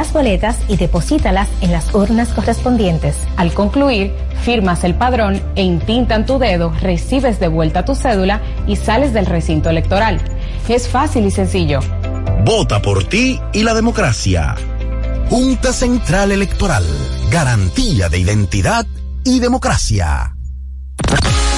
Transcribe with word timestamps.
las 0.00 0.14
boletas 0.14 0.56
y 0.66 0.78
deposítalas 0.78 1.46
en 1.60 1.72
las 1.72 1.92
urnas 1.94 2.30
correspondientes. 2.30 3.16
Al 3.36 3.52
concluir, 3.52 4.14
firmas 4.42 4.82
el 4.82 4.94
padrón 4.94 5.42
e 5.56 5.62
intintan 5.62 6.24
tu 6.24 6.38
dedo, 6.38 6.72
recibes 6.80 7.38
de 7.38 7.48
vuelta 7.48 7.84
tu 7.84 7.94
cédula 7.94 8.40
y 8.66 8.76
sales 8.76 9.12
del 9.12 9.26
recinto 9.26 9.68
electoral. 9.68 10.18
Es 10.68 10.88
fácil 10.88 11.26
y 11.26 11.30
sencillo. 11.30 11.80
Vota 12.46 12.80
por 12.80 13.04
ti 13.04 13.38
y 13.52 13.62
la 13.62 13.74
democracia. 13.74 14.54
Junta 15.28 15.70
Central 15.70 16.32
Electoral. 16.32 16.86
Garantía 17.30 18.08
de 18.08 18.20
identidad 18.20 18.86
y 19.22 19.38
democracia. 19.38 20.34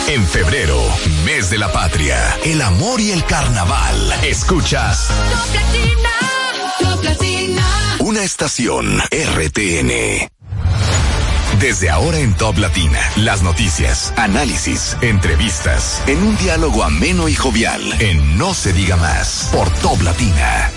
En 0.08 0.26
febrero, 0.26 0.80
mes 1.24 1.48
de 1.48 1.58
la 1.58 1.70
patria, 1.70 2.18
el 2.44 2.60
amor 2.60 3.00
y 3.00 3.12
el 3.12 3.24
carnaval. 3.24 3.94
Escuchas. 4.24 5.10
Una 8.04 8.24
estación 8.24 8.98
RTN. 9.12 10.28
Desde 11.60 11.88
ahora 11.88 12.18
en 12.18 12.34
Top 12.34 12.58
Latina, 12.58 12.98
las 13.14 13.44
noticias, 13.44 14.12
análisis, 14.16 14.96
entrevistas, 15.02 16.02
en 16.08 16.20
un 16.20 16.36
diálogo 16.38 16.82
ameno 16.82 17.28
y 17.28 17.36
jovial, 17.36 17.80
en 18.00 18.36
No 18.36 18.54
se 18.54 18.72
diga 18.72 18.96
más, 18.96 19.50
por 19.52 19.70
Top 19.74 20.02
Latina. 20.02 20.72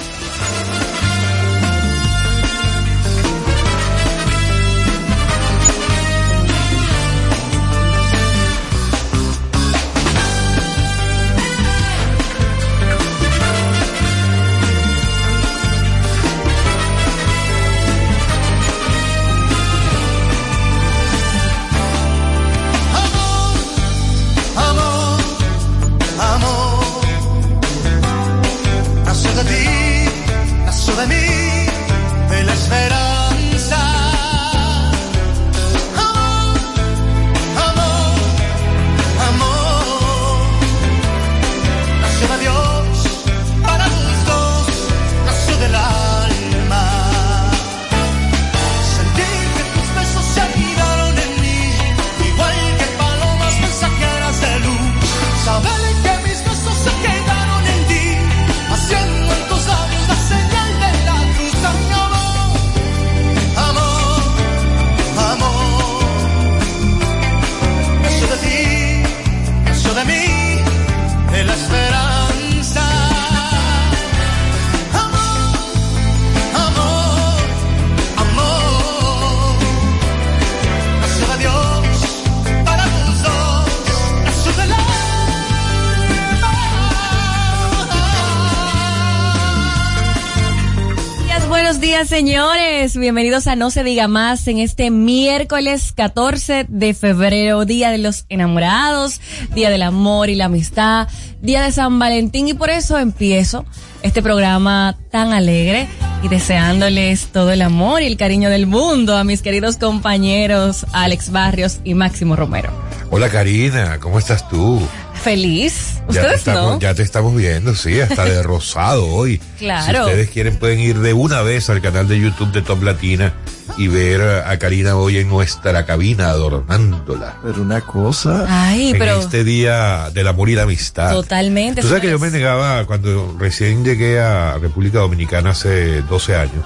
Señores. 92.15 92.95
Bienvenidos 92.95 93.45
a 93.45 93.57
No 93.57 93.71
se 93.71 93.83
diga 93.83 94.07
más 94.07 94.47
en 94.47 94.59
este 94.59 94.89
miércoles 94.89 95.91
14 95.91 96.65
de 96.69 96.93
febrero, 96.93 97.65
Día 97.65 97.91
de 97.91 97.97
los 97.97 98.23
Enamorados, 98.29 99.19
Día 99.53 99.69
del 99.69 99.81
Amor 99.81 100.29
y 100.29 100.35
la 100.35 100.45
Amistad, 100.45 101.09
Día 101.41 101.61
de 101.61 101.73
San 101.73 101.99
Valentín 101.99 102.47
y 102.47 102.53
por 102.53 102.69
eso 102.69 102.97
empiezo 102.97 103.65
este 104.01 104.23
programa 104.23 104.97
tan 105.11 105.33
alegre 105.33 105.89
y 106.23 106.29
deseándoles 106.29 107.33
todo 107.33 107.51
el 107.51 107.61
amor 107.61 108.01
y 108.01 108.05
el 108.05 108.15
cariño 108.15 108.49
del 108.49 108.65
mundo 108.65 109.17
a 109.17 109.25
mis 109.25 109.41
queridos 109.41 109.75
compañeros 109.75 110.85
Alex 110.93 111.33
Barrios 111.33 111.81
y 111.83 111.95
Máximo 111.95 112.37
Romero. 112.37 112.71
Hola 113.09 113.27
Karina, 113.29 113.99
¿cómo 113.99 114.19
estás 114.19 114.47
tú? 114.47 114.79
Feliz. 115.25 115.95
Ustedes 116.07 116.23
ya 116.23 116.29
te 116.29 116.35
estamos, 116.35 116.79
Ya 116.79 116.93
te 116.93 117.03
estamos 117.03 117.35
viendo, 117.35 117.75
sí, 117.75 117.99
hasta 117.99 118.23
de 118.25 118.41
rosado 118.43 119.07
hoy. 119.13 119.41
Claro. 119.57 120.05
Si 120.05 120.11
ustedes 120.11 120.29
quieren 120.29 120.57
pueden 120.57 120.79
ir 120.79 120.99
de 120.99 121.13
una 121.13 121.41
vez 121.41 121.69
al 121.69 121.81
canal 121.81 122.07
de 122.07 122.19
YouTube 122.19 122.51
de 122.51 122.61
Top 122.61 122.81
Latina 122.83 123.33
y 123.77 123.87
ver 123.87 124.21
a 124.21 124.57
Karina 124.59 124.95
hoy 124.95 125.17
en 125.17 125.27
nuestra 125.27 125.85
cabina 125.85 126.29
adornándola. 126.29 127.37
Pero 127.43 127.61
una 127.61 127.81
cosa. 127.81 128.45
Ay, 128.47 128.91
en 128.91 128.99
pero. 128.99 129.19
este 129.19 129.43
día 129.43 130.09
del 130.13 130.27
amor 130.27 130.49
y 130.49 130.55
la 130.55 130.63
amistad. 130.63 131.11
Totalmente. 131.11 131.81
Tú 131.81 131.87
sabes 131.87 132.03
que 132.03 132.09
yo 132.11 132.19
me 132.19 132.29
negaba 132.29 132.85
cuando 132.85 133.35
recién 133.37 133.83
llegué 133.83 134.19
a 134.19 134.57
República 134.59 134.99
Dominicana 134.99 135.49
hace 135.49 136.01
12 136.03 136.35
años. 136.35 136.65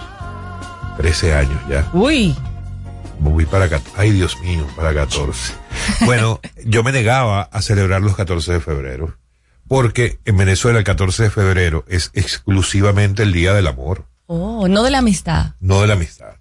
13 0.97 1.33
años 1.33 1.59
ya. 1.69 1.89
Uy. 1.93 2.35
Voy 3.19 3.45
para, 3.45 3.69
ay 3.95 4.11
Dios 4.11 4.39
mío, 4.41 4.65
para 4.75 4.93
14. 4.93 5.53
Bueno, 6.05 6.39
yo 6.65 6.83
me 6.83 6.91
negaba 6.91 7.43
a 7.43 7.61
celebrar 7.61 8.01
los 8.01 8.15
14 8.15 8.53
de 8.53 8.59
febrero, 8.59 9.17
porque 9.67 10.19
en 10.25 10.37
Venezuela 10.37 10.79
el 10.79 10.85
14 10.85 11.23
de 11.23 11.29
febrero 11.29 11.85
es 11.87 12.11
exclusivamente 12.13 13.23
el 13.23 13.33
Día 13.33 13.53
del 13.53 13.67
Amor. 13.67 14.05
Oh, 14.27 14.67
no 14.67 14.83
de 14.83 14.91
la 14.91 14.99
amistad. 14.99 15.53
No 15.59 15.81
de 15.81 15.87
la 15.87 15.93
amistad. 15.93 16.35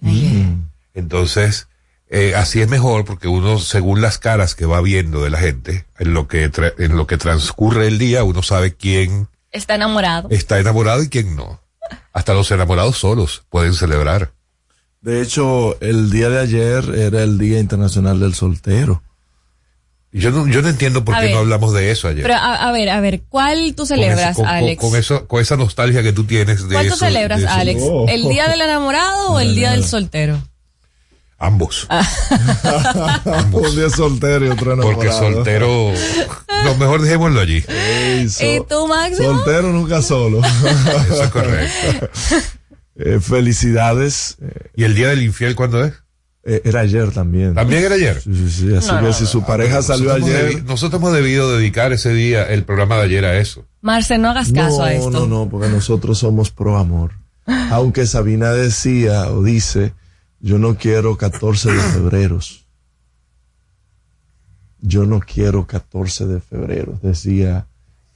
Mm. 0.00 0.66
Entonces, 0.94 1.68
eh, 2.08 2.34
así 2.36 2.60
es 2.60 2.68
mejor 2.68 3.04
porque 3.04 3.28
uno, 3.28 3.58
según 3.58 4.00
las 4.00 4.18
caras 4.18 4.54
que 4.54 4.66
va 4.66 4.80
viendo 4.80 5.22
de 5.22 5.30
la 5.30 5.38
gente, 5.38 5.86
en 5.98 6.14
lo 6.14 6.28
que, 6.28 6.50
en 6.78 6.96
lo 6.96 7.06
que 7.06 7.16
transcurre 7.18 7.86
el 7.86 7.98
día, 7.98 8.24
uno 8.24 8.42
sabe 8.42 8.74
quién 8.74 9.28
está 9.50 9.74
enamorado. 9.74 10.28
Está 10.30 10.58
enamorado 10.58 11.02
y 11.02 11.08
quién 11.08 11.36
no. 11.36 11.60
Hasta 12.12 12.34
los 12.34 12.50
enamorados 12.50 12.98
solos 12.98 13.44
pueden 13.48 13.74
celebrar. 13.74 14.32
De 15.00 15.22
hecho, 15.22 15.80
el 15.80 16.10
día 16.10 16.28
de 16.28 16.40
ayer 16.40 16.84
era 16.94 17.22
el 17.22 17.38
Día 17.38 17.58
Internacional 17.58 18.20
del 18.20 18.34
Soltero. 18.34 19.02
Yo 20.12 20.30
no, 20.30 20.48
yo 20.48 20.60
no 20.60 20.68
entiendo 20.68 21.04
por 21.04 21.18
qué 21.20 21.30
no 21.30 21.38
hablamos 21.38 21.72
de 21.72 21.90
eso 21.90 22.08
ayer. 22.08 22.22
Pero 22.22 22.34
a, 22.34 22.72
ver, 22.72 22.90
a 22.90 23.00
ver, 23.00 23.22
¿cuál 23.28 23.74
tú 23.76 23.86
celebras, 23.86 24.38
Alex? 24.40 24.80
Con, 24.80 24.96
eso, 24.96 25.28
con 25.28 25.40
esa 25.40 25.56
nostalgia 25.56 26.02
que 26.02 26.12
tú 26.12 26.24
tienes 26.24 26.68
de 26.68 26.74
¿Cuál 26.74 26.88
tú 26.88 26.96
celebras, 26.96 27.44
Alex? 27.44 27.80
Oh. 27.84 28.06
¿El 28.08 28.28
día 28.28 28.48
del 28.48 28.60
enamorado 28.60 29.34
o 29.34 29.40
el 29.40 29.54
día 29.54 29.70
del 29.70 29.84
soltero? 29.86 30.42
Ambos. 31.38 31.86
Un 33.52 33.76
día 33.76 33.88
soltero 33.88 34.44
y 34.44 34.50
otro 34.50 34.72
enamorado. 34.72 34.96
Porque 34.96 35.12
soltero, 35.12 35.92
lo 36.64 36.74
mejor 36.74 37.00
dejémoslo 37.00 37.40
allí. 37.40 37.64
¿Y 38.40 38.60
tú, 38.68 38.86
Máximo? 38.86 39.28
Soltero 39.28 39.72
nunca 39.72 40.02
solo. 40.02 40.42
eso 40.44 41.22
es 41.22 41.30
correcto. 41.30 42.10
Eh, 42.96 43.18
felicidades. 43.20 44.36
¿Y 44.76 44.84
el 44.84 44.94
día 44.94 45.08
del 45.08 45.22
infiel 45.22 45.54
cuándo 45.54 45.84
es? 45.84 45.94
Eh, 46.42 46.62
era 46.64 46.80
ayer 46.80 47.10
también. 47.12 47.54
¿También 47.54 47.84
era 47.84 47.94
ayer? 47.94 48.20
Sí, 48.20 48.32
sí, 48.34 48.50
sí. 48.50 48.74
Así 48.74 48.88
No, 48.90 48.98
que 49.00 49.06
no, 49.06 49.12
si 49.12 49.24
no. 49.24 49.28
su 49.30 49.44
pareja 49.44 49.82
salió 49.82 50.12
ayer. 50.12 50.64
nosotros 50.64 51.00
hemos 51.00 51.12
debido 51.12 51.54
dedicar 51.56 51.92
ese 51.92 52.12
día, 52.14 52.44
el 52.44 52.64
programa 52.64 52.96
de 52.96 53.02
ayer 53.04 53.24
a 53.24 53.38
eso. 53.38 53.66
Marce, 53.82 54.18
no 54.18 54.30
hagas 54.30 54.52
caso 54.52 54.78
no, 54.78 54.84
a 54.84 54.92
esto. 54.92 55.10
no, 55.10 55.26
no, 55.26 55.48
porque 55.50 55.68
nosotros 55.68 56.18
somos 56.18 56.50
pro 56.50 56.78
amor. 56.78 57.12
Aunque 57.70 58.06
Sabina 58.06 58.52
decía 58.52 59.30
o 59.30 59.42
dice, 59.42 59.92
yo 60.40 60.58
no 60.58 60.76
quiero 60.76 61.16
14 61.16 61.72
de 61.72 61.80
febrero. 61.80 62.40
Yo 64.82 65.04
no 65.04 65.20
quiero 65.20 65.66
14 65.66 66.26
de 66.26 66.40
febrero, 66.40 66.98
decía 67.02 67.66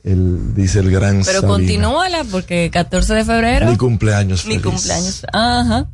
el, 0.04 0.54
dice 0.54 0.78
el 0.78 0.90
gran 0.90 1.22
Pero 1.24 1.40
Sabina. 1.40 1.48
continúala 1.48 2.24
porque 2.30 2.70
14 2.72 3.14
de 3.14 3.24
febrero. 3.24 3.70
Mi 3.70 3.76
cumpleaños 3.76 4.44
Mi 4.46 4.58
feliz. 4.58 4.62
cumpleaños. 4.72 5.26
Ajá. 5.32 5.90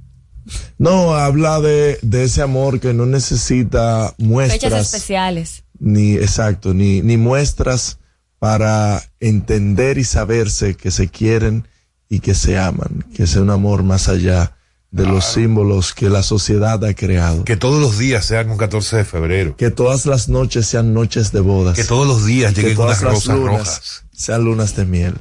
No, 0.78 1.14
habla 1.14 1.60
de, 1.60 1.98
de 2.02 2.24
ese 2.24 2.42
amor 2.42 2.80
que 2.80 2.92
no 2.92 3.06
necesita 3.06 4.08
Fechas 4.08 4.18
muestras. 4.26 4.72
especiales. 4.94 5.64
ni 5.78 6.14
exacto, 6.14 6.74
ni, 6.74 7.00
ni 7.02 7.16
muestras 7.16 7.98
para 8.38 9.02
entender 9.20 9.96
y 9.98 10.04
saberse 10.04 10.74
que 10.74 10.90
se 10.90 11.08
quieren 11.08 11.68
y 12.08 12.20
que 12.20 12.34
se 12.34 12.58
aman, 12.58 13.04
que 13.14 13.26
sea 13.26 13.42
un 13.42 13.50
amor 13.50 13.82
más 13.84 14.08
allá 14.08 14.56
de 14.92 15.06
los 15.06 15.24
símbolos 15.24 15.94
que 15.94 16.08
la 16.08 16.22
sociedad 16.22 16.84
ha 16.84 16.94
creado. 16.94 17.44
Que, 17.44 17.52
Que 17.52 17.56
todos 17.56 17.80
los 17.80 17.96
días 17.98 18.24
sean 18.24 18.50
un 18.50 18.56
14 18.58 18.96
de 18.96 19.04
febrero. 19.04 19.54
todas 19.76 20.04
las 20.06 20.28
noches 20.28 20.66
sean 20.66 20.92
noches 20.94 21.30
de 21.32 21.40
bodas. 21.40 21.76
Que 21.76 21.84
todos 21.84 22.06
los 22.06 22.26
días 22.26 22.52
que 22.54 22.62
lleguen 22.62 22.78
unas 22.80 22.98
todas 22.98 23.02
las 23.02 23.12
rosas 23.14 23.36
lunas 23.36 23.58
rojas. 23.58 24.04
sean 24.12 24.44
lunas 24.44 24.74
de 24.76 24.84
miel. 24.86 25.14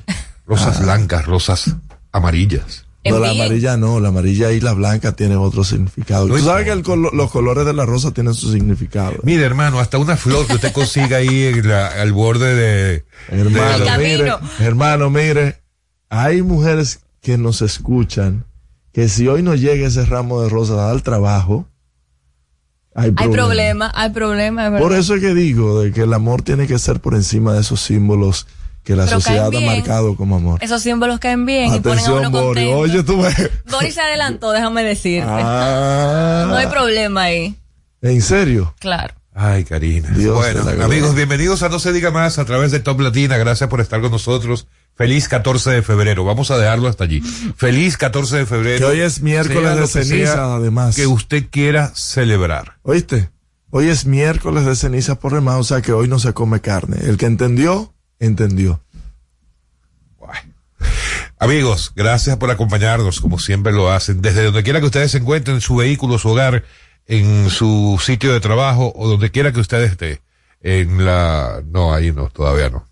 Rosas 0.48 0.82
blancas, 0.82 1.26
rosas 1.28 1.76
amarillas. 2.12 2.86
No, 3.06 3.18
la 3.20 3.32
amarilla 3.32 3.78
no, 3.78 4.00
la 4.00 4.10
amarilla 4.10 4.52
y 4.52 4.60
la 4.60 4.74
blanca 4.74 5.14
tienen 5.14 5.38
otro 5.38 5.64
significado. 5.64 6.28
Tú 6.28 6.38
sabes 6.40 6.66
que 6.66 6.72
el 6.72 6.84
colo- 6.84 7.12
los 7.14 7.32
colores 7.32 7.66
de 7.66 7.74
la 7.74 7.86
rosa 7.86 8.12
tienen 8.12 8.34
su 8.34 8.52
significado. 8.52 9.14
Mire, 9.24 9.44
hermano, 9.46 9.80
hasta 9.80 9.98
una 9.98 10.18
flor 10.18 10.46
que 10.48 10.56
usted 10.56 10.74
consiga 10.74 11.18
ahí 11.18 11.46
en 11.46 11.68
la- 11.68 11.88
al 11.88 12.12
borde 12.12 12.54
de... 12.56 13.06
Hermano, 13.30 13.86
mire, 13.98 14.32
hermano, 14.60 15.10
mire, 15.10 15.62
hay 16.10 16.42
mujeres 16.42 17.00
que 17.22 17.38
nos 17.38 17.62
escuchan 17.62 18.46
que 18.92 19.08
si 19.10 19.28
hoy 19.28 19.42
no 19.44 19.56
llega 19.56 19.88
ese 19.88 20.06
ramo 20.06 20.42
de 20.42 20.50
rosas 20.50 20.80
al 20.80 21.04
trabajo, 21.04 21.68
hay 22.96 23.06
Hay 23.06 23.12
problema. 23.12 23.34
problema, 23.36 23.92
hay 23.96 24.10
problema, 24.10 24.66
es 24.66 24.72
verdad. 24.72 24.88
Por 24.88 24.98
eso 24.98 25.16
es 25.16 25.22
que 25.22 25.34
digo 25.34 25.82
de 25.82 25.92
que 25.92 26.02
el 26.02 26.14
amor 26.14 26.42
tiene 26.42 26.68
que 26.68 26.80
ser 26.80 27.00
por 27.00 27.14
encima 27.16 27.54
de 27.54 27.62
esos 27.62 27.82
símbolos 27.82 28.48
que 28.84 28.96
la 28.96 29.06
Pero 29.06 29.20
sociedad 29.22 29.48
ha 29.56 29.60
marcado 29.62 30.16
como 30.16 30.38
amor. 30.38 30.60
Esos 30.64 30.82
símbolos 30.82 31.20
caen 31.20 31.46
bien 31.46 31.76
y 31.76 31.80
ponen 31.80 32.00
a 32.06 32.08
uno 32.08 32.18
Atención, 32.18 32.32
Bori. 32.32 32.46
contento. 32.66 32.78
Oye, 32.78 33.04
tú 33.04 33.92
se 33.92 34.02
adelantó, 34.02 34.52
déjame 34.52 34.84
decirte. 34.84 35.30
Ah, 35.32 36.46
No 36.48 36.56
hay 36.56 36.68
problema 36.68 37.24
ahí. 37.24 37.56
¿En 38.02 38.22
serio? 38.22 38.74
Claro. 38.80 39.14
Ay, 39.34 39.64
Karina. 39.64 40.10
Dios 40.10 40.36
bueno, 40.36 40.64
amigos, 40.84 41.16
bienvenidos 41.16 41.62
a 41.64 41.70
No 41.70 41.80
se 41.80 41.94
diga 41.94 42.12
más 42.12 42.40
a 42.40 42.46
través 42.46 42.72
de 42.72 42.80
Top 42.80 43.00
Latina. 43.00 43.38
Gracias 43.38 43.70
por 43.70 43.80
estar 43.80 44.02
con 44.02 44.12
nosotros. 44.12 44.68
Feliz 45.00 45.30
14 45.30 45.72
de 45.72 45.82
febrero. 45.82 46.26
Vamos 46.26 46.52
a 46.52 46.58
dejarlo 46.58 46.90
hasta 46.90 47.06
allí. 47.06 47.22
Feliz 47.22 47.96
14 47.96 48.40
de 48.40 48.46
febrero. 48.46 48.80
Que 48.80 48.84
hoy 48.84 49.00
es 49.00 49.22
miércoles 49.22 49.78
de 49.78 49.88
ceniza, 49.88 50.34
sea 50.34 50.56
además. 50.56 50.94
Que 50.98 51.08
usted 51.08 51.46
quiera 51.50 51.94
celebrar. 51.96 52.80
¿Oíste? 52.82 53.30
Hoy 53.70 53.88
es 53.88 54.06
miércoles 54.06 54.66
de 54.66 54.76
ceniza 54.76 55.18
por 55.18 55.34
demás, 55.34 55.56
o 55.56 55.64
sea 55.64 55.82
que 55.82 55.94
hoy 55.94 56.10
no 56.10 56.20
se 56.20 56.34
come 56.34 56.60
carne. 56.60 56.98
El 57.02 57.16
que 57.16 57.28
entendió, 57.28 57.94
entendió. 58.20 58.82
Amigos, 61.38 61.94
gracias 61.96 62.36
por 62.36 62.52
acompañarnos, 62.52 63.22
como 63.22 63.40
siempre 63.40 63.72
lo 63.72 63.90
hacen, 63.90 64.22
desde 64.22 64.44
donde 64.44 64.64
quiera 64.64 64.82
que 64.82 64.88
ustedes 64.88 65.12
se 65.12 65.20
encuentren, 65.20 65.56
en 65.56 65.62
su 65.62 65.78
vehículo, 65.78 66.20
su 66.20 66.28
hogar, 66.28 66.66
en 67.06 67.50
su 67.50 67.98
sitio 68.04 68.34
de 68.34 68.42
trabajo 68.42 68.92
o 68.94 69.08
donde 69.08 69.32
quiera 69.32 69.54
que 69.54 69.62
usted 69.62 69.82
esté. 69.82 70.22
En 70.60 71.06
la, 71.06 71.64
no, 71.66 71.94
ahí 71.94 72.12
no, 72.12 72.28
todavía 72.28 72.70
no. 72.70 72.89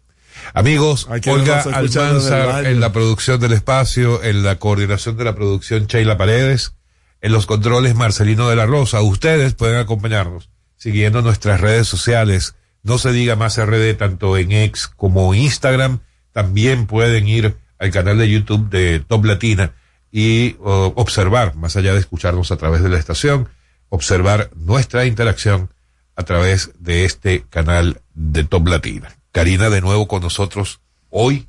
Amigos, 0.54 1.08
Olga 1.28 1.62
Almanzar 1.62 2.66
en 2.66 2.80
la 2.80 2.92
producción 2.92 3.40
del 3.40 3.54
espacio, 3.54 4.24
en 4.24 4.44
la 4.44 4.58
coordinación 4.58 5.18
de 5.18 5.24
la 5.24 5.36
producción 5.36 5.88
Sheila 5.88 6.18
Paredes, 6.18 6.74
en 7.22 7.32
los 7.32 7.46
controles 7.46 7.96
Marcelino 7.96 8.50
de 8.50 8.56
la 8.56 8.66
Rosa. 8.66 9.02
Ustedes 9.02 9.54
pueden 9.54 9.78
acompañarnos 9.78 10.50
siguiendo 10.76 11.22
nuestras 11.22 11.60
redes 11.60 11.88
sociales. 11.88 12.56
No 12.84 12.98
se 12.98 13.12
diga 13.12 13.36
más 13.36 13.58
RD 13.64 13.96
tanto 13.98 14.38
en 14.38 14.52
X 14.52 14.88
como 14.88 15.34
Instagram. 15.34 16.00
También 16.32 16.86
pueden 16.86 17.28
ir 17.28 17.58
al 17.80 17.92
canal 17.92 18.18
de 18.18 18.30
YouTube 18.30 18.70
de 18.70 19.00
Top 19.00 19.26
Latina 19.26 19.74
y 20.12 20.56
observar, 20.60 21.56
más 21.56 21.76
allá 21.76 21.94
de 21.94 22.00
escucharnos 22.00 22.52
a 22.52 22.58
través 22.58 22.82
de 22.82 22.90
la 22.90 22.98
estación, 22.98 23.50
observar 23.90 24.50
nuestra 24.56 25.06
interacción 25.06 25.70
a 26.16 26.24
través 26.24 26.72
de 26.80 27.06
este 27.06 27.44
canal 27.50 28.02
de 28.14 28.44
Top 28.44 28.68
Latina. 28.68 29.17
Karina 29.38 29.70
de 29.70 29.82
nuevo 29.82 30.08
con 30.08 30.24
nosotros 30.24 30.82
hoy. 31.12 31.48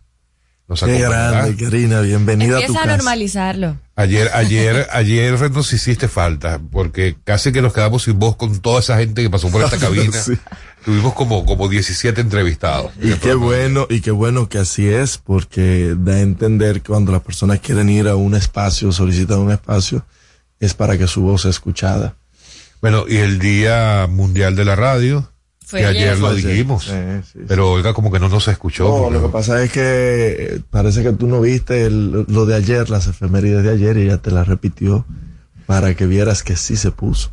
Nos 0.69 0.83
Qué 0.83 0.99
grande, 0.99 1.57
Karina. 1.57 2.03
Bienvenida 2.03 2.59
a 2.59 2.61
tu 2.61 2.67
Empieza 2.67 2.81
a 2.81 2.85
casa. 2.85 2.97
normalizarlo. 2.99 3.79
Ayer, 3.97 4.31
ayer, 4.35 4.87
ayer 4.93 5.51
nos 5.51 5.73
hiciste 5.73 6.07
falta, 6.07 6.61
porque 6.71 7.17
casi 7.25 7.51
que 7.51 7.63
nos 7.63 7.73
quedamos 7.73 8.03
sin 8.03 8.19
voz 8.19 8.37
con 8.37 8.61
toda 8.61 8.81
esa 8.81 8.99
gente 8.99 9.23
que 9.23 9.31
pasó 9.31 9.49
por 9.49 9.65
esta 9.65 9.79
cabina. 9.87 10.13
Sí. 10.13 10.35
Tuvimos 10.85 11.15
como, 11.15 11.47
como 11.47 11.67
17 11.67 12.21
entrevistados. 12.21 12.93
Y 13.01 13.15
qué 13.15 13.33
bueno, 13.33 13.87
y 13.89 14.03
qué 14.03 14.11
bueno 14.11 14.51
que 14.51 14.59
así 14.59 14.87
es, 14.87 15.17
porque 15.17 15.95
da 15.97 16.13
a 16.13 16.21
entender 16.21 16.83
que 16.83 16.91
cuando 16.91 17.11
las 17.11 17.23
personas 17.23 17.61
quieren 17.61 17.89
ir 17.89 18.07
a 18.07 18.17
un 18.17 18.35
espacio, 18.35 18.93
solicitan 18.93 19.39
un 19.39 19.51
espacio, 19.51 20.05
es 20.61 20.75
para 20.75 20.99
que 20.99 21.07
su 21.07 21.23
voz 21.23 21.41
sea 21.41 21.51
escuchada. 21.51 22.17
Bueno, 22.83 23.07
y 23.09 23.17
el 23.17 23.39
Día 23.39 24.07
Mundial 24.11 24.57
de 24.57 24.67
la 24.67 24.77
Radio, 24.77 25.33
Fue 25.69 25.81
que 25.81 25.87
ayer, 25.87 26.09
ayer. 26.11 26.19
lo 26.19 26.35
dijimos. 26.35 26.85
Sí, 26.85 26.91
sí, 26.91 27.29
sí. 27.35 27.39
Pero 27.47 27.71
Olga 27.73 27.93
como 27.95 28.11
que 28.11 28.19
no 28.19 28.29
nos 28.29 28.49
escuchó. 28.49 28.85
No, 28.85 28.97
porque- 29.05 29.15
lo 29.19 29.23
que 29.27 29.29
pasa 29.33 29.63
es 29.63 29.71
que 29.71 29.81
eh, 29.85 30.61
parece 30.71 31.03
que 31.03 31.13
tú 31.13 31.27
no 31.29 31.41
viste 31.41 31.85
el- 31.87 32.25
lo 32.27 32.47
de 32.47 32.55
ayer, 32.57 32.89
las 32.91 33.07
efemérides 33.07 33.63
de 33.65 33.71
ayer, 33.73 33.97
y 33.99 34.03
ella 34.03 34.19
te 34.19 34.31
las 34.31 34.49
repitió 34.49 35.05
para 35.67 35.95
que 35.95 36.07
vieras 36.07 36.43
que 36.43 36.57
sí 36.57 36.77
se 36.77 36.91
puso. 36.91 37.31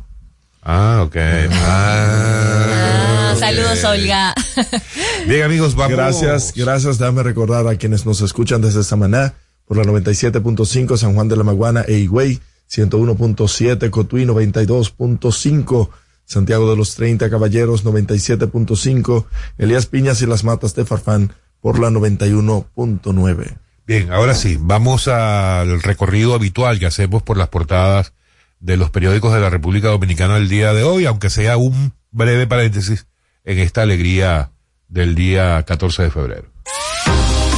Ah, 0.62 1.02
ok. 1.06 1.16
Ah, 1.52 3.30
Ah. 3.32 3.36
Saludos, 3.38 3.84
Olga. 3.84 4.34
Bien, 5.26 5.42
amigos, 5.44 5.74
vamos. 5.74 5.92
Gracias, 5.96 6.52
gracias. 6.56 6.98
Déjame 6.98 7.22
recordar 7.22 7.66
a 7.68 7.76
quienes 7.76 8.04
nos 8.06 8.20
escuchan 8.20 8.60
desde 8.62 8.82
Samaná 8.82 9.34
por 9.66 9.76
la 9.76 9.84
97.5 9.84 10.96
San 10.96 11.14
Juan 11.14 11.28
de 11.28 11.36
la 11.36 11.44
Maguana 11.44 11.84
e 11.86 11.94
Higüey, 11.98 12.40
101.7 12.70 13.90
Cotuí, 13.90 14.24
92.5 14.24 15.88
Santiago 16.26 16.68
de 16.68 16.76
los 16.76 16.94
30 16.96 17.30
Caballeros, 17.30 17.84
97.5 17.84 19.24
Elías 19.58 19.86
Piñas 19.86 20.20
y 20.20 20.26
las 20.26 20.44
Matas 20.44 20.74
de 20.74 20.84
Farfán 20.84 21.32
por 21.60 21.78
la 21.78 21.88
91.9. 21.88 23.56
Bien, 23.86 24.12
ahora 24.12 24.34
sí, 24.34 24.58
vamos 24.60 25.08
al 25.08 25.80
recorrido 25.80 26.34
habitual 26.34 26.78
que 26.78 26.86
hacemos 26.86 27.22
por 27.22 27.36
las 27.36 27.48
portadas 27.48 28.12
de 28.58 28.76
los 28.76 28.90
periódicos 28.90 29.32
de 29.32 29.40
la 29.40 29.50
República 29.50 29.88
Dominicana 29.88 30.36
el 30.36 30.48
día 30.48 30.74
de 30.74 30.82
hoy, 30.82 31.06
aunque 31.06 31.30
sea 31.30 31.56
un 31.56 31.94
breve 32.10 32.46
paréntesis 32.46 33.06
en 33.44 33.58
esta 33.58 33.82
alegría 33.82 34.50
del 34.88 35.14
día 35.14 35.62
14 35.62 36.02
de 36.02 36.10
febrero. 36.10 36.55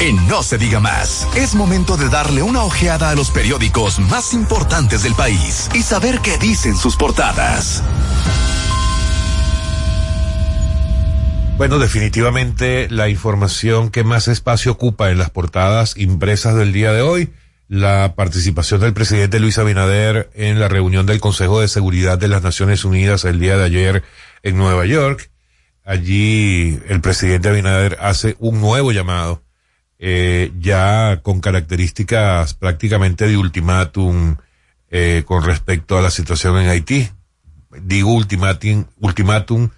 En 0.01 0.29
No 0.29 0.45
se 0.45 0.59
diga 0.59 0.79
más, 0.79 1.27
es 1.35 1.57
momento 1.57 1.97
de 1.97 2.09
darle 2.09 2.41
una 2.41 2.63
ojeada 2.63 3.11
a 3.11 3.17
los 3.17 3.33
periódicos 3.33 3.99
más 3.99 4.33
importantes 4.33 5.03
del 5.03 5.13
país 5.15 5.69
y 5.75 5.83
saber 5.83 6.21
qué 6.21 6.39
dicen 6.39 6.77
sus 6.77 6.95
portadas. 6.95 7.83
Bueno, 11.57 11.81
definitivamente 11.81 12.87
la 12.89 13.09
información 13.09 13.91
que 13.91 14.05
más 14.05 14.29
espacio 14.29 14.71
ocupa 14.71 15.11
en 15.11 15.19
las 15.19 15.31
portadas 15.31 15.97
impresas 15.97 16.55
del 16.55 16.73
día 16.73 16.93
de 16.93 17.03
hoy, 17.03 17.31
la 17.67 18.15
participación 18.15 18.81
del 18.81 18.95
presidente 18.95 19.41
Luis 19.41 19.59
Abinader 19.59 20.31
en 20.35 20.61
la 20.61 20.69
reunión 20.69 21.07
del 21.07 21.19
Consejo 21.19 21.61
de 21.61 21.67
Seguridad 21.67 22.19
de 22.19 22.29
las 22.29 22.45
Naciones 22.45 22.85
Unidas 22.85 23.25
el 23.25 23.41
día 23.41 23.57
de 23.57 23.65
ayer 23.65 24.05
en 24.45 24.59
Nueva 24.59 24.87
York. 24.87 25.33
Allí 25.85 26.79
el 26.89 27.01
presidente 27.01 27.49
Abinader 27.49 27.99
hace 28.01 28.37
un 28.39 28.61
nuevo 28.61 28.93
llamado, 28.93 29.43
eh, 29.99 30.53
ya 30.61 31.21
con 31.23 31.41
características 31.41 32.55
prácticamente 32.55 33.27
de 33.27 33.37
ultimátum 33.37 34.37
eh, 34.91 35.25
con 35.27 35.45
respecto 35.45 35.99
a 35.99 36.03
la 36.03 36.11
situación 36.11 36.59
en 36.59 36.69
Haití. 36.69 37.11
Digo 37.83 38.13
ultimátum, 38.13 38.87
ultimátum 39.01 39.71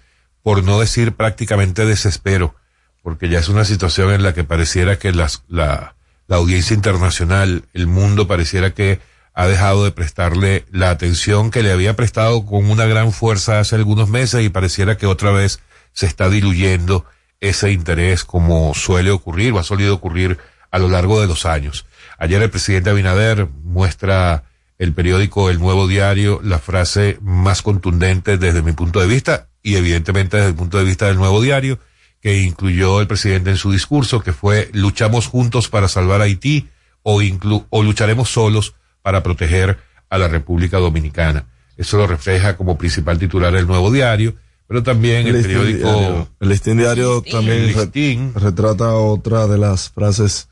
por 0.43 0.63
no 0.63 0.79
decir 0.79 1.13
prácticamente 1.13 1.85
desespero, 1.85 2.55
porque 3.01 3.29
ya 3.29 3.39
es 3.39 3.49
una 3.49 3.65
situación 3.65 4.11
en 4.11 4.23
la 4.23 4.33
que 4.33 4.43
pareciera 4.43 4.97
que 4.97 5.11
las, 5.11 5.43
la, 5.47 5.95
la 6.27 6.37
audiencia 6.37 6.75
internacional, 6.75 7.65
el 7.73 7.87
mundo 7.87 8.27
pareciera 8.27 8.73
que 8.73 8.99
ha 9.33 9.47
dejado 9.47 9.83
de 9.83 9.91
prestarle 9.91 10.65
la 10.71 10.89
atención 10.89 11.51
que 11.51 11.63
le 11.63 11.71
había 11.71 11.95
prestado 11.95 12.45
con 12.45 12.69
una 12.69 12.85
gran 12.85 13.11
fuerza 13.11 13.59
hace 13.59 13.75
algunos 13.75 14.09
meses 14.09 14.43
y 14.43 14.49
pareciera 14.49 14.97
que 14.97 15.07
otra 15.07 15.31
vez 15.31 15.59
se 15.93 16.05
está 16.05 16.29
diluyendo 16.29 17.05
ese 17.41 17.71
interés 17.71 18.23
como 18.23 18.73
suele 18.73 19.11
ocurrir 19.11 19.51
o 19.51 19.59
ha 19.59 19.63
solido 19.63 19.95
ocurrir 19.95 20.37
a 20.69 20.79
lo 20.79 20.87
largo 20.87 21.19
de 21.19 21.27
los 21.27 21.45
años. 21.45 21.85
Ayer 22.17 22.41
el 22.41 22.49
presidente 22.49 22.91
Abinader 22.91 23.47
muestra 23.63 24.43
el 24.77 24.93
periódico 24.93 25.49
El 25.49 25.59
Nuevo 25.59 25.87
Diario 25.87 26.39
la 26.43 26.59
frase 26.59 27.17
más 27.21 27.61
contundente 27.61 28.37
desde 28.37 28.61
mi 28.61 28.71
punto 28.71 28.99
de 28.99 29.07
vista 29.07 29.49
y 29.61 29.75
evidentemente 29.75 30.37
desde 30.37 30.49
el 30.49 30.55
punto 30.55 30.77
de 30.77 30.85
vista 30.85 31.07
del 31.07 31.17
Nuevo 31.17 31.41
Diario, 31.41 31.79
que 32.21 32.41
incluyó 32.41 33.01
el 33.01 33.07
presidente 33.07 33.49
en 33.49 33.57
su 33.57 33.71
discurso, 33.71 34.21
que 34.21 34.33
fue 34.33 34.69
luchamos 34.73 35.27
juntos 35.27 35.67
para 35.67 35.87
salvar 35.87 36.21
Haití 36.21 36.69
o, 37.03 37.21
inclu 37.21 37.65
o 37.69 37.83
lucharemos 37.83 38.29
solos 38.29 38.75
para 39.01 39.23
proteger 39.23 39.79
a 40.09 40.17
la 40.17 40.27
República 40.27 40.77
Dominicana. 40.77 41.45
Eso 41.77 41.97
lo 41.97 42.07
refleja 42.07 42.57
como 42.57 42.77
principal 42.77 43.17
titular 43.17 43.55
el 43.55 43.67
Nuevo 43.67 43.91
Diario, 43.91 44.35
pero 44.71 44.83
también 44.83 45.27
el, 45.27 45.41
periódico... 45.41 46.29
el 46.39 46.47
listín 46.47 46.77
diario 46.77 47.21
también 47.29 48.33
retrata 48.33 48.93
otra 48.93 49.45
de 49.45 49.57
las 49.57 49.89
frases 49.89 50.47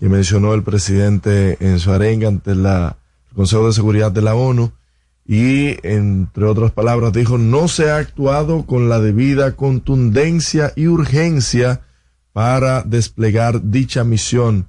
que 0.00 0.08
mencionó 0.08 0.54
el 0.54 0.64
presidente 0.64 1.56
en 1.60 1.78
su 1.78 1.92
arenga 1.92 2.26
ante 2.26 2.56
la, 2.56 2.96
el 3.28 3.36
Consejo 3.36 3.68
de 3.68 3.72
Seguridad 3.72 4.10
de 4.10 4.22
la 4.22 4.34
ONU 4.34 4.72
y, 5.24 5.76
entre 5.86 6.46
otras 6.46 6.72
palabras, 6.72 7.12
dijo, 7.12 7.38
no 7.38 7.68
se 7.68 7.92
ha 7.92 7.98
actuado 7.98 8.66
con 8.66 8.88
la 8.88 8.98
debida 8.98 9.54
contundencia 9.54 10.72
y 10.74 10.88
urgencia 10.88 11.82
para 12.32 12.82
desplegar 12.82 13.70
dicha 13.70 14.02
misión, 14.02 14.66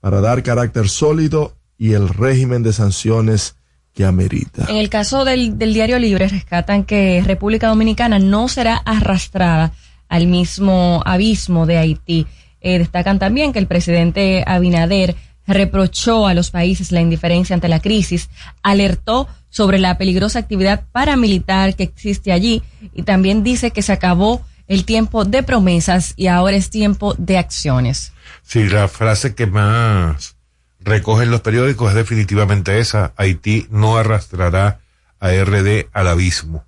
para 0.00 0.20
dar 0.20 0.42
carácter 0.42 0.88
sólido 0.88 1.56
y 1.78 1.92
el 1.92 2.08
régimen 2.08 2.64
de 2.64 2.72
sanciones 2.72 3.54
que 3.94 4.04
amerita. 4.04 4.66
En 4.68 4.76
el 4.76 4.88
caso 4.88 5.24
del, 5.24 5.58
del 5.58 5.74
Diario 5.74 5.98
Libre 5.98 6.28
rescatan 6.28 6.84
que 6.84 7.22
República 7.24 7.68
Dominicana 7.68 8.18
no 8.18 8.48
será 8.48 8.76
arrastrada 8.76 9.72
al 10.08 10.26
mismo 10.26 11.02
abismo 11.06 11.66
de 11.66 11.78
Haití. 11.78 12.26
Eh, 12.60 12.78
destacan 12.78 13.18
también 13.18 13.52
que 13.52 13.58
el 13.58 13.66
presidente 13.66 14.44
Abinader 14.46 15.16
reprochó 15.46 16.26
a 16.26 16.34
los 16.34 16.50
países 16.50 16.92
la 16.92 17.00
indiferencia 17.00 17.54
ante 17.54 17.68
la 17.68 17.80
crisis, 17.80 18.28
alertó 18.62 19.28
sobre 19.48 19.78
la 19.78 19.98
peligrosa 19.98 20.38
actividad 20.38 20.84
paramilitar 20.92 21.74
que 21.74 21.82
existe 21.84 22.32
allí 22.32 22.62
y 22.94 23.02
también 23.02 23.42
dice 23.42 23.70
que 23.70 23.82
se 23.82 23.92
acabó 23.92 24.42
el 24.68 24.84
tiempo 24.84 25.24
de 25.24 25.42
promesas 25.42 26.14
y 26.16 26.28
ahora 26.28 26.56
es 26.56 26.70
tiempo 26.70 27.14
de 27.18 27.38
acciones. 27.38 28.12
Sí, 28.42 28.68
la 28.68 28.86
frase 28.86 29.34
que 29.34 29.46
más 29.46 30.36
recogen 30.80 31.30
los 31.30 31.40
periódicos 31.40 31.90
es 31.90 31.96
definitivamente 31.96 32.78
esa. 32.78 33.12
Haití 33.16 33.66
no 33.70 33.96
arrastrará 33.96 34.80
a 35.18 35.30
RD 35.30 35.86
al 35.92 36.08
abismo. 36.08 36.64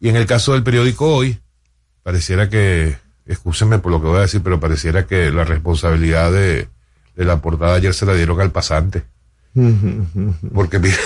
Y 0.00 0.08
en 0.08 0.16
el 0.16 0.26
caso 0.26 0.52
del 0.52 0.62
periódico 0.64 1.14
hoy, 1.14 1.40
pareciera 2.02 2.48
que, 2.48 2.96
escúsenme 3.26 3.78
por 3.78 3.92
lo 3.92 4.00
que 4.00 4.08
voy 4.08 4.18
a 4.18 4.22
decir, 4.22 4.42
pero 4.42 4.60
pareciera 4.60 5.06
que 5.06 5.30
la 5.30 5.44
responsabilidad 5.44 6.32
de, 6.32 6.68
de 7.14 7.24
la 7.24 7.40
portada 7.40 7.74
ayer 7.74 7.94
se 7.94 8.06
la 8.06 8.14
dieron 8.14 8.40
al 8.40 8.50
pasante. 8.50 9.04
Porque 9.54 10.78
mira, 10.78 10.96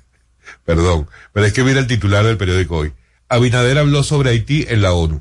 perdón, 0.64 1.08
pero 1.32 1.46
es 1.46 1.52
que 1.52 1.64
mira 1.64 1.80
el 1.80 1.86
titular 1.86 2.24
del 2.24 2.38
periódico 2.38 2.78
hoy. 2.78 2.92
Abinader 3.28 3.78
habló 3.78 4.02
sobre 4.02 4.30
Haití 4.30 4.64
en 4.68 4.82
la 4.82 4.92
ONU. 4.92 5.20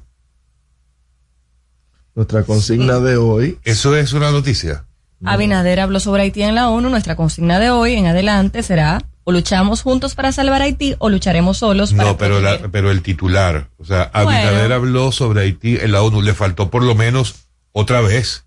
Nuestra 2.16 2.44
consigna 2.44 3.00
de 3.00 3.18
hoy. 3.18 3.60
Eso 3.64 3.96
es 3.96 4.14
una 4.14 4.32
noticia. 4.32 4.86
Abinader 5.26 5.80
habló 5.80 6.00
sobre 6.00 6.24
Haití 6.24 6.44
en 6.44 6.56
la 6.56 6.70
ONU. 6.70 6.90
Nuestra 6.90 7.16
consigna 7.16 7.60
de 7.60 7.70
hoy 7.70 7.94
en 7.94 8.08
adelante 8.08 8.64
será 8.64 9.02
o 9.24 9.32
luchamos 9.32 9.82
juntos 9.82 10.16
para 10.16 10.32
salvar 10.32 10.62
Haití 10.62 10.96
o 11.00 11.10
lucharemos 11.10 11.58
solos 11.58 11.94
para 11.94 12.10
No, 12.10 12.18
pero, 12.18 12.40
la, 12.40 12.58
pero 12.72 12.90
el 12.90 13.02
titular, 13.02 13.70
o 13.78 13.86
sea, 13.86 14.10
Abinader 14.14 14.74
habló 14.74 15.12
sobre 15.12 15.42
Haití 15.42 15.78
en 15.78 15.92
la 15.92 16.02
ONU, 16.02 16.22
le 16.22 16.34
faltó 16.34 16.70
por 16.70 16.84
lo 16.84 16.96
menos 16.96 17.48
otra 17.72 18.02
vez 18.02 18.46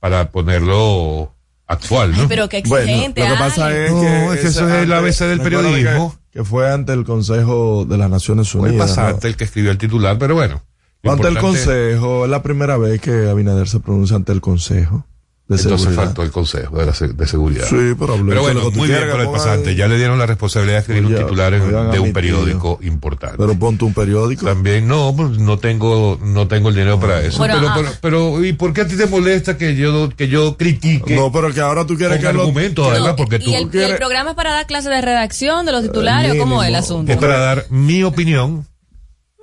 para 0.00 0.30
ponerlo 0.30 1.34
actual, 1.66 2.12
¿no? 2.12 2.22
Ay, 2.22 2.26
pero 2.28 2.48
qué 2.48 2.58
exigente. 2.58 3.20
Bueno, 3.20 3.36
lo 3.36 3.40
que 3.40 3.50
pasa 3.50 3.76
es 3.76 3.92
no, 3.92 4.00
que, 4.00 4.34
es 4.34 4.40
que 4.40 4.46
eso 4.48 4.68
es 4.68 4.74
el 4.82 4.92
ABC 4.92 5.18
del 5.20 5.40
periodismo. 5.40 6.16
Que, 6.32 6.40
que, 6.40 6.44
fue 6.44 6.70
ante 6.70 6.92
el 6.92 7.04
Consejo 7.04 7.84
de 7.84 7.96
las 7.96 8.10
Naciones 8.10 8.54
Unidas. 8.54 8.76
Fue 8.76 8.86
pasante 8.86 9.26
¿no? 9.26 9.28
el 9.28 9.36
que 9.36 9.44
escribió 9.44 9.70
el 9.70 9.78
titular, 9.78 10.18
pero 10.18 10.34
bueno. 10.34 10.62
Ante 11.04 11.28
el 11.28 11.38
Consejo, 11.38 12.24
es 12.24 12.30
la 12.30 12.42
primera 12.42 12.76
vez 12.76 13.00
que 13.00 13.28
Abinader 13.28 13.68
se 13.68 13.80
pronuncia 13.80 14.16
ante 14.16 14.32
el 14.32 14.40
Consejo. 14.40 15.06
De 15.46 15.56
Entonces 15.56 15.82
seguridad. 15.82 16.04
faltó 16.04 16.22
el 16.22 16.30
Consejo 16.30 16.78
de, 16.78 16.86
la, 16.86 16.92
de 16.92 17.26
Seguridad. 17.26 17.66
Sí, 17.68 17.76
pero, 17.98 18.16
pero 18.26 18.40
bueno, 18.40 18.70
muy 18.70 18.88
bien 18.88 19.10
por 19.10 19.20
el 19.20 19.28
pasante. 19.28 19.74
Ya 19.74 19.86
le 19.88 19.98
dieron 19.98 20.18
la 20.18 20.24
responsabilidad 20.24 20.76
de 20.76 20.80
escribir 20.80 21.04
un 21.04 21.14
titular 21.14 21.52
en, 21.52 21.90
de 21.90 22.00
un 22.00 22.14
periódico 22.14 22.78
importante. 22.80 23.36
Pero 23.36 23.58
ponte 23.58 23.84
un 23.84 23.92
periódico. 23.92 24.46
También, 24.46 24.88
no, 24.88 25.12
pues 25.14 25.38
no 25.38 25.58
tengo, 25.58 26.18
no 26.22 26.48
tengo 26.48 26.70
el 26.70 26.76
dinero 26.76 26.98
para 26.98 27.20
eso. 27.20 27.36
Bueno, 27.36 27.56
pero, 27.58 27.74
pero, 27.74 27.88
pero, 28.00 28.44
¿y 28.44 28.54
por 28.54 28.72
qué 28.72 28.82
a 28.82 28.88
ti 28.88 28.96
te 28.96 29.04
molesta 29.04 29.58
que 29.58 29.76
yo, 29.76 30.08
que 30.16 30.28
yo 30.28 30.56
critique? 30.56 31.14
No, 31.14 31.30
pero 31.30 31.52
que 31.52 31.60
ahora 31.60 31.84
tú 31.84 31.98
quieres 31.98 32.20
que 32.20 32.26
argumentos, 32.26 32.88
además, 32.90 33.12
porque 33.14 33.38
tú. 33.38 33.50
¿Y 33.50 33.54
el, 33.54 33.68
quieres... 33.68 33.90
el 33.90 33.96
programa 33.98 34.30
es 34.30 34.36
para 34.36 34.50
dar 34.52 34.66
clases 34.66 34.90
de 34.90 35.02
redacción 35.02 35.66
de 35.66 35.72
los 35.72 35.82
titulares 35.82 36.32
o 36.32 36.38
cómo 36.38 36.62
es 36.62 36.70
el 36.70 36.74
asunto? 36.76 37.12
Es 37.12 37.18
para 37.18 37.38
dar 37.38 37.66
mi 37.68 38.02
opinión 38.02 38.66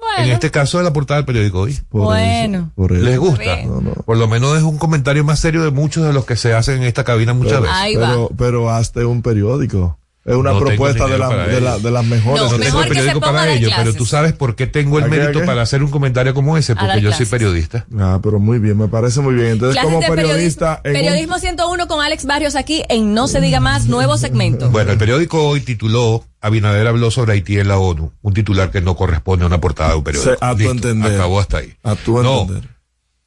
bueno. 0.01 0.23
En 0.25 0.31
este 0.31 0.51
caso 0.51 0.79
de 0.79 0.83
la 0.83 0.91
portada 0.91 1.19
del 1.19 1.25
periódico 1.25 1.61
hoy. 1.61 1.79
Por 1.89 2.01
bueno. 2.01 2.57
Eso, 2.57 2.71
por 2.75 2.91
eso. 2.91 3.05
¿Les 3.05 3.17
gusta? 3.17 3.63
No, 3.63 3.81
no. 3.81 3.93
Por 3.93 4.17
lo 4.17 4.27
menos 4.27 4.57
es 4.57 4.63
un 4.63 4.77
comentario 4.77 5.23
más 5.23 5.39
serio 5.39 5.63
de 5.63 5.71
muchos 5.71 6.05
de 6.05 6.11
los 6.13 6.25
que 6.25 6.35
se 6.35 6.53
hacen 6.53 6.77
en 6.77 6.83
esta 6.83 7.03
cabina 7.03 7.33
muchas 7.33 7.59
pero, 7.59 7.63
veces. 7.63 7.77
Ahí 7.77 7.95
pero, 7.95 8.23
va. 8.23 8.35
pero 8.37 8.69
hasta 8.69 9.05
un 9.05 9.21
periódico. 9.21 9.97
Es 10.23 10.35
una 10.35 10.51
no 10.51 10.59
propuesta 10.59 11.07
de, 11.07 11.17
la, 11.17 11.29
de, 11.47 11.61
la, 11.61 11.79
de, 11.79 11.89
las 11.89 12.05
mejores. 12.05 12.43
No, 12.43 12.51
no 12.51 12.59
tengo 12.59 12.83
el 12.83 12.89
periódico 12.89 13.19
para 13.21 13.51
ello, 13.51 13.69
pero 13.75 13.93
tú 13.93 14.05
sabes 14.05 14.33
por 14.33 14.55
qué 14.55 14.67
tengo 14.67 14.99
el 14.99 15.09
mérito 15.09 15.39
qué? 15.39 15.45
para 15.45 15.63
hacer 15.63 15.81
un 15.81 15.89
comentario 15.89 16.35
como 16.35 16.57
ese, 16.57 16.75
porque 16.75 17.01
yo 17.01 17.09
clases. 17.09 17.27
soy 17.27 17.39
periodista. 17.39 17.87
Ah, 17.97 18.19
pero 18.21 18.39
muy 18.39 18.59
bien, 18.59 18.77
me 18.77 18.87
parece 18.87 19.19
muy 19.21 19.33
bien. 19.33 19.53
Entonces, 19.53 19.81
clases 19.81 20.05
como 20.05 20.15
periodista. 20.15 20.81
Periodismo, 20.83 21.09
periodismo 21.09 21.35
un... 21.35 21.41
101 21.41 21.87
con 21.87 22.01
Alex 22.01 22.25
Barrios 22.25 22.55
aquí 22.55 22.83
en 22.89 23.15
No 23.15 23.27
se 23.27 23.41
diga 23.41 23.59
más, 23.59 23.87
nuevo 23.87 24.15
segmento. 24.17 24.69
Bueno, 24.69 24.91
el 24.91 24.99
periódico 24.99 25.43
hoy 25.47 25.61
tituló 25.61 26.23
Abinader 26.39 26.85
habló 26.85 27.09
sobre 27.09 27.33
Haití 27.33 27.59
en 27.59 27.67
la 27.67 27.79
ONU, 27.79 28.11
un 28.21 28.33
titular 28.33 28.69
que 28.69 28.81
no 28.81 28.95
corresponde 28.95 29.43
a 29.43 29.47
una 29.47 29.59
portada 29.59 29.91
de 29.91 29.95
un 29.95 30.03
periódico. 30.03 30.33
Se, 30.33 30.45
a 30.45 30.55
tu 30.55 30.69
entender. 30.69 31.13
Acabó 31.15 31.39
hasta 31.39 31.57
ahí. 31.57 31.73
A 31.83 31.95
tu 31.95 32.21
no, 32.21 32.41
entender 32.41 32.70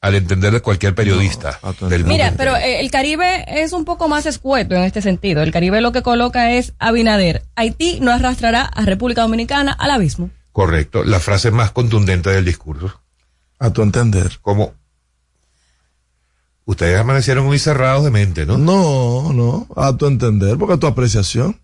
al 0.04 0.14
entender 0.16 0.52
de 0.52 0.60
cualquier 0.60 0.94
periodista. 0.94 1.58
No, 1.62 1.88
del 1.88 2.04
Mira, 2.04 2.26
mundo. 2.26 2.36
pero 2.36 2.56
eh, 2.56 2.80
el 2.80 2.90
Caribe 2.90 3.46
es 3.48 3.72
un 3.72 3.86
poco 3.86 4.06
más 4.06 4.26
escueto 4.26 4.74
en 4.74 4.82
este 4.82 5.00
sentido. 5.00 5.42
El 5.42 5.50
Caribe 5.50 5.80
lo 5.80 5.92
que 5.92 6.02
coloca 6.02 6.52
es 6.52 6.74
Abinader. 6.78 7.42
Haití 7.56 8.00
no 8.02 8.12
arrastrará 8.12 8.64
a 8.66 8.84
República 8.84 9.22
Dominicana 9.22 9.72
al 9.72 9.90
abismo. 9.90 10.28
Correcto. 10.52 11.04
La 11.04 11.20
frase 11.20 11.50
más 11.50 11.70
contundente 11.70 12.28
del 12.28 12.44
discurso. 12.44 13.00
A 13.58 13.70
tu 13.70 13.80
entender. 13.80 14.40
Como 14.42 14.74
ustedes 16.66 17.00
amanecieron 17.00 17.46
muy 17.46 17.58
cerrados 17.58 18.04
de 18.04 18.10
mente, 18.10 18.44
¿no? 18.44 18.58
No, 18.58 19.32
no. 19.32 19.66
A 19.74 19.96
tu 19.96 20.06
entender, 20.06 20.58
porque 20.58 20.74
a 20.74 20.78
tu 20.78 20.86
apreciación. 20.86 21.58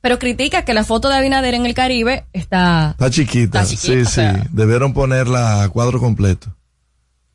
Pero 0.00 0.18
critica 0.18 0.64
que 0.64 0.74
la 0.74 0.82
foto 0.82 1.08
de 1.08 1.14
Abinader 1.14 1.54
en 1.54 1.66
el 1.66 1.74
Caribe 1.74 2.24
está... 2.32 2.90
Está 2.98 3.10
chiquita. 3.10 3.62
Está 3.62 3.76
chiquita 3.76 3.92
sí, 3.92 4.00
o 4.00 4.10
sea. 4.10 4.34
sí. 4.42 4.48
Debieron 4.50 4.92
ponerla 4.92 5.62
a 5.62 5.68
cuadro 5.68 6.00
completo. 6.00 6.52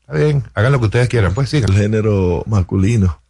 Está 0.08 0.24
bien, 0.24 0.42
hagan 0.54 0.72
lo 0.72 0.78
que 0.78 0.86
ustedes 0.86 1.08
quieran, 1.08 1.34
pues 1.34 1.50
sigan. 1.50 1.70
El 1.70 1.82
género 1.82 2.42
masculino. 2.46 3.20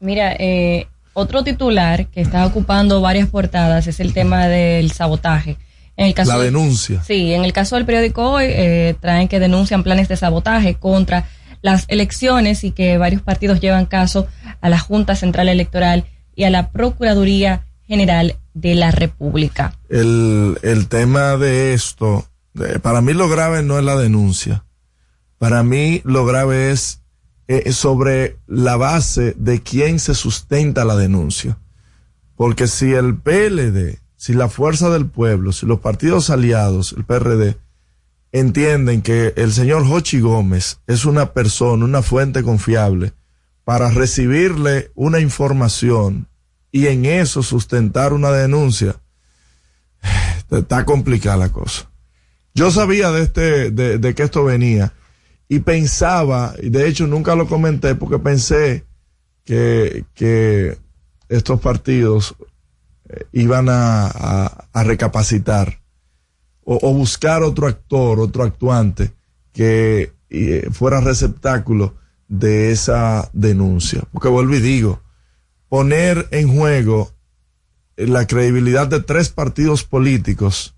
Mira, 0.00 0.32
eh, 0.32 0.88
otro 1.12 1.44
titular 1.44 2.08
que 2.08 2.20
está 2.20 2.44
ocupando 2.44 3.00
varias 3.00 3.28
portadas 3.28 3.86
es 3.86 4.00
el 4.00 4.12
tema 4.12 4.48
del 4.48 4.90
sabotaje. 4.90 5.56
En 5.96 6.06
el 6.06 6.14
caso 6.14 6.32
la 6.32 6.42
denuncia. 6.42 6.98
De, 6.98 7.04
sí, 7.04 7.32
en 7.32 7.44
el 7.44 7.52
caso 7.52 7.76
del 7.76 7.86
periódico 7.86 8.28
hoy 8.28 8.46
eh, 8.48 8.96
traen 9.00 9.28
que 9.28 9.38
denuncian 9.38 9.84
planes 9.84 10.08
de 10.08 10.16
sabotaje 10.16 10.74
contra 10.74 11.28
las 11.62 11.84
elecciones 11.86 12.64
y 12.64 12.72
que 12.72 12.98
varios 12.98 13.22
partidos 13.22 13.60
llevan 13.60 13.86
caso 13.86 14.26
a 14.60 14.68
la 14.68 14.80
Junta 14.80 15.14
Central 15.14 15.48
Electoral 15.48 16.06
y 16.34 16.42
a 16.42 16.50
la 16.50 16.70
Procuraduría 16.70 17.66
General 17.86 18.34
de 18.52 18.74
la 18.74 18.90
República. 18.90 19.78
El, 19.88 20.58
el 20.62 20.88
tema 20.88 21.36
de 21.36 21.72
esto, 21.72 22.26
de, 22.52 22.80
para 22.80 23.00
mí 23.00 23.12
lo 23.12 23.28
grave 23.28 23.62
no 23.62 23.78
es 23.78 23.84
la 23.84 23.94
denuncia. 23.94 24.64
Para 25.38 25.62
mí 25.62 26.00
lo 26.04 26.24
grave 26.24 26.70
es 26.70 27.02
eh, 27.48 27.72
sobre 27.72 28.38
la 28.46 28.76
base 28.76 29.34
de 29.38 29.62
quién 29.62 29.98
se 29.98 30.14
sustenta 30.14 30.84
la 30.84 30.96
denuncia. 30.96 31.58
Porque 32.34 32.66
si 32.66 32.92
el 32.92 33.16
PLD, 33.16 34.00
si 34.16 34.34
la 34.34 34.48
Fuerza 34.48 34.90
del 34.90 35.06
Pueblo, 35.06 35.52
si 35.52 35.66
los 35.66 35.80
partidos 35.80 36.30
aliados, 36.30 36.92
el 36.96 37.04
PRD, 37.04 37.56
entienden 38.32 39.02
que 39.02 39.32
el 39.36 39.52
señor 39.52 39.84
Hochi 39.88 40.20
Gómez 40.20 40.80
es 40.86 41.04
una 41.04 41.32
persona, 41.32 41.84
una 41.84 42.02
fuente 42.02 42.42
confiable 42.42 43.12
para 43.64 43.90
recibirle 43.90 44.90
una 44.94 45.20
información 45.20 46.28
y 46.72 46.88
en 46.88 47.04
eso 47.06 47.42
sustentar 47.42 48.12
una 48.12 48.30
denuncia, 48.30 48.96
está 50.50 50.84
complicada 50.84 51.36
la 51.36 51.52
cosa. 51.52 51.90
Yo 52.54 52.70
sabía 52.70 53.10
de 53.12 53.22
este, 53.22 53.70
de, 53.70 53.98
de 53.98 54.14
que 54.14 54.24
esto 54.24 54.44
venía 54.44 54.92
y 55.48 55.60
pensaba, 55.60 56.54
y 56.60 56.70
de 56.70 56.88
hecho 56.88 57.06
nunca 57.06 57.34
lo 57.34 57.46
comenté 57.46 57.94
porque 57.94 58.18
pensé 58.18 58.84
que, 59.44 60.04
que 60.14 60.76
estos 61.28 61.60
partidos 61.60 62.34
eh, 63.08 63.26
iban 63.32 63.68
a, 63.68 64.06
a, 64.72 64.84
recapacitar 64.84 65.80
o, 66.64 66.78
o, 66.82 66.92
buscar 66.92 67.42
otro 67.42 67.68
actor, 67.68 68.18
otro 68.18 68.42
actuante 68.42 69.12
que 69.52 70.12
eh, 70.30 70.68
fuera 70.72 71.00
receptáculo 71.00 71.94
de 72.28 72.72
esa 72.72 73.30
denuncia. 73.32 74.02
Porque 74.12 74.28
vuelvo 74.28 74.54
y 74.54 74.60
digo, 74.60 75.00
poner 75.68 76.26
en 76.32 76.54
juego 76.54 77.12
la 77.96 78.26
credibilidad 78.26 78.88
de 78.88 79.00
tres 79.00 79.28
partidos 79.28 79.84
políticos 79.84 80.74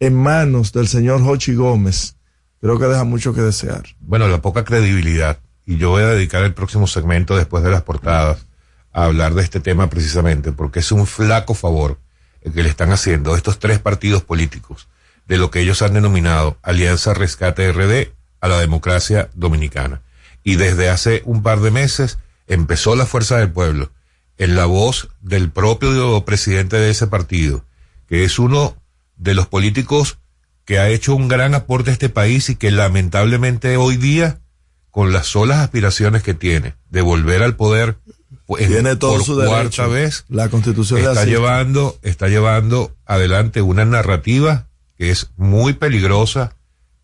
en 0.00 0.14
manos 0.14 0.72
del 0.72 0.88
señor 0.88 1.22
Hochi 1.22 1.54
Gómez, 1.54 2.15
creo 2.60 2.78
que 2.78 2.86
deja 2.86 3.04
mucho 3.04 3.34
que 3.34 3.40
desear. 3.40 3.84
Bueno, 4.00 4.28
la 4.28 4.42
poca 4.42 4.64
credibilidad. 4.64 5.38
Y 5.64 5.78
yo 5.78 5.90
voy 5.90 6.02
a 6.02 6.08
dedicar 6.08 6.44
el 6.44 6.54
próximo 6.54 6.86
segmento 6.86 7.36
después 7.36 7.64
de 7.64 7.70
las 7.70 7.82
portadas 7.82 8.46
a 8.92 9.04
hablar 9.04 9.34
de 9.34 9.42
este 9.42 9.60
tema 9.60 9.90
precisamente, 9.90 10.52
porque 10.52 10.78
es 10.78 10.92
un 10.92 11.06
flaco 11.06 11.54
favor 11.54 11.98
el 12.42 12.52
que 12.52 12.62
le 12.62 12.68
están 12.68 12.92
haciendo 12.92 13.36
estos 13.36 13.58
tres 13.58 13.80
partidos 13.80 14.22
políticos 14.22 14.88
de 15.26 15.38
lo 15.38 15.50
que 15.50 15.60
ellos 15.60 15.82
han 15.82 15.94
denominado 15.94 16.56
Alianza 16.62 17.12
Rescate 17.12 17.72
RD 17.72 18.12
a 18.40 18.48
la 18.48 18.60
democracia 18.60 19.28
dominicana. 19.34 20.02
Y 20.44 20.54
desde 20.54 20.88
hace 20.88 21.22
un 21.24 21.42
par 21.42 21.60
de 21.60 21.72
meses 21.72 22.18
empezó 22.46 22.94
la 22.94 23.06
Fuerza 23.06 23.38
del 23.38 23.50
Pueblo 23.50 23.90
en 24.38 24.54
la 24.54 24.66
voz 24.66 25.08
del 25.20 25.50
propio 25.50 26.24
presidente 26.24 26.76
de 26.76 26.90
ese 26.90 27.06
partido, 27.06 27.64
que 28.08 28.24
es 28.24 28.38
uno 28.38 28.76
de 29.16 29.34
los 29.34 29.48
políticos 29.48 30.18
que 30.66 30.78
ha 30.78 30.90
hecho 30.90 31.14
un 31.14 31.28
gran 31.28 31.54
aporte 31.54 31.90
a 31.90 31.92
este 31.92 32.10
país 32.10 32.50
y 32.50 32.56
que 32.56 32.70
lamentablemente 32.70 33.76
hoy 33.78 33.96
día, 33.96 34.40
con 34.90 35.12
las 35.12 35.28
solas 35.28 35.58
aspiraciones 35.58 36.22
que 36.22 36.34
tiene 36.34 36.74
de 36.90 37.00
volver 37.00 37.42
al 37.42 37.56
poder 37.56 37.98
pues, 38.46 38.66
tiene 38.66 38.96
todo 38.96 39.12
por 39.12 39.24
su 39.24 39.36
cuarta 39.36 39.86
vez, 39.86 40.24
la 40.28 40.48
constitución 40.48 41.00
está 41.00 41.24
llevando, 41.24 41.96
está 42.02 42.28
llevando 42.28 42.94
adelante 43.06 43.62
una 43.62 43.84
narrativa 43.84 44.66
que 44.98 45.10
es 45.10 45.30
muy 45.36 45.72
peligrosa 45.72 46.56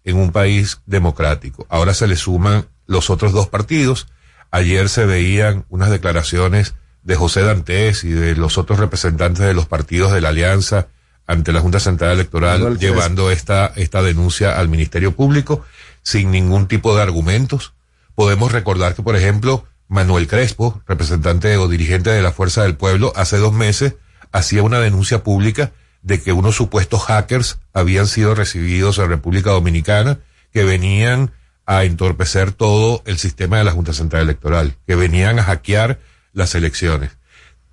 en 0.04 0.16
un 0.16 0.33
país 0.33 0.81
democrático. 0.87 1.64
Ahora 1.69 1.95
se 1.95 2.09
le 2.09 2.16
suman 2.16 2.66
los 2.87 3.11
otros 3.11 3.33
dos 3.33 3.49
partidos. 3.49 4.09
Ayer 4.50 4.88
se 4.88 5.07
veían 5.07 5.66
unas 5.69 5.90
declaraciones 5.90 6.75
de 7.02 7.14
José 7.14 7.42
Dantes 7.42 8.02
y 8.02 8.11
de 8.11 8.35
los 8.35 8.59
otros 8.59 8.81
representantes 8.81 9.47
de 9.47 9.54
los 9.54 9.66
partidos 9.66 10.12
de 10.12 10.21
la 10.21 10.31
Alianza 10.31 10.88
ante 11.26 11.52
la 11.52 11.61
Junta 11.61 11.81
Central 11.81 12.12
Electoral 12.12 12.79
llevando 12.79 13.31
esta, 13.31 13.73
esta 13.76 14.02
denuncia 14.02 14.59
al 14.59 14.69
Ministerio 14.69 15.12
Público 15.12 15.64
sin 16.02 16.31
ningún 16.31 16.67
tipo 16.67 16.95
de 16.97 17.02
argumentos. 17.02 17.75
Podemos 18.14 18.52
recordar 18.52 18.95
que, 18.95 19.02
por 19.02 19.17
ejemplo, 19.17 19.64
Manuel 19.88 20.26
Crespo, 20.26 20.83
representante 20.87 21.57
o 21.57 21.69
dirigente 21.69 22.11
de 22.11 22.23
la 22.23 22.33
Fuerza 22.33 22.62
del 22.62 22.76
Pueblo, 22.76 23.12
hace 23.17 23.37
dos 23.37 23.52
meses 23.52 23.95
hacía 24.33 24.62
una 24.62 24.81
denuncia 24.81 25.23
pública 25.23 25.73
de 26.02 26.21
que 26.21 26.33
unos 26.33 26.57
supuestos 26.57 27.02
hackers 27.02 27.59
habían 27.73 28.07
sido 28.07 28.35
recibidos 28.35 28.99
en 28.99 29.09
República 29.09 29.50
Dominicana 29.50 30.19
que 30.52 30.64
venían 30.64 31.33
a 31.64 31.85
entorpecer 31.85 32.52
todo 32.52 33.02
el 33.07 33.19
sistema 33.19 33.59
de 33.59 33.64
la 33.64 33.73
Junta 33.73 33.93
Central 33.93 34.23
Electoral, 34.23 34.76
que 34.87 34.97
venían 34.97 35.38
a 35.38 35.45
hackear 35.45 36.00
las 36.33 36.55
elecciones. 36.55 37.12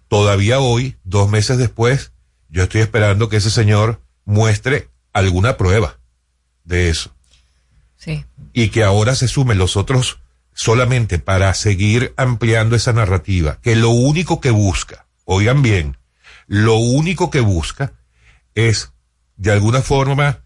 Todavía 0.07 0.59
hoy, 0.59 0.95
dos 1.03 1.29
meses 1.29 1.57
después, 1.57 2.11
yo 2.49 2.63
estoy 2.63 2.81
esperando 2.81 3.29
que 3.29 3.37
ese 3.37 3.49
señor 3.49 4.01
muestre 4.25 4.89
alguna 5.13 5.57
prueba 5.57 5.99
de 6.63 6.89
eso. 6.89 7.11
Sí. 7.97 8.25
Y 8.53 8.69
que 8.69 8.83
ahora 8.83 9.15
se 9.15 9.27
sumen 9.27 9.57
los 9.57 9.77
otros 9.77 10.19
solamente 10.53 11.19
para 11.19 11.53
seguir 11.53 12.13
ampliando 12.17 12.75
esa 12.75 12.93
narrativa, 12.93 13.59
que 13.61 13.75
lo 13.75 13.89
único 13.89 14.41
que 14.41 14.51
busca, 14.51 15.05
oigan 15.25 15.61
bien, 15.61 15.97
lo 16.47 16.75
único 16.75 17.29
que 17.29 17.39
busca 17.39 17.93
es, 18.55 18.91
de 19.37 19.51
alguna 19.51 19.81
forma, 19.81 20.39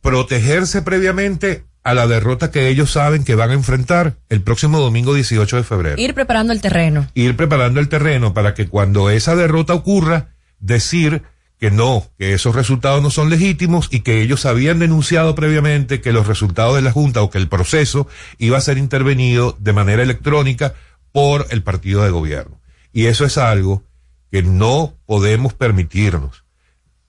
protegerse 0.00 0.82
previamente 0.82 1.64
a 1.84 1.94
la 1.94 2.06
derrota 2.06 2.50
que 2.50 2.68
ellos 2.68 2.90
saben 2.90 3.24
que 3.24 3.34
van 3.34 3.50
a 3.50 3.54
enfrentar 3.54 4.16
el 4.30 4.40
próximo 4.40 4.80
domingo 4.80 5.14
18 5.14 5.58
de 5.58 5.62
febrero. 5.62 6.00
Ir 6.00 6.14
preparando 6.14 6.52
el 6.52 6.60
terreno. 6.60 7.06
Ir 7.14 7.36
preparando 7.36 7.78
el 7.78 7.88
terreno 7.88 8.34
para 8.34 8.54
que 8.54 8.66
cuando 8.66 9.10
esa 9.10 9.36
derrota 9.36 9.74
ocurra, 9.74 10.33
decir 10.64 11.22
que 11.58 11.70
no, 11.70 12.10
que 12.18 12.34
esos 12.34 12.54
resultados 12.54 13.02
no 13.02 13.10
son 13.10 13.30
legítimos 13.30 13.88
y 13.90 14.00
que 14.00 14.22
ellos 14.22 14.44
habían 14.44 14.78
denunciado 14.78 15.34
previamente 15.34 16.00
que 16.00 16.12
los 16.12 16.26
resultados 16.26 16.74
de 16.74 16.82
la 16.82 16.92
Junta 16.92 17.22
o 17.22 17.30
que 17.30 17.38
el 17.38 17.48
proceso 17.48 18.08
iba 18.38 18.58
a 18.58 18.62
ser 18.62 18.78
intervenido 18.78 19.56
de 19.60 19.72
manera 19.72 20.02
electrónica 20.02 20.74
por 21.12 21.46
el 21.50 21.62
partido 21.62 22.02
de 22.02 22.10
gobierno. 22.10 22.60
Y 22.92 23.06
eso 23.06 23.24
es 23.24 23.38
algo 23.38 23.84
que 24.30 24.42
no 24.42 24.94
podemos 25.06 25.54
permitirnos 25.54 26.44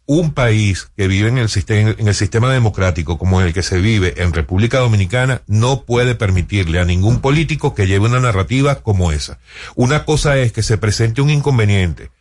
un 0.08 0.34
país 0.34 0.92
que 0.96 1.08
vive 1.08 1.30
en 1.30 1.38
el, 1.40 1.50
sistema, 1.50 1.96
en 1.98 2.08
el 2.08 2.14
sistema 2.14 2.54
democrático 2.54 3.18
como 3.18 3.42
el 3.42 3.54
que 3.54 3.64
se 3.64 3.80
vive 3.80 4.14
en 4.18 4.34
República 4.34 4.78
Dominicana 4.78 5.42
no 5.48 5.82
puede 5.82 6.14
permitirle 6.14 6.80
a 6.80 6.86
ningún 6.86 7.22
político 7.22 7.74
que 7.74 7.88
lleve 7.88 8.06
una 8.06 8.20
narrativa 8.20 8.76
como 8.76 9.12
esa. 9.12 9.40
Una 9.74 10.06
cosa 10.06 10.38
es 10.38 10.52
que 10.52 10.62
se 10.62 10.78
presente 10.78 11.22
un 11.22 11.32
inconveniente, 11.32 12.12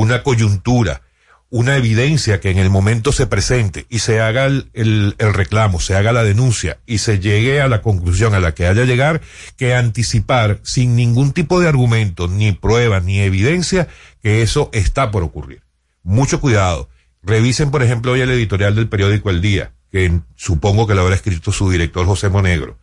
una 0.00 0.22
coyuntura, 0.22 1.02
una 1.48 1.76
evidencia 1.76 2.40
que 2.40 2.50
en 2.50 2.58
el 2.58 2.70
momento 2.70 3.12
se 3.12 3.26
presente 3.26 3.86
y 3.88 4.00
se 4.00 4.20
haga 4.20 4.46
el, 4.46 4.68
el, 4.74 5.14
reclamo, 5.32 5.80
se 5.80 5.94
haga 5.96 6.12
la 6.12 6.24
denuncia 6.24 6.78
y 6.86 6.98
se 6.98 7.18
llegue 7.18 7.60
a 7.60 7.68
la 7.68 7.82
conclusión 7.82 8.34
a 8.34 8.40
la 8.40 8.52
que 8.52 8.66
haya 8.66 8.84
llegar, 8.84 9.20
que 9.56 9.74
anticipar 9.74 10.60
sin 10.62 10.96
ningún 10.96 11.32
tipo 11.32 11.60
de 11.60 11.68
argumento, 11.68 12.28
ni 12.28 12.52
prueba, 12.52 13.00
ni 13.00 13.20
evidencia, 13.20 13.88
que 14.22 14.42
eso 14.42 14.70
está 14.72 15.10
por 15.10 15.22
ocurrir. 15.22 15.62
Mucho 16.02 16.40
cuidado 16.40 16.88
Revisen, 17.26 17.72
por 17.72 17.82
ejemplo, 17.82 18.12
hoy 18.12 18.20
el 18.20 18.30
editorial 18.30 18.76
del 18.76 18.88
periódico 18.88 19.30
El 19.30 19.40
Día, 19.40 19.72
que 19.90 20.20
supongo 20.36 20.86
que 20.86 20.94
lo 20.94 21.02
habrá 21.02 21.16
escrito 21.16 21.50
su 21.50 21.68
director 21.68 22.06
José 22.06 22.28
Monegro. 22.28 22.78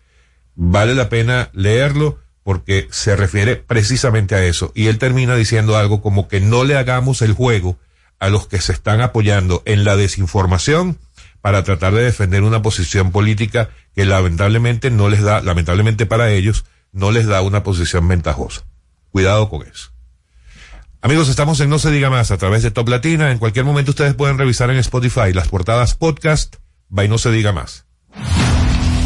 Vale 0.56 0.96
la 0.96 1.08
pena 1.08 1.50
leerlo 1.54 2.20
porque 2.44 2.88
se 2.92 3.16
refiere 3.16 3.56
precisamente 3.56 4.36
a 4.36 4.44
eso. 4.44 4.72
Y 4.76 4.88
él 4.88 4.98
termina 4.98 5.36
diciendo 5.36 5.78
algo 5.78 6.02
como 6.02 6.28
que 6.28 6.40
no 6.40 6.64
le 6.64 6.78
hagamos 6.78 7.22
el 7.22 7.34
juego 7.34 7.78
a 8.20 8.30
los 8.30 8.48
que 8.48 8.62
se 8.62 8.74
están 8.74 9.02
apoyando 9.02 9.64
en 9.66 9.84
la 9.84 9.96
desinformación 9.96 10.98
para 11.42 11.64
tratar 11.64 11.94
de 11.94 12.04
defender 12.04 12.44
una 12.44 12.62
posición 12.62 13.12
política 13.12 13.70
que 13.96 14.06
lamentablemente 14.06 14.92
no 14.92 15.10
les 15.10 15.22
da, 15.22 15.42
lamentablemente 15.42 16.06
para 16.06 16.32
ellos, 16.32 16.66
no 16.92 17.12
les 17.12 17.26
da 17.26 17.42
una 17.42 17.64
posición 17.64 18.08
ventajosa. 18.08 18.64
Cuidado 19.10 19.50
con 19.50 19.68
eso. 19.68 19.92
Amigos, 21.02 21.28
estamos 21.28 21.60
en 21.60 21.70
No 21.70 21.80
se 21.80 21.92
diga 21.92 22.10
más 22.10 22.32
a 22.32 22.38
través 22.38 22.64
de 22.64 22.72
Top 22.72 22.88
Latina. 22.88 23.32
En 23.32 23.40
cualquier 23.40 23.66
momento 23.66 23.92
ustedes 23.92 24.14
pueden 24.14 24.38
revisar 24.38 24.70
en 24.70 24.78
Spotify 24.78 25.34
las 25.34 25.50
portadas 25.50 25.96
podcast 25.96 26.56
by 26.88 27.10
No 27.10 27.18
se 27.18 27.30
diga 27.30 27.52
más. 27.52 27.83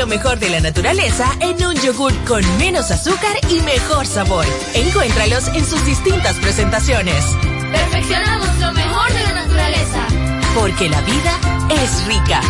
lo 0.00 0.06
mejor 0.06 0.38
de 0.38 0.48
la 0.48 0.60
naturaleza 0.60 1.26
en 1.40 1.62
un 1.62 1.74
yogur 1.74 2.14
con 2.24 2.42
menos 2.56 2.90
azúcar 2.90 3.36
y 3.50 3.60
mejor 3.60 4.06
sabor. 4.06 4.46
Encuéntralos 4.72 5.48
en 5.48 5.62
sus 5.62 5.84
distintas 5.84 6.36
presentaciones. 6.36 7.22
Perfeccionamos 7.70 8.48
lo 8.60 8.72
mejor 8.72 9.12
de 9.12 9.22
la 9.22 9.32
naturaleza. 9.34 10.06
Porque 10.54 10.88
la 10.88 11.02
vida 11.02 11.66
es 11.68 12.06
rica. 12.06 12.40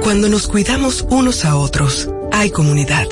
Cuando 0.00 0.28
nos 0.28 0.46
cuidamos 0.46 1.04
unos 1.10 1.44
a 1.44 1.56
otros, 1.56 2.08
hay 2.30 2.50
comunidad. 2.50 3.08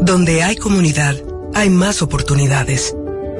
Donde 0.00 0.42
hay 0.42 0.56
comunidad, 0.56 1.14
hay 1.54 1.70
más 1.70 2.02
oportunidades. 2.02 2.92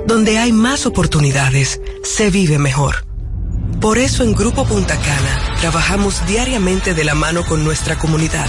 Donde 0.07 0.38
hay 0.38 0.53
más 0.53 0.87
oportunidades, 0.87 1.81
se 2.05 2.31
vive 2.31 2.61
mejor. 2.61 3.05
Por 3.81 3.99
eso 3.99 4.25
en 4.25 4.35
Grupo 4.35 4.64
Punta 4.64 4.96
Cana 4.96 5.57
trabajamos 5.61 6.27
diariamente 6.27 6.94
de 6.94 7.05
la 7.05 7.14
mano 7.14 7.44
con 7.44 7.62
nuestra 7.62 7.99
comunidad, 7.99 8.49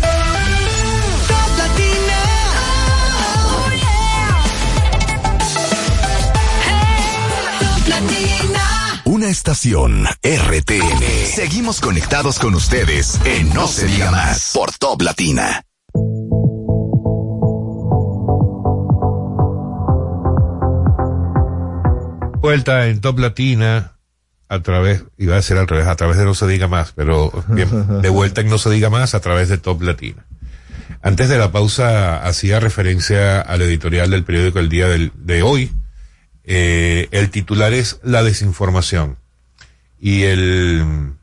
estación 9.31 10.05
RTN. 10.23 11.01
Seguimos 11.25 11.79
conectados 11.79 12.37
con 12.37 12.53
ustedes 12.53 13.17
en 13.23 13.53
No 13.53 13.65
se 13.65 13.87
diga 13.87 14.11
más 14.11 14.51
por 14.53 14.71
Top 14.73 15.01
Latina. 15.01 15.63
Vuelta 22.41 22.87
en 22.87 22.99
Top 22.99 23.19
Latina 23.19 23.93
a 24.49 24.59
través, 24.61 25.05
iba 25.17 25.37
a 25.37 25.41
ser 25.41 25.57
al 25.57 25.67
revés, 25.67 25.87
a 25.87 25.95
través 25.95 26.17
de 26.17 26.25
No 26.25 26.35
se 26.35 26.45
diga 26.45 26.67
más, 26.67 26.91
pero 26.91 27.31
de 27.47 28.09
vuelta 28.09 28.41
en 28.41 28.49
No 28.49 28.57
se 28.57 28.69
diga 28.69 28.89
más 28.89 29.15
a 29.15 29.21
través 29.21 29.47
de 29.47 29.57
Top 29.57 29.81
Latina. 29.81 30.25
Antes 31.01 31.29
de 31.29 31.37
la 31.37 31.53
pausa 31.53 32.25
hacía 32.27 32.59
referencia 32.59 33.39
al 33.39 33.61
editorial 33.61 34.09
del 34.11 34.25
periódico 34.25 34.59
El 34.59 34.67
Día 34.67 34.87
de 34.89 35.41
hoy. 35.41 35.71
Eh, 36.43 37.07
el 37.11 37.29
titular 37.29 37.71
es 37.71 38.01
La 38.03 38.23
desinformación. 38.23 39.20
Y 40.01 40.23
el, 40.23 41.13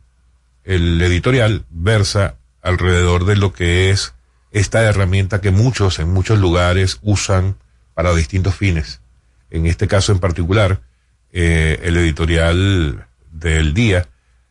el 0.65 1.03
editorial 1.03 1.67
versa 1.69 2.37
alrededor 2.63 3.27
de 3.27 3.37
lo 3.37 3.53
que 3.53 3.91
es 3.91 4.15
esta 4.51 4.83
herramienta 4.83 5.41
que 5.41 5.51
muchos 5.51 5.99
en 5.99 6.09
muchos 6.13 6.39
lugares 6.39 6.99
usan 7.03 7.57
para 7.95 8.15
distintos 8.15 8.55
fines. 8.55 9.01
En 9.51 9.67
este 9.67 9.89
caso 9.89 10.13
en 10.13 10.21
particular, 10.21 10.81
eh, 11.33 11.81
el 11.83 11.97
editorial 11.97 13.07
del 13.33 13.75
día 13.75 14.09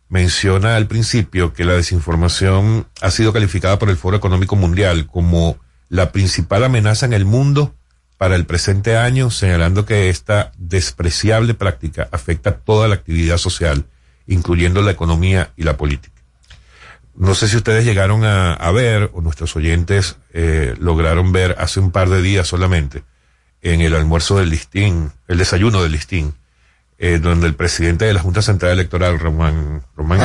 menciona 0.10 0.76
al 0.76 0.88
principio 0.88 1.54
que 1.54 1.66
la 1.66 1.74
desinformación 1.74 2.88
ha 3.02 3.12
sido 3.12 3.34
calificada 3.34 3.80
por 3.80 3.90
el 3.90 3.98
Foro 3.98 4.18
Económico 4.18 4.56
Mundial 4.56 5.08
como 5.08 5.58
la 5.90 6.12
principal 6.12 6.64
amenaza 6.64 7.06
en 7.06 7.14
el 7.14 7.26
mundo 7.26 7.76
para 8.18 8.36
el 8.36 8.46
presente 8.46 8.98
año, 8.98 9.30
señalando 9.30 9.86
que 9.86 10.10
esta 10.10 10.52
despreciable 10.58 11.54
práctica 11.54 12.10
afecta 12.12 12.58
toda 12.58 12.88
la 12.88 12.96
actividad 12.96 13.38
social, 13.38 13.86
incluyendo 14.28 14.82
la 14.82 14.92
economía 14.92 15.52
y 15.56 15.64
la 15.64 15.78
política. 15.78 16.22
No 17.16 17.34
sé 17.34 17.48
si 17.48 17.58
ustedes 17.58 17.84
llegaron 17.84 18.24
a, 18.26 18.54
a 18.54 18.72
ver, 18.72 19.10
o 19.14 19.22
nuestros 19.22 19.56
oyentes 19.56 20.18
eh, 20.34 20.76
lograron 20.80 21.32
ver 21.32 21.56
hace 21.58 21.80
un 21.80 21.92
par 21.92 22.10
de 22.10 22.22
días 22.22 22.48
solamente, 22.48 23.04
en 23.62 23.82
el 23.82 23.96
almuerzo 23.96 24.38
del 24.38 24.52
listín, 24.52 25.12
el 25.28 25.40
desayuno 25.40 25.82
del 25.82 25.94
listín, 25.94 26.36
eh, 27.00 27.20
donde 27.20 27.48
el 27.48 27.56
presidente 27.56 28.06
de 28.06 28.14
la 28.14 28.22
Junta 28.22 28.42
Central 28.42 28.74
Electoral, 28.74 29.20
Román, 29.20 29.84
Román 29.96 30.20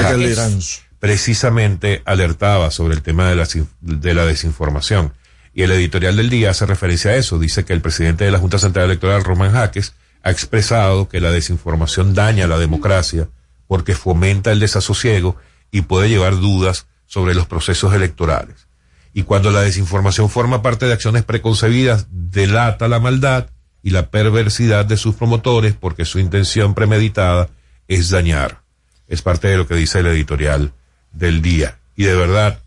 precisamente 0.98 2.02
alertaba 2.04 2.70
sobre 2.70 2.94
el 2.94 3.02
tema 3.02 3.28
de 3.28 3.36
la, 3.36 3.48
de 3.80 4.14
la 4.14 4.26
desinformación. 4.26 5.14
Y 5.54 5.62
el 5.62 5.72
editorial 5.72 6.16
del 6.16 6.30
día 6.30 6.50
hace 6.50 6.64
referencia 6.64 7.10
a 7.10 7.16
eso. 7.16 7.38
Dice 7.38 7.64
que 7.64 7.72
el 7.72 7.80
presidente 7.80 8.24
de 8.24 8.30
la 8.30 8.38
Junta 8.38 8.58
Central 8.58 8.86
Electoral, 8.86 9.24
Román 9.24 9.52
Jaques, 9.52 9.94
ha 10.22 10.30
expresado 10.30 11.08
que 11.08 11.20
la 11.20 11.30
desinformación 11.30 12.14
daña 12.14 12.46
la 12.46 12.58
democracia 12.58 13.28
porque 13.72 13.94
fomenta 13.94 14.52
el 14.52 14.60
desasosiego 14.60 15.34
y 15.70 15.80
puede 15.80 16.10
llevar 16.10 16.38
dudas 16.38 16.88
sobre 17.06 17.32
los 17.34 17.46
procesos 17.46 17.94
electorales. 17.94 18.68
Y 19.14 19.22
cuando 19.22 19.50
la 19.50 19.62
desinformación 19.62 20.28
forma 20.28 20.60
parte 20.60 20.84
de 20.84 20.92
acciones 20.92 21.24
preconcebidas, 21.24 22.06
delata 22.10 22.86
la 22.86 23.00
maldad 23.00 23.46
y 23.82 23.88
la 23.88 24.10
perversidad 24.10 24.84
de 24.84 24.98
sus 24.98 25.14
promotores 25.14 25.72
porque 25.72 26.04
su 26.04 26.18
intención 26.18 26.74
premeditada 26.74 27.48
es 27.88 28.10
dañar. 28.10 28.60
Es 29.08 29.22
parte 29.22 29.48
de 29.48 29.56
lo 29.56 29.66
que 29.66 29.74
dice 29.74 30.00
el 30.00 30.06
editorial 30.08 30.74
del 31.10 31.40
día. 31.40 31.78
Y 31.96 32.04
de 32.04 32.14
verdad, 32.14 32.60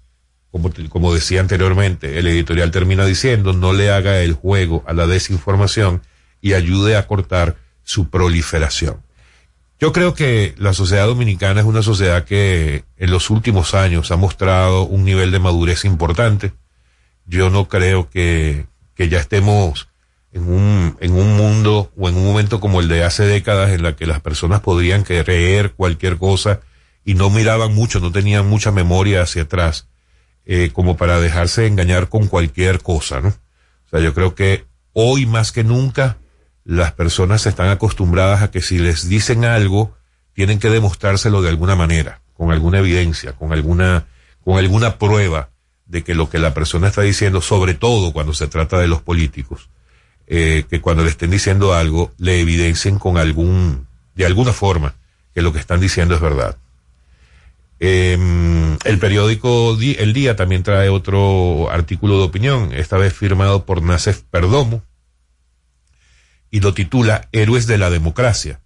como, 0.50 0.72
como 0.90 1.14
decía 1.14 1.40
anteriormente, 1.40 2.18
el 2.18 2.26
editorial 2.26 2.72
termina 2.72 3.06
diciendo 3.06 3.54
no 3.54 3.74
le 3.74 3.92
haga 3.92 4.22
el 4.22 4.34
juego 4.34 4.84
a 4.88 4.94
la 4.94 5.06
desinformación 5.06 6.02
y 6.42 6.54
ayude 6.54 6.98
a 6.98 7.06
cortar 7.06 7.58
su 7.84 8.10
proliferación. 8.10 9.05
Yo 9.80 9.92
creo 9.92 10.14
que 10.14 10.56
la 10.58 10.74
sociedad 10.74 11.06
dominicana 11.06 11.60
es 11.60 11.66
una 11.66 11.82
sociedad 11.82 12.24
que 12.24 12.86
en 12.98 13.12
los 13.12 13.30
últimos 13.30 13.74
años 13.74 14.12
ha 14.12 14.16
mostrado 14.16 14.84
un 14.84 15.04
nivel 15.04 15.32
de 15.32 15.40
madurez 15.40 15.84
importante. 15.84 16.54
Yo 17.26 17.50
no 17.50 17.68
creo 17.68 18.10
que, 18.10 18.68
que 18.96 19.10
ya 19.10 19.20
estemos 19.20 19.90
en 20.32 20.50
un, 20.50 20.98
en 21.02 21.14
un 21.14 21.36
mundo 21.36 21.92
o 21.98 22.08
en 22.08 22.16
un 22.16 22.26
momento 22.26 22.60
como 22.60 22.80
el 22.80 22.88
de 22.88 23.04
hace 23.04 23.24
décadas 23.24 23.72
en 23.72 23.84
la 23.84 23.96
que 23.96 24.06
las 24.06 24.22
personas 24.22 24.62
podrían 24.62 25.04
creer 25.04 25.74
cualquier 25.74 26.18
cosa 26.18 26.62
y 27.04 27.14
no 27.14 27.30
miraban 27.30 27.74
mucho, 27.74 28.00
no 28.00 28.12
tenían 28.12 28.48
mucha 28.48 28.72
memoria 28.72 29.22
hacia 29.22 29.44
atrás, 29.44 29.88
eh, 30.46 30.72
como 30.74 30.98
para 30.98 31.20
dejarse 31.20 31.68
engañar 31.68 32.10
con 32.10 32.28
cualquier 32.28 32.82
cosa, 32.82 33.22
¿no? 33.22 33.30
O 33.30 33.90
sea, 33.90 34.00
yo 34.00 34.14
creo 34.14 34.36
que 34.36 34.66
hoy 34.94 35.26
más 35.26 35.52
que 35.52 35.64
nunca 35.64 36.18
las 36.66 36.92
personas 36.92 37.46
están 37.46 37.70
acostumbradas 37.70 38.42
a 38.42 38.52
que 38.52 38.62
si 38.62 38.78
les 38.80 39.08
dicen 39.08 39.46
algo, 39.46 39.96
tienen 40.34 40.60
que 40.60 40.70
demostrárselo 40.70 41.42
de 41.42 41.50
alguna 41.50 41.76
manera, 41.76 42.20
con 42.36 42.52
alguna 42.52 42.80
evidencia, 42.80 43.34
con 43.34 43.54
alguna, 43.54 44.08
con 44.44 44.58
alguna 44.58 44.98
prueba 44.98 45.50
de 45.86 46.04
que 46.04 46.16
lo 46.16 46.30
que 46.30 46.40
la 46.40 46.54
persona 46.54 46.88
está 46.88 47.04
diciendo, 47.04 47.40
sobre 47.42 47.76
todo 47.76 48.12
cuando 48.12 48.34
se 48.34 48.48
trata 48.48 48.80
de 48.80 48.88
los 48.88 49.02
políticos, 49.02 49.70
eh, 50.28 50.66
que 50.70 50.82
cuando 50.82 51.04
le 51.04 51.12
estén 51.12 51.30
diciendo 51.30 51.74
algo, 51.76 52.12
le 52.18 52.42
evidencien 52.42 52.98
con 52.98 53.18
algún, 53.18 53.86
de 54.16 54.26
alguna 54.26 54.52
forma, 54.52 54.96
que 55.36 55.44
lo 55.44 55.54
que 55.54 55.60
están 55.60 55.80
diciendo 55.80 56.16
es 56.16 56.22
verdad. 56.22 56.58
Eh, 57.80 58.18
el 58.86 59.00
periódico 59.00 59.76
Di- 59.76 59.98
El 60.00 60.14
Día 60.14 60.36
también 60.36 60.64
trae 60.64 60.90
otro 60.90 61.70
artículo 61.70 62.18
de 62.18 62.24
opinión, 62.24 62.72
esta 62.74 62.98
vez 62.98 63.14
firmado 63.14 63.66
por 63.66 63.82
Nacef 63.84 64.22
Perdomo, 64.32 64.82
y 66.56 66.62
lo 66.62 66.74
titula 66.74 67.28
Héroes 67.34 67.68
de 67.68 67.78
la 67.78 67.90
Democracia. 67.90 68.62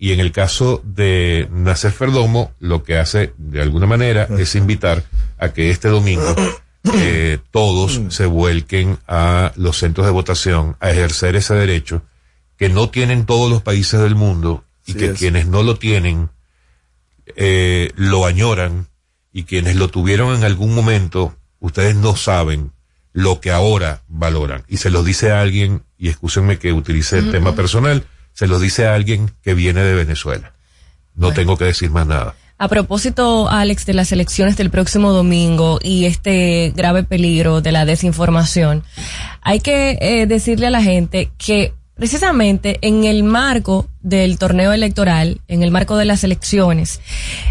Y 0.00 0.10
en 0.10 0.18
el 0.18 0.32
caso 0.32 0.82
de 0.84 1.48
Nacef 1.52 1.96
Perdomo, 1.96 2.52
lo 2.58 2.82
que 2.82 2.98
hace 2.98 3.32
de 3.38 3.62
alguna 3.62 3.86
manera 3.86 4.26
es 4.36 4.56
invitar 4.56 5.04
a 5.38 5.50
que 5.50 5.70
este 5.70 5.86
domingo 5.86 6.34
eh, 6.92 7.38
todos 7.52 8.00
se 8.08 8.26
vuelquen 8.26 8.98
a 9.06 9.52
los 9.54 9.78
centros 9.78 10.08
de 10.08 10.12
votación 10.12 10.76
a 10.80 10.90
ejercer 10.90 11.36
ese 11.36 11.54
derecho 11.54 12.02
que 12.56 12.68
no 12.68 12.90
tienen 12.90 13.26
todos 13.26 13.48
los 13.48 13.62
países 13.62 14.00
del 14.00 14.16
mundo 14.16 14.64
y 14.84 14.94
que 14.94 15.12
es. 15.12 15.18
quienes 15.20 15.46
no 15.46 15.62
lo 15.62 15.76
tienen 15.76 16.30
eh, 17.36 17.92
lo 17.94 18.26
añoran 18.26 18.88
y 19.32 19.44
quienes 19.44 19.76
lo 19.76 19.86
tuvieron 19.86 20.34
en 20.34 20.42
algún 20.42 20.74
momento, 20.74 21.36
ustedes 21.60 21.94
no 21.94 22.16
saben 22.16 22.72
lo 23.14 23.40
que 23.40 23.52
ahora 23.52 24.02
valoran. 24.08 24.64
Y 24.68 24.76
se 24.76 24.90
los 24.90 25.04
dice 25.06 25.30
a 25.32 25.40
alguien, 25.40 25.84
y 25.96 26.08
escúsenme 26.08 26.58
que 26.58 26.74
utilice 26.74 27.18
el 27.18 27.30
tema 27.30 27.54
personal, 27.54 28.04
se 28.34 28.48
los 28.48 28.60
dice 28.60 28.86
a 28.86 28.94
alguien 28.94 29.30
que 29.40 29.54
viene 29.54 29.82
de 29.82 29.94
Venezuela. 29.94 30.52
No 31.14 31.32
tengo 31.32 31.56
que 31.56 31.64
decir 31.64 31.90
más 31.90 32.06
nada. 32.06 32.34
A 32.58 32.68
propósito, 32.68 33.48
Alex, 33.48 33.86
de 33.86 33.94
las 33.94 34.10
elecciones 34.10 34.56
del 34.56 34.70
próximo 34.70 35.12
domingo 35.12 35.78
y 35.80 36.06
este 36.06 36.72
grave 36.74 37.04
peligro 37.04 37.60
de 37.60 37.72
la 37.72 37.84
desinformación, 37.84 38.82
hay 39.42 39.60
que 39.60 39.96
eh, 40.00 40.26
decirle 40.26 40.66
a 40.66 40.70
la 40.70 40.82
gente 40.82 41.30
que 41.38 41.72
precisamente 41.94 42.78
en 42.82 43.04
el 43.04 43.22
marco 43.22 43.88
del 44.02 44.38
torneo 44.38 44.72
electoral, 44.72 45.40
en 45.46 45.62
el 45.62 45.70
marco 45.70 45.96
de 45.96 46.04
las 46.04 46.24
elecciones, 46.24 47.00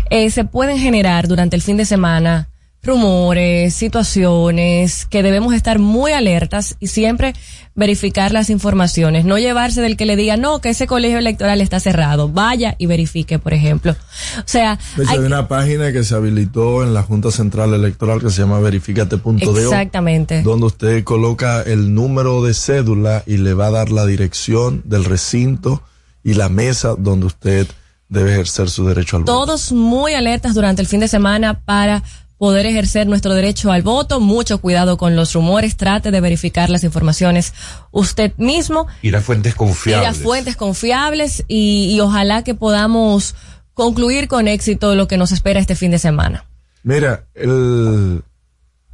eh, 0.10 0.30
se 0.30 0.43
pueden 0.43 0.78
generar 0.78 1.28
durante 1.30 1.56
el 1.56 1.62
fin 1.62 1.78
de 1.78 1.86
semana 1.86 2.49
rumores, 2.84 3.74
situaciones 3.74 5.06
que 5.06 5.24
debemos 5.24 5.54
estar 5.54 5.80
muy 5.80 6.12
alertas 6.12 6.76
y 6.80 6.88
siempre 6.88 7.34
verificar 7.76 8.34
las 8.34 8.50
informaciones, 8.50 9.26
no 9.26 9.38
llevarse 9.39 9.82
del 9.82 9.98
que 9.98 10.06
le 10.06 10.15
diga, 10.15 10.38
no, 10.38 10.60
que 10.60 10.69
ese 10.69 10.86
colegio 10.86 11.17
electoral 11.17 11.62
está 11.62 11.80
cerrado, 11.80 12.30
vaya 12.30 12.76
y 12.78 12.86
verifique, 12.86 13.39
por 13.39 13.54
ejemplo. 13.54 13.96
O 14.38 14.43
sea, 14.46 14.78
De 14.98 15.04
hecho, 15.04 15.13
hay 15.13 15.19
una 15.19 15.48
página 15.48 15.91
que 15.91 16.04
se 16.04 16.13
habilitó 16.13 16.84
en 16.84 16.93
la 16.93 17.04
Junta 17.04 17.32
Central 17.32 17.74
Electoral 17.74 18.22
que 18.22 18.30
se 18.30 18.41
llama 18.41 18.60
verificate.do. 18.60 19.58
Exactamente. 19.58 20.43
Donde 20.43 20.67
usted 20.67 21.04
coloca 21.04 21.62
el 21.62 21.93
número 21.93 22.43
de 22.43 22.54
cédula 22.54 23.24
y 23.26 23.38
le 23.38 23.54
va 23.54 23.67
a 23.67 23.72
dar 23.72 23.91
la 23.91 24.06
dirección 24.06 24.82
del 24.86 25.06
recinto 25.06 25.82
y 26.24 26.34
la 26.34 26.50
mesa 26.50 26.96
donde 26.98 27.28
usted 27.28 27.67
debe 28.10 28.34
ejercer 28.34 28.69
su 28.69 28.86
derecho 28.86 29.17
al 29.17 29.24
voto. 29.24 29.34
todos 29.34 29.72
muy 29.72 30.13
alertas 30.13 30.54
durante 30.54 30.82
el 30.82 30.88
fin 30.88 31.00
de 31.00 31.08
semana 31.08 31.62
para 31.62 32.04
poder 32.43 32.65
ejercer 32.65 33.08
nuestro 33.08 33.34
derecho 33.34 33.71
al 33.71 33.84
voto. 33.84 34.19
Mucho 34.19 34.58
cuidado 34.58 34.97
con 34.97 35.15
los 35.15 35.32
rumores. 35.32 35.77
Trate 35.77 36.12
de 36.12 36.19
verificar 36.19 36.69
las 36.69 36.84
informaciones 36.84 37.53
usted 37.91 38.34
mismo. 38.36 38.86
Ir 39.01 39.15
a 39.15 39.21
fuentes 39.21 39.53
Ir 39.53 39.58
confiables. 39.58 40.10
a 40.10 40.13
fuentes 40.13 40.58
confiables 40.58 41.45
y, 41.47 41.95
y 41.95 42.01
ojalá 42.01 42.43
que 42.43 42.53
podamos 42.53 43.34
concluir 43.73 44.27
con 44.27 44.49
éxito 44.49 44.93
lo 44.93 45.08
que 45.08 45.15
nos 45.15 45.32
espera 45.32 45.62
este 45.62 45.77
fin 45.77 45.91
de 45.91 45.99
semana. 45.99 46.45
Mira, 46.84 47.27
el, 47.34 48.23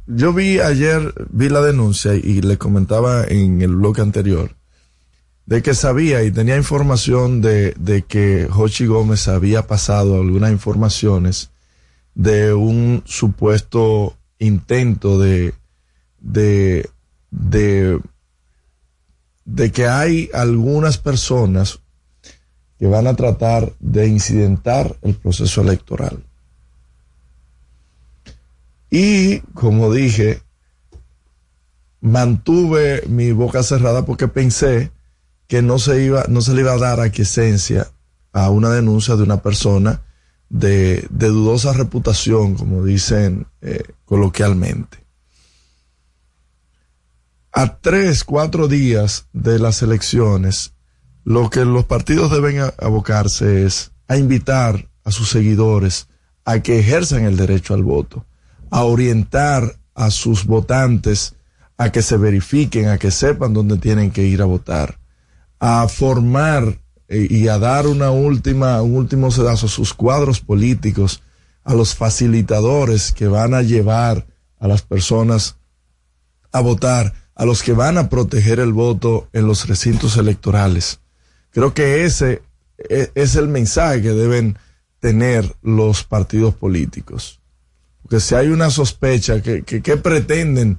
yo 0.06 0.32
vi 0.32 0.60
ayer, 0.60 1.12
vi 1.30 1.48
la 1.48 1.60
denuncia 1.60 2.14
y 2.14 2.42
le 2.42 2.56
comentaba 2.56 3.24
en 3.24 3.62
el 3.62 3.74
bloque 3.74 4.00
anterior 4.00 4.54
de 5.46 5.60
que 5.60 5.74
sabía 5.74 6.22
y 6.22 6.30
tenía 6.30 6.56
información 6.56 7.40
de, 7.40 7.74
de 7.80 8.02
que 8.02 8.46
Jochi 8.48 8.86
Gómez 8.86 9.26
había 9.26 9.66
pasado 9.66 10.20
algunas 10.20 10.52
informaciones 10.52 11.50
de 12.20 12.52
un 12.52 13.02
supuesto 13.06 14.14
intento 14.38 15.18
de, 15.18 15.54
de, 16.20 16.86
de, 17.30 18.02
que 19.72 19.86
hay 19.86 20.28
algunas 20.34 20.98
personas 20.98 21.80
que 22.78 22.86
van 22.86 23.06
a 23.06 23.16
tratar 23.16 23.72
de 23.80 24.06
incidentar 24.06 24.98
el 25.00 25.14
proceso 25.14 25.62
electoral. 25.62 26.22
Y, 28.90 29.38
como 29.54 29.90
dije, 29.90 30.42
mantuve 32.02 33.02
mi 33.06 33.32
boca 33.32 33.62
cerrada 33.62 34.04
porque 34.04 34.28
pensé 34.28 34.90
que 35.46 35.62
no 35.62 35.78
se 35.78 36.04
iba, 36.04 36.24
no 36.28 36.42
se 36.42 36.52
le 36.52 36.60
iba 36.60 36.72
a 36.72 36.78
dar 36.78 37.00
aquiescencia 37.00 37.90
a 38.34 38.50
una 38.50 38.68
denuncia 38.68 39.16
de 39.16 39.22
una 39.22 39.40
persona 39.40 40.02
de, 40.50 41.06
de 41.08 41.28
dudosa 41.28 41.72
reputación, 41.72 42.56
como 42.56 42.84
dicen 42.84 43.46
eh, 43.62 43.82
coloquialmente. 44.04 44.98
A 47.52 47.78
tres, 47.78 48.24
cuatro 48.24 48.68
días 48.68 49.26
de 49.32 49.58
las 49.58 49.82
elecciones, 49.82 50.74
lo 51.24 51.48
que 51.50 51.64
los 51.64 51.86
partidos 51.86 52.30
deben 52.30 52.60
abocarse 52.78 53.64
es 53.64 53.92
a 54.08 54.16
invitar 54.16 54.88
a 55.04 55.10
sus 55.10 55.30
seguidores 55.30 56.08
a 56.44 56.60
que 56.60 56.80
ejerzan 56.80 57.24
el 57.24 57.36
derecho 57.36 57.74
al 57.74 57.82
voto, 57.82 58.26
a 58.70 58.84
orientar 58.84 59.78
a 59.94 60.10
sus 60.10 60.44
votantes 60.46 61.34
a 61.76 61.90
que 61.90 62.02
se 62.02 62.16
verifiquen, 62.16 62.88
a 62.88 62.98
que 62.98 63.10
sepan 63.10 63.54
dónde 63.54 63.78
tienen 63.78 64.10
que 64.10 64.24
ir 64.24 64.42
a 64.42 64.46
votar, 64.46 64.98
a 65.60 65.86
formar 65.88 66.79
y 67.10 67.48
a 67.48 67.58
dar 67.58 67.88
una 67.88 68.10
última, 68.12 68.80
un 68.82 68.94
último 68.94 69.32
sedazo 69.32 69.66
a 69.66 69.70
sus 69.70 69.92
cuadros 69.92 70.40
políticos, 70.40 71.22
a 71.64 71.74
los 71.74 71.94
facilitadores 71.94 73.12
que 73.12 73.26
van 73.26 73.52
a 73.52 73.62
llevar 73.62 74.26
a 74.60 74.68
las 74.68 74.82
personas 74.82 75.56
a 76.52 76.60
votar, 76.60 77.14
a 77.34 77.44
los 77.44 77.62
que 77.62 77.72
van 77.72 77.98
a 77.98 78.08
proteger 78.08 78.60
el 78.60 78.72
voto 78.72 79.28
en 79.32 79.46
los 79.46 79.66
recintos 79.66 80.16
electorales. 80.16 81.00
Creo 81.50 81.74
que 81.74 82.04
ese 82.04 82.42
e, 82.88 83.10
es 83.14 83.34
el 83.34 83.48
mensaje 83.48 84.02
que 84.02 84.10
deben 84.10 84.56
tener 85.00 85.56
los 85.62 86.04
partidos 86.04 86.54
políticos. 86.54 87.40
Porque 88.02 88.20
si 88.20 88.34
hay 88.34 88.48
una 88.48 88.70
sospecha, 88.70 89.40
que, 89.42 89.62
que, 89.62 89.96
pretenden, 89.96 90.78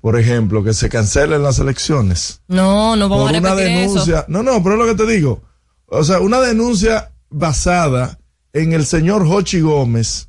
por 0.00 0.18
ejemplo, 0.18 0.64
que 0.64 0.72
se 0.72 0.88
cancelen 0.88 1.42
las 1.42 1.58
elecciones? 1.58 2.40
No, 2.48 2.96
no 2.96 3.08
vamos 3.08 3.26
por 3.26 3.36
a 3.36 3.38
una 3.38 3.54
denuncia. 3.54 4.24
No, 4.28 4.42
no, 4.42 4.62
pero 4.62 4.76
es 4.76 4.78
lo 4.78 4.86
que 4.86 5.04
te 5.04 5.10
digo. 5.10 5.42
O 5.90 6.04
sea, 6.04 6.20
una 6.20 6.40
denuncia 6.40 7.12
basada 7.30 8.18
en 8.52 8.72
el 8.72 8.86
señor 8.86 9.24
Hochi 9.26 9.60
Gómez, 9.60 10.28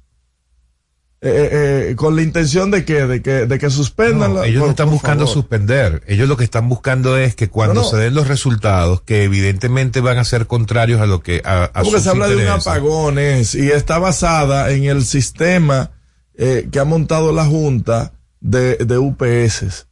eh, 1.22 1.30
eh, 1.30 1.90
eh, 1.92 1.96
con 1.96 2.16
la 2.16 2.24
intención 2.24 2.72
de 2.72 2.84
que, 2.84 3.06
de 3.06 3.22
que, 3.22 3.46
de 3.46 3.60
que 3.60 3.70
suspendan. 3.70 4.34
la, 4.34 4.48
ellos 4.48 4.64
no 4.64 4.72
están 4.72 4.90
buscando 4.90 5.28
suspender. 5.28 6.02
Ellos 6.08 6.28
lo 6.28 6.36
que 6.36 6.44
están 6.44 6.68
buscando 6.68 7.16
es 7.16 7.36
que 7.36 7.48
cuando 7.48 7.84
se 7.84 7.98
den 7.98 8.16
los 8.16 8.28
resultados, 8.28 9.02
que 9.02 9.24
evidentemente 9.24 10.02
van 10.02 10.18
a 10.18 10.24
ser 10.24 10.48
contrarios 10.48 11.00
a 11.00 11.06
lo 11.06 11.22
que 11.22 11.44
a, 11.46 11.66
a 11.66 11.84
Porque 11.84 12.00
se 12.00 12.10
habla 12.10 12.28
de 12.28 12.38
un 12.38 12.48
apagones 12.48 13.54
y 13.54 13.70
está 13.70 14.00
basada 14.00 14.72
en 14.72 14.86
el 14.86 15.06
sistema 15.06 15.92
que 16.36 16.80
ha 16.80 16.86
montado 16.86 17.32
la 17.32 17.46
Junta 17.46 18.14
de, 18.40 18.78
de 18.78 18.98
UPS 18.98 19.86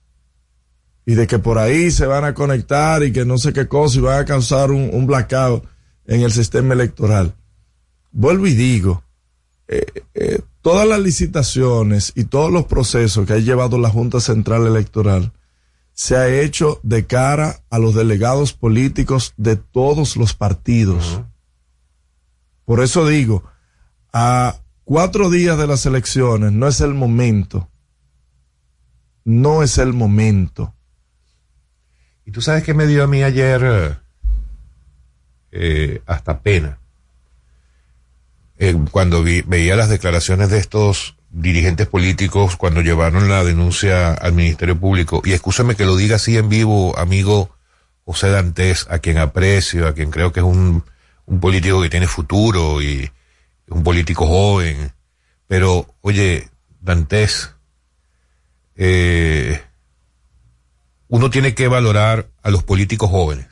y 1.10 1.16
de 1.16 1.26
que 1.26 1.40
por 1.40 1.58
ahí 1.58 1.90
se 1.90 2.06
van 2.06 2.24
a 2.24 2.36
conectar 2.36 3.02
y 3.02 3.12
que 3.12 3.26
no 3.26 3.40
sé 3.40 3.52
qué 3.52 3.68
cosa 3.68 3.98
y 3.98 4.02
van 4.02 4.20
a 4.20 4.26
causar 4.26 4.70
un, 4.70 4.92
un 4.94 5.08
blackout 5.08 5.66
en 6.06 6.22
el 6.22 6.32
sistema 6.32 6.76
electoral. 6.76 7.34
Vuelvo 8.12 8.46
y 8.46 8.54
digo, 8.54 9.02
eh, 9.68 10.04
eh, 10.14 10.40
todas 10.62 10.88
las 10.88 11.00
licitaciones 11.00 12.12
y 12.14 12.26
todos 12.26 12.52
los 12.52 12.66
procesos 12.66 13.26
que 13.26 13.34
ha 13.34 13.40
llevado 13.40 13.80
la 13.80 13.90
Junta 13.90 14.20
Central 14.20 14.68
Electoral 14.68 15.34
se 15.94 16.16
ha 16.16 16.28
hecho 16.28 16.80
de 16.84 17.08
cara 17.08 17.60
a 17.72 17.80
los 17.80 17.96
delegados 17.96 18.54
políticos 18.54 19.34
de 19.36 19.56
todos 19.56 20.16
los 20.16 20.36
partidos. 20.36 21.24
Por 22.66 22.84
eso 22.84 23.08
digo, 23.08 23.46
a 24.14 24.58
cuatro 24.84 25.32
días 25.32 25.58
de 25.58 25.66
las 25.66 25.88
elecciones 25.88 26.52
no 26.52 26.68
es 26.68 26.82
el 26.82 26.94
momento. 26.94 27.68
No 29.26 29.64
es 29.64 29.80
el 29.80 29.94
momento. 29.94 30.76
Y 32.30 32.32
tú 32.32 32.44
sabes 32.44 32.62
que 32.62 32.76
me 32.76 32.86
dio 32.86 33.04
a 33.04 33.08
mí 33.08 33.24
ayer 33.24 33.98
eh, 35.52 36.02
hasta 36.06 36.42
pena. 36.42 36.78
Eh, 38.60 38.78
cuando 38.92 39.24
veía 39.24 39.76
las 39.76 39.90
declaraciones 39.90 40.52
de 40.52 40.60
estos 40.60 41.16
dirigentes 41.32 41.88
políticos 41.88 42.56
cuando 42.56 42.82
llevaron 42.82 43.30
la 43.30 43.44
denuncia 43.44 44.14
al 44.14 44.34
Ministerio 44.34 44.80
Público, 44.80 45.24
y 45.26 45.32
escúchame 45.32 45.74
que 45.74 45.86
lo 45.86 45.96
diga 45.96 46.18
así 46.18 46.38
en 46.38 46.50
vivo, 46.50 46.96
amigo 47.00 47.50
José 48.06 48.30
Dantes, 48.30 48.86
a 48.92 49.00
quien 49.00 49.18
aprecio, 49.18 49.88
a 49.88 49.96
quien 49.96 50.12
creo 50.12 50.32
que 50.32 50.42
es 50.42 50.46
un, 50.46 50.84
un 51.26 51.40
político 51.40 51.82
que 51.82 51.90
tiene 51.90 52.06
futuro 52.06 52.80
y 52.80 53.10
un 53.70 53.82
político 53.82 54.28
joven, 54.28 54.92
pero 55.48 55.88
oye, 56.02 56.48
Dantes, 56.80 57.56
eh, 58.76 59.64
uno 61.10 61.32
tiene 61.32 61.56
que 61.56 61.68
valorar 61.68 62.30
a 62.44 62.52
los 62.52 62.64
políticos 62.64 63.10
jóvenes, 63.10 63.48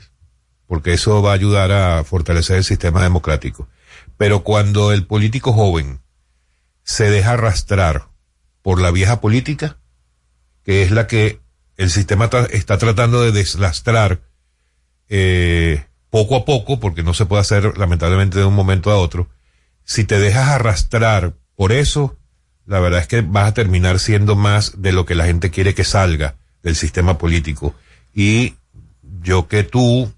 porque 0.67 0.93
eso 0.93 1.21
va 1.21 1.31
a 1.31 1.33
ayudar 1.33 1.71
a 1.71 2.03
fortalecer 2.03 2.57
el 2.57 2.63
sistema 2.63 3.01
democrático. 3.01 3.67
Pero 4.15 4.43
cuando 4.43 4.93
el 4.93 5.05
político 5.05 5.51
joven 5.53 5.99
se 6.83 7.09
deja 7.09 7.31
arrastrar 7.31 8.09
por 8.61 8.79
la 8.79 8.91
vieja 8.91 9.21
política, 9.21 9.79
que 10.63 10.83
es 10.83 10.91
la 10.91 11.07
que 11.07 11.41
el 11.77 11.89
sistema 11.89 12.29
está 12.51 12.77
tratando 12.77 13.21
de 13.21 13.31
deslastrar 13.31 14.21
eh, 15.09 15.85
poco 16.11 16.35
a 16.35 16.45
poco, 16.45 16.79
porque 16.79 17.03
no 17.03 17.15
se 17.15 17.25
puede 17.25 17.41
hacer 17.41 17.77
lamentablemente 17.77 18.37
de 18.37 18.45
un 18.45 18.55
momento 18.55 18.91
a 18.91 18.97
otro, 18.97 19.29
si 19.83 20.03
te 20.03 20.19
dejas 20.19 20.49
arrastrar 20.49 21.33
por 21.55 21.71
eso, 21.71 22.17
la 22.65 22.79
verdad 22.79 22.99
es 22.99 23.07
que 23.07 23.21
vas 23.21 23.47
a 23.47 23.53
terminar 23.55 23.99
siendo 23.99 24.35
más 24.35 24.79
de 24.79 24.91
lo 24.91 25.07
que 25.07 25.15
la 25.15 25.25
gente 25.25 25.49
quiere 25.49 25.73
que 25.73 25.83
salga 25.83 26.35
del 26.63 26.75
sistema 26.75 27.17
político. 27.17 27.75
Y 28.13 28.55
yo 29.21 29.47
que 29.47 29.63
tú 29.63 30.11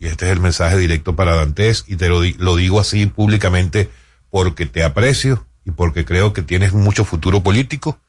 y 0.00 0.06
este 0.06 0.26
es 0.26 0.32
el 0.32 0.40
mensaje 0.40 0.78
directo 0.78 1.14
para 1.14 1.36
Dantes, 1.36 1.84
y 1.86 1.96
te 1.96 2.08
lo, 2.08 2.22
lo 2.38 2.56
digo 2.56 2.80
así 2.80 3.04
públicamente 3.04 3.90
porque 4.30 4.64
te 4.64 4.82
aprecio 4.82 5.46
y 5.64 5.72
porque 5.72 6.06
creo 6.06 6.32
que 6.32 6.42
tienes 6.42 6.72
mucho 6.72 7.04
futuro 7.04 7.42
político. 7.42 8.00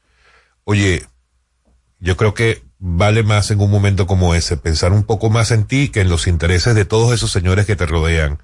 Oye, 0.64 1.04
yo 2.00 2.16
creo 2.16 2.32
que 2.32 2.62
vale 2.78 3.22
más 3.22 3.50
en 3.50 3.60
un 3.60 3.70
momento 3.70 4.06
como 4.06 4.34
ese 4.34 4.56
pensar 4.56 4.92
un 4.92 5.04
poco 5.04 5.28
más 5.28 5.50
en 5.50 5.64
ti 5.64 5.90
que 5.90 6.00
en 6.00 6.08
los 6.08 6.26
intereses 6.26 6.74
de 6.74 6.86
todos 6.86 7.12
esos 7.12 7.30
señores 7.30 7.66
que 7.66 7.76
te 7.76 7.84
rodean, 7.84 8.38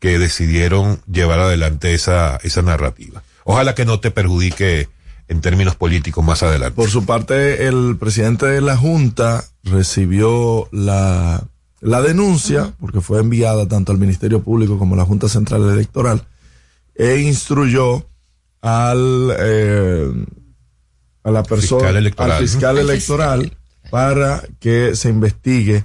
que 0.00 0.18
decidieron 0.18 1.00
llevar 1.06 1.38
adelante 1.38 1.94
esa, 1.94 2.40
esa 2.42 2.62
narrativa. 2.62 3.22
Ojalá 3.44 3.76
que 3.76 3.84
no 3.84 4.00
te 4.00 4.10
perjudique 4.10 4.88
en 5.30 5.40
términos 5.40 5.76
políticos 5.76 6.22
más 6.22 6.42
adelante. 6.42 6.76
Por 6.76 6.90
su 6.90 7.06
parte, 7.06 7.66
el 7.66 7.96
presidente 7.98 8.44
de 8.46 8.60
la 8.60 8.76
Junta 8.76 9.44
recibió 9.64 10.68
la 10.70 11.42
la 11.80 12.02
denuncia, 12.02 12.74
porque 12.78 13.00
fue 13.00 13.20
enviada 13.20 13.66
tanto 13.66 13.92
al 13.92 13.98
Ministerio 13.98 14.42
Público 14.42 14.78
como 14.78 14.94
a 14.94 14.98
la 14.98 15.04
Junta 15.04 15.28
Central 15.28 15.68
Electoral, 15.70 16.26
e 16.94 17.20
instruyó 17.20 18.06
al, 18.60 19.34
eh, 19.38 20.12
a 21.24 21.30
la 21.30 21.42
persona, 21.42 21.88
al 21.88 22.32
fiscal 22.38 22.78
electoral, 22.78 23.56
para 23.90 24.42
que 24.60 24.94
se 24.94 25.08
investigue 25.08 25.84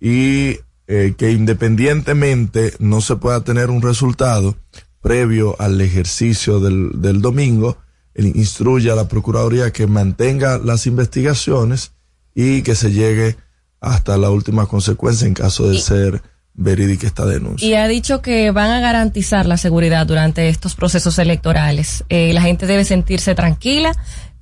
y 0.00 0.58
eh, 0.86 1.14
que 1.16 1.32
independientemente 1.32 2.72
no 2.78 3.02
se 3.02 3.16
pueda 3.16 3.44
tener 3.44 3.70
un 3.70 3.82
resultado 3.82 4.56
previo 5.02 5.56
al 5.60 5.78
ejercicio 5.82 6.60
del, 6.60 7.02
del 7.02 7.20
domingo, 7.20 7.76
instruye 8.16 8.90
a 8.90 8.94
la 8.94 9.08
Procuraduría 9.08 9.72
que 9.72 9.86
mantenga 9.86 10.58
las 10.58 10.86
investigaciones 10.86 11.92
y 12.34 12.62
que 12.62 12.74
se 12.74 12.92
llegue 12.92 13.36
hasta 13.80 14.16
la 14.16 14.30
última 14.30 14.66
consecuencia 14.66 15.26
en 15.26 15.34
caso 15.34 15.68
de 15.68 15.78
ser 15.78 16.22
verídica 16.54 17.06
esta 17.06 17.26
denuncia. 17.26 17.68
Y 17.68 17.74
ha 17.74 17.88
dicho 17.88 18.22
que 18.22 18.50
van 18.50 18.70
a 18.70 18.80
garantizar 18.80 19.46
la 19.46 19.56
seguridad 19.56 20.06
durante 20.06 20.48
estos 20.48 20.74
procesos 20.74 21.18
electorales. 21.18 22.04
Eh, 22.08 22.32
la 22.32 22.42
gente 22.42 22.66
debe 22.66 22.84
sentirse 22.84 23.34
tranquila 23.34 23.92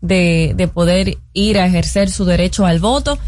de, 0.00 0.52
de 0.56 0.68
poder 0.68 1.18
ir 1.32 1.58
a 1.58 1.66
ejercer 1.66 2.10
su 2.10 2.24
derecho 2.24 2.66
al 2.66 2.80
voto. 2.80 3.18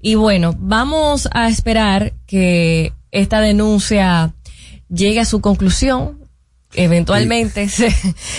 Y 0.00 0.14
bueno, 0.14 0.54
vamos 0.58 1.28
a 1.32 1.48
esperar 1.48 2.14
que 2.26 2.92
esta 3.10 3.40
denuncia 3.40 4.32
llegue 4.88 5.20
a 5.20 5.24
su 5.24 5.40
conclusión 5.40 6.27
eventualmente 6.74 7.68
se, 7.70 7.94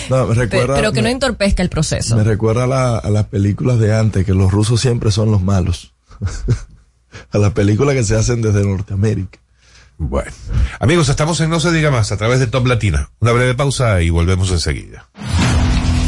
No, 0.08 0.26
recuerda, 0.32 0.74
pero 0.76 0.92
que 0.92 1.00
no 1.02 1.08
me, 1.08 1.12
entorpezca 1.12 1.62
el 1.62 1.68
proceso. 1.70 2.16
me 2.16 2.24
recuerda 2.24 2.64
a, 2.64 2.66
la- 2.66 2.98
a 2.98 3.10
las 3.10 3.26
películas 3.26 3.78
de 3.78 3.94
antes, 3.96 4.24
que 4.24 4.34
los 4.34 4.50
rusos 4.52 4.80
siempre 4.80 5.10
son 5.10 5.30
los 5.30 5.42
malos. 5.42 5.92
a 7.32 7.38
las 7.38 7.52
películas 7.52 7.94
que 7.94 8.04
se 8.04 8.16
hacen 8.16 8.42
desde 8.42 8.62
Norteamérica. 8.64 9.38
Bueno. 9.98 10.30
Amigos, 10.78 11.08
estamos 11.10 11.40
en 11.40 11.50
No 11.50 11.60
se 11.60 11.72
diga 11.72 11.90
más 11.90 12.10
a 12.10 12.16
través 12.16 12.40
de 12.40 12.46
Top 12.46 12.66
Latina. 12.66 13.10
Una 13.20 13.32
breve 13.32 13.54
pausa 13.54 14.00
y 14.00 14.08
volvemos 14.10 14.50
enseguida. 14.50 15.08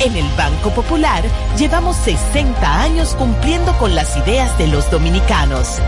En 0.00 0.14
el 0.14 0.28
Banco 0.36 0.70
Popular 0.74 1.24
llevamos 1.56 1.96
60 1.96 2.82
años 2.82 3.14
cumpliendo 3.16 3.76
con 3.78 3.94
las 3.94 4.16
ideas 4.16 4.56
de 4.58 4.66
los 4.66 4.90
dominicanos. 4.90 5.78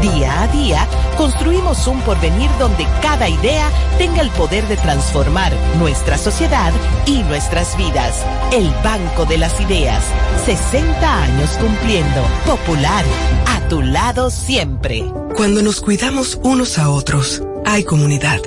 Día 0.00 0.42
a 0.42 0.48
día 0.48 0.88
construimos 1.18 1.86
un 1.86 2.00
porvenir 2.00 2.50
donde 2.58 2.86
cada 3.02 3.28
idea 3.28 3.70
tenga 3.98 4.22
el 4.22 4.30
poder 4.30 4.66
de 4.66 4.78
transformar 4.78 5.52
nuestra 5.78 6.16
sociedad 6.16 6.72
y 7.04 7.22
nuestras 7.24 7.76
vidas. 7.76 8.24
El 8.50 8.70
Banco 8.82 9.26
de 9.26 9.36
las 9.36 9.60
Ideas. 9.60 10.02
60 10.46 11.22
años 11.22 11.50
cumpliendo. 11.60 12.22
Popular. 12.46 13.04
A 13.46 13.68
tu 13.68 13.82
lado 13.82 14.30
siempre. 14.30 15.04
Cuando 15.36 15.60
nos 15.60 15.82
cuidamos 15.82 16.40
unos 16.42 16.78
a 16.78 16.88
otros, 16.88 17.42
hay 17.66 17.84
comunidad. 17.84 18.40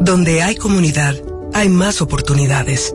Donde 0.00 0.42
hay 0.42 0.54
comunidad, 0.54 1.16
hay 1.52 1.68
más 1.68 2.00
oportunidades. 2.00 2.94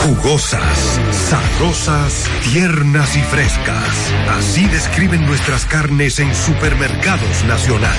Jugosas, 0.00 1.00
sabrosas, 1.10 2.28
tiernas 2.52 3.16
y 3.16 3.20
frescas. 3.22 4.12
Así 4.30 4.66
describen 4.66 5.26
nuestras 5.26 5.66
carnes 5.66 6.18
en 6.18 6.34
Supermercados 6.34 7.44
Nacional. 7.44 7.98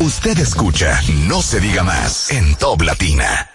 Usted 0.00 0.38
escucha 0.38 1.00
No 1.28 1.40
se 1.40 1.60
diga 1.60 1.82
más 1.82 2.30
en 2.30 2.54
Top 2.56 2.82
Latina. 2.82 3.48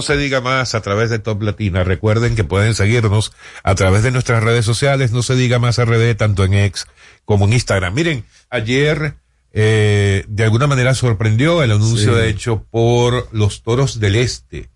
No 0.00 0.06
se 0.06 0.16
diga 0.16 0.40
más 0.40 0.74
a 0.74 0.80
través 0.80 1.10
de 1.10 1.18
Top 1.18 1.42
Latina. 1.42 1.84
Recuerden 1.84 2.34
que 2.34 2.42
pueden 2.42 2.74
seguirnos 2.74 3.32
a 3.62 3.74
través 3.74 4.02
de 4.02 4.10
nuestras 4.10 4.42
redes 4.42 4.64
sociales. 4.64 5.12
No 5.12 5.22
se 5.22 5.34
diga 5.36 5.58
más 5.58 5.76
RD, 5.76 6.14
tanto 6.16 6.42
en 6.42 6.54
X 6.54 6.86
como 7.26 7.44
en 7.44 7.52
Instagram. 7.52 7.92
Miren, 7.92 8.24
ayer 8.48 9.16
eh, 9.52 10.24
de 10.26 10.44
alguna 10.44 10.66
manera 10.66 10.94
sorprendió 10.94 11.62
el 11.62 11.72
anuncio 11.72 12.14
Sí. 12.16 12.24
hecho 12.28 12.64
por 12.70 13.28
los 13.32 13.62
Toros 13.62 14.00
del 14.00 14.16
Este 14.16 14.70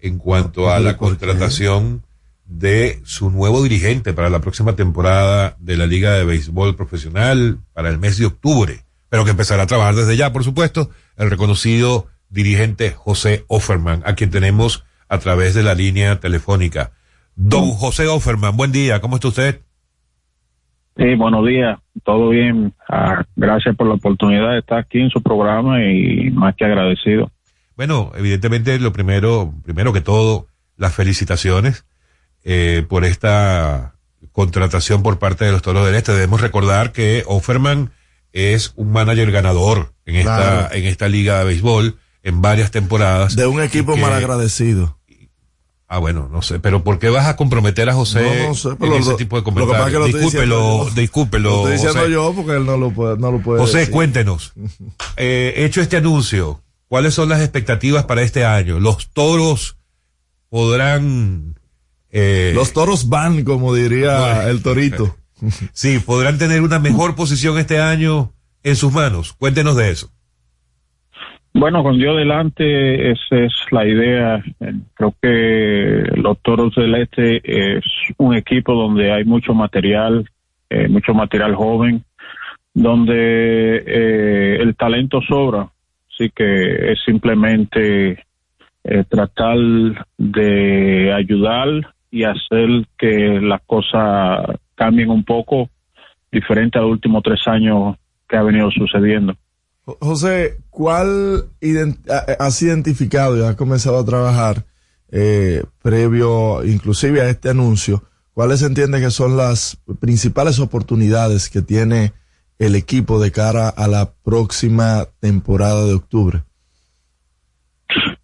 en 0.00 0.18
cuanto 0.18 0.68
a 0.68 0.80
la 0.80 0.96
contratación 0.96 2.02
de 2.44 3.00
su 3.04 3.30
nuevo 3.30 3.62
dirigente 3.62 4.14
para 4.14 4.30
la 4.30 4.40
próxima 4.40 4.74
temporada 4.74 5.56
de 5.60 5.76
la 5.76 5.86
Liga 5.86 6.14
de 6.14 6.24
Béisbol 6.24 6.74
Profesional 6.74 7.60
para 7.72 7.88
el 7.88 7.98
mes 7.98 8.18
de 8.18 8.26
octubre, 8.26 8.84
pero 9.10 9.24
que 9.24 9.30
empezará 9.30 9.62
a 9.62 9.66
trabajar 9.68 9.94
desde 9.94 10.16
ya, 10.16 10.32
por 10.32 10.42
supuesto, 10.42 10.90
el 11.16 11.30
reconocido 11.30 12.08
dirigente 12.28 12.90
José 12.90 13.44
Offerman, 13.48 14.02
a 14.04 14.14
quien 14.14 14.30
tenemos 14.30 14.84
a 15.08 15.18
través 15.18 15.54
de 15.54 15.62
la 15.62 15.74
línea 15.74 16.20
telefónica. 16.20 16.92
Don 17.34 17.70
José 17.70 18.06
Offerman, 18.08 18.56
buen 18.56 18.72
día, 18.72 19.00
¿cómo 19.00 19.16
está 19.16 19.28
usted? 19.28 19.60
Sí, 20.96 21.14
buenos 21.14 21.46
días, 21.46 21.78
todo 22.04 22.30
bien. 22.30 22.72
Ah, 22.88 23.22
gracias 23.36 23.76
por 23.76 23.86
la 23.86 23.94
oportunidad 23.94 24.52
de 24.52 24.60
estar 24.60 24.78
aquí 24.78 24.98
en 24.98 25.10
su 25.10 25.22
programa 25.22 25.84
y 25.84 26.30
más 26.30 26.54
que 26.56 26.64
agradecido. 26.64 27.30
Bueno, 27.76 28.12
evidentemente 28.16 28.78
lo 28.78 28.92
primero, 28.92 29.52
primero 29.62 29.92
que 29.92 30.00
todo, 30.00 30.46
las 30.78 30.94
felicitaciones 30.94 31.84
eh, 32.44 32.84
por 32.88 33.04
esta 33.04 33.94
contratación 34.32 35.02
por 35.02 35.18
parte 35.18 35.44
de 35.44 35.52
los 35.52 35.60
Toros 35.60 35.84
del 35.84 35.94
Este. 35.94 36.12
Debemos 36.12 36.40
recordar 36.40 36.92
que 36.92 37.22
Offerman 37.26 37.90
es 38.32 38.72
un 38.76 38.92
manager 38.92 39.30
ganador 39.30 39.92
en 40.06 40.16
esta, 40.16 40.36
Claro. 40.36 40.74
en 40.74 40.84
esta 40.86 41.08
liga 41.08 41.38
de 41.40 41.44
béisbol 41.44 41.96
en 42.26 42.42
varias 42.42 42.70
temporadas. 42.70 43.36
De 43.36 43.46
un 43.46 43.62
equipo 43.62 43.94
que- 43.94 44.00
mal 44.00 44.12
agradecido. 44.12 44.98
Ah, 45.88 45.98
bueno, 45.98 46.28
no 46.32 46.42
sé, 46.42 46.58
pero 46.58 46.82
¿por 46.82 46.98
qué 46.98 47.10
vas 47.10 47.26
a 47.28 47.36
comprometer 47.36 47.88
a 47.88 47.94
José 47.94 48.20
No, 48.42 48.48
no 48.48 48.54
sé, 48.56 48.70
en 48.70 48.92
ese 48.94 49.10
lo- 49.10 49.16
tipo 49.16 49.36
de 49.36 49.42
lo 49.42 49.44
que 49.44 49.52
pasa 49.52 49.60
es 49.60 49.66
comentarios? 49.66 49.92
que 49.92 49.98
lo 49.98 50.06
estoy 50.06 50.20
discúlpelo, 50.22 50.56
diciendo 50.56 50.88
yo. 50.88 51.00
discúlpelo, 51.00 51.50
Lo 51.50 51.56
estoy 51.58 51.72
diciendo 51.74 51.98
José. 52.00 52.12
yo 52.12 52.32
porque 52.34 52.52
él 52.56 52.66
no 52.66 52.76
lo 52.76 52.90
puede, 52.90 53.16
no 53.18 53.30
lo 53.30 53.40
puede 53.40 53.60
José, 53.60 53.78
decir. 53.78 53.92
cuéntenos, 53.94 54.52
eh, 55.16 55.54
hecho 55.58 55.80
este 55.80 55.96
anuncio, 55.96 56.60
¿cuáles 56.88 57.14
son 57.14 57.28
las 57.28 57.40
expectativas 57.40 58.04
para 58.06 58.22
este 58.22 58.44
año? 58.44 58.80
¿Los 58.80 59.10
toros 59.12 59.76
podrán... 60.48 61.58
eh, 62.10 62.50
Los 62.54 62.72
toros 62.72 63.08
van, 63.08 63.44
como 63.44 63.72
diría 63.72 64.18
Bueno. 64.18 64.42
el 64.48 64.62
torito. 64.62 65.16
sí, 65.72 66.00
podrán 66.00 66.38
tener 66.38 66.62
una 66.62 66.78
mejor 66.80 67.14
posición 67.14 67.58
este 67.58 67.78
año 67.80 68.32
en 68.64 68.74
sus 68.74 68.92
manos? 68.92 69.34
Cuéntenos 69.38 69.76
de 69.76 69.90
eso. 69.90 70.10
Bueno, 71.58 71.82
con 71.82 71.96
Dios 71.96 72.18
delante, 72.18 73.12
esa 73.12 73.36
es 73.36 73.52
la 73.70 73.86
idea. 73.86 74.44
Creo 74.92 75.14
que 75.22 76.02
los 76.14 76.38
Toros 76.42 76.74
del 76.74 76.94
Este 76.96 77.78
es 77.78 77.82
un 78.18 78.36
equipo 78.36 78.74
donde 78.74 79.10
hay 79.10 79.24
mucho 79.24 79.54
material, 79.54 80.28
eh, 80.68 80.86
mucho 80.86 81.14
material 81.14 81.54
joven, 81.54 82.04
donde 82.74 83.82
eh, 83.86 84.58
el 84.60 84.76
talento 84.76 85.22
sobra. 85.22 85.70
Así 86.12 86.28
que 86.28 86.92
es 86.92 87.00
simplemente 87.06 88.22
eh, 88.84 89.04
tratar 89.08 89.56
de 90.18 91.10
ayudar 91.14 91.68
y 92.10 92.24
hacer 92.24 92.68
que 92.98 93.40
las 93.40 93.62
cosas 93.62 94.58
cambien 94.74 95.08
un 95.08 95.24
poco, 95.24 95.70
diferente 96.30 96.76
a 96.78 96.82
los 96.82 96.90
últimos 96.90 97.22
tres 97.22 97.48
años 97.48 97.96
que 98.28 98.36
ha 98.36 98.42
venido 98.42 98.70
sucediendo. 98.70 99.34
José, 99.86 100.56
¿cuál 100.68 101.44
has 102.40 102.62
identificado 102.62 103.38
y 103.38 103.42
has 103.42 103.54
comenzado 103.54 103.98
a 103.98 104.04
trabajar 104.04 104.64
eh, 105.12 105.62
previo 105.80 106.64
inclusive 106.64 107.20
a 107.20 107.28
este 107.28 107.50
anuncio? 107.50 108.02
¿Cuáles 108.34 108.62
entiende 108.62 109.00
que 109.00 109.10
son 109.10 109.36
las 109.36 109.80
principales 110.00 110.58
oportunidades 110.58 111.48
que 111.48 111.62
tiene 111.62 112.12
el 112.58 112.74
equipo 112.74 113.20
de 113.20 113.30
cara 113.30 113.68
a 113.68 113.86
la 113.86 114.10
próxima 114.24 115.04
temporada 115.20 115.86
de 115.86 115.94
octubre? 115.94 116.38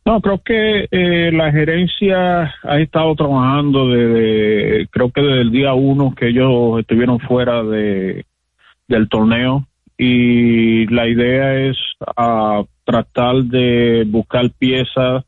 No, 0.05 0.21
creo 0.21 0.43
que 0.45 0.89
eh, 0.91 1.31
la 1.33 1.53
gerencia 1.53 2.53
ha 2.65 2.81
estado 2.81 3.15
trabajando 3.15 3.89
desde, 3.89 4.89
creo 4.89 5.13
que 5.13 5.21
desde 5.21 5.43
el 5.43 5.53
día 5.53 5.75
uno 5.75 6.13
que 6.13 6.31
ellos 6.31 6.81
estuvieron 6.81 7.21
fuera 7.21 7.63
de, 7.63 8.27
del 8.89 9.09
torneo 9.09 9.69
y 10.05 10.87
la 10.89 11.07
idea 11.07 11.55
es 11.55 11.77
uh, 12.19 12.67
tratar 12.85 13.37
de 13.45 14.05
buscar 14.05 14.51
piezas 14.51 15.25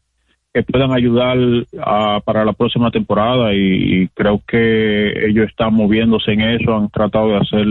que 0.52 0.64
puedan 0.64 0.92
ayudar 0.92 1.38
uh, 1.38 2.20
para 2.24 2.44
la 2.44 2.52
próxima 2.52 2.90
temporada 2.90 3.54
y, 3.54 4.08
creo 4.14 4.42
que 4.46 5.28
ellos 5.28 5.48
están 5.48 5.74
moviéndose 5.74 6.32
en 6.32 6.40
eso, 6.40 6.74
han 6.74 6.90
tratado 6.90 7.28
de 7.28 7.36
hacer 7.36 7.66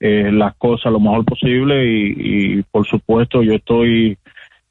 eh, 0.00 0.32
las 0.32 0.54
cosas 0.56 0.90
lo 0.92 1.00
mejor 1.00 1.26
posible 1.26 1.84
y, 1.86 2.58
y 2.58 2.62
por 2.62 2.86
supuesto 2.86 3.42
yo 3.42 3.54
estoy 3.54 4.16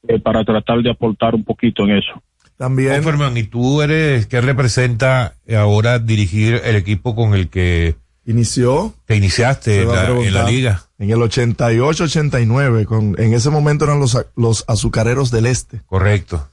eh, 0.07 0.19
para 0.19 0.43
tratar 0.43 0.81
de 0.81 0.89
aportar 0.89 1.35
un 1.35 1.43
poquito 1.43 1.83
en 1.83 1.97
eso. 1.97 2.21
También. 2.57 3.03
¿y 3.35 3.43
tú 3.43 3.83
eres, 3.83 4.25
qué 4.25 4.41
representa 4.41 5.35
ahora 5.55 5.99
dirigir 5.99 6.61
el 6.63 6.75
equipo 6.75 7.15
con 7.15 7.35
el 7.35 7.49
que 7.49 7.95
inició? 8.25 8.93
Te 9.05 9.15
iniciaste 9.15 9.83
en 9.83 10.33
la, 10.33 10.49
liga. 10.49 10.81
En 11.03 11.09
el 11.09 11.17
88-89, 11.17 12.85
con, 12.85 13.15
en 13.17 13.33
ese 13.33 13.49
momento 13.49 13.83
eran 13.83 13.99
los, 13.99 14.17
los 14.37 14.63
azucareros 14.69 15.31
del 15.31 15.47
este. 15.47 15.81
Correcto. 15.85 16.47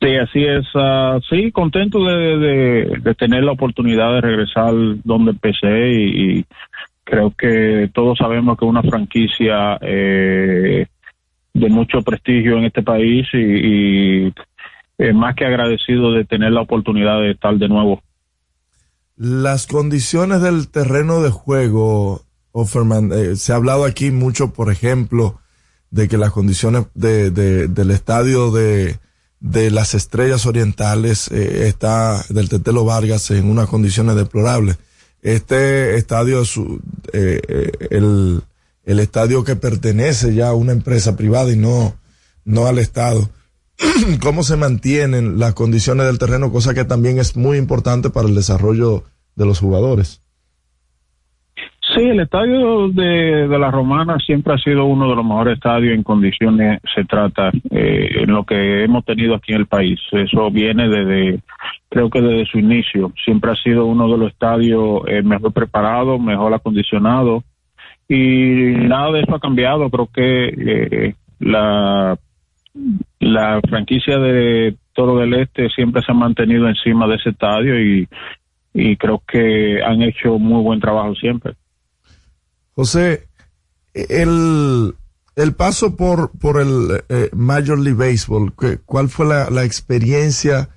Sí, 0.00 0.16
así 0.16 0.44
es. 0.44 0.64
Uh, 0.72 1.20
sí, 1.28 1.50
contento 1.50 2.04
de, 2.04 2.96
de, 3.02 3.14
tener 3.16 3.42
la 3.42 3.50
oportunidad 3.50 4.14
de 4.14 4.20
regresar 4.20 4.72
donde 5.02 5.32
empecé 5.32 5.90
y, 5.92 6.44
creo 7.02 7.34
que 7.36 7.90
todos 7.92 8.18
sabemos 8.18 8.56
que 8.56 8.64
una 8.64 8.82
franquicia 8.82 9.78
eh, 9.80 10.86
de 11.52 11.68
mucho 11.68 12.02
prestigio 12.02 12.56
en 12.56 12.66
este 12.66 12.84
país 12.84 13.26
y, 13.32 14.26
y 14.26 14.34
eh, 14.98 15.12
más 15.12 15.34
que 15.34 15.44
agradecido 15.44 16.12
de 16.12 16.24
tener 16.24 16.52
la 16.52 16.60
oportunidad 16.60 17.20
de 17.20 17.32
estar 17.32 17.56
de 17.56 17.68
nuevo. 17.68 18.00
Las 19.16 19.66
condiciones 19.66 20.40
del 20.40 20.70
terreno 20.70 21.20
de 21.20 21.30
juego, 21.30 22.22
Offerman, 22.52 23.12
eh, 23.12 23.36
se 23.36 23.52
ha 23.52 23.56
hablado 23.56 23.84
aquí 23.84 24.10
mucho, 24.10 24.52
por 24.52 24.70
ejemplo, 24.70 25.40
de 25.90 26.08
que 26.08 26.18
las 26.18 26.32
condiciones 26.32 26.86
de, 26.94 27.30
de, 27.30 27.68
del 27.68 27.90
estadio 27.90 28.50
de, 28.50 28.98
de 29.40 29.70
las 29.70 29.94
estrellas 29.94 30.46
orientales 30.46 31.28
eh, 31.30 31.66
está 31.66 32.24
del 32.28 32.48
Tetelo 32.48 32.84
Vargas 32.84 33.30
en 33.30 33.50
unas 33.50 33.68
condiciones 33.68 34.16
deplorables. 34.16 34.78
Este 35.22 35.96
estadio, 35.96 36.44
su, 36.44 36.80
eh, 37.12 37.40
eh 37.46 37.72
el, 37.90 38.42
el 38.84 39.00
estadio 39.00 39.44
que 39.44 39.56
pertenece 39.56 40.34
ya 40.34 40.48
a 40.48 40.54
una 40.54 40.72
empresa 40.72 41.16
privada 41.16 41.52
y 41.52 41.56
no, 41.56 41.96
no 42.44 42.66
al 42.66 42.78
Estado. 42.78 43.28
¿Cómo 44.22 44.42
se 44.42 44.56
mantienen 44.56 45.38
las 45.38 45.54
condiciones 45.54 46.06
del 46.06 46.18
terreno? 46.18 46.52
Cosa 46.52 46.74
que 46.74 46.84
también 46.84 47.18
es 47.18 47.36
muy 47.36 47.58
importante 47.58 48.10
para 48.10 48.28
el 48.28 48.34
desarrollo 48.34 49.04
de 49.36 49.46
los 49.46 49.58
jugadores. 49.58 50.20
Sí, 52.00 52.06
el 52.06 52.20
estadio 52.20 52.88
de, 52.88 53.46
la 53.46 53.70
Romana 53.70 54.16
siempre 54.24 54.54
ha 54.54 54.56
sido 54.56 54.86
uno 54.86 55.10
de 55.10 55.16
los 55.16 55.22
mejores 55.22 55.56
estadios 55.56 55.94
en 55.94 56.02
condiciones 56.02 56.80
se 56.94 57.04
trata 57.04 57.50
eh, 57.70 58.22
en 58.22 58.32
lo 58.32 58.44
que 58.44 58.84
hemos 58.84 59.04
tenido 59.04 59.34
aquí 59.34 59.52
en 59.52 59.58
el 59.58 59.66
país. 59.66 60.00
Eso 60.10 60.50
viene 60.50 60.88
desde, 60.88 61.40
creo 61.90 62.08
que 62.08 62.22
desde 62.22 62.46
su 62.46 62.58
inicio. 62.58 63.12
Siempre 63.22 63.50
ha 63.50 63.54
sido 63.54 63.84
uno 63.84 64.08
de 64.10 64.16
los 64.16 64.32
estadios 64.32 65.02
eh, 65.08 65.20
mejor 65.20 65.52
preparados, 65.52 66.18
mejor 66.18 66.54
acondicionados 66.54 67.44
y 68.08 68.72
nada 68.78 69.12
de 69.12 69.20
eso 69.20 69.34
ha 69.34 69.40
cambiado. 69.40 69.90
Creo 69.90 70.08
que 70.10 70.48
eh, 70.56 71.14
la, 71.38 72.16
franquicia 73.68 74.18
de 74.18 74.74
Toro 74.94 75.18
del 75.18 75.34
Este 75.34 75.68
siempre 75.68 76.00
se 76.00 76.12
ha 76.12 76.14
mantenido 76.14 76.66
encima 76.66 77.06
de 77.06 77.16
ese 77.16 77.28
estadio 77.28 77.78
y 78.72 78.96
creo 78.96 79.22
que 79.28 79.82
han 79.84 80.00
hecho 80.00 80.38
muy 80.38 80.62
buen 80.62 80.80
trabajo 80.80 81.14
siempre. 81.14 81.59
José, 82.80 83.28
el, 83.92 84.94
el 85.36 85.52
paso 85.52 85.96
por, 85.96 86.30
por 86.30 86.58
el 86.58 87.04
eh, 87.10 87.28
Major 87.34 87.78
League 87.78 87.98
Baseball, 87.98 88.54
¿cuál 88.86 89.10
fue 89.10 89.26
la, 89.26 89.50
la 89.50 89.64
experiencia 89.64 90.70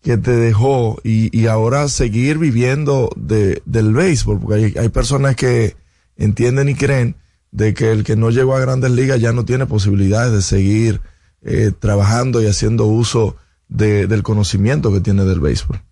que 0.00 0.16
te 0.18 0.30
dejó 0.30 1.00
y, 1.02 1.36
y 1.36 1.48
ahora 1.48 1.88
seguir 1.88 2.38
viviendo 2.38 3.10
de, 3.16 3.60
del 3.64 3.92
béisbol? 3.92 4.38
Porque 4.38 4.54
hay, 4.54 4.74
hay 4.78 4.88
personas 4.90 5.34
que 5.34 5.74
entienden 6.16 6.68
y 6.68 6.76
creen 6.76 7.16
de 7.50 7.74
que 7.74 7.90
el 7.90 8.04
que 8.04 8.14
no 8.14 8.30
llegó 8.30 8.54
a 8.54 8.60
grandes 8.60 8.92
ligas 8.92 9.20
ya 9.20 9.32
no 9.32 9.44
tiene 9.44 9.66
posibilidades 9.66 10.32
de 10.32 10.42
seguir 10.42 11.00
eh, 11.42 11.72
trabajando 11.76 12.40
y 12.40 12.46
haciendo 12.46 12.86
uso 12.86 13.34
de, 13.66 14.06
del 14.06 14.22
conocimiento 14.22 14.92
que 14.92 15.00
tiene 15.00 15.24
del 15.24 15.40
béisbol. 15.40 15.82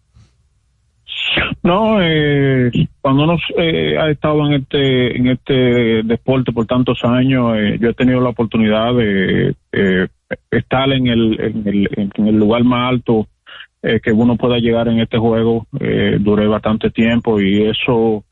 No, 1.67 2.01
eh, 2.01 2.71
cuando 3.01 3.25
uno 3.25 3.37
eh, 3.59 3.99
ha 3.99 4.09
estado 4.09 4.47
en 4.47 4.53
este 4.53 5.17
en 5.17 5.27
este 5.27 6.05
deporte 6.05 6.53
por 6.53 6.65
tantos 6.65 7.01
años, 7.03 7.57
eh, 7.57 7.77
yo 7.81 7.89
he 7.89 7.95
tenido 7.95 8.21
la 8.21 8.29
oportunidad 8.29 8.95
de 8.95 9.53
eh, 9.73 10.07
estar 10.53 10.89
en 10.93 11.09
el, 11.09 11.41
en 11.41 11.67
el, 11.67 12.11
en 12.15 12.27
el 12.29 12.37
lugar 12.37 12.63
más 12.63 12.89
alto 12.89 13.27
eh, 13.83 13.99
que 14.01 14.13
uno 14.13 14.37
pueda 14.37 14.59
llegar 14.59 14.87
en 14.87 15.01
este 15.01 15.19
juego. 15.19 15.67
Eh, 15.81 16.19
duré 16.21 16.47
bastante 16.47 16.91
tiempo 16.91 17.41
y 17.41 17.65
eso 17.65 18.23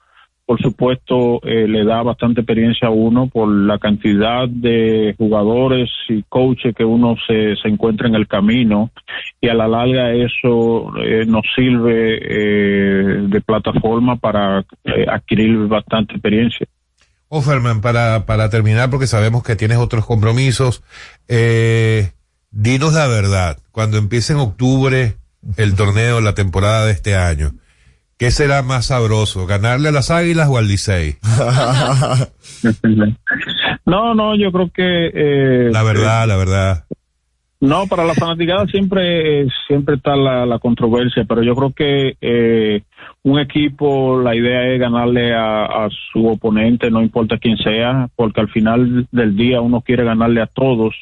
por 0.46 0.60
supuesto, 0.60 1.40
eh, 1.42 1.66
le 1.66 1.84
da 1.84 2.02
bastante 2.02 2.42
experiencia 2.42 2.88
a 2.88 2.90
uno 2.90 3.28
por 3.28 3.48
la 3.48 3.78
cantidad 3.78 4.46
de 4.46 5.14
jugadores 5.16 5.90
y 6.08 6.22
coaches 6.24 6.74
que 6.74 6.84
uno 6.84 7.16
se, 7.26 7.56
se 7.56 7.68
encuentra 7.68 8.08
en 8.08 8.14
el 8.14 8.28
camino 8.28 8.90
y 9.40 9.48
a 9.48 9.54
la 9.54 9.66
larga 9.66 10.12
eso 10.12 10.92
eh, 10.98 11.24
nos 11.26 11.44
sirve 11.56 12.18
eh, 12.20 13.26
de 13.26 13.40
plataforma 13.40 14.16
para 14.16 14.60
eh, 14.84 15.06
adquirir 15.08 15.66
bastante 15.66 16.12
experiencia. 16.12 16.66
Offerman, 17.28 17.80
para, 17.80 18.26
para 18.26 18.50
terminar, 18.50 18.90
porque 18.90 19.06
sabemos 19.06 19.42
que 19.42 19.56
tienes 19.56 19.78
otros 19.78 20.04
compromisos, 20.04 20.84
eh, 21.26 22.12
dinos 22.50 22.92
la 22.92 23.06
verdad, 23.08 23.58
cuando 23.72 23.96
empiece 23.96 24.34
en 24.34 24.40
octubre 24.40 25.16
el 25.56 25.74
torneo, 25.74 26.20
la 26.20 26.34
temporada 26.34 26.86
de 26.86 26.92
este 26.92 27.16
año, 27.16 27.52
¿Qué 28.18 28.30
será 28.30 28.62
más 28.62 28.86
sabroso, 28.86 29.46
ganarle 29.46 29.88
a 29.88 29.92
las 29.92 30.10
Águilas 30.10 30.48
o 30.48 30.56
al 30.56 30.68
Licey? 30.68 31.16
no, 33.86 34.14
no, 34.14 34.36
yo 34.36 34.52
creo 34.52 34.70
que... 34.72 35.10
Eh, 35.12 35.70
la 35.72 35.82
verdad, 35.82 36.28
la 36.28 36.36
verdad. 36.36 36.84
No, 37.60 37.86
para 37.86 38.04
la 38.04 38.14
fanaticada 38.14 38.66
siempre 38.66 39.48
siempre 39.66 39.96
está 39.96 40.14
la, 40.14 40.44
la, 40.44 40.58
controversia, 40.58 41.24
pero 41.24 41.42
yo 41.42 41.54
creo 41.54 41.72
que 41.72 42.16
eh, 42.20 42.82
un 43.22 43.40
equipo, 43.40 44.20
la 44.20 44.36
idea 44.36 44.66
es 44.66 44.78
ganarle 44.78 45.32
a, 45.32 45.64
a, 45.64 45.88
su 46.12 46.26
oponente, 46.26 46.90
no 46.90 47.00
importa 47.00 47.38
quién 47.38 47.56
sea, 47.56 48.10
porque 48.16 48.42
al 48.42 48.50
final 48.50 49.08
del 49.10 49.34
día 49.34 49.62
uno 49.62 49.80
quiere 49.80 50.04
ganarle 50.04 50.42
a 50.42 50.46
todos 50.46 50.94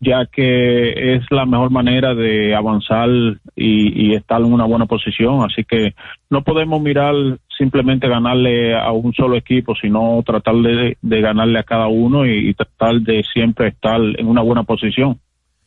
ya 0.00 0.26
que 0.26 1.14
es 1.16 1.24
la 1.30 1.44
mejor 1.44 1.70
manera 1.70 2.14
de 2.14 2.54
avanzar 2.54 3.08
y, 3.56 4.10
y, 4.10 4.14
estar 4.14 4.40
en 4.40 4.52
una 4.52 4.64
buena 4.64 4.86
posición. 4.86 5.44
Así 5.44 5.64
que 5.64 5.94
no 6.30 6.42
podemos 6.44 6.80
mirar 6.80 7.14
simplemente 7.56 8.08
ganarle 8.08 8.78
a 8.78 8.92
un 8.92 9.12
solo 9.12 9.36
equipo, 9.36 9.74
sino 9.74 10.22
tratar 10.24 10.54
de, 10.56 10.96
de 11.02 11.20
ganarle 11.20 11.58
a 11.58 11.64
cada 11.64 11.88
uno 11.88 12.24
y, 12.26 12.48
y, 12.48 12.54
tratar 12.54 13.00
de 13.00 13.24
siempre 13.32 13.68
estar 13.68 14.00
en 14.00 14.26
una 14.26 14.42
buena 14.42 14.62
posición. 14.62 15.18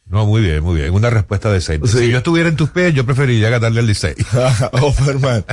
No, 0.08 0.26
muy 0.26 0.42
bien, 0.42 0.62
muy 0.62 0.76
bien. 0.76 0.94
Una 0.94 1.10
respuesta 1.10 1.52
decente. 1.52 1.88
Sí. 1.88 2.00
Si 2.00 2.12
yo 2.12 2.18
estuviera 2.18 2.50
en 2.50 2.58
tus 2.58 2.70
pies, 2.70 2.94
yo 2.94 3.06
preferiría 3.06 3.50
ganarle 3.50 3.80
al 3.80 3.88
Licey. 3.88 4.14
Offerman. 4.74 5.46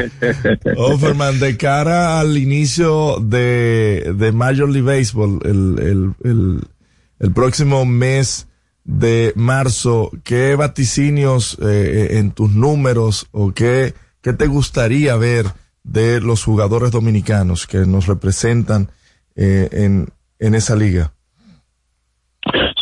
Offerman, 0.76 1.38
de 1.38 1.56
cara 1.56 2.18
al 2.18 2.36
inicio 2.36 3.18
de, 3.20 4.14
de 4.16 4.32
Major 4.32 4.68
League 4.68 4.82
Baseball, 4.86 5.38
el, 5.44 5.78
el, 5.78 6.12
el, 6.24 6.60
el 7.20 7.32
próximo 7.32 7.84
mes 7.84 8.47
de 8.88 9.34
marzo, 9.36 10.10
¿qué 10.24 10.56
vaticinios 10.56 11.58
eh, 11.60 12.18
en 12.18 12.30
tus 12.30 12.54
números 12.54 13.28
o 13.32 13.52
qué, 13.52 13.92
qué 14.22 14.32
te 14.32 14.46
gustaría 14.46 15.14
ver 15.16 15.44
de 15.84 16.22
los 16.22 16.42
jugadores 16.42 16.90
dominicanos 16.90 17.66
que 17.66 17.84
nos 17.84 18.06
representan 18.06 18.88
eh, 19.36 19.68
en, 19.72 20.08
en 20.38 20.54
esa 20.54 20.74
liga? 20.74 21.12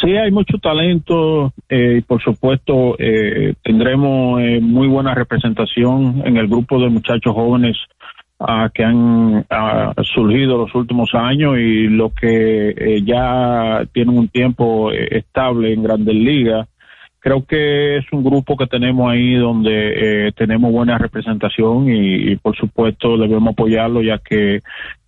Sí, 0.00 0.12
hay 0.12 0.30
mucho 0.30 0.58
talento 0.58 1.52
eh, 1.68 1.96
y 1.98 2.00
por 2.02 2.22
supuesto 2.22 2.94
eh, 3.00 3.54
tendremos 3.64 4.40
eh, 4.40 4.60
muy 4.60 4.86
buena 4.86 5.12
representación 5.12 6.22
en 6.24 6.36
el 6.36 6.46
grupo 6.46 6.78
de 6.78 6.88
muchachos 6.88 7.34
jóvenes 7.34 7.76
ah, 8.38 8.70
que 8.72 8.84
han 8.84 9.46
surgido 10.04 10.58
los 10.58 10.74
últimos 10.74 11.10
años 11.14 11.56
y 11.58 11.88
los 11.88 12.12
que 12.12 12.70
eh, 12.70 13.02
ya 13.04 13.86
tienen 13.92 14.18
un 14.18 14.28
tiempo 14.28 14.92
eh, 14.92 15.18
estable 15.18 15.72
en 15.72 15.82
Grandes 15.82 16.14
Ligas. 16.14 16.68
Creo 17.18 17.44
que 17.44 17.98
es 17.98 18.04
un 18.12 18.22
grupo 18.22 18.56
que 18.56 18.66
tenemos 18.66 19.10
ahí 19.10 19.34
donde 19.34 20.26
eh, 20.28 20.32
tenemos 20.32 20.70
buena 20.70 20.96
representación 20.96 21.88
y, 21.88 22.32
y 22.32 22.36
por 22.36 22.56
supuesto 22.56 23.18
debemos 23.18 23.52
apoyarlo 23.52 24.00
ya 24.00 24.18
que 24.18 24.62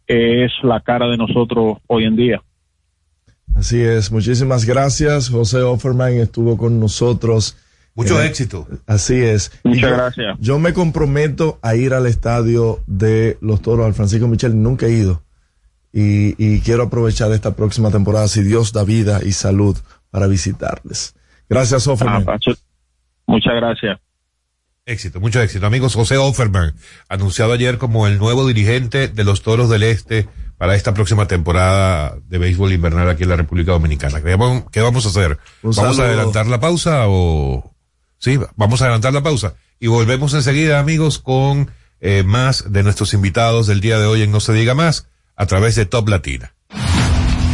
es 0.07 0.53
la 0.63 0.81
cara 0.81 1.07
de 1.07 1.17
nosotros 1.17 1.79
hoy 1.87 2.05
en 2.05 2.17
día. 2.17 2.43
Así 3.55 3.81
es, 3.81 4.11
muchísimas 4.13 4.65
gracias. 4.65 5.29
José 5.31 5.63
Offerman 5.63 6.15
estuvo 6.15 6.57
con 6.57 6.79
nosotros. 6.81 7.57
Mucho 7.99 8.23
Eh, 8.23 8.27
éxito. 8.27 8.67
Así 8.87 9.15
es. 9.21 9.51
Muchas 9.65 9.83
yo- 9.83 9.89
gracias. 9.91 10.37
Yo 10.41 10.59
me 10.59 10.73
comprometo 10.73 11.59
a 11.63 11.75
ir 11.75 11.93
al 11.95 12.07
estadio 12.07 12.81
de 12.87 13.37
los 13.41 13.61
toros 13.61 13.85
al 13.87 13.93
Francisco 13.95 14.29
Michel. 14.29 14.63
Nunca 14.63 14.87
he 14.87 14.91
ido. 14.93 15.23
Y, 15.93 16.35
y 16.39 16.61
quiero 16.61 16.85
aprovechar 16.85 17.33
esta 17.33 17.57
próxima 17.57 17.91
temporada, 17.91 18.29
si 18.29 18.43
Dios 18.43 18.73
da 18.73 18.85
vida 18.85 19.21
y 19.25 19.33
salud, 19.33 19.77
para 20.11 20.27
visitarles. 20.29 21.15
Gracias, 21.49 21.87
Offerman. 21.89 22.25
Ah, 22.29 22.39
Muchas 23.27 23.55
gracias. 23.57 23.99
Éxito, 24.87 25.21
mucho 25.21 25.43
éxito. 25.43 25.67
Amigos, 25.67 25.95
José 25.95 26.17
Offerberg, 26.17 26.75
anunciado 27.09 27.53
ayer 27.53 27.77
como 27.79 28.07
el 28.07 28.19
nuevo 28.19 28.47
dirigente 28.47 29.09
de 29.09 29.25
los 29.25 29.43
Toros 29.43 29.69
del 29.69 29.83
Este 29.83 30.29
para 30.57 30.75
esta 30.77 30.95
próxima 30.95 31.27
temporada 31.27 32.17
de 32.29 32.39
béisbol 32.39 32.73
invernal 32.73 33.09
aquí 33.11 33.25
en 33.25 33.29
la 33.29 33.37
República 33.37 33.73
Dominicana. 33.73 34.23
¿Qué 34.23 34.35
vamos, 34.37 34.65
qué 34.73 34.81
vamos 34.81 35.05
a 35.05 35.09
hacer? 35.11 35.39
Un 35.63 35.73
¿Vamos 35.75 35.99
a 35.99 36.05
adelantar 36.05 36.47
la 36.47 36.61
pausa 36.61 37.05
o...? 37.09 37.75
Sí, 38.19 38.39
vamos 38.57 38.83
a 38.83 38.87
adelantar 38.87 39.13
la 39.13 39.23
pausa. 39.23 39.55
Y 39.81 39.87
volvemos 39.87 40.35
enseguida, 40.35 40.79
amigos, 40.79 41.19
con 41.19 41.71
eh, 42.01 42.23
más 42.25 42.73
de 42.73 42.83
nuestros 42.83 43.15
invitados 43.15 43.67
del 43.67 43.81
día 43.81 43.99
de 43.99 44.07
hoy 44.07 44.23
en 44.23 44.33
No 44.33 44.41
se 44.41 44.53
diga 44.53 44.75
más, 44.75 45.09
a 45.37 45.47
través 45.47 45.77
de 45.77 45.87
Top 45.87 46.09
Latina. 46.09 46.55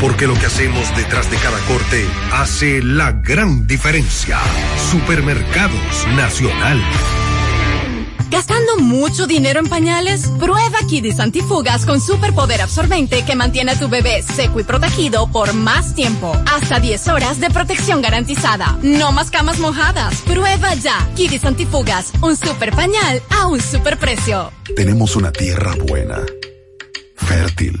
Porque 0.00 0.26
lo 0.26 0.34
que 0.34 0.46
hacemos 0.46 0.94
detrás 0.96 1.30
de 1.30 1.36
cada 1.38 1.58
corte 1.60 2.06
hace 2.32 2.82
la 2.82 3.12
gran 3.12 3.66
diferencia. 3.66 4.38
Supermercados 4.90 6.06
Nacional. 6.16 6.82
¿Gastando 8.28 8.78
mucho 8.78 9.26
dinero 9.28 9.60
en 9.60 9.68
pañales? 9.68 10.28
Prueba 10.40 10.78
Kidis 10.88 11.20
Antifugas 11.20 11.86
con 11.86 12.00
superpoder 12.00 12.60
absorbente 12.60 13.24
que 13.24 13.36
mantiene 13.36 13.72
a 13.72 13.78
tu 13.78 13.88
bebé 13.88 14.22
seco 14.22 14.58
y 14.58 14.64
protegido 14.64 15.30
por 15.30 15.54
más 15.54 15.94
tiempo. 15.94 16.36
Hasta 16.52 16.80
10 16.80 17.08
horas 17.08 17.40
de 17.40 17.50
protección 17.50 18.02
garantizada. 18.02 18.78
No 18.82 19.12
más 19.12 19.30
camas 19.30 19.60
mojadas. 19.60 20.22
Prueba 20.22 20.74
ya. 20.74 21.08
Kidis 21.14 21.44
Antifugas, 21.44 22.12
un 22.20 22.36
super 22.36 22.72
pañal 22.72 23.22
a 23.30 23.46
un 23.46 23.60
super 23.60 23.96
precio. 23.96 24.52
Tenemos 24.74 25.14
una 25.14 25.30
tierra 25.30 25.74
buena, 25.86 26.18
fértil, 27.14 27.80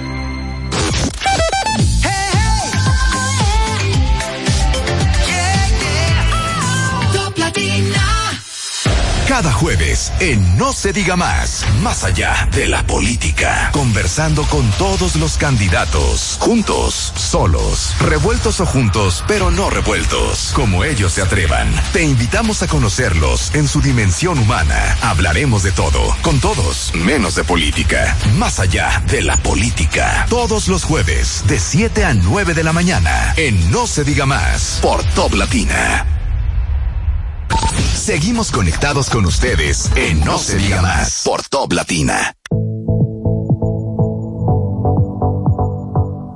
Cada 9.31 9.53
jueves 9.53 10.11
en 10.19 10.57
No 10.57 10.73
se 10.73 10.91
diga 10.91 11.15
más, 11.15 11.65
más 11.81 12.03
allá 12.03 12.49
de 12.51 12.67
la 12.67 12.85
política, 12.85 13.69
conversando 13.71 14.43
con 14.43 14.69
todos 14.71 15.15
los 15.15 15.37
candidatos, 15.37 16.35
juntos, 16.41 17.13
solos, 17.15 17.95
revueltos 18.01 18.59
o 18.59 18.65
juntos, 18.65 19.23
pero 19.29 19.49
no 19.49 19.69
revueltos, 19.69 20.51
como 20.53 20.83
ellos 20.83 21.13
se 21.13 21.21
atrevan. 21.21 21.73
Te 21.93 22.03
invitamos 22.03 22.61
a 22.61 22.67
conocerlos 22.67 23.55
en 23.55 23.69
su 23.69 23.81
dimensión 23.81 24.37
humana. 24.37 24.97
Hablaremos 25.01 25.63
de 25.63 25.71
todo, 25.71 26.13
con 26.21 26.41
todos, 26.41 26.91
menos 26.93 27.35
de 27.35 27.45
política, 27.45 28.17
más 28.37 28.59
allá 28.59 29.01
de 29.07 29.21
la 29.21 29.37
política. 29.37 30.25
Todos 30.29 30.67
los 30.67 30.83
jueves, 30.83 31.45
de 31.47 31.57
7 31.57 32.03
a 32.03 32.13
9 32.13 32.53
de 32.53 32.65
la 32.65 32.73
mañana, 32.73 33.33
en 33.37 33.71
No 33.71 33.87
se 33.87 34.03
diga 34.03 34.25
más, 34.25 34.79
por 34.81 35.01
Top 35.15 35.35
Latina. 35.35 36.20
Seguimos 38.01 38.51
conectados 38.51 39.11
con 39.11 39.27
ustedes 39.27 39.91
en 39.95 40.21
No 40.21 40.39
se 40.39 40.57
diga 40.57 40.81
más 40.81 41.21
por 41.23 41.43
Top 41.43 41.71
Latina. 41.71 42.35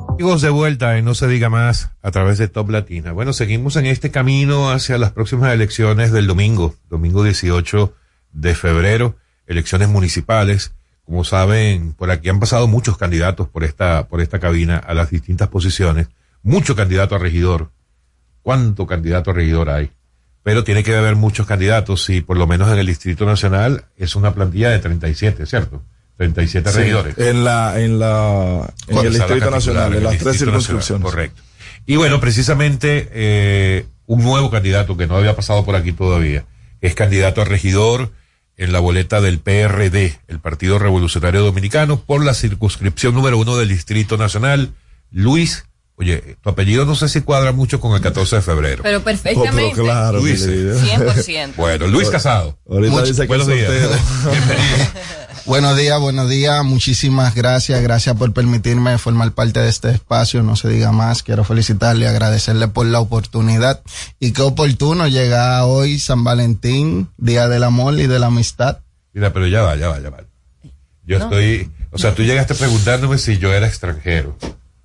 Amigos 0.09 0.43
de 0.43 0.51
vuelta 0.51 0.95
en 0.99 1.05
No 1.05 1.15
se 1.15 1.27
diga 1.27 1.49
más 1.49 1.89
a 2.03 2.11
través 2.11 2.37
de 2.37 2.49
Top 2.49 2.69
Latina. 2.69 3.13
Bueno, 3.13 3.33
seguimos 3.33 3.77
en 3.77 3.87
este 3.87 4.11
camino 4.11 4.69
hacia 4.69 4.99
las 4.99 5.11
próximas 5.11 5.51
elecciones 5.55 6.11
del 6.11 6.27
domingo, 6.27 6.75
domingo 6.87 7.23
18 7.23 7.95
de 8.31 8.53
febrero, 8.53 9.15
elecciones 9.47 9.89
municipales. 9.89 10.75
Como 11.03 11.23
saben, 11.23 11.93
por 11.93 12.11
aquí 12.11 12.29
han 12.29 12.39
pasado 12.39 12.67
muchos 12.67 12.95
candidatos 12.95 13.49
por 13.49 13.63
esta, 13.63 14.07
por 14.07 14.21
esta 14.21 14.39
cabina 14.39 14.77
a 14.77 14.93
las 14.93 15.09
distintas 15.09 15.47
posiciones. 15.47 16.09
Mucho 16.43 16.75
candidato 16.75 17.15
a 17.15 17.17
regidor. 17.17 17.71
¿Cuánto 18.43 18.85
candidato 18.85 19.31
a 19.31 19.33
regidor 19.33 19.71
hay? 19.71 19.89
Pero 20.45 20.63
tiene 20.63 20.83
que 20.83 20.95
haber 20.95 21.15
muchos 21.15 21.47
candidatos 21.47 22.07
y 22.11 22.21
por 22.21 22.37
lo 22.37 22.45
menos 22.45 22.71
en 22.71 22.77
el 22.77 22.85
Distrito 22.85 23.25
Nacional 23.25 23.85
es 23.97 24.15
una 24.15 24.35
plantilla 24.35 24.69
de 24.69 24.77
37, 24.77 25.43
¿cierto? 25.47 25.81
37 26.17 26.69
Sí, 26.69 26.77
regidores. 26.77 27.17
En 27.17 27.43
la, 27.43 27.81
en 27.81 27.97
la, 27.97 28.71
en 28.87 28.97
el 28.99 29.11
Distrito 29.11 29.49
Nacional, 29.49 29.95
en 29.95 30.03
las 30.03 30.13
tres 30.19 30.25
Nacional, 30.25 30.61
circunscripciones. 30.61 31.03
Correcto. 31.03 31.41
Y 31.87 31.95
bueno, 31.95 32.19
precisamente 32.19 33.09
eh, 33.11 33.87
un 34.05 34.23
nuevo 34.23 34.51
candidato 34.51 34.95
que 34.95 35.07
no 35.07 35.17
había 35.17 35.35
pasado 35.35 35.65
por 35.65 35.75
aquí 35.75 35.93
todavía, 35.93 36.45
es 36.79 36.93
candidato 36.93 37.41
a 37.41 37.45
regidor 37.45 38.11
en 38.55 38.71
la 38.71 38.79
boleta 38.79 39.21
del 39.21 39.39
PRD, 39.39 40.19
el 40.27 40.39
Partido 40.41 40.77
Revolucionario 40.77 41.41
Dominicano, 41.41 42.01
por 42.01 42.23
la 42.23 42.35
circunscripción 42.35 43.15
número 43.15 43.39
uno 43.39 43.57
del 43.57 43.69
Distrito 43.69 44.15
Nacional, 44.15 44.75
Luis. 45.09 45.65
Oye, 45.97 46.35
tu 46.41 46.49
apellido 46.49 46.83
no 46.85 46.93
sé 46.95 47.07
si 47.07 47.21
cuadra 47.21 47.53
mucho 47.53 47.79
con 47.79 47.95
el 47.95 48.01
14 48.01 48.35
de 48.37 48.41
febrero. 48.41 48.83
Pero 48.83 49.01
perfectamente. 49.01 49.63
Oh, 49.67 49.71
pero 49.75 49.83
claro, 49.85 50.19
Luis. 50.19 50.41
mi 50.45 50.47
querido. 50.53 50.79
100%. 50.79 51.55
Bueno, 51.55 51.87
Luis 51.87 52.09
Casado. 52.09 52.57
Ahorita 52.69 52.91
Mucho- 52.91 53.05
dice 53.05 53.25
buenos 53.27 53.47
días. 53.47 53.69
Bienvenido. 53.71 53.95
Buenos 55.45 55.77
días, 55.77 55.99
buenos 55.99 56.27
días. 56.27 56.63
Muchísimas 56.65 57.35
gracias. 57.35 57.79
Gracias 57.83 58.15
por 58.15 58.33
permitirme 58.33 58.97
formar 58.97 59.31
parte 59.33 59.59
de 59.59 59.69
este 59.69 59.91
espacio. 59.91 60.41
No 60.41 60.55
se 60.55 60.69
diga 60.69 60.91
más. 60.91 61.21
Quiero 61.21 61.43
felicitarle 61.43 62.05
y 62.05 62.07
agradecerle 62.07 62.67
por 62.67 62.87
la 62.87 62.99
oportunidad. 62.99 63.81
Y 64.19 64.31
qué 64.31 64.41
oportuno 64.41 65.07
llegar 65.07 65.61
hoy 65.65 65.99
San 65.99 66.23
Valentín, 66.23 67.09
Día 67.17 67.47
del 67.47 67.63
Amor 67.63 67.99
y 67.99 68.07
de 68.07 68.17
la 68.17 68.25
Amistad. 68.27 68.79
Mira, 69.13 69.31
pero 69.33 69.45
ya 69.45 69.61
va, 69.61 69.75
ya 69.75 69.87
va, 69.89 69.99
ya 69.99 70.09
va. 70.09 70.23
Yo 71.05 71.19
No. 71.19 71.25
estoy, 71.25 71.69
o 71.91 71.99
sea, 71.99 72.15
tú 72.15 72.23
llegaste 72.23 72.55
preguntándome 72.55 73.19
si 73.19 73.37
yo 73.37 73.53
era 73.53 73.67
extranjero, 73.67 74.35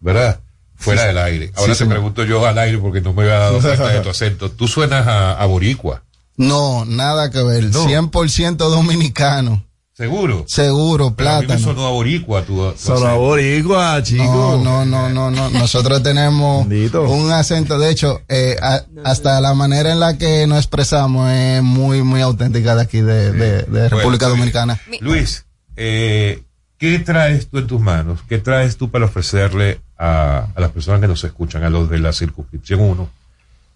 ¿verdad? 0.01 0.41
Fuera 0.81 1.03
Sí, 1.03 1.07
del 1.09 1.19
aire. 1.19 1.53
Ahora 1.57 1.75
sí, 1.75 1.79
te 1.79 1.85
señor. 1.85 1.93
pregunto 1.95 2.25
yo 2.25 2.45
al 2.47 2.59
aire 2.59 2.79
porque 2.79 3.01
no 3.01 3.13
me 3.13 3.23
había 3.23 3.39
dado 3.39 3.61
cuenta 3.61 3.89
de 3.89 4.01
tu 4.01 4.09
acento. 4.11 4.51
Tú 4.51 4.67
suenas 4.67 5.07
a, 5.07 5.33
a 5.41 5.47
boricua, 5.47 6.03
No, 6.37 6.85
nada 6.87 7.31
que 7.31 7.43
ver. 7.43 7.65
No. 7.65 7.87
100% 7.87 8.57
dominicano. 8.57 9.65
¿seguro? 9.93 10.45
Seguro, 10.49 11.09
a 11.09 11.15
plátano. 11.15 11.59
sonó 11.61 11.87
a 11.87 11.91
boricua 11.91 12.43
tu 12.43 12.65
acento. 12.65 12.97
Sonó 12.99 13.19
boricua, 13.19 14.03
chico. 14.03 14.25
No, 14.25 14.57
no, 14.57 14.87
no, 14.87 15.11
no, 15.11 15.31
no. 15.31 15.51
Nosotros 15.51 16.03
tenemos 16.03 16.67
un 16.67 17.31
acento, 17.31 17.79
de 17.79 17.91
hecho, 17.91 18.23
eh, 18.29 18.57
a- 18.63 18.83
hasta 19.05 19.39
la 19.43 19.53
manera 19.53 19.93
en 19.93 20.01
la 20.01 20.17
que 20.17 20.47
nos 20.47 20.57
expresamos 20.59 21.31
es 21.31 21.63
muy, 21.63 22.03
muy 22.03 22.23
auténtica 22.23 22.75
de 22.75 22.81
aquí, 22.83 23.03
de, 23.03 23.33
de- 23.33 23.63
de 23.65 23.89
República 23.91 24.27
Bueno, 24.29 24.37
Dominicana. 24.37 24.81
Luis, 25.01 25.45
eh, 25.77 26.43
¿qué 26.81 26.99
traes 26.99 27.49
tú 27.49 27.59
en 27.59 27.67
tus 27.67 27.81
manos? 27.81 28.21
¿Qué 28.29 28.39
traes 28.39 28.77
tú 28.79 28.91
para 28.91 29.05
ofrecerle 29.05 29.81
a, 29.99 30.49
las 30.57 30.71
personas 30.71 31.01
que 31.01 31.07
nos 31.07 31.23
escuchan, 31.23 31.63
a 31.63 31.71
los 31.71 31.91
de 31.91 31.99
la 31.99 32.13
circunscripción 32.13 32.81
1, 32.81 33.09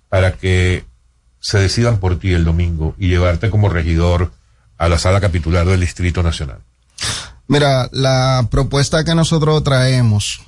para 0.08 0.32
que 0.32 0.84
se 1.38 1.58
decidan 1.58 1.98
por 1.98 2.18
ti 2.18 2.32
el 2.32 2.44
domingo 2.44 2.96
y 2.98 3.08
llevarte 3.08 3.50
como 3.50 3.68
regidor 3.68 4.32
a 4.78 4.88
la 4.88 4.98
sala 4.98 5.20
capitular 5.20 5.66
del 5.66 5.80
Distrito 5.80 6.22
Nacional? 6.22 6.58
Mira, 7.46 7.90
la 7.92 8.48
propuesta 8.50 9.04
que 9.04 9.14
nosotros 9.14 9.62
traemos 9.62 10.42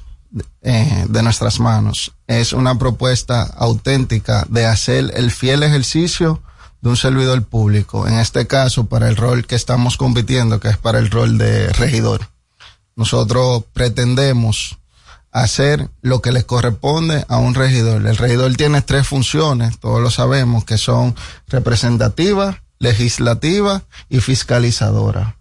eh, 0.63 1.05
de 1.11 1.23
nuestras 1.23 1.61
manos 1.61 2.13
es 2.27 2.55
una 2.55 2.79
propuesta 2.79 3.43
auténtica 3.43 4.47
de 4.49 4.65
hacer 4.65 5.13
el 5.15 5.31
fiel 5.31 5.63
ejercicio 5.63 6.43
de 6.81 6.89
un 6.89 6.97
servidor 6.97 7.43
público, 7.43 8.09
en 8.09 8.15
este 8.15 8.47
caso 8.47 8.87
para 8.87 9.11
el 9.11 9.17
rol 9.17 9.47
que 9.47 9.57
estamos 9.57 9.99
compitiendo, 9.99 10.59
que 10.59 10.69
es 10.69 10.79
para 10.79 10.99
el 10.99 11.11
rol 11.11 11.37
de 11.37 11.71
regidor. 11.75 12.27
Nosotros 12.97 13.65
pretendemos 13.73 14.79
hacer 15.31 15.91
lo 16.03 16.23
que 16.23 16.33
les 16.33 16.45
corresponde 16.45 17.25
a 17.29 17.37
un 17.37 17.55
regidor. 17.55 18.07
El 18.07 18.17
regidor 18.17 18.55
tiene 18.57 18.83
tres 18.83 19.07
funciones, 19.07 19.79
todos 19.79 20.01
lo 20.01 20.11
sabemos, 20.11 20.65
que 20.65 20.79
son 20.79 21.15
representativa, 21.47 22.63
legislativa 22.79 23.83
y 24.09 24.21
fiscalizadora 24.21 25.37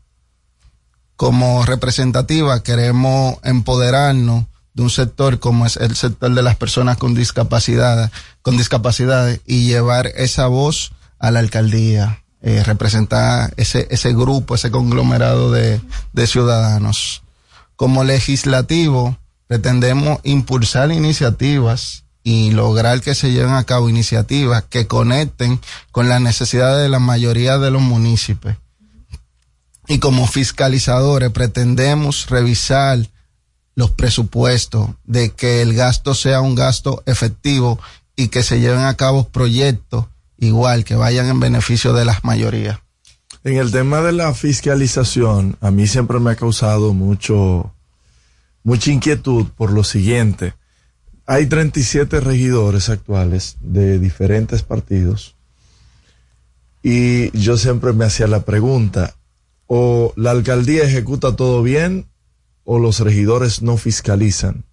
como 1.16 1.66
representativa 1.66 2.62
queremos 2.64 3.38
empoderarnos 3.44 4.46
de 4.74 4.84
un 4.84 4.90
sector 4.90 5.40
como 5.40 5.66
es 5.66 5.78
el 5.78 5.96
sector 5.96 6.34
de 6.34 6.44
las 6.44 6.58
personas 6.58 6.98
con 6.98 7.16
discapacidad, 7.16 8.12
con 8.42 8.58
discapacidades 8.58 9.40
y 9.46 9.68
llevar 9.68 10.08
esa 10.16 10.48
voz 10.48 10.92
a 11.18 11.32
la 11.32 11.40
alcaldía, 11.40 12.24
eh, 12.42 12.62
representar 12.64 13.54
ese, 13.56 13.88
ese 13.90 14.14
grupo, 14.14 14.56
ese 14.56 14.72
conglomerado 14.72 15.52
de, 15.52 15.80
de 16.12 16.28
ciudadanos. 16.28 17.24
Como 17.76 18.04
legislativo 18.04 19.18
pretendemos 19.48 20.20
impulsar 20.24 20.92
iniciativas 20.92 22.06
y 22.24 22.52
lograr 22.52 23.02
que 23.02 23.16
se 23.16 23.32
lleven 23.32 23.54
a 23.54 23.64
cabo 23.66 23.90
iniciativas 23.90 24.64
que 24.64 24.88
conecten 24.88 25.60
con 25.92 26.10
las 26.10 26.22
necesidades 26.22 26.82
de 26.82 26.90
la 26.90 27.00
mayoría 27.00 27.58
de 27.58 27.72
los 27.72 27.82
municipios 27.82 28.58
y 29.88 30.00
como 30.00 30.28
fiscalizadores 30.28 31.32
pretendemos 31.32 32.28
revisar 32.30 33.00
los 33.76 33.92
presupuestos 33.92 34.90
de 35.04 35.32
que 35.32 35.62
el 35.62 35.74
gasto 35.74 36.16
sea 36.16 36.42
un 36.42 36.56
gasto 36.56 37.04
efectivo 37.06 37.80
y 38.16 38.30
que 38.30 38.44
se 38.44 38.60
lleven 38.60 38.86
a 38.86 38.96
cabo 38.96 39.28
proyectos 39.28 40.06
igual 40.38 40.84
que 40.84 40.96
vayan 40.96 41.28
en 41.28 41.40
beneficio 41.40 41.94
de 41.94 42.06
las 42.06 42.24
mayorías. 42.24 42.80
En 43.46 43.58
el 43.58 43.72
tema 43.72 44.02
de 44.02 44.12
la 44.12 44.34
fiscalización, 44.34 45.56
a 45.62 45.70
mí 45.70 45.86
siempre 45.86 46.20
me 46.20 46.32
ha 46.32 46.36
causado 46.36 46.96
mucho, 46.96 47.72
mucha 48.64 48.92
inquietud 48.92 49.46
por 49.56 49.72
lo 49.72 49.84
siguiente. 49.84 50.56
Hay 51.28 51.46
37 51.46 52.22
regidores 52.22 52.90
actuales 52.90 53.58
de 53.62 54.00
diferentes 54.00 54.64
partidos 54.64 55.36
y 56.82 57.30
yo 57.38 57.56
siempre 57.58 57.94
me 57.94 58.06
hacía 58.06 58.26
la 58.26 58.46
pregunta, 58.46 59.14
o 59.68 60.12
la 60.16 60.32
alcaldía 60.32 60.84
ejecuta 60.84 61.36
todo 61.36 61.62
bien 61.62 62.08
o 62.64 62.80
los 62.80 63.00
regidores 63.00 63.62
no 63.62 63.78
fiscalizan. 63.78 64.64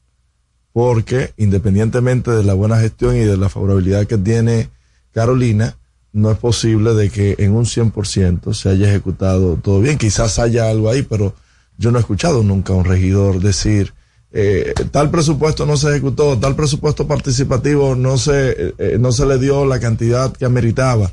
Porque 0.72 1.34
independientemente 1.36 2.30
de 2.30 2.42
la 2.42 2.54
buena 2.54 2.78
gestión 2.78 3.16
y 3.16 3.20
de 3.20 3.36
la 3.36 3.50
favorabilidad 3.50 4.06
que 4.06 4.16
tiene 4.16 4.70
Carolina, 5.12 5.76
no 6.12 6.30
es 6.30 6.38
posible 6.38 6.94
de 6.94 7.10
que 7.10 7.36
en 7.38 7.52
un 7.52 7.64
100% 7.64 8.52
se 8.54 8.68
haya 8.68 8.88
ejecutado 8.88 9.56
todo 9.56 9.80
bien. 9.80 9.98
Quizás 9.98 10.38
haya 10.38 10.68
algo 10.68 10.90
ahí, 10.90 11.02
pero 11.02 11.34
yo 11.78 11.90
no 11.90 11.98
he 11.98 12.00
escuchado 12.00 12.42
nunca 12.42 12.72
a 12.72 12.76
un 12.76 12.84
regidor 12.84 13.40
decir, 13.40 13.94
eh, 14.30 14.72
tal 14.90 15.10
presupuesto 15.10 15.66
no 15.66 15.76
se 15.76 15.90
ejecutó, 15.90 16.38
tal 16.38 16.56
presupuesto 16.56 17.06
participativo 17.06 17.94
no 17.94 18.16
se, 18.16 18.50
eh, 18.50 18.74
eh, 18.78 18.96
no 18.98 19.12
se 19.12 19.26
le 19.26 19.38
dio 19.38 19.64
la 19.66 19.80
cantidad 19.80 20.32
que 20.32 20.44
ameritaba. 20.44 21.12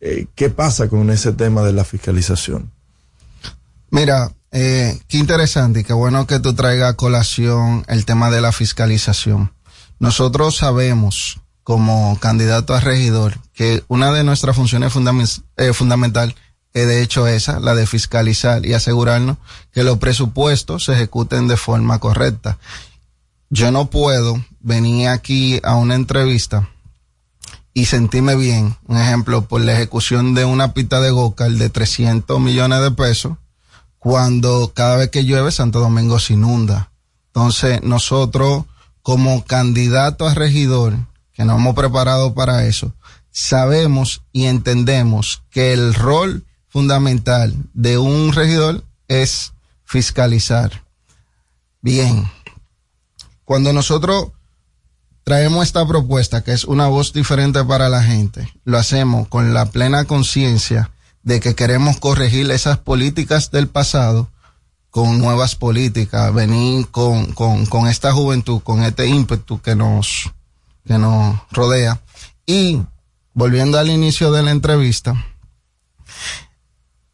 Eh, 0.00 0.26
¿Qué 0.34 0.50
pasa 0.50 0.88
con 0.88 1.10
ese 1.10 1.32
tema 1.32 1.62
de 1.62 1.72
la 1.72 1.84
fiscalización? 1.84 2.70
Mira, 3.90 4.32
qué 4.50 4.98
interesante 5.12 5.80
y 5.80 5.84
qué 5.84 5.92
bueno 5.92 6.26
que 6.26 6.40
tú 6.40 6.54
traigas 6.54 6.90
a 6.90 6.96
colación 6.96 7.84
el 7.88 8.04
tema 8.06 8.30
de 8.30 8.40
la 8.40 8.52
fiscalización. 8.52 9.52
Nosotros 9.98 10.56
sabemos 10.56 11.40
como 11.66 12.16
candidato 12.20 12.74
a 12.74 12.80
regidor 12.80 13.40
que 13.52 13.82
una 13.88 14.12
de 14.12 14.22
nuestras 14.22 14.54
funciones 14.54 14.94
fundamen- 14.94 15.42
eh, 15.56 15.72
fundamental 15.72 16.32
es 16.72 16.86
de 16.86 17.02
hecho 17.02 17.26
esa, 17.26 17.58
la 17.58 17.74
de 17.74 17.88
fiscalizar 17.88 18.64
y 18.64 18.72
asegurarnos 18.72 19.36
que 19.72 19.82
los 19.82 19.98
presupuestos 19.98 20.84
se 20.84 20.92
ejecuten 20.92 21.48
de 21.48 21.56
forma 21.56 21.98
correcta. 21.98 22.56
Yo 23.50 23.72
no 23.72 23.86
puedo 23.90 24.40
venir 24.60 25.08
aquí 25.08 25.58
a 25.64 25.74
una 25.74 25.96
entrevista 25.96 26.68
y 27.74 27.86
sentirme 27.86 28.36
bien, 28.36 28.76
un 28.86 28.98
ejemplo, 28.98 29.48
por 29.48 29.60
la 29.60 29.72
ejecución 29.72 30.34
de 30.34 30.44
una 30.44 30.72
pista 30.72 31.00
de 31.00 31.10
Gocal 31.10 31.58
de 31.58 31.68
300 31.68 32.40
millones 32.40 32.80
de 32.80 32.92
pesos, 32.92 33.38
cuando 33.98 34.70
cada 34.72 34.98
vez 34.98 35.10
que 35.10 35.24
llueve 35.24 35.50
Santo 35.50 35.80
Domingo 35.80 36.20
se 36.20 36.34
inunda. 36.34 36.92
Entonces, 37.26 37.82
nosotros 37.82 38.66
como 39.02 39.44
candidato 39.44 40.28
a 40.28 40.34
regidor, 40.34 40.96
que 41.36 41.44
nos 41.44 41.58
hemos 41.58 41.74
preparado 41.74 42.34
para 42.34 42.64
eso, 42.64 42.94
sabemos 43.30 44.22
y 44.32 44.46
entendemos 44.46 45.42
que 45.50 45.74
el 45.74 45.92
rol 45.94 46.44
fundamental 46.68 47.54
de 47.74 47.98
un 47.98 48.32
regidor 48.32 48.82
es 49.08 49.52
fiscalizar. 49.84 50.82
Bien, 51.82 52.28
cuando 53.44 53.72
nosotros 53.72 54.28
traemos 55.24 55.66
esta 55.66 55.86
propuesta, 55.86 56.42
que 56.42 56.52
es 56.52 56.64
una 56.64 56.86
voz 56.86 57.12
diferente 57.12 57.62
para 57.64 57.88
la 57.88 58.02
gente, 58.02 58.48
lo 58.64 58.78
hacemos 58.78 59.28
con 59.28 59.52
la 59.52 59.66
plena 59.66 60.04
conciencia 60.06 60.90
de 61.22 61.40
que 61.40 61.54
queremos 61.54 61.98
corregir 61.98 62.50
esas 62.50 62.78
políticas 62.78 63.50
del 63.50 63.68
pasado 63.68 64.30
con 64.90 65.18
nuevas 65.18 65.56
políticas, 65.56 66.32
venir 66.32 66.88
con, 66.88 67.32
con, 67.32 67.66
con 67.66 67.86
esta 67.86 68.12
juventud, 68.12 68.62
con 68.62 68.82
este 68.82 69.06
ímpetu 69.06 69.60
que 69.60 69.74
nos, 69.74 70.32
que 70.86 70.98
nos 70.98 71.40
rodea. 71.50 72.00
Y 72.46 72.80
volviendo 73.34 73.78
al 73.78 73.90
inicio 73.90 74.30
de 74.32 74.42
la 74.42 74.50
entrevista, 74.50 75.14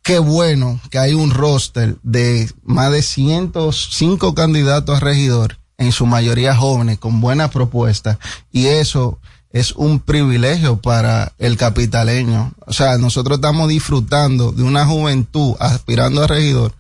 qué 0.03 0.19
bueno 0.19 0.81
que 0.91 0.99
hay 0.99 1.15
un 1.15 1.31
roster 1.31 1.97
de 2.03 2.51
más 2.63 2.93
de 2.93 3.03
105 3.03 4.35
candidatos 4.35 4.97
a 4.97 5.01
regidor, 5.01 5.59
en 5.79 5.91
su 5.91 6.07
mayoría 6.07 6.55
jóvenes, 6.55 6.99
con 6.99 7.21
buenas 7.21 7.51
propuestas, 7.51 8.19
y 8.53 8.67
eso 8.67 9.19
es 9.51 9.73
un 9.73 10.01
privilegio 10.01 10.77
para 10.77 11.33
el 11.39 11.57
capitaleño. 11.57 12.53
O 12.67 12.73
sea, 12.73 12.99
nosotros 12.99 13.39
estamos 13.39 13.69
disfrutando 13.69 14.53
de 14.53 14.63
una 14.63 14.87
juventud 14.87 15.55
aspirando 15.61 16.23
a 16.23 16.27
regidor 16.27 16.73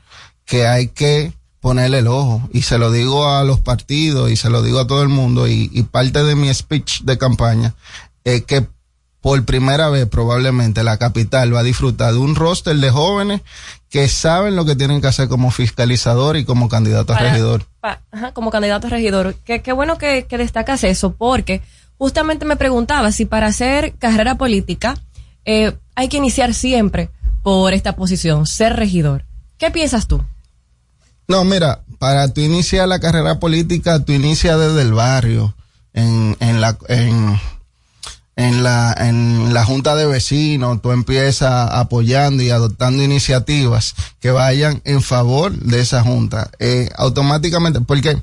que 0.44 0.66
hay 0.66 0.88
que 0.88 1.32
ponerle 1.62 2.00
el 2.00 2.08
ojo. 2.08 2.46
Y 2.52 2.62
se 2.62 2.76
lo 2.76 2.90
digo 2.92 3.26
a 3.30 3.42
los 3.44 3.60
partidos 3.60 4.30
y 4.30 4.36
se 4.36 4.50
lo 4.50 4.60
digo 4.62 4.80
a 4.80 4.86
todo 4.86 5.02
el 5.02 5.08
mundo. 5.08 5.46
Y, 5.48 5.70
y 5.72 5.84
parte 5.84 6.22
de 6.24 6.34
mi 6.34 6.52
speech 6.52 7.02
de 7.04 7.16
campaña 7.16 7.72
es 8.24 8.44
que 8.44 8.66
por 9.22 9.42
primera 9.44 9.88
vez 9.88 10.06
probablemente 10.08 10.82
la 10.82 10.98
capital 10.98 11.54
va 11.54 11.60
a 11.60 11.62
disfrutar 11.62 12.12
de 12.12 12.18
un 12.18 12.34
roster 12.34 12.76
de 12.76 12.90
jóvenes 12.90 13.40
que 13.88 14.08
saben 14.08 14.56
lo 14.56 14.64
que 14.64 14.74
tienen 14.74 15.00
que 15.00 15.06
hacer 15.06 15.28
como 15.28 15.50
fiscalizador 15.52 16.36
y 16.36 16.44
como 16.44 16.68
candidato 16.68 17.12
a 17.12 17.16
Para- 17.16 17.30
regidor. 17.30 17.64
pa- 17.80 18.00
ajá, 18.10 18.32
como 18.32 18.50
candidato 18.50 18.88
a 18.88 18.90
regidor. 18.90 19.36
Qué, 19.44 19.62
qué 19.62 19.72
bueno 19.72 19.96
que, 19.96 20.26
que 20.26 20.38
destacas 20.38 20.82
eso, 20.82 21.12
porque 21.12 21.62
justamente 21.98 22.44
me 22.44 22.56
preguntaba 22.56 23.12
si 23.12 23.24
para 23.24 23.46
hacer 23.46 23.94
carrera 23.98 24.34
política 24.36 24.96
eh, 25.44 25.72
hay 25.94 26.08
que 26.08 26.16
iniciar 26.16 26.52
siempre 26.52 27.10
por 27.44 27.74
esta 27.74 27.94
posición, 27.94 28.46
ser 28.46 28.74
regidor. 28.74 29.24
¿Qué 29.58 29.70
piensas 29.70 30.08
tú? 30.08 30.24
No, 31.32 31.44
mira, 31.44 31.80
para 31.98 32.28
tú 32.28 32.42
iniciar 32.42 32.86
la 32.86 33.00
carrera 33.00 33.40
política, 33.40 34.04
tú 34.04 34.12
inicias 34.12 34.58
desde 34.58 34.82
el 34.82 34.92
barrio, 34.92 35.54
en 35.94 36.36
la 38.62 39.64
junta 39.64 39.96
de 39.96 40.04
vecinos, 40.04 40.82
tú 40.82 40.92
empiezas 40.92 41.70
apoyando 41.72 42.42
y 42.42 42.50
adoptando 42.50 43.02
iniciativas 43.02 43.94
que 44.20 44.30
vayan 44.30 44.82
en 44.84 45.00
favor 45.00 45.54
de 45.54 45.80
esa 45.80 46.02
junta. 46.02 46.50
Eh, 46.58 46.90
automáticamente, 46.96 47.80
porque 47.80 48.22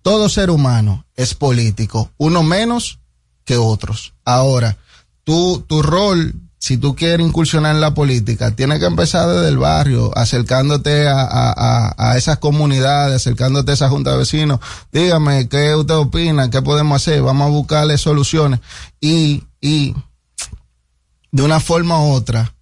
todo 0.00 0.30
ser 0.30 0.48
humano 0.48 1.04
es 1.14 1.34
político, 1.34 2.10
uno 2.16 2.42
menos 2.42 3.00
que 3.44 3.58
otros. 3.58 4.14
Ahora, 4.24 4.78
tú, 5.24 5.62
tu 5.68 5.82
rol, 5.82 6.32
si 6.58 6.76
tú 6.76 6.96
quieres 6.96 7.24
incursionar 7.24 7.74
en 7.74 7.80
la 7.80 7.94
política, 7.94 8.50
tienes 8.50 8.80
que 8.80 8.86
empezar 8.86 9.28
desde 9.28 9.48
el 9.48 9.58
barrio, 9.58 10.10
acercándote 10.16 11.06
a, 11.06 11.20
a, 11.20 11.94
a, 11.96 12.16
esas 12.16 12.38
comunidades, 12.38 13.16
acercándote 13.16 13.70
a 13.70 13.74
esa 13.74 13.88
junta 13.88 14.12
de 14.12 14.18
vecinos. 14.18 14.58
Dígame, 14.92 15.48
¿qué 15.48 15.74
usted 15.76 15.94
opina? 15.94 16.50
¿Qué 16.50 16.60
podemos 16.60 17.00
hacer? 17.00 17.22
Vamos 17.22 17.46
a 17.46 17.50
buscarle 17.50 17.96
soluciones. 17.96 18.60
Y, 19.00 19.44
y 19.60 19.94
de 21.30 21.42
una 21.42 21.60
forma 21.60 22.00
u 22.00 22.12
otra, 22.12 22.52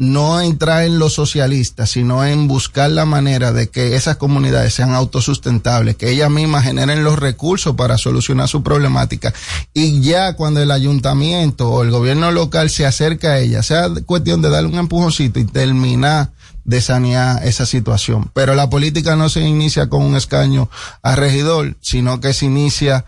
no 0.00 0.40
entrar 0.40 0.84
en 0.84 0.98
lo 0.98 1.10
socialista, 1.10 1.84
sino 1.84 2.24
en 2.24 2.48
buscar 2.48 2.90
la 2.90 3.04
manera 3.04 3.52
de 3.52 3.68
que 3.68 3.96
esas 3.96 4.16
comunidades 4.16 4.72
sean 4.72 4.94
autosustentables, 4.94 5.96
que 5.96 6.10
ellas 6.10 6.30
mismas 6.30 6.64
generen 6.64 7.04
los 7.04 7.18
recursos 7.18 7.76
para 7.76 7.98
solucionar 7.98 8.48
su 8.48 8.62
problemática. 8.62 9.34
Y 9.74 10.00
ya 10.00 10.36
cuando 10.36 10.62
el 10.62 10.70
ayuntamiento 10.70 11.68
o 11.68 11.82
el 11.82 11.90
gobierno 11.90 12.30
local 12.32 12.70
se 12.70 12.86
acerca 12.86 13.32
a 13.32 13.38
ella, 13.40 13.62
sea 13.62 13.90
cuestión 14.06 14.40
de 14.40 14.48
darle 14.48 14.70
un 14.70 14.78
empujoncito 14.78 15.38
y 15.38 15.44
terminar 15.44 16.30
de 16.64 16.80
sanear 16.80 17.46
esa 17.46 17.66
situación. 17.66 18.30
Pero 18.32 18.54
la 18.54 18.70
política 18.70 19.16
no 19.16 19.28
se 19.28 19.42
inicia 19.42 19.90
con 19.90 20.00
un 20.02 20.16
escaño 20.16 20.70
a 21.02 21.14
regidor, 21.14 21.76
sino 21.82 22.20
que 22.20 22.32
se 22.32 22.46
inicia 22.46 23.04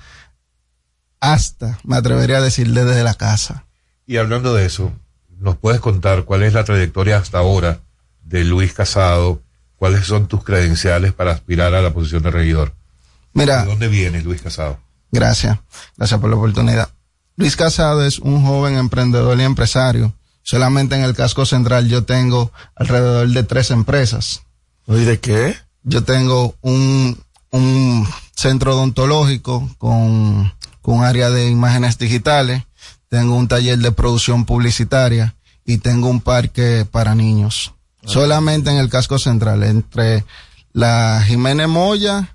hasta, 1.20 1.78
me 1.84 1.96
atrevería 1.96 2.36
a 2.36 2.42
decir, 2.42 2.70
desde 2.70 3.02
la 3.02 3.14
casa. 3.14 3.64
Y 4.06 4.18
hablando 4.18 4.52
de 4.52 4.66
eso, 4.66 4.92
¿nos 5.42 5.56
puedes 5.56 5.80
contar 5.80 6.24
cuál 6.24 6.42
es 6.42 6.52
la 6.52 6.64
trayectoria 6.64 7.18
hasta 7.18 7.38
ahora 7.38 7.80
de 8.24 8.44
Luis 8.44 8.72
Casado? 8.72 9.42
¿Cuáles 9.76 10.06
son 10.06 10.28
tus 10.28 10.44
credenciales 10.44 11.12
para 11.12 11.32
aspirar 11.32 11.74
a 11.74 11.82
la 11.82 11.92
posición 11.92 12.22
de 12.22 12.30
regidor? 12.30 12.72
Mira. 13.32 13.62
¿De 13.62 13.70
dónde 13.70 13.88
vienes, 13.88 14.24
Luis 14.24 14.40
Casado? 14.40 14.78
Gracias. 15.10 15.58
Gracias 15.96 16.20
por 16.20 16.30
la 16.30 16.36
oportunidad. 16.36 16.88
Luis 17.36 17.56
Casado 17.56 18.04
es 18.04 18.18
un 18.20 18.44
joven 18.46 18.76
emprendedor 18.76 19.38
y 19.40 19.42
empresario. 19.42 20.12
Solamente 20.42 20.94
en 20.94 21.02
el 21.02 21.14
casco 21.14 21.46
central 21.46 21.88
yo 21.88 22.04
tengo 22.04 22.52
alrededor 22.76 23.28
de 23.28 23.42
tres 23.42 23.70
empresas. 23.70 24.42
¿Y 24.86 25.04
de 25.04 25.18
qué? 25.18 25.56
Yo 25.82 26.04
tengo 26.04 26.54
un, 26.60 27.18
un 27.50 28.08
centro 28.36 28.74
odontológico 28.74 29.68
con, 29.78 30.52
con 30.80 31.04
área 31.04 31.30
de 31.30 31.48
imágenes 31.48 31.98
digitales. 31.98 32.62
Tengo 33.12 33.36
un 33.36 33.46
taller 33.46 33.78
de 33.78 33.92
producción 33.92 34.46
publicitaria 34.46 35.34
y 35.66 35.76
tengo 35.76 36.08
un 36.08 36.22
parque 36.22 36.86
para 36.90 37.14
niños. 37.14 37.74
Solamente 38.06 38.70
en 38.70 38.78
el 38.78 38.88
casco 38.88 39.18
central, 39.18 39.64
entre 39.64 40.24
la 40.72 41.22
Jiménez 41.22 41.68
Moya 41.68 42.34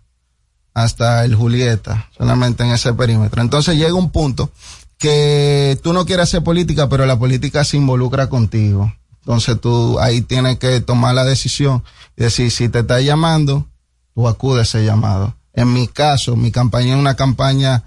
hasta 0.76 1.26
el 1.26 1.34
Julieta, 1.34 2.12
solamente 2.16 2.64
en 2.64 2.74
ese 2.74 2.94
perímetro. 2.94 3.42
Entonces 3.42 3.76
llega 3.76 3.96
un 3.96 4.12
punto 4.12 4.52
que 5.00 5.80
tú 5.82 5.94
no 5.94 6.06
quieres 6.06 6.26
hacer 6.26 6.44
política, 6.44 6.88
pero 6.88 7.08
la 7.08 7.18
política 7.18 7.64
se 7.64 7.78
involucra 7.78 8.30
contigo. 8.30 8.94
Entonces 9.22 9.60
tú 9.60 10.00
ahí 10.00 10.22
tienes 10.22 10.60
que 10.60 10.80
tomar 10.80 11.16
la 11.16 11.24
decisión 11.24 11.84
y 12.16 12.22
decir, 12.22 12.52
si 12.52 12.70
te 12.70 12.82
está 12.82 13.02
llamando, 13.02 13.66
tú 14.14 14.28
acudes 14.28 14.76
a 14.76 14.78
ese 14.78 14.86
llamado. 14.86 15.36
En 15.54 15.74
mi 15.74 15.88
caso, 15.88 16.36
mi 16.36 16.52
campaña 16.52 16.94
es 16.94 17.00
una 17.00 17.16
campaña 17.16 17.84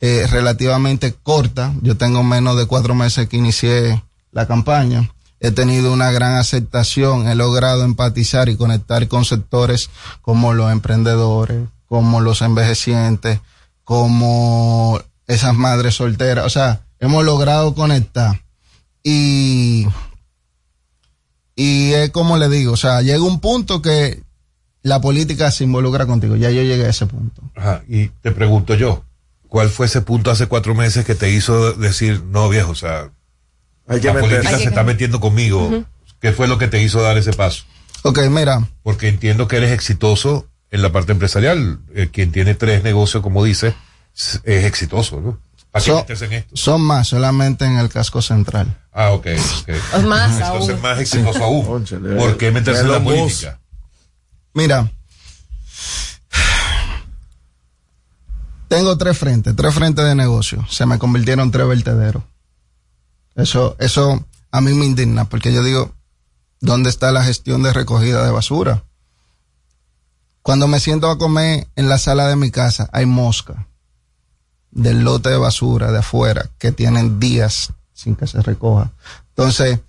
eh, 0.00 0.26
relativamente 0.28 1.14
corta. 1.22 1.74
Yo 1.82 1.96
tengo 1.96 2.22
menos 2.22 2.56
de 2.56 2.66
cuatro 2.66 2.94
meses 2.94 3.28
que 3.28 3.36
inicié 3.36 4.02
la 4.32 4.46
campaña. 4.46 5.10
He 5.40 5.50
tenido 5.50 5.92
una 5.92 6.10
gran 6.10 6.36
aceptación, 6.36 7.28
he 7.28 7.34
logrado 7.34 7.84
empatizar 7.84 8.48
y 8.48 8.56
conectar 8.56 9.08
con 9.08 9.24
sectores 9.24 9.90
como 10.20 10.52
los 10.52 10.70
emprendedores, 10.70 11.68
como 11.86 12.20
los 12.20 12.42
envejecientes, 12.42 13.40
como 13.84 15.00
esas 15.26 15.54
madres 15.54 15.94
solteras. 15.94 16.44
O 16.46 16.50
sea, 16.50 16.82
hemos 16.98 17.24
logrado 17.24 17.74
conectar. 17.74 18.40
Y, 19.02 19.86
y 21.56 21.92
es 21.92 22.10
como 22.10 22.36
le 22.36 22.48
digo, 22.48 22.72
o 22.72 22.76
sea, 22.76 23.00
llega 23.02 23.22
un 23.22 23.40
punto 23.40 23.80
que 23.80 24.22
la 24.82 25.00
política 25.00 25.50
se 25.50 25.64
involucra 25.64 26.06
contigo. 26.06 26.36
Ya 26.36 26.50
yo 26.50 26.62
llegué 26.62 26.86
a 26.86 26.90
ese 26.90 27.06
punto. 27.06 27.42
Ajá, 27.56 27.82
y 27.88 28.08
te 28.08 28.32
pregunto 28.32 28.74
yo, 28.74 29.04
¿cuál 29.50 29.68
fue 29.68 29.84
ese 29.86 30.00
punto 30.00 30.30
hace 30.30 30.46
cuatro 30.46 30.74
meses 30.74 31.04
que 31.04 31.14
te 31.14 31.28
hizo 31.28 31.74
decir, 31.74 32.22
no 32.24 32.48
viejo, 32.48 32.70
o 32.70 32.74
sea, 32.74 33.10
Hay 33.86 34.00
que 34.00 34.06
la 34.06 34.14
meter- 34.14 34.30
política 34.30 34.56
Hay 34.56 34.62
se 34.62 34.68
está 34.70 34.82
metiendo 34.84 35.20
conmigo? 35.20 35.84
¿Qué 36.20 36.32
fue 36.32 36.48
lo 36.48 36.56
que 36.56 36.68
te 36.68 36.80
hizo 36.82 37.02
dar 37.02 37.18
ese 37.18 37.32
paso? 37.34 37.64
Ok, 38.02 38.18
mira. 38.30 38.66
Porque 38.82 39.08
entiendo 39.08 39.46
que 39.48 39.56
eres 39.58 39.72
exitoso 39.72 40.48
en 40.70 40.80
la 40.82 40.90
parte 40.92 41.12
empresarial. 41.12 41.80
Eh, 41.94 42.08
quien 42.12 42.32
tiene 42.32 42.54
tres 42.54 42.82
negocios, 42.82 43.22
como 43.22 43.44
dice, 43.44 43.74
es 44.16 44.40
es 44.44 44.64
exitoso, 44.64 45.20
¿no? 45.20 45.38
¿Para 45.70 45.84
qué 45.84 45.90
So- 45.90 45.96
meterse 45.98 46.24
en 46.26 46.32
esto? 46.32 46.56
Son 46.56 46.80
más, 46.80 47.08
solamente 47.08 47.64
en 47.64 47.78
el 47.78 47.88
casco 47.90 48.22
central. 48.22 48.78
Ah, 48.92 49.10
ok, 49.10 49.26
ok. 49.62 49.68
Es 49.96 50.02
más 50.04 50.40
Entonces 50.40 50.70
aún. 50.74 50.80
más 50.82 50.98
exitoso 50.98 51.44
aún. 51.44 51.64
Cónchale, 51.66 52.16
¿Por 52.16 52.36
qué 52.38 52.50
meterse 52.50 52.80
en 52.82 52.90
la 52.92 53.00
política? 53.02 53.60
Mira, 54.54 54.90
tengo 58.70 58.96
tres 58.96 59.18
frentes, 59.18 59.56
tres 59.56 59.74
frentes 59.74 60.04
de 60.04 60.14
negocio. 60.14 60.64
Se 60.70 60.86
me 60.86 61.00
convirtieron 61.00 61.50
tres 61.50 61.66
vertederos. 61.66 62.22
Eso, 63.34 63.74
eso 63.80 64.24
a 64.52 64.60
mí 64.60 64.72
me 64.74 64.86
indigna 64.86 65.24
porque 65.24 65.52
yo 65.52 65.64
digo, 65.64 65.92
¿dónde 66.60 66.88
está 66.88 67.10
la 67.10 67.24
gestión 67.24 67.64
de 67.64 67.72
recogida 67.72 68.24
de 68.24 68.30
basura? 68.30 68.84
Cuando 70.42 70.68
me 70.68 70.78
siento 70.78 71.10
a 71.10 71.18
comer 71.18 71.66
en 71.74 71.88
la 71.88 71.98
sala 71.98 72.28
de 72.28 72.36
mi 72.36 72.52
casa, 72.52 72.88
hay 72.92 73.06
mosca 73.06 73.66
del 74.70 75.00
lote 75.00 75.30
de 75.30 75.36
basura 75.36 75.90
de 75.90 75.98
afuera 75.98 76.48
que 76.58 76.70
tienen 76.70 77.18
días 77.18 77.72
sin 77.92 78.14
que 78.14 78.28
se 78.28 78.40
recoja. 78.40 78.92
Entonces, 79.30 79.80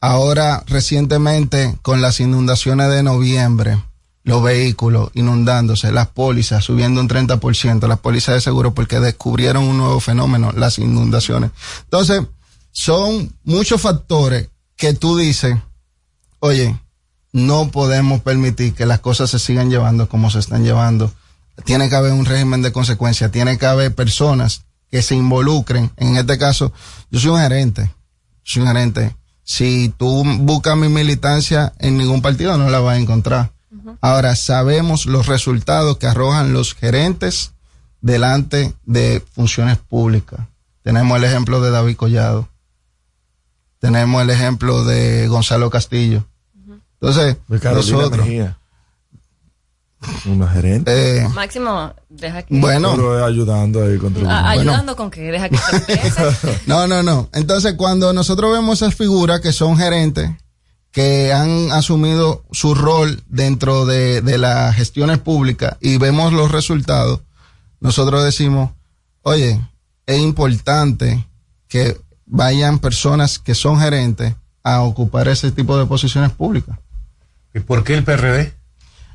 ahora 0.00 0.64
recientemente 0.66 1.78
con 1.80 2.02
las 2.02 2.18
inundaciones 2.18 2.90
de 2.90 3.04
noviembre, 3.04 3.80
los 4.26 4.42
vehículos 4.42 5.10
inundándose, 5.14 5.92
las 5.92 6.08
pólizas 6.08 6.64
subiendo 6.64 7.00
un 7.00 7.08
30%, 7.08 7.86
las 7.86 8.00
pólizas 8.00 8.34
de 8.34 8.40
seguro 8.40 8.74
porque 8.74 8.98
descubrieron 8.98 9.62
un 9.62 9.78
nuevo 9.78 10.00
fenómeno, 10.00 10.50
las 10.50 10.80
inundaciones. 10.80 11.52
Entonces, 11.84 12.22
son 12.72 13.32
muchos 13.44 13.80
factores 13.80 14.48
que 14.76 14.94
tú 14.94 15.16
dices, 15.16 15.56
oye, 16.40 16.76
no 17.32 17.70
podemos 17.70 18.20
permitir 18.20 18.74
que 18.74 18.84
las 18.84 18.98
cosas 18.98 19.30
se 19.30 19.38
sigan 19.38 19.70
llevando 19.70 20.08
como 20.08 20.28
se 20.28 20.40
están 20.40 20.64
llevando. 20.64 21.12
Tiene 21.64 21.88
que 21.88 21.94
haber 21.94 22.12
un 22.12 22.24
régimen 22.24 22.62
de 22.62 22.72
consecuencia, 22.72 23.30
tiene 23.30 23.58
que 23.58 23.66
haber 23.66 23.94
personas 23.94 24.62
que 24.90 25.02
se 25.02 25.14
involucren. 25.14 25.92
En 25.98 26.16
este 26.16 26.36
caso, 26.36 26.72
yo 27.12 27.20
soy 27.20 27.30
un 27.30 27.38
gerente, 27.38 27.92
soy 28.42 28.62
un 28.62 28.68
gerente. 28.68 29.14
Si 29.44 29.94
tú 29.96 30.24
buscas 30.40 30.76
mi 30.76 30.88
militancia 30.88 31.74
en 31.78 31.96
ningún 31.96 32.22
partido, 32.22 32.58
no 32.58 32.68
la 32.70 32.80
vas 32.80 32.96
a 32.96 33.00
encontrar. 33.00 33.52
Ahora, 34.00 34.34
sabemos 34.36 35.06
los 35.06 35.26
resultados 35.26 35.96
que 35.98 36.06
arrojan 36.06 36.52
los 36.52 36.74
gerentes 36.74 37.52
delante 38.00 38.74
de 38.84 39.24
funciones 39.32 39.78
públicas. 39.78 40.40
Tenemos 40.82 41.16
el 41.18 41.24
ejemplo 41.24 41.60
de 41.60 41.70
David 41.70 41.96
Collado. 41.96 42.48
Tenemos 43.80 44.22
el 44.22 44.30
ejemplo 44.30 44.84
de 44.84 45.28
Gonzalo 45.28 45.70
Castillo. 45.70 46.24
Entonces, 47.00 47.36
nosotros. 47.74 48.26
Una 50.26 50.48
gerente. 50.48 51.18
eh, 51.24 51.28
Máximo, 51.30 51.92
deja 52.08 52.42
que... 52.42 52.58
Bueno. 52.60 52.92
Pero 52.94 53.24
ayudando 53.24 53.82
ahí. 53.84 53.98
A- 54.28 54.50
ayudando 54.50 54.94
con 54.96 55.10
que 55.10 55.20
deja 55.32 55.48
que 55.48 55.56
se. 55.58 56.60
No, 56.66 56.86
no, 56.86 57.02
no. 57.02 57.28
Entonces, 57.32 57.74
cuando 57.74 58.12
nosotros 58.12 58.52
vemos 58.52 58.80
esas 58.80 58.94
figuras 58.94 59.40
que 59.40 59.52
son 59.52 59.76
gerentes, 59.76 60.30
que 60.96 61.30
han 61.30 61.72
asumido 61.72 62.42
su 62.52 62.74
rol 62.74 63.22
dentro 63.28 63.84
de, 63.84 64.22
de 64.22 64.38
las 64.38 64.74
gestiones 64.74 65.18
públicas 65.18 65.76
y 65.82 65.98
vemos 65.98 66.32
los 66.32 66.50
resultados, 66.50 67.20
nosotros 67.80 68.24
decimos, 68.24 68.70
oye, 69.20 69.60
es 70.06 70.18
importante 70.18 71.22
que 71.68 72.00
vayan 72.24 72.78
personas 72.78 73.38
que 73.38 73.54
son 73.54 73.78
gerentes 73.78 74.36
a 74.62 74.80
ocupar 74.80 75.28
ese 75.28 75.52
tipo 75.52 75.76
de 75.76 75.84
posiciones 75.84 76.32
públicas. 76.32 76.78
¿Y 77.52 77.60
por 77.60 77.84
qué 77.84 77.92
el 77.92 78.02
PRD? 78.02 78.54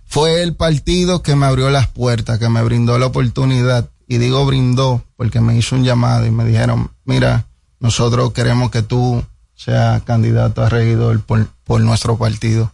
Fue 0.06 0.44
el 0.44 0.56
partido 0.56 1.24
que 1.24 1.36
me 1.36 1.48
abrió 1.48 1.72
las 1.72 1.88
puertas, 1.88 2.38
que 2.38 2.50
me 2.50 2.62
brindó 2.62 3.00
la 3.00 3.08
oportunidad. 3.08 3.90
Y 4.08 4.20
digo 4.20 4.46
brindó 4.46 5.04
porque 5.18 5.42
me 5.42 5.58
hizo 5.58 5.76
un 5.76 5.84
llamado 5.84 6.28
y 6.28 6.32
me 6.32 6.46
dijeron, 6.46 6.92
mira, 7.06 7.48
nosotros 7.80 8.34
queremos 8.34 8.70
que 8.70 8.84
tú 8.84 9.24
seas 9.56 10.04
candidato 10.04 10.64
a 10.64 10.70
regidor 10.70 11.22
por, 11.22 11.48
por 11.72 11.80
nuestro 11.80 12.17
partido. 12.17 12.74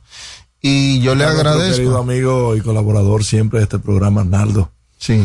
Y 0.59 1.01
yo 1.01 1.13
le 1.13 1.23
agradezco. 1.23 1.75
Querido 1.75 1.99
amigo 1.99 2.55
y 2.55 2.61
colaborador 2.61 3.23
siempre 3.23 3.59
de 3.59 3.65
este 3.65 3.77
programa, 3.77 4.21
Arnaldo. 4.21 4.71
Sí, 4.97 5.23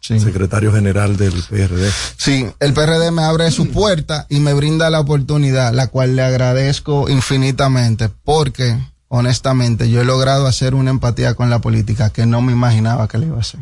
sí. 0.00 0.18
Secretario 0.18 0.72
general 0.72 1.16
del 1.16 1.32
PRD. 1.48 1.88
Sí, 2.16 2.48
el 2.58 2.74
PRD 2.74 3.12
me 3.12 3.22
abre 3.22 3.52
su 3.52 3.70
puerta 3.70 4.26
y 4.28 4.40
me 4.40 4.54
brinda 4.54 4.90
la 4.90 4.98
oportunidad, 4.98 5.72
la 5.72 5.86
cual 5.86 6.16
le 6.16 6.22
agradezco 6.22 7.08
infinitamente, 7.08 8.08
porque 8.08 8.76
honestamente 9.06 9.88
yo 9.88 10.00
he 10.00 10.04
logrado 10.04 10.48
hacer 10.48 10.74
una 10.74 10.90
empatía 10.90 11.34
con 11.34 11.48
la 11.48 11.60
política 11.60 12.10
que 12.10 12.26
no 12.26 12.42
me 12.42 12.50
imaginaba 12.50 13.06
que 13.06 13.18
le 13.18 13.26
iba 13.26 13.36
a 13.36 13.40
hacer. 13.40 13.60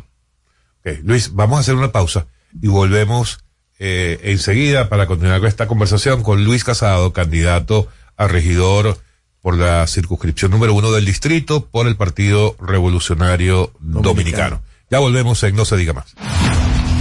Luis, 1.03 1.35
vamos 1.35 1.59
a 1.59 1.61
hacer 1.61 1.75
una 1.75 1.93
pausa 1.93 2.25
y 2.63 2.69
volvemos 2.69 3.41
eh, 3.79 4.21
enseguida 4.23 4.89
para 4.89 5.07
continuar 5.07 5.41
con 5.41 5.49
esta 5.49 5.67
conversación 5.67 6.23
con 6.23 6.45
Luis 6.45 6.65
Casado, 6.65 7.13
candidato 7.13 7.89
a 8.17 8.27
regidor 8.27 8.99
por 9.43 9.57
la 9.57 9.87
circunscripción 9.87 10.51
número 10.51 10.75
uno 10.75 10.93
del 10.93 11.05
distrito 11.05 11.67
por 11.67 11.87
el 11.87 11.97
Partido 11.97 12.57
Revolucionario 12.61 13.73
Dominicano. 13.81 14.63
Ya 14.91 14.99
volvemos 14.99 15.43
en 15.45 15.55
No 15.57 15.65
se 15.65 15.77
diga 15.77 15.93
más. 15.93 16.15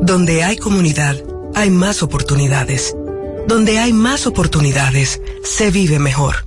Donde 0.00 0.44
hay 0.44 0.56
comunidad, 0.56 1.16
hay 1.54 1.70
más 1.70 2.02
oportunidades. 2.02 2.94
Donde 3.46 3.78
hay 3.78 3.92
más 3.92 4.26
oportunidades, 4.26 5.20
se 5.42 5.70
vive 5.70 5.98
mejor. 5.98 6.46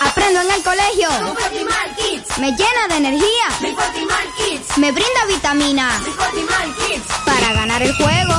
Aprendo 0.00 0.40
en 0.40 0.50
el 0.50 0.62
colegio. 0.62 1.08
Me 2.38 2.50
llena 2.50 2.88
de 2.88 2.96
energía. 2.96 3.46
Me 4.76 4.90
brinda 4.90 5.24
vitamina. 5.28 5.90
Para 7.24 7.52
ganar 7.52 7.82
el 7.82 7.94
juego. 7.94 8.34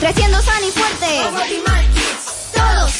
Creciendo 0.00 0.40
sano 0.42 0.66
y 0.66 0.70
fuerte. 0.70 1.22
Todos 1.22 1.77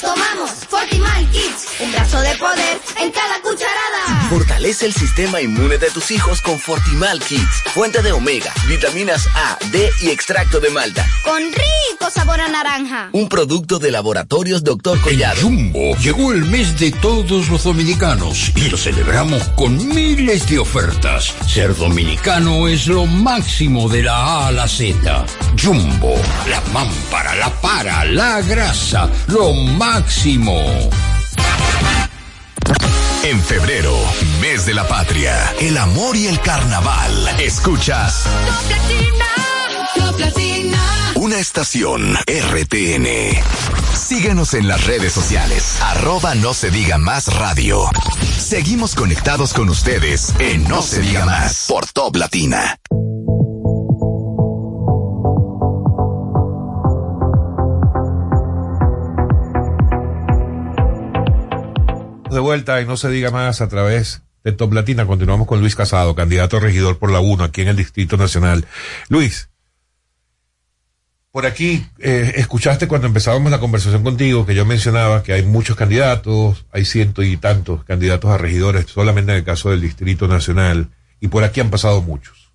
tomamos 0.01 0.51
Fortimal 0.69 1.31
Kids. 1.31 1.67
Un 1.81 1.93
brazo 1.93 2.21
de 2.21 2.35
poder 2.37 2.81
en 3.01 3.11
cada 3.11 3.41
cucharada. 3.41 4.29
Fortalece 4.29 4.87
el 4.87 4.93
sistema 4.93 5.41
inmune 5.41 5.79
de 5.79 5.91
tus 5.91 6.11
hijos 6.11 6.41
con 6.41 6.59
Fortimal 6.59 7.21
Kids, 7.21 7.63
fuente 7.75 8.03
de 8.03 8.13
omega, 8.13 8.53
vitaminas 8.69 9.27
A, 9.35 9.59
D 9.71 9.91
y 10.03 10.11
extracto 10.11 10.61
de 10.61 10.71
malta. 10.71 11.07
Con 11.23 11.43
rico 11.43 12.11
sabor 12.11 12.41
a 12.41 12.49
naranja. 12.49 13.11
Un 13.13 13.29
producto 13.29 13.79
de 13.79 13.91
laboratorios 13.91 14.65
Dr. 14.65 15.01
Collado. 15.01 15.41
Jumbo 15.41 15.97
llegó 15.97 16.33
el 16.33 16.45
mes 16.45 16.79
de 16.79 16.91
todos 16.91 17.49
los 17.49 17.65
dominicanos 17.65 18.53
y 18.55 18.69
lo 18.69 18.77
celebramos 18.77 19.43
con 19.57 19.89
miles 19.89 20.49
de 20.49 20.59
ofertas. 20.59 21.33
Ser 21.47 21.75
dominicano 21.77 22.69
es 22.69 22.87
lo 22.87 23.07
máximo 23.07 23.89
de 23.89 24.03
la 24.03 24.17
A 24.17 24.49
a 24.49 24.53
la 24.53 24.69
Z. 24.69 25.25
Jumbo, 25.61 26.15
la 26.49 26.61
mámpara, 26.73 27.35
la 27.37 27.51
para, 27.61 28.05
la 28.05 28.41
grasa, 28.43 29.11
lo 29.29 29.53
máximo. 29.93 30.55
En 33.23 33.41
febrero, 33.41 33.95
mes 34.41 34.67
de 34.67 34.75
la 34.75 34.87
patria, 34.87 35.35
el 35.61 35.79
amor 35.79 36.15
y 36.15 36.27
el 36.27 36.39
carnaval. 36.41 37.11
Escuchas 37.41 38.25
una 41.15 41.39
estación 41.39 42.15
RTN. 42.27 43.07
Síguenos 43.95 44.53
en 44.53 44.69
las 44.69 44.85
redes 44.85 45.13
sociales, 45.13 45.79
arroba 45.81 46.35
no 46.35 46.53
se 46.53 46.71
diga 46.71 46.99
más 46.99 47.35
radio. 47.35 47.91
Seguimos 48.39 48.95
conectados 48.95 49.55
con 49.55 49.71
ustedes 49.71 50.35
en 50.39 50.65
No 50.65 50.83
se 50.83 51.01
diga 51.01 51.25
más 51.25 51.65
por 51.67 51.87
Top 51.87 52.17
Latina. 52.17 52.79
De 62.39 62.43
vuelta 62.43 62.81
y 62.81 62.87
no 62.87 62.97
se 62.97 63.11
diga 63.11 63.33
más 63.33 63.61
a 63.61 63.69
través 63.69 64.23
de 64.45 64.53
Top 64.53 64.73
Latina. 64.73 65.07
Continuamos 65.07 65.49
con 65.49 65.59
Luis 65.59 65.75
Casado, 65.75 66.15
candidato 66.15 66.59
a 66.59 66.61
regidor 66.61 66.97
por 66.97 67.11
la 67.11 67.19
1 67.19 67.43
aquí 67.43 67.63
en 67.63 67.67
el 67.67 67.75
Distrito 67.75 68.17
Nacional. 68.17 68.65
Luis, 69.09 69.49
por 71.33 71.47
aquí 71.47 71.85
eh, 71.99 72.35
escuchaste 72.37 72.87
cuando 72.87 73.09
empezábamos 73.09 73.51
la 73.51 73.59
conversación 73.59 74.05
contigo 74.05 74.47
que 74.47 74.55
yo 74.55 74.65
mencionaba 74.65 75.25
que 75.25 75.33
hay 75.33 75.43
muchos 75.43 75.75
candidatos, 75.75 76.65
hay 76.71 76.85
ciento 76.85 77.25
y 77.25 77.37
tantos 77.37 77.83
candidatos 77.83 78.31
a 78.31 78.39
regidores 78.39 78.87
solamente 78.87 79.33
en 79.33 79.39
el 79.39 79.45
caso 79.45 79.71
del 79.71 79.81
Distrito 79.81 80.29
Nacional 80.29 80.91
y 81.19 81.27
por 81.27 81.43
aquí 81.43 81.59
han 81.59 81.71
pasado 81.71 82.03
muchos. 82.03 82.53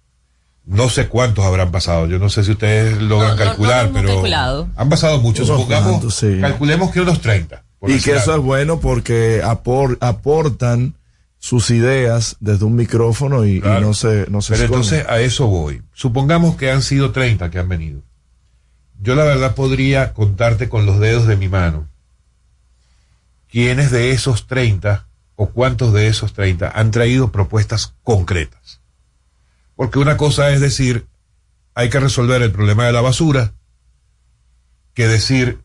No 0.63 0.87
sé 0.87 1.09
cuántos 1.09 1.43
habrán 1.43 1.71
pasado, 1.71 2.07
yo 2.07 2.19
no 2.19 2.29
sé 2.29 2.45
si 2.45 2.51
ustedes 2.51 3.01
logran 3.01 3.35
calcular, 3.35 3.89
pero 3.93 4.07
calculado. 4.07 4.69
han 4.77 4.87
pasado 4.87 5.19
muchos. 5.19 5.45
Supongamos, 5.45 6.15
sí. 6.15 6.37
calculemos 6.39 6.89
que 6.91 7.01
unos 7.01 7.19
30. 7.19 7.65
Y 7.87 7.99
que 8.01 8.15
eso 8.15 8.35
es 8.35 8.41
bueno 8.41 8.79
porque 8.79 9.43
apor- 9.43 9.97
aportan 9.99 10.95
sus 11.39 11.69
ideas 11.71 12.37
desde 12.39 12.63
un 12.65 12.75
micrófono 12.75 13.45
y, 13.45 13.59
no 13.59 13.93
se, 13.93 14.25
no 14.29 14.41
se 14.41 14.53
Pero 14.53 14.65
esconden. 14.65 14.83
entonces 14.99 15.05
a 15.07 15.19
eso 15.19 15.47
voy. 15.47 15.81
Supongamos 15.93 16.55
que 16.55 16.71
han 16.71 16.81
sido 16.81 17.11
30 17.11 17.51
que 17.51 17.59
han 17.59 17.67
venido. 17.67 18.01
Yo 19.01 19.15
la 19.15 19.25
verdad 19.25 19.53
podría 19.53 20.13
contarte 20.13 20.69
con 20.69 20.85
los 20.85 20.99
dedos 20.99 21.27
de 21.27 21.35
mi 21.35 21.49
mano 21.49 21.89
quiénes 23.51 23.91
de 23.91 24.11
esos 24.11 24.47
30 24.47 25.05
o 25.35 25.49
cuántos 25.49 25.91
de 25.93 26.07
esos 26.07 26.33
30 26.33 26.71
han 26.73 26.91
traído 26.91 27.31
propuestas 27.31 27.93
concretas. 28.03 28.79
Porque 29.75 29.99
una 29.99 30.15
cosa 30.17 30.51
es 30.51 30.61
decir, 30.61 31.07
hay 31.75 31.89
que 31.89 31.99
resolver 31.99 32.41
el 32.41 32.51
problema 32.51 32.85
de 32.85 32.93
la 32.93 33.01
basura 33.01 33.51
que 34.93 35.07
decir, 35.07 35.59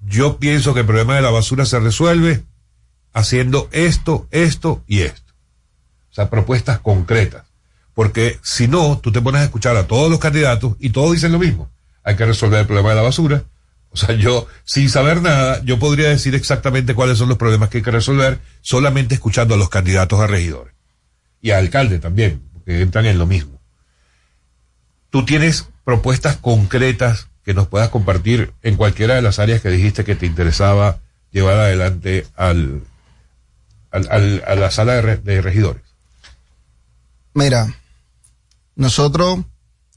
yo 0.00 0.38
pienso 0.38 0.74
que 0.74 0.80
el 0.80 0.86
problema 0.86 1.16
de 1.16 1.22
la 1.22 1.30
basura 1.30 1.64
se 1.64 1.80
resuelve 1.80 2.44
haciendo 3.12 3.68
esto, 3.72 4.28
esto 4.30 4.84
y 4.86 5.00
esto. 5.00 5.32
O 6.10 6.14
sea, 6.14 6.30
propuestas 6.30 6.78
concretas. 6.80 7.44
Porque 7.94 8.38
si 8.42 8.68
no, 8.68 8.98
tú 8.98 9.10
te 9.10 9.20
pones 9.20 9.40
a 9.40 9.44
escuchar 9.44 9.76
a 9.76 9.86
todos 9.86 10.10
los 10.10 10.20
candidatos 10.20 10.76
y 10.78 10.90
todos 10.90 11.12
dicen 11.12 11.32
lo 11.32 11.38
mismo. 11.38 11.70
Hay 12.04 12.16
que 12.16 12.24
resolver 12.24 12.60
el 12.60 12.66
problema 12.66 12.90
de 12.90 12.96
la 12.96 13.02
basura. 13.02 13.42
O 13.90 13.96
sea, 13.96 14.14
yo, 14.14 14.46
sin 14.64 14.88
saber 14.88 15.22
nada, 15.22 15.62
yo 15.64 15.78
podría 15.78 16.08
decir 16.08 16.34
exactamente 16.34 16.94
cuáles 16.94 17.18
son 17.18 17.28
los 17.28 17.38
problemas 17.38 17.70
que 17.70 17.78
hay 17.78 17.82
que 17.82 17.90
resolver 17.90 18.38
solamente 18.60 19.14
escuchando 19.14 19.54
a 19.54 19.58
los 19.58 19.68
candidatos 19.68 20.20
a 20.20 20.26
regidores. 20.26 20.74
Y 21.40 21.50
a 21.50 21.58
alcalde 21.58 21.98
también, 21.98 22.42
porque 22.52 22.80
entran 22.80 23.06
en 23.06 23.18
lo 23.18 23.26
mismo. 23.26 23.60
Tú 25.10 25.24
tienes 25.24 25.68
propuestas 25.84 26.36
concretas 26.36 27.28
que 27.48 27.54
nos 27.54 27.66
puedas 27.66 27.88
compartir 27.88 28.52
en 28.62 28.76
cualquiera 28.76 29.14
de 29.14 29.22
las 29.22 29.38
áreas 29.38 29.62
que 29.62 29.70
dijiste 29.70 30.04
que 30.04 30.14
te 30.14 30.26
interesaba 30.26 30.98
llevar 31.32 31.54
adelante 31.54 32.26
al, 32.36 32.82
al- 33.90 34.06
al- 34.10 34.44
a 34.46 34.54
la 34.54 34.70
sala 34.70 34.92
de, 34.96 35.00
re- 35.00 35.16
de 35.16 35.40
regidores. 35.40 35.80
Mira, 37.32 37.72
nosotros 38.76 39.38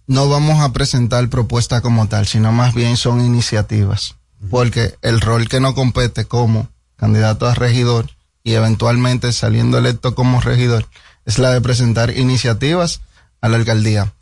no 0.07 0.29
vamos 0.29 0.61
a 0.61 0.71
presentar 0.71 1.27
propuestas 1.27 1.81
como 1.81 2.07
tal, 2.07 2.25
sino 2.25 2.53
más 2.53 2.73
bien 2.73 2.95
son 2.95 3.19
iniciativas. 3.19 4.15
Porque 4.49 4.95
el 5.01 5.19
rol 5.19 5.49
que 5.49 5.59
nos 5.59 5.73
compete 5.73 6.23
como 6.23 6.69
candidato 6.95 7.47
a 7.47 7.53
regidor 7.53 8.11
y 8.45 8.53
eventualmente 8.53 9.33
saliendo 9.33 9.77
electo 9.77 10.15
como 10.15 10.39
regidor 10.39 10.85
es 11.25 11.37
la 11.37 11.51
de 11.51 11.59
presentar 11.59 12.17
iniciativas 12.17 13.01
a 13.41 13.49
la 13.49 13.57
alcaldía. 13.57 14.13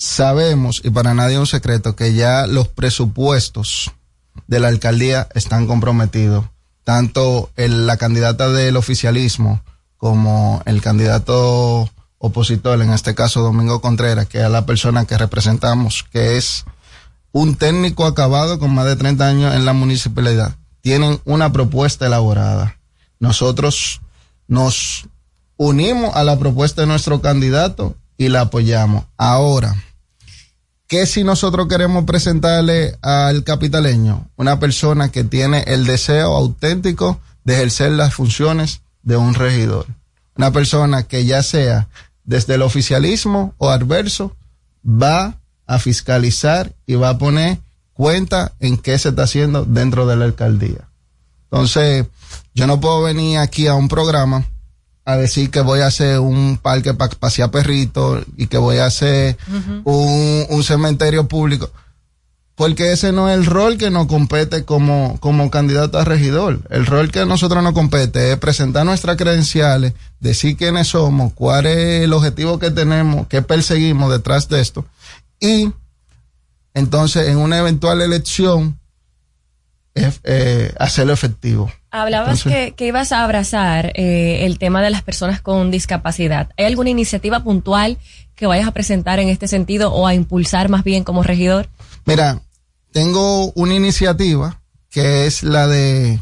Sabemos, 0.00 0.80
y 0.82 0.88
para 0.88 1.12
nadie 1.12 1.34
es 1.34 1.40
un 1.40 1.46
secreto, 1.46 1.94
que 1.94 2.14
ya 2.14 2.46
los 2.46 2.68
presupuestos 2.68 3.92
de 4.46 4.58
la 4.58 4.68
alcaldía 4.68 5.28
están 5.34 5.66
comprometidos. 5.66 6.46
Tanto 6.84 7.50
la 7.54 7.98
candidata 7.98 8.48
del 8.48 8.78
oficialismo 8.78 9.60
como 9.98 10.62
el 10.64 10.80
candidato 10.80 11.90
opositor, 12.16 12.80
en 12.80 12.94
este 12.94 13.14
caso 13.14 13.42
Domingo 13.42 13.82
Contreras, 13.82 14.26
que 14.26 14.42
es 14.42 14.48
la 14.48 14.64
persona 14.64 15.04
que 15.04 15.18
representamos, 15.18 16.06
que 16.10 16.38
es 16.38 16.64
un 17.32 17.56
técnico 17.56 18.06
acabado 18.06 18.58
con 18.58 18.74
más 18.74 18.86
de 18.86 18.96
30 18.96 19.28
años 19.28 19.54
en 19.54 19.66
la 19.66 19.74
municipalidad, 19.74 20.56
tienen 20.80 21.20
una 21.26 21.52
propuesta 21.52 22.06
elaborada. 22.06 22.78
Nosotros 23.18 24.00
nos 24.48 25.06
unimos 25.58 26.16
a 26.16 26.24
la 26.24 26.38
propuesta 26.38 26.80
de 26.80 26.86
nuestro 26.86 27.20
candidato 27.20 27.96
y 28.16 28.30
la 28.30 28.40
apoyamos. 28.42 29.04
Ahora, 29.18 29.76
¿qué 30.90 31.06
si 31.06 31.22
nosotros 31.22 31.68
queremos 31.68 32.04
presentarle 32.04 32.98
al 33.00 33.44
capitaleño? 33.44 34.28
Una 34.36 34.58
persona 34.58 35.10
que 35.10 35.22
tiene 35.22 35.62
el 35.68 35.86
deseo 35.86 36.36
auténtico 36.36 37.20
de 37.44 37.54
ejercer 37.54 37.92
las 37.92 38.12
funciones 38.12 38.80
de 39.04 39.16
un 39.16 39.34
regidor. 39.34 39.86
Una 40.36 40.50
persona 40.50 41.04
que 41.04 41.24
ya 41.24 41.44
sea 41.44 41.88
desde 42.24 42.56
el 42.56 42.62
oficialismo 42.62 43.54
o 43.56 43.70
adverso, 43.70 44.36
va 44.84 45.38
a 45.66 45.78
fiscalizar 45.78 46.72
y 46.86 46.96
va 46.96 47.10
a 47.10 47.18
poner 47.18 47.58
cuenta 47.92 48.52
en 48.58 48.76
qué 48.76 48.98
se 48.98 49.10
está 49.10 49.22
haciendo 49.22 49.64
dentro 49.64 50.06
de 50.06 50.16
la 50.16 50.24
alcaldía. 50.24 50.88
Entonces, 51.44 52.06
yo 52.52 52.66
no 52.66 52.80
puedo 52.80 53.02
venir 53.02 53.38
aquí 53.38 53.68
a 53.68 53.74
un 53.74 53.86
programa 53.86 54.44
a 55.12 55.16
decir 55.16 55.50
que 55.50 55.60
voy 55.60 55.80
a 55.80 55.86
hacer 55.86 56.18
un 56.18 56.58
parque 56.60 56.94
para 56.94 57.14
pasear 57.14 57.50
perritos 57.50 58.24
y 58.36 58.46
que 58.46 58.58
voy 58.58 58.78
a 58.78 58.86
hacer 58.86 59.36
un, 59.84 60.46
un 60.48 60.64
cementerio 60.64 61.28
público. 61.28 61.70
Porque 62.54 62.92
ese 62.92 63.12
no 63.12 63.30
es 63.30 63.38
el 63.38 63.46
rol 63.46 63.78
que 63.78 63.90
nos 63.90 64.06
compete 64.06 64.64
como, 64.64 65.16
como 65.20 65.50
candidato 65.50 65.98
a 65.98 66.04
regidor. 66.04 66.60
El 66.68 66.84
rol 66.84 67.10
que 67.10 67.20
a 67.20 67.24
nosotros 67.24 67.62
nos 67.62 67.72
compete 67.72 68.32
es 68.32 68.38
presentar 68.38 68.84
nuestras 68.84 69.16
credenciales, 69.16 69.94
decir 70.20 70.58
quiénes 70.58 70.88
somos, 70.88 71.32
cuál 71.32 71.66
es 71.66 72.02
el 72.04 72.12
objetivo 72.12 72.58
que 72.58 72.70
tenemos, 72.70 73.26
qué 73.28 73.40
perseguimos 73.40 74.10
detrás 74.10 74.48
de 74.48 74.60
esto. 74.60 74.84
Y 75.40 75.72
entonces 76.74 77.28
en 77.28 77.38
una 77.38 77.58
eventual 77.58 78.02
elección, 78.02 78.79
eh, 80.24 80.72
hacerlo 80.78 81.12
efectivo. 81.12 81.70
Hablabas 81.90 82.44
Entonces- 82.44 82.66
que, 82.70 82.74
que 82.74 82.86
ibas 82.86 83.12
a 83.12 83.24
abrazar 83.24 83.92
eh, 83.94 84.46
el 84.46 84.58
tema 84.58 84.82
de 84.82 84.90
las 84.90 85.02
personas 85.02 85.40
con 85.40 85.70
discapacidad. 85.70 86.50
¿Hay 86.56 86.64
alguna 86.66 86.90
iniciativa 86.90 87.42
puntual 87.42 87.98
que 88.34 88.46
vayas 88.46 88.68
a 88.68 88.72
presentar 88.72 89.18
en 89.18 89.28
este 89.28 89.48
sentido 89.48 89.92
o 89.92 90.06
a 90.06 90.14
impulsar 90.14 90.68
más 90.68 90.84
bien 90.84 91.04
como 91.04 91.22
regidor? 91.22 91.68
Mira, 92.06 92.40
tengo 92.92 93.52
una 93.52 93.74
iniciativa 93.74 94.60
que 94.90 95.26
es 95.26 95.42
la 95.42 95.66
de 95.66 96.20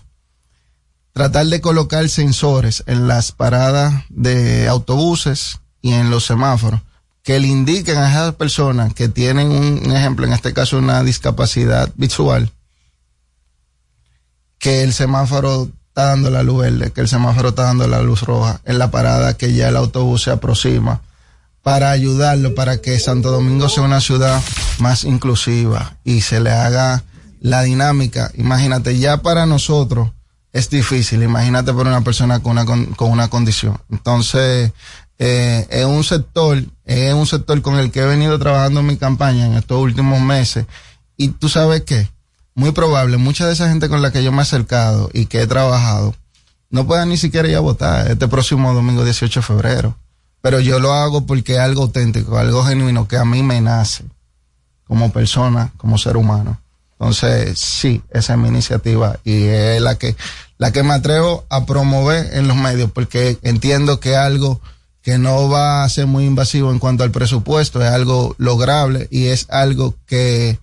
tratar 1.12 1.46
de 1.46 1.60
colocar 1.60 2.08
sensores 2.08 2.84
en 2.86 3.08
las 3.08 3.32
paradas 3.32 4.04
de 4.08 4.68
autobuses 4.68 5.58
y 5.80 5.92
en 5.92 6.10
los 6.10 6.24
semáforos 6.26 6.80
que 7.22 7.40
le 7.40 7.48
indiquen 7.48 7.98
a 7.98 8.10
esas 8.10 8.34
personas 8.36 8.94
que 8.94 9.08
tienen 9.08 9.48
un, 9.50 9.82
un 9.86 9.96
ejemplo, 9.96 10.26
en 10.26 10.32
este 10.32 10.54
caso 10.54 10.78
una 10.78 11.02
discapacidad 11.02 11.90
visual, 11.96 12.50
que 14.59 14.82
el 14.82 14.92
semáforo 14.92 15.68
está 15.88 16.09
dando 16.09 16.30
la 16.30 16.42
luz 16.42 16.62
verde, 16.62 16.90
que 16.92 17.00
el 17.00 17.09
semáforo 17.09 17.50
está 17.50 17.64
dando 17.64 17.86
la 17.86 18.02
luz 18.02 18.22
roja 18.22 18.61
en 18.64 18.78
la 18.78 18.90
parada 18.90 19.34
que 19.34 19.52
ya 19.52 19.68
el 19.68 19.76
autobús 19.76 20.22
se 20.22 20.30
aproxima 20.30 21.00
para 21.62 21.90
ayudarlo, 21.90 22.54
para 22.54 22.80
que 22.80 22.98
Santo 22.98 23.30
Domingo 23.30 23.68
sea 23.68 23.82
una 23.82 24.00
ciudad 24.00 24.40
más 24.78 25.04
inclusiva 25.04 25.96
y 26.04 26.22
se 26.22 26.40
le 26.40 26.50
haga 26.50 27.04
la 27.40 27.62
dinámica. 27.62 28.30
Imagínate, 28.36 28.98
ya 28.98 29.18
para 29.18 29.46
nosotros 29.46 30.11
es 30.52 30.70
difícil, 30.70 31.22
imagínate 31.22 31.72
para 31.72 31.90
una 31.90 32.02
persona 32.02 32.40
con 32.40 32.52
una, 32.52 32.64
con, 32.64 33.11
una 33.11 33.28
condición. 33.28 33.78
Entonces, 33.90 34.72
eh, 35.18 35.66
es 35.68 35.84
un 35.84 36.04
sector, 36.04 36.62
es 36.84 37.12
un 37.12 37.26
sector 37.26 37.61
con 37.61 37.78
el 37.78 37.90
que 37.90 38.00
he 38.00 38.06
venido 38.06 38.38
trabajando 38.38 38.80
en 38.80 38.86
mi 38.86 38.96
campaña 38.96 39.46
en 39.46 39.54
estos 39.54 39.78
últimos 39.80 40.20
meses. 40.20 40.66
Y 41.16 41.28
tú 41.28 41.48
sabes 41.48 41.82
qué, 41.82 42.09
muy 42.59 42.72
probable, 42.72 43.18
mucha 43.18 43.46
de 43.46 43.52
esa 43.52 43.68
gente 43.68 43.88
con 43.88 44.02
la 44.02 44.11
que 44.11 44.24
yo 44.24 44.32
me 44.32 44.38
he 44.38 44.42
acercado 44.42 45.11
y 45.12 45.26
que 45.26 45.42
he 45.42 45.46
trabajado, 45.46 46.12
no 46.70 46.88
puedan 46.88 47.09
ni 47.09 47.16
siquiera 47.16 47.46
ir 47.46 47.54
a 47.54 47.61
votar 47.61 48.11
este 48.11 48.26
próximo 48.26 48.74
domingo 48.74 49.04
18 49.04 49.38
de 49.38 49.46
febrero. 49.46 49.96
Pero 50.40 50.59
yo 50.59 50.80
lo 50.80 50.92
hago 50.92 51.24
porque 51.24 51.52
es 51.52 51.61
algo 51.61 51.82
auténtico, 51.82 52.36
algo 52.36 52.64
genuino 52.64 53.06
que 53.06 53.16
a 53.16 53.24
mí 53.24 53.44
me 53.44 53.61
nace 53.61 54.04
como 54.88 55.12
persona, 55.12 55.72
como 55.76 55.98
ser 55.98 56.16
humano. 56.16 56.61
Entonces, 56.94 57.61
sí, 57.61 58.02
esa 58.11 58.32
es 58.32 58.38
mi 58.40 58.48
iniciativa 58.48 59.20
y 59.22 59.44
es 59.44 59.80
la 59.80 59.94
que, 59.94 60.16
la 60.56 60.72
que 60.72 60.82
me 60.82 60.94
atrevo 60.94 61.44
a 61.50 61.64
promover 61.64 62.34
en 62.34 62.48
los 62.48 62.56
medios 62.56 62.90
porque 62.90 63.38
entiendo 63.42 64.00
que 64.00 64.16
algo 64.16 64.61
que 65.00 65.16
no 65.16 65.48
va 65.48 65.84
a 65.84 65.88
ser 65.88 66.06
muy 66.06 66.24
invasivo 66.24 66.72
en 66.72 66.80
cuanto 66.80 67.04
al 67.04 67.12
presupuesto, 67.12 67.80
es 67.84 67.88
algo 67.88 68.34
lograble 68.36 69.06
y 69.12 69.26
es 69.26 69.46
algo 69.48 69.94
que, 70.06 70.59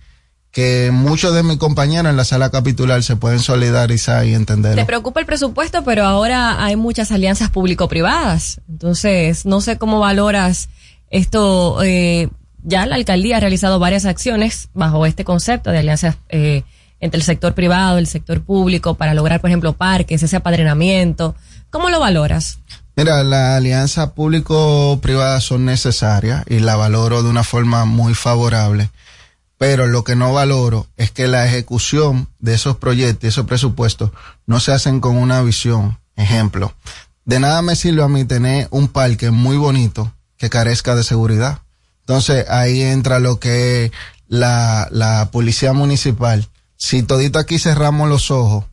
que 0.56 0.90
muchos 0.90 1.34
de 1.34 1.42
mis 1.42 1.58
compañeros 1.58 2.08
en 2.08 2.16
la 2.16 2.24
sala 2.24 2.48
capitular 2.48 3.02
se 3.02 3.14
pueden 3.14 3.40
solidarizar 3.40 4.24
y 4.24 4.32
entender. 4.32 4.74
Te 4.74 4.86
preocupa 4.86 5.20
el 5.20 5.26
presupuesto, 5.26 5.84
pero 5.84 6.06
ahora 6.06 6.64
hay 6.64 6.76
muchas 6.76 7.12
alianzas 7.12 7.50
público-privadas. 7.50 8.62
Entonces, 8.66 9.44
no 9.44 9.60
sé 9.60 9.76
cómo 9.76 10.00
valoras 10.00 10.70
esto. 11.10 11.82
eh, 11.82 12.30
ya 12.62 12.86
la 12.86 12.94
alcaldía 12.94 13.36
ha 13.36 13.40
realizado 13.40 13.78
varias 13.78 14.06
acciones 14.06 14.70
bajo 14.72 15.04
este 15.04 15.26
concepto 15.26 15.70
de 15.72 15.80
alianzas 15.80 16.16
eh, 16.30 16.62
entre 17.00 17.18
el 17.18 17.24
sector 17.24 17.52
privado, 17.52 17.98
el 17.98 18.06
sector 18.06 18.40
público, 18.40 18.94
para 18.94 19.12
lograr, 19.12 19.42
por 19.42 19.50
ejemplo, 19.50 19.74
parques, 19.74 20.22
ese 20.22 20.36
apadrinamiento. 20.36 21.34
¿Cómo 21.68 21.90
lo 21.90 22.00
valoras? 22.00 22.60
Mira, 22.96 23.22
las 23.24 23.58
alianzas 23.58 24.12
público-privadas 24.12 25.44
son 25.44 25.66
necesarias 25.66 26.44
y 26.48 26.60
la 26.60 26.76
valoro 26.76 27.22
de 27.22 27.28
una 27.28 27.44
forma 27.44 27.84
muy 27.84 28.14
favorable, 28.14 28.88
pero 29.58 29.86
lo 29.86 30.04
que 30.04 30.16
no 30.16 30.32
valoro 30.32 30.86
es 30.96 31.10
que 31.10 31.28
la 31.28 31.46
ejecución 31.46 32.28
de 32.38 32.54
esos 32.54 32.76
proyectos 32.76 33.24
y 33.24 33.28
esos 33.28 33.46
presupuestos 33.46 34.10
no 34.46 34.60
se 34.60 34.72
hacen 34.72 35.00
con 35.00 35.16
una 35.16 35.40
visión. 35.42 35.98
Ejemplo, 36.16 36.72
de 37.24 37.40
nada 37.40 37.62
me 37.62 37.76
sirve 37.76 38.02
a 38.02 38.08
mí 38.08 38.24
tener 38.24 38.68
un 38.70 38.88
parque 38.88 39.30
muy 39.30 39.56
bonito 39.56 40.12
que 40.36 40.50
carezca 40.50 40.94
de 40.94 41.04
seguridad. 41.04 41.60
Entonces 42.00 42.48
ahí 42.48 42.82
entra 42.82 43.18
lo 43.18 43.40
que 43.40 43.86
es 43.86 43.92
la, 44.28 44.88
la 44.90 45.30
policía 45.30 45.72
municipal. 45.72 46.48
Si 46.76 47.02
todito 47.02 47.38
aquí 47.38 47.58
cerramos 47.58 48.08
los 48.08 48.30
ojos, 48.30 48.64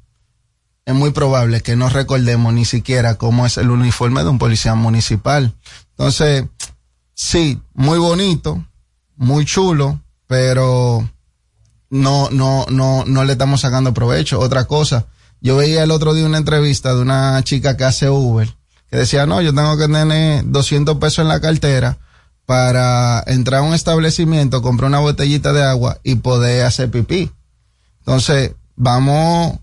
es 0.85 0.93
muy 0.93 1.11
probable 1.11 1.61
que 1.61 1.75
no 1.77 1.87
recordemos 1.89 2.53
ni 2.53 2.65
siquiera 2.65 3.15
cómo 3.15 3.45
es 3.45 3.57
el 3.57 3.69
uniforme 3.71 4.23
de 4.23 4.29
un 4.29 4.39
policía 4.39 4.75
municipal. 4.75 5.53
Entonces, 5.91 6.45
sí, 7.13 7.61
muy 7.73 7.97
bonito, 7.97 8.65
muy 9.15 9.45
chulo, 9.45 10.02
pero 10.33 11.07
no, 11.91 12.27
no, 12.31 12.65
no, 12.67 13.05
no 13.05 13.23
le 13.23 13.33
estamos 13.33 13.61
sacando 13.61 13.93
provecho. 13.93 14.39
Otra 14.39 14.65
cosa, 14.65 15.05
yo 15.41 15.57
veía 15.57 15.83
el 15.83 15.91
otro 15.91 16.15
día 16.15 16.25
una 16.25 16.39
entrevista 16.39 16.95
de 16.95 17.01
una 17.01 17.39
chica 17.43 17.77
que 17.77 17.83
hace 17.83 18.09
Uber, 18.09 18.51
que 18.89 18.97
decía, 18.97 19.27
no, 19.27 19.43
yo 19.43 19.53
tengo 19.53 19.77
que 19.77 19.87
tener 19.87 20.43
200 20.43 20.97
pesos 20.97 21.19
en 21.19 21.27
la 21.27 21.39
cartera 21.39 21.99
para 22.47 23.23
entrar 23.27 23.59
a 23.59 23.63
un 23.63 23.75
establecimiento, 23.75 24.63
comprar 24.63 24.87
una 24.87 24.97
botellita 24.97 25.53
de 25.53 25.61
agua 25.61 25.99
y 26.01 26.15
poder 26.15 26.65
hacer 26.65 26.89
pipí. 26.89 27.29
Entonces, 27.99 28.53
vamos 28.75 29.59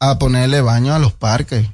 a 0.00 0.18
ponerle 0.18 0.60
baño 0.60 0.94
a 0.94 0.98
los 0.98 1.14
parques. 1.14 1.66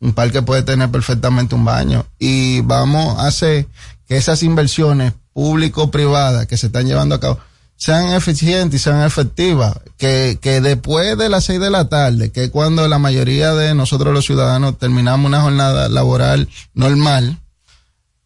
Un 0.00 0.14
parque 0.14 0.40
puede 0.40 0.62
tener 0.62 0.90
perfectamente 0.90 1.54
un 1.54 1.66
baño. 1.66 2.06
Y 2.18 2.62
vamos 2.62 3.18
a 3.18 3.26
hacer 3.26 3.66
que 4.08 4.16
esas 4.16 4.42
inversiones 4.42 5.12
público-privadas 5.34 6.46
que 6.46 6.56
se 6.56 6.66
están 6.66 6.86
llevando 6.86 7.14
a 7.14 7.20
cabo 7.20 7.38
sean 7.76 8.14
eficientes 8.14 8.80
y 8.80 8.82
sean 8.82 9.02
efectivas. 9.02 9.76
Que, 9.96 10.38
que 10.40 10.60
después 10.60 11.16
de 11.18 11.28
las 11.28 11.44
seis 11.44 11.60
de 11.60 11.70
la 11.70 11.88
tarde, 11.88 12.30
que 12.30 12.44
es 12.44 12.50
cuando 12.50 12.86
la 12.88 12.98
mayoría 12.98 13.54
de 13.54 13.74
nosotros 13.74 14.12
los 14.12 14.24
ciudadanos 14.24 14.78
terminamos 14.78 15.28
una 15.28 15.42
jornada 15.42 15.88
laboral 15.88 16.48
normal, 16.74 17.38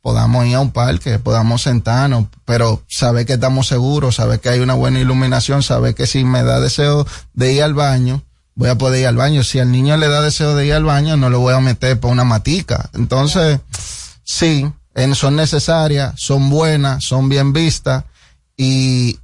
podamos 0.01 0.47
ir 0.47 0.55
a 0.55 0.61
un 0.61 0.71
parque, 0.71 1.19
podamos 1.19 1.63
sentarnos, 1.63 2.27
pero 2.45 2.83
saber 2.89 3.27
que 3.27 3.35
estamos 3.35 3.67
seguros, 3.67 4.17
saber 4.17 4.41
que 4.41 4.49
hay 4.49 4.61
una 4.61 4.75
buena 4.75 5.01
iluminación, 5.01 5.63
saber 5.63 5.95
que 5.95 6.07
si 6.07 6.25
me 6.25 6.43
da 6.43 6.61
deseo 6.61 7.07
de 7.35 7.53
ir 7.53 7.63
al 7.63 7.75
baño, 7.75 8.23
voy 8.55 8.71
a 8.71 8.79
poder 8.79 9.01
ir 9.01 9.07
al 9.07 9.17
baño. 9.17 9.45
Si 9.45 9.59
al 9.59 9.71
niño 9.71 9.97
le 9.97 10.09
da 10.09 10.23
deseo 10.23 10.55
de 10.55 10.67
ir 10.67 10.73
al 10.73 10.85
baño, 10.85 11.17
no 11.17 11.31
lo 11.31 11.41
voy 11.41 11.55
a 11.55 11.61
meter 11.61 12.01
por 12.01 12.11
una 12.11 12.25
matica. 12.25 12.91
Entonces, 12.95 13.61
sí, 14.25 14.71
son 15.15 15.37
necesarias, 15.37 16.15
son 16.17 16.51
buenas, 16.51 17.05
son 17.05 17.29
bien 17.29 17.53
vistas 17.53 18.05
y, 18.57 19.19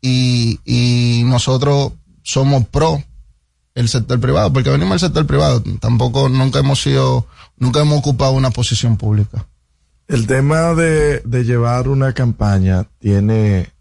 y, 0.00 0.60
y 0.64 1.24
nosotros 1.24 1.92
somos 2.22 2.66
pro 2.68 3.02
el 3.74 3.88
sector 3.88 4.18
privado, 4.20 4.52
porque 4.52 4.70
venimos 4.70 5.00
del 5.00 5.08
sector 5.08 5.26
privado, 5.26 5.62
tampoco 5.80 6.28
nunca 6.28 6.58
hemos 6.58 6.82
sido, 6.82 7.26
nunca 7.56 7.80
hemos 7.80 7.98
ocupado 7.98 8.32
una 8.32 8.50
posición 8.50 8.96
pública. 8.96 9.46
El 10.08 10.26
tema 10.26 10.74
de, 10.74 11.20
de 11.20 11.44
llevar 11.44 11.86
una 11.86 12.12
campaña 12.12 12.88
tiene, 12.98 13.72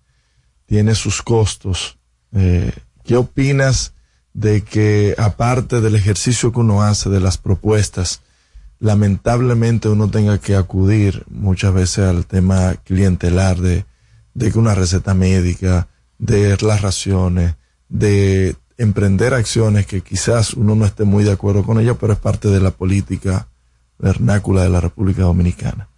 tiene 0.66 0.94
sus 0.94 1.22
costos. 1.24 1.98
Eh, 2.34 2.72
¿Qué 3.06 3.16
opinas 3.16 3.94
de 4.34 4.64
que 4.64 5.16
aparte 5.18 5.82
del 5.82 5.96
ejercicio 5.96 6.52
que 6.52 6.60
uno 6.60 6.84
hace, 6.84 7.10
de 7.10 7.20
las 7.20 7.38
propuestas, 7.38 8.22
lamentablemente 8.80 9.90
uno 9.90 10.10
tenga 10.10 10.38
que 10.38 10.56
acudir 10.56 11.24
muchas 11.30 11.74
veces 11.74 12.06
al 12.06 12.26
tema 12.26 12.76
clientelar 12.84 13.58
de, 13.58 13.86
de 14.34 14.52
una 14.58 14.76
receta 14.76 15.14
médica, 15.14 15.88
de 16.18 16.58
las 16.62 16.82
raciones, 16.82 17.56
de 17.90 18.56
emprender 18.78 19.34
acciones 19.34 19.88
que 19.88 20.02
quizás 20.02 20.54
uno 20.54 20.76
no 20.76 20.86
esté 20.86 21.04
muy 21.04 21.24
de 21.24 21.32
acuerdo 21.32 21.64
con 21.64 21.80
ellas, 21.80 21.98
pero 22.00 22.14
es 22.14 22.20
parte 22.20 22.50
de 22.50 22.60
la 22.60 22.72
política 22.72 23.48
vernácula 23.98 24.64
de 24.64 24.70
la 24.70 24.82
República 24.82 25.24
Dominicana. 25.24 25.90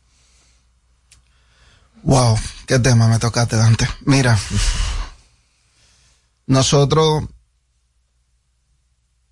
Wow, 2.03 2.37
qué 2.65 2.79
tema 2.79 3.09
me 3.09 3.19
tocaste, 3.19 3.57
Dante. 3.57 3.87
Mira, 4.05 4.39
nosotros 6.47 7.25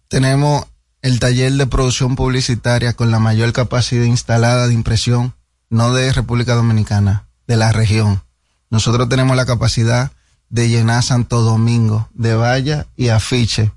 tenemos 0.10 0.66
el 1.08 1.22
taller 1.22 1.54
de 1.54 1.68
producción 1.68 2.18
publicitaria 2.18 2.92
con 2.92 3.12
la 3.12 3.20
mayor 3.20 3.54
capacidad 3.54 4.04
instalada 4.04 4.68
de 4.68 4.74
impresión, 4.74 5.34
no 5.70 5.94
de 5.94 6.12
República 6.12 6.54
Dominicana, 6.54 7.30
de 7.48 7.56
la 7.56 7.72
región. 7.72 8.22
Nosotros 8.70 9.08
tenemos 9.08 9.38
la 9.38 9.46
capacidad 9.46 10.12
de 10.50 10.68
llenar 10.68 11.04
Santo 11.04 11.44
Domingo 11.44 12.10
de 12.14 12.36
valla 12.36 12.88
y 12.98 13.08
afiche 13.08 13.72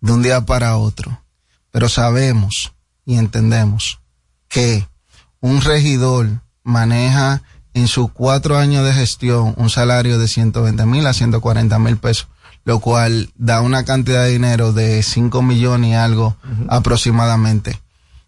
de 0.00 0.12
un 0.12 0.22
día 0.22 0.46
para 0.46 0.76
otro. 0.76 1.22
Pero 1.70 1.88
sabemos 1.88 2.72
y 3.06 3.18
entendemos 3.18 4.00
que 4.48 4.84
un 5.38 5.60
regidor 5.60 6.28
maneja 6.64 7.42
en 7.72 7.86
sus 7.86 8.10
cuatro 8.10 8.58
años 8.58 8.84
de 8.84 8.94
gestión 8.94 9.54
un 9.58 9.70
salario 9.70 10.18
de 10.18 10.26
120 10.26 10.86
mil 10.86 11.06
a 11.06 11.12
140 11.12 11.78
mil 11.78 11.98
pesos, 11.98 12.26
lo 12.64 12.80
cual 12.80 13.30
da 13.36 13.60
una 13.60 13.84
cantidad 13.84 14.24
de 14.24 14.32
dinero 14.32 14.72
de 14.72 15.02
5 15.02 15.42
millones 15.42 15.90
y 15.90 15.94
algo 15.94 16.36
aproximadamente. 16.68 17.80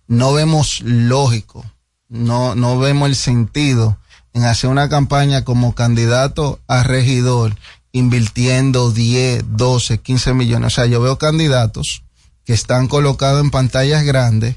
No 0.07 0.33
vemos 0.33 0.83
lógico, 0.83 1.65
no, 2.09 2.55
no 2.55 2.79
vemos 2.79 3.09
el 3.09 3.17
sentido 3.17 3.99
en 4.35 4.45
hacer 4.45 4.71
una 4.71 4.89
campaña 4.89 5.45
como 5.45 5.75
candidato 5.75 6.61
a 6.69 6.83
regidor 6.83 7.57
invirtiendo 7.93 8.93
10, 8.93 9.57
12, 9.57 9.99
15 9.99 10.35
millones. 10.35 10.67
O 10.67 10.77
sea, 10.77 10.87
yo 10.87 11.01
veo 11.01 11.17
candidatos 11.17 12.03
que 12.45 12.53
están 12.53 12.89
colocados 12.89 13.41
en 13.41 13.51
pantallas 13.51 14.05
grandes 14.05 14.57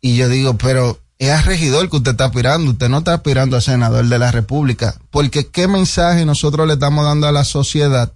y 0.00 0.16
yo 0.16 0.28
digo, 0.28 0.56
pero 0.56 0.98
es 1.18 1.30
a 1.30 1.42
regidor 1.42 1.88
que 1.90 1.96
usted 1.96 2.12
está 2.12 2.26
aspirando, 2.26 2.72
usted 2.72 2.88
no 2.88 2.98
está 2.98 3.14
aspirando 3.14 3.56
a 3.56 3.60
senador 3.60 4.06
de 4.06 4.18
la 4.18 4.32
República, 4.32 4.96
porque 5.10 5.46
qué 5.46 5.68
mensaje 5.68 6.24
nosotros 6.24 6.66
le 6.66 6.74
estamos 6.74 7.04
dando 7.04 7.26
a 7.26 7.32
la 7.32 7.44
sociedad 7.44 8.12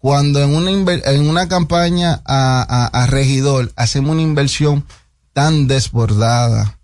cuando 0.00 0.40
en 0.42 0.54
una, 0.54 0.70
en 0.92 1.28
una 1.28 1.46
campaña 1.46 2.20
a, 2.24 2.62
a- 2.68 3.02
a 3.02 3.06
regidor 3.06 3.70
hacemos 3.76 4.10
una 4.12 4.22
inversión 4.22 4.84
tan 5.32 5.66
desbordada, 5.68 6.78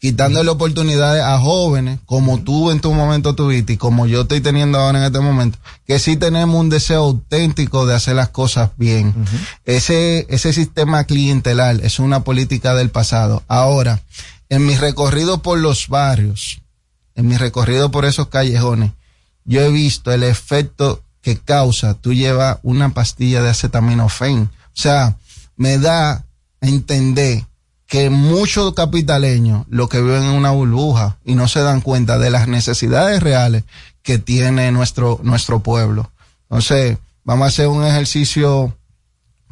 quitándole 0.00 0.50
oportunidades 0.50 1.22
a 1.22 1.38
jóvenes, 1.38 2.00
como 2.04 2.40
tú 2.42 2.70
en 2.70 2.80
tu 2.80 2.92
momento 2.92 3.34
tuviste 3.34 3.72
y 3.72 3.76
como 3.76 4.06
yo 4.06 4.22
estoy 4.22 4.40
teniendo 4.40 4.78
ahora 4.78 4.98
en 4.98 5.04
este 5.04 5.20
momento, 5.20 5.58
que 5.86 5.98
sí 5.98 6.16
tenemos 6.16 6.54
un 6.60 6.68
deseo 6.68 7.00
auténtico 7.04 7.86
de 7.86 7.94
hacer 7.94 8.14
las 8.16 8.28
cosas 8.28 8.70
bien. 8.76 9.14
Ese, 9.64 10.26
ese 10.28 10.52
sistema 10.52 11.04
clientelar 11.04 11.80
es 11.82 11.98
una 11.98 12.22
política 12.24 12.74
del 12.74 12.90
pasado. 12.90 13.42
Ahora, 13.48 14.02
en 14.48 14.66
mi 14.66 14.76
recorrido 14.76 15.42
por 15.42 15.58
los 15.58 15.88
barrios, 15.88 16.60
en 17.14 17.26
mi 17.28 17.36
recorrido 17.36 17.90
por 17.90 18.04
esos 18.04 18.28
callejones, 18.28 18.92
yo 19.44 19.62
he 19.62 19.70
visto 19.70 20.12
el 20.12 20.22
efecto 20.24 21.02
que 21.22 21.38
causa 21.38 21.94
tú 21.94 22.12
llevas 22.12 22.58
una 22.62 22.90
pastilla 22.90 23.42
de 23.42 23.50
acetaminofén. 23.50 24.50
O 24.52 24.80
sea, 24.80 25.16
me 25.56 25.78
da 25.78 26.12
a 26.12 26.24
entender 26.60 27.44
que 27.86 28.10
muchos 28.10 28.74
capitaleños 28.74 29.64
lo 29.68 29.88
que 29.88 30.00
viven 30.00 30.24
en 30.24 30.30
una 30.30 30.50
burbuja 30.50 31.18
y 31.24 31.34
no 31.34 31.48
se 31.48 31.60
dan 31.60 31.80
cuenta 31.80 32.18
de 32.18 32.30
las 32.30 32.46
necesidades 32.46 33.22
reales 33.22 33.64
que 34.02 34.18
tiene 34.18 34.70
nuestro, 34.72 35.20
nuestro 35.22 35.60
pueblo. 35.60 36.10
Entonces, 36.42 36.98
vamos 37.24 37.46
a 37.46 37.48
hacer 37.48 37.68
un 37.68 37.84
ejercicio 37.84 38.76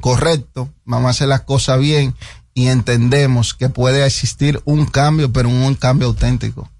correcto, 0.00 0.68
vamos 0.84 1.08
a 1.08 1.10
hacer 1.10 1.28
las 1.28 1.42
cosas 1.42 1.80
bien 1.80 2.14
y 2.54 2.68
entendemos 2.68 3.54
que 3.54 3.68
puede 3.68 4.04
existir 4.06 4.60
un 4.64 4.86
cambio, 4.86 5.32
pero 5.32 5.48
un 5.48 5.74
cambio 5.74 6.08
auténtico. 6.08 6.70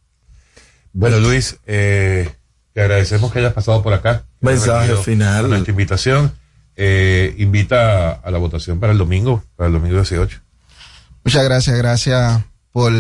Bueno, 0.93 1.21
Luis, 1.21 1.57
eh, 1.67 2.35
te 2.77 2.83
agradecemos 2.83 3.33
que 3.33 3.39
hayas 3.39 3.55
pasado 3.55 3.83
por 3.83 3.95
acá. 3.95 4.25
Mensaje 4.43 4.95
final. 4.97 5.49
Nuestra 5.49 5.71
invitación. 5.71 6.35
Eh, 6.77 7.35
invita 7.39 8.13
a 8.13 8.31
la 8.31 8.37
votación 8.37 8.81
para 8.81 8.93
el 8.93 8.99
domingo, 8.99 9.43
para 9.57 9.69
el 9.69 9.73
domingo 9.73 9.95
18. 9.97 10.43
Muchas 11.25 11.43
gracias, 11.43 11.79
gracias 11.79 12.43
por 12.73 12.93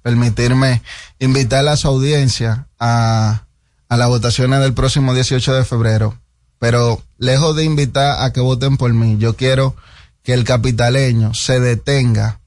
permitirme 0.00 0.80
invitar 1.18 1.68
a 1.68 1.76
su 1.76 1.88
audiencia 1.88 2.68
a, 2.78 3.44
a 3.90 3.96
las 3.98 4.08
votaciones 4.08 4.60
del 4.60 4.72
próximo 4.72 5.12
18 5.12 5.56
de 5.56 5.64
febrero. 5.66 6.18
Pero 6.58 7.02
lejos 7.18 7.54
de 7.54 7.64
invitar 7.64 8.24
a 8.24 8.32
que 8.32 8.40
voten 8.40 8.78
por 8.78 8.94
mí, 8.94 9.18
yo 9.18 9.36
quiero 9.36 9.76
que 10.22 10.32
el 10.32 10.44
capitaleño 10.44 11.34
se 11.34 11.60
detenga 11.60 12.40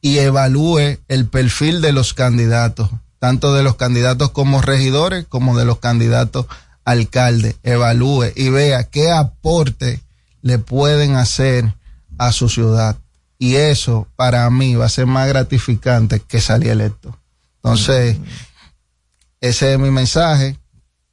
y 0.00 0.18
evalúe 0.18 0.98
el 1.06 1.28
perfil 1.28 1.80
de 1.80 1.92
los 1.92 2.12
candidatos, 2.12 2.90
tanto 3.24 3.54
de 3.54 3.62
los 3.62 3.76
candidatos 3.76 4.32
como 4.32 4.60
regidores 4.60 5.24
como 5.26 5.56
de 5.56 5.64
los 5.64 5.78
candidatos 5.78 6.44
alcaldes. 6.84 7.56
Evalúe 7.62 8.26
y 8.36 8.50
vea 8.50 8.84
qué 8.84 9.10
aporte 9.10 10.02
le 10.42 10.58
pueden 10.58 11.16
hacer 11.16 11.72
a 12.18 12.32
su 12.32 12.50
ciudad. 12.50 12.98
Y 13.38 13.54
eso 13.54 14.06
para 14.14 14.50
mí 14.50 14.74
va 14.74 14.84
a 14.84 14.90
ser 14.90 15.06
más 15.06 15.26
gratificante 15.26 16.20
que 16.20 16.42
salir 16.42 16.68
electo. 16.68 17.18
Entonces, 17.62 18.18
ese 19.40 19.72
es 19.72 19.78
mi 19.78 19.90
mensaje. 19.90 20.58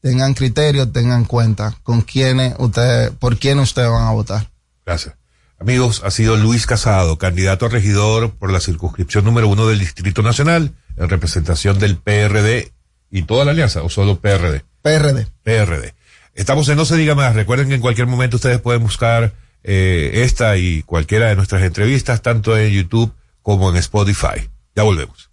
Tengan 0.01 0.33
criterio, 0.33 0.89
tengan 0.89 1.23
cuenta 1.23 1.77
con 1.81 2.01
quiénes 2.01 2.55
ustedes, 2.57 3.11
por 3.11 3.37
quién 3.37 3.59
ustedes 3.59 3.89
van 3.89 4.05
a 4.05 4.11
votar. 4.11 4.49
Gracias. 4.85 5.15
Amigos, 5.61 6.01
ha 6.03 6.11
sido 6.11 6.35
Luis 6.35 6.65
Casado, 6.65 7.17
candidato 7.17 7.67
a 7.67 7.69
regidor 7.69 8.31
por 8.31 8.51
la 8.51 8.59
circunscripción 8.59 9.23
número 9.23 9.47
uno 9.47 9.65
del 9.65 9.79
Distrito 9.79 10.21
Nacional, 10.21 10.73
en 11.01 11.09
representación 11.09 11.79
del 11.79 11.97
PRD 11.97 12.71
y 13.09 13.23
toda 13.23 13.43
la 13.43 13.51
alianza, 13.51 13.81
o 13.81 13.89
solo 13.89 14.19
PRD. 14.19 14.63
PRD. 14.81 15.27
PRD. 15.43 15.93
Estamos 16.33 16.69
en 16.69 16.77
No 16.77 16.85
Se 16.85 16.95
Diga 16.95 17.15
Más. 17.15 17.35
Recuerden 17.35 17.67
que 17.67 17.75
en 17.75 17.81
cualquier 17.81 18.07
momento 18.07 18.37
ustedes 18.37 18.59
pueden 18.59 18.83
buscar 18.83 19.33
eh, 19.63 20.11
esta 20.23 20.57
y 20.57 20.83
cualquiera 20.83 21.27
de 21.27 21.35
nuestras 21.35 21.63
entrevistas, 21.63 22.21
tanto 22.21 22.57
en 22.57 22.71
YouTube 22.71 23.13
como 23.41 23.69
en 23.69 23.77
Spotify. 23.77 24.49
Ya 24.75 24.83
volvemos. 24.83 25.29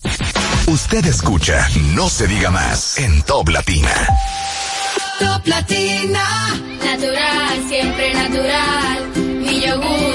Usted 0.67 1.07
escucha 1.07 1.67
No 1.95 2.09
se 2.09 2.27
diga 2.27 2.51
más 2.51 2.99
en 2.99 3.23
Top 3.23 3.49
Latina. 3.49 3.95
Top 5.19 5.47
Latina. 5.47 6.25
Natural, 6.85 7.69
siempre 7.69 8.15
natural. 8.15 9.13
Mi 9.17 9.61
yogur, 9.61 10.15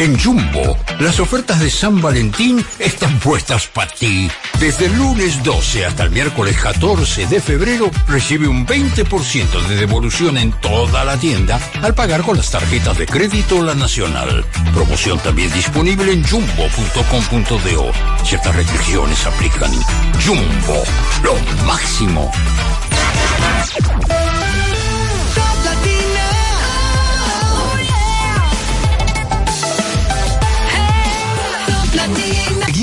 En 0.00 0.18
Jumbo, 0.18 0.78
las 0.98 1.20
ofertas 1.20 1.60
de 1.60 1.68
San 1.68 2.00
Valentín 2.00 2.64
están 2.78 3.18
puestas 3.18 3.66
para 3.66 3.92
ti. 3.92 4.30
Desde 4.58 4.86
el 4.86 4.96
lunes 4.96 5.44
12 5.44 5.84
hasta 5.84 6.04
el 6.04 6.10
miércoles 6.10 6.56
14 6.56 7.26
de 7.26 7.38
febrero, 7.38 7.90
recibe 8.08 8.48
un 8.48 8.66
20% 8.66 9.68
de 9.68 9.76
devolución 9.76 10.38
en 10.38 10.52
toda 10.52 11.04
la 11.04 11.18
tienda 11.18 11.60
al 11.82 11.94
pagar 11.94 12.22
con 12.22 12.38
las 12.38 12.50
tarjetas 12.50 12.96
de 12.96 13.04
crédito 13.04 13.62
La 13.62 13.74
Nacional. 13.74 14.42
Promoción 14.72 15.18
también 15.18 15.52
disponible 15.52 16.14
en 16.14 16.26
jumbo.com.do. 16.26 17.92
Ciertas 18.24 18.56
restricciones 18.56 19.26
aplican. 19.26 19.70
Jumbo, 20.24 20.82
lo 21.22 21.34
máximo. 21.66 22.32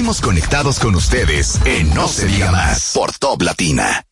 Conectados 0.07 0.79
con 0.79 0.95
ustedes 0.95 1.59
en 1.65 1.93
No 1.93 2.07
se 2.07 2.27
diga 2.27 2.49
más 2.49 2.93
por 2.95 3.11
Top 3.11 3.41
Latina. 3.41 4.05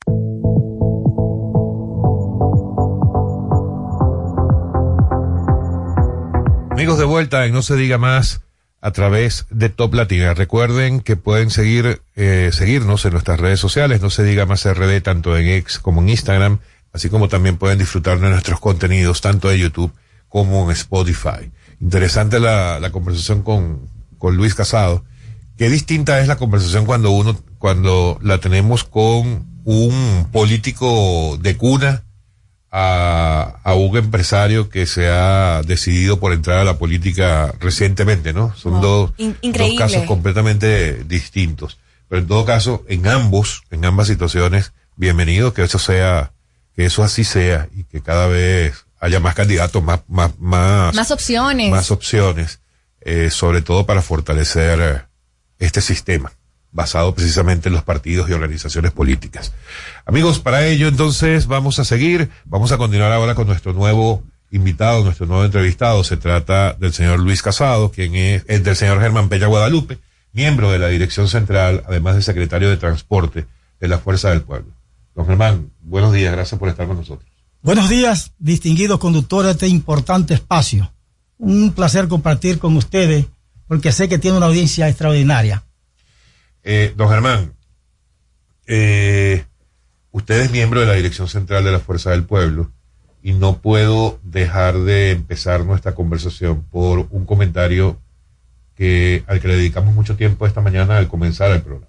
Amigos 6.70 7.00
de 7.00 7.06
vuelta 7.06 7.46
en 7.46 7.54
No 7.54 7.62
se 7.62 7.78
diga 7.78 7.98
más 7.98 8.42
a 8.82 8.92
través 8.92 9.46
de 9.50 9.70
Top 9.70 9.94
Latina. 9.94 10.34
Recuerden 10.34 11.00
que 11.00 11.16
pueden 11.16 11.50
seguir 11.50 12.02
eh, 12.18 12.50
seguirnos 12.52 13.06
en 13.06 13.14
nuestras 13.14 13.40
redes 13.40 13.62
sociales, 13.62 14.02
No 14.02 14.10
se 14.10 14.24
diga 14.24 14.46
más 14.46 14.70
RD 14.70 15.02
tanto 15.02 15.38
en 15.38 15.48
X 15.48 15.80
como 15.80 16.02
en 16.02 16.10
Instagram, 16.10 16.60
así 16.92 17.08
como 17.08 17.30
también 17.30 17.56
pueden 17.56 17.80
disfrutar 17.80 18.20
de 18.20 18.30
nuestros 18.30 18.60
contenidos 18.60 19.22
tanto 19.22 19.48
de 19.48 19.60
YouTube 19.60 19.94
como 20.28 20.66
en 20.66 20.72
Spotify. 20.72 21.52
Interesante 21.80 22.42
la, 22.42 22.90
conversación 22.92 23.44
con, 23.44 23.90
con 24.18 24.36
Luis 24.36 24.56
Casado. 24.56 25.06
Qué 25.58 25.70
distinta 25.70 26.20
es 26.20 26.28
la 26.28 26.36
conversación 26.36 26.86
cuando 26.86 27.12
uno, 27.12 27.40
cuando 27.60 28.20
la 28.22 28.40
tenemos 28.40 28.84
con 28.84 29.46
un 29.64 30.28
político 30.32 31.38
de 31.42 31.56
cuna 31.56 32.04
a, 32.72 33.60
a 33.64 33.74
un 33.74 33.96
empresario 33.96 34.70
que 34.70 34.86
se 34.86 35.08
ha 35.08 35.62
decidido 35.66 36.20
por 36.20 36.34
entrar 36.34 36.58
a 36.60 36.66
la 36.66 36.78
política 36.78 37.54
recientemente, 37.60 38.34
¿no? 38.34 38.54
Son 38.56 38.82
dos, 38.82 39.14
dos 39.18 39.74
casos 39.78 40.04
completamente 40.04 41.04
distintos. 41.06 41.80
Pero 42.10 42.22
en 42.22 42.28
todo 42.28 42.46
caso, 42.46 42.84
en 42.90 43.08
ambos, 43.08 43.64
en 43.72 43.86
ambas 43.86 44.08
situaciones, 44.08 44.74
bienvenido 44.98 45.54
que 45.54 45.64
eso 45.64 45.80
sea, 45.80 46.34
que 46.76 46.86
eso 46.86 47.02
así 47.02 47.24
sea 47.24 47.70
y 47.74 47.86
que 47.86 48.02
cada 48.02 48.28
vez 48.28 48.86
haya 49.00 49.22
más 49.22 49.36
candidatos, 49.36 49.82
más, 49.82 50.02
más, 50.10 50.38
más, 50.38 50.94
Más 50.94 51.12
opciones. 51.12 51.72
más 51.72 51.92
opciones, 51.92 52.60
eh, 53.02 53.30
sobre 53.32 53.62
todo 53.62 53.86
para 53.86 54.02
fortalecer 54.02 55.08
este 55.60 55.82
sistema 55.82 56.32
basado 56.72 57.16
precisamente 57.16 57.70
en 57.70 57.74
los 57.74 57.84
partidos 57.84 58.30
y 58.30 58.34
organizaciones 58.34 58.92
políticas. 58.92 59.54
Amigos, 60.06 60.40
para 60.40 60.66
ello 60.68 60.90
entonces 60.90 61.48
vamos 61.48 61.80
a 61.80 61.86
seguir, 61.86 62.30
vamos 62.44 62.74
a 62.74 62.78
continuar 62.78 63.14
ahora 63.14 63.34
con 63.34 63.48
nuestro 63.48 63.72
nuevo 63.72 64.24
invitado, 64.52 65.04
nuestro 65.04 65.26
nuevo 65.26 65.46
entrevistado. 65.46 66.04
Se 66.04 66.18
trata 66.18 66.74
del 66.74 66.94
señor 66.94 67.20
Luis 67.20 67.42
Casado, 67.42 67.92
quien 67.92 68.16
es, 68.16 68.44
es 68.48 68.64
del 68.64 68.76
señor 68.76 69.00
Germán 69.00 69.30
Peña 69.30 69.48
Guadalupe, 69.48 70.00
miembro 70.34 70.70
de 70.70 70.80
la 70.80 70.90
Dirección 70.90 71.30
Central, 71.30 71.84
además 71.88 72.16
de 72.16 72.22
secretario 72.22 72.70
de 72.70 72.76
Transporte 72.76 73.46
de 73.80 73.88
la 73.88 73.98
Fuerza 73.98 74.32
del 74.32 74.42
Pueblo. 74.42 74.74
Don 75.16 75.26
Germán, 75.26 75.72
buenos 75.82 76.12
días, 76.12 76.34
gracias 76.34 76.60
por 76.60 76.68
estar 76.68 76.88
con 76.88 76.98
nosotros. 76.98 77.30
Buenos 77.62 77.90
días, 77.90 78.34
distinguidos 78.38 79.00
conductores 79.00 79.48
de 79.48 79.52
este 79.54 79.68
importante 79.70 80.34
espacio. 80.34 80.92
Un 81.38 81.72
placer 81.72 82.10
compartir 82.10 82.60
con 82.60 82.76
ustedes 82.76 83.28
porque 83.68 83.92
sé 83.92 84.08
que 84.10 84.18
tiene 84.18 84.38
una 84.38 84.48
audiencia 84.48 84.88
extraordinaria. 84.88 85.64
Eh, 86.64 86.94
don 86.96 87.10
Germán, 87.10 87.54
eh, 88.68 89.46
usted 90.12 90.42
es 90.42 90.52
miembro 90.52 90.80
de 90.80 90.88
la 90.88 90.94
Dirección 90.94 91.28
Central 91.28 91.64
de 91.64 91.72
la 91.72 91.80
Fuerza 91.80 92.12
del 92.12 92.24
Pueblo 92.24 92.72
y 93.22 93.34
no 93.34 93.58
puedo 93.60 94.20
dejar 94.24 94.80
de 94.80 95.12
empezar 95.12 95.66
nuestra 95.66 95.96
conversación 95.96 96.64
por 96.64 97.08
un 97.10 97.26
comentario 97.26 98.00
que 98.76 99.24
al 99.28 99.40
que 99.40 99.48
le 99.48 99.56
dedicamos 99.56 99.96
mucho 99.96 100.16
tiempo 100.16 100.46
esta 100.46 100.62
mañana 100.62 100.98
al 100.98 101.08
comenzar 101.08 101.52
el 101.52 101.62
programa. 101.62 101.88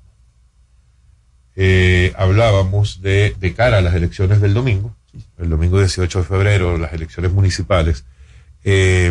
Eh, 1.56 2.12
hablábamos 2.16 3.00
de, 3.00 3.34
cara 3.56 3.78
a 3.78 3.80
las 3.80 3.94
elecciones 3.94 4.40
del 4.40 4.54
domingo, 4.54 4.94
el 5.38 5.48
domingo 5.48 5.78
18 5.78 6.18
de 6.18 6.24
febrero, 6.24 6.78
las 6.78 6.92
elecciones 6.92 7.32
municipales, 7.32 8.04
eh, 8.62 9.10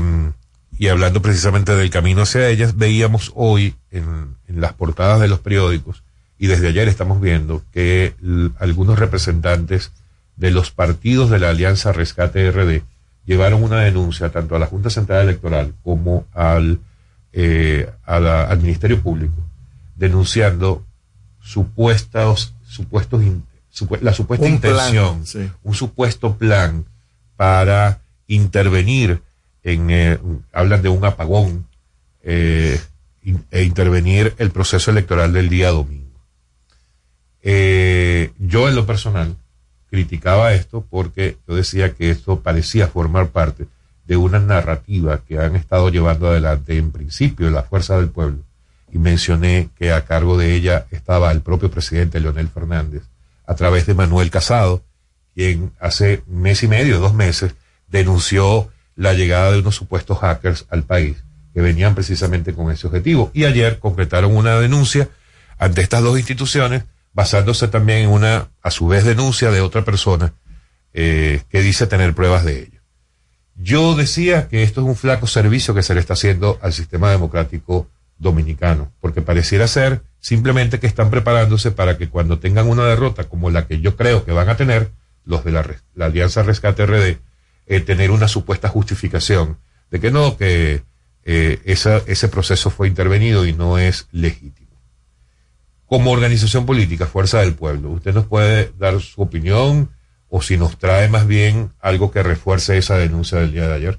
y 0.78 0.88
hablando 0.90 1.22
precisamente 1.22 1.76
del 1.76 1.90
camino 1.90 2.24
hacia 2.24 2.48
ellas, 2.50 2.76
veíamos 2.78 3.32
hoy 3.36 3.76
en, 3.92 4.36
en 4.48 4.62
las 4.62 4.74
portadas 4.74 5.20
de 5.22 5.28
los 5.28 5.40
periódicos, 5.40 6.04
y 6.38 6.48
desde 6.48 6.68
ayer 6.68 6.88
estamos 6.88 7.22
viendo 7.22 7.64
que 7.72 8.14
algunos 8.60 9.00
representantes 9.00 9.92
de 10.36 10.52
los 10.52 10.72
partidos 10.72 11.30
de 11.30 11.40
la 11.40 11.50
Alianza 11.50 11.94
Rescate 11.94 12.52
RD 12.52 12.82
llevaron 13.26 13.64
una 13.64 13.80
denuncia 13.80 14.30
tanto 14.30 14.56
a 14.56 14.60
la 14.60 14.66
Junta 14.68 14.90
Central 14.90 15.22
Electoral 15.24 15.74
como 15.82 16.26
al, 16.34 16.80
eh, 17.32 17.90
a 18.06 18.20
la- 18.20 18.44
al 18.44 18.60
Ministerio 18.62 19.00
Público, 19.02 19.36
denunciando 19.96 20.84
supuestos, 21.42 22.54
supuestos, 22.68 23.22
supu- 23.74 24.00
la 24.02 24.14
supuesta 24.14 24.46
Un 24.46 24.60
plan, 24.60 24.74
intención, 24.74 25.26
sí. 25.26 25.50
un 25.64 25.74
supuesto 25.74 26.36
plan 26.38 26.86
para 27.38 28.00
intervenir 28.28 29.22
en, 29.66 29.90
eh, 29.90 30.20
hablan 30.54 30.84
de 30.84 30.90
un 30.90 31.04
apagón 31.04 31.68
eh, 32.22 32.80
e 33.52 33.64
intervenir 33.64 34.36
el 34.38 34.52
proceso 34.52 34.92
electoral 34.92 35.34
del 35.34 35.50
día 35.50 35.72
domingo. 35.72 36.20
Eh, 37.42 38.32
yo 38.38 38.70
en 38.70 38.76
lo 38.76 38.86
personal 38.86 39.36
criticaba 39.90 40.54
esto 40.54 40.86
porque 40.88 41.38
yo 41.48 41.56
decía 41.56 41.94
que 41.94 42.12
esto 42.12 42.42
parecía 42.42 42.88
formar 42.88 43.30
parte 43.30 43.66
de 44.06 44.18
una 44.18 44.40
narrativa 44.40 45.22
que 45.28 45.40
han 45.40 45.56
estado 45.56 45.90
llevando 45.90 46.28
adelante 46.28 46.78
en 46.78 46.92
principio 46.92 47.50
la 47.50 47.64
Fuerza 47.64 47.98
del 47.98 48.10
Pueblo 48.10 48.44
y 48.92 49.00
mencioné 49.00 49.70
que 49.80 49.92
a 49.92 50.06
cargo 50.06 50.38
de 50.38 50.54
ella 50.54 50.86
estaba 50.92 51.32
el 51.32 51.42
propio 51.42 51.72
presidente 51.72 52.20
Leonel 52.20 52.50
Fernández 52.50 53.02
a 53.48 53.56
través 53.56 53.88
de 53.88 53.96
Manuel 53.96 54.30
Casado, 54.30 54.84
quien 55.34 55.72
hace 55.80 56.22
mes 56.28 56.62
y 56.62 56.68
medio, 56.68 57.00
dos 57.00 57.16
meses, 57.16 57.54
denunció 57.88 58.70
la 58.96 59.14
llegada 59.14 59.52
de 59.52 59.60
unos 59.60 59.76
supuestos 59.76 60.20
hackers 60.20 60.66
al 60.70 60.84
país 60.84 61.18
que 61.54 61.62
venían 61.62 61.96
precisamente 61.96 62.54
con 62.54 62.72
ese 62.72 62.88
objetivo. 62.88 63.32
Y 63.34 63.46
ayer 63.46 63.80
concretaron 63.80 64.36
una 64.36 64.60
denuncia 64.60 65.10
ante 65.58 65.82
estas 65.82 66.04
dos 66.04 66.18
instituciones, 66.18 66.84
basándose 67.14 67.70
también 67.70 68.00
en 68.00 68.10
una, 68.10 68.50
a 68.62 68.72
su 68.72 68.88
vez, 68.88 69.06
denuncia 69.06 69.52
de 69.52 69.62
otra 69.62 69.86
persona 69.86 70.34
eh, 70.94 71.44
que 71.50 71.62
dice 71.62 71.88
tener 71.88 72.14
pruebas 72.14 72.44
de 72.44 72.60
ello. 72.60 72.82
Yo 73.56 73.96
decía 73.96 74.50
que 74.50 74.64
esto 74.64 74.82
es 74.82 74.88
un 74.88 74.98
flaco 74.98 75.28
servicio 75.28 75.74
que 75.74 75.84
se 75.84 75.94
le 75.94 76.02
está 76.02 76.14
haciendo 76.14 76.60
al 76.62 76.74
sistema 76.74 77.10
democrático 77.10 77.88
dominicano, 78.18 78.92
porque 79.00 79.22
pareciera 79.22 79.68
ser 79.68 80.02
simplemente 80.20 80.80
que 80.80 80.88
están 80.88 81.10
preparándose 81.10 81.72
para 81.72 81.98
que 81.98 82.10
cuando 82.10 82.40
tengan 82.40 82.68
una 82.68 82.86
derrota 82.86 83.26
como 83.26 83.50
la 83.50 83.66
que 83.66 83.80
yo 83.80 83.96
creo 83.96 84.26
que 84.26 84.34
van 84.34 84.50
a 84.50 84.58
tener 84.58 84.92
los 85.24 85.46
de 85.46 85.52
la, 85.52 85.66
la 85.94 86.06
Alianza 86.08 86.44
Rescate 86.44 86.86
RD, 86.86 87.18
eh, 87.68 87.80
tener 87.82 88.12
una 88.12 88.28
supuesta 88.28 88.70
justificación 88.70 89.58
de 89.92 90.00
que 90.00 90.12
no, 90.12 90.38
que 90.38 90.84
eh, 91.24 91.60
esa- 91.66 92.02
ese 92.08 92.28
proceso 92.28 92.70
fue 92.70 92.88
intervenido 92.88 93.46
y 93.46 93.54
no 93.54 93.78
es 93.78 94.08
legítimo. 94.12 94.66
Como 95.88 96.12
organización 96.12 96.66
política, 96.66 97.06
Fuerza 97.06 97.40
del 97.42 97.54
Pueblo, 97.54 97.92
¿usted 97.92 98.14
nos 98.14 98.26
puede 98.26 98.72
dar 98.80 99.00
su 99.02 99.22
opinión 99.22 99.92
o 100.30 100.42
si 100.42 100.58
nos 100.58 100.78
trae 100.78 101.08
más 101.10 101.28
bien 101.28 101.72
algo 101.80 102.12
que 102.12 102.24
refuerce 102.24 102.78
esa 102.78 102.98
denuncia 102.98 103.40
del 103.40 103.52
día 103.54 103.68
de 103.68 103.74
ayer? 103.76 103.98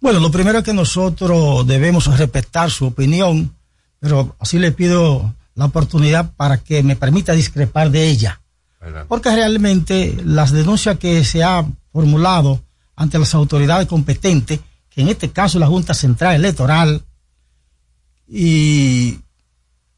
Bueno, 0.00 0.20
lo 0.20 0.30
primero 0.30 0.58
es 0.58 0.64
que 0.64 0.72
nosotros 0.72 1.66
debemos 1.66 2.06
respetar 2.18 2.70
su 2.70 2.86
opinión, 2.86 3.54
pero 3.98 4.36
así 4.38 4.58
le 4.60 4.70
pido 4.70 5.34
la 5.56 5.64
oportunidad 5.64 6.32
para 6.36 6.58
que 6.58 6.84
me 6.84 6.94
permita 6.94 7.32
discrepar 7.32 7.90
de 7.90 8.08
ella. 8.08 8.40
Porque 9.08 9.34
realmente 9.34 10.16
las 10.24 10.52
denuncias 10.52 10.98
que 10.98 11.24
se 11.24 11.42
han 11.42 11.76
formulado 11.92 12.62
ante 12.98 13.18
las 13.18 13.32
autoridades 13.34 13.86
competentes, 13.86 14.58
que 14.90 15.00
en 15.00 15.08
este 15.08 15.30
caso 15.30 15.58
la 15.58 15.68
Junta 15.68 15.94
Central 15.94 16.34
Electoral, 16.34 17.02
y 18.28 19.18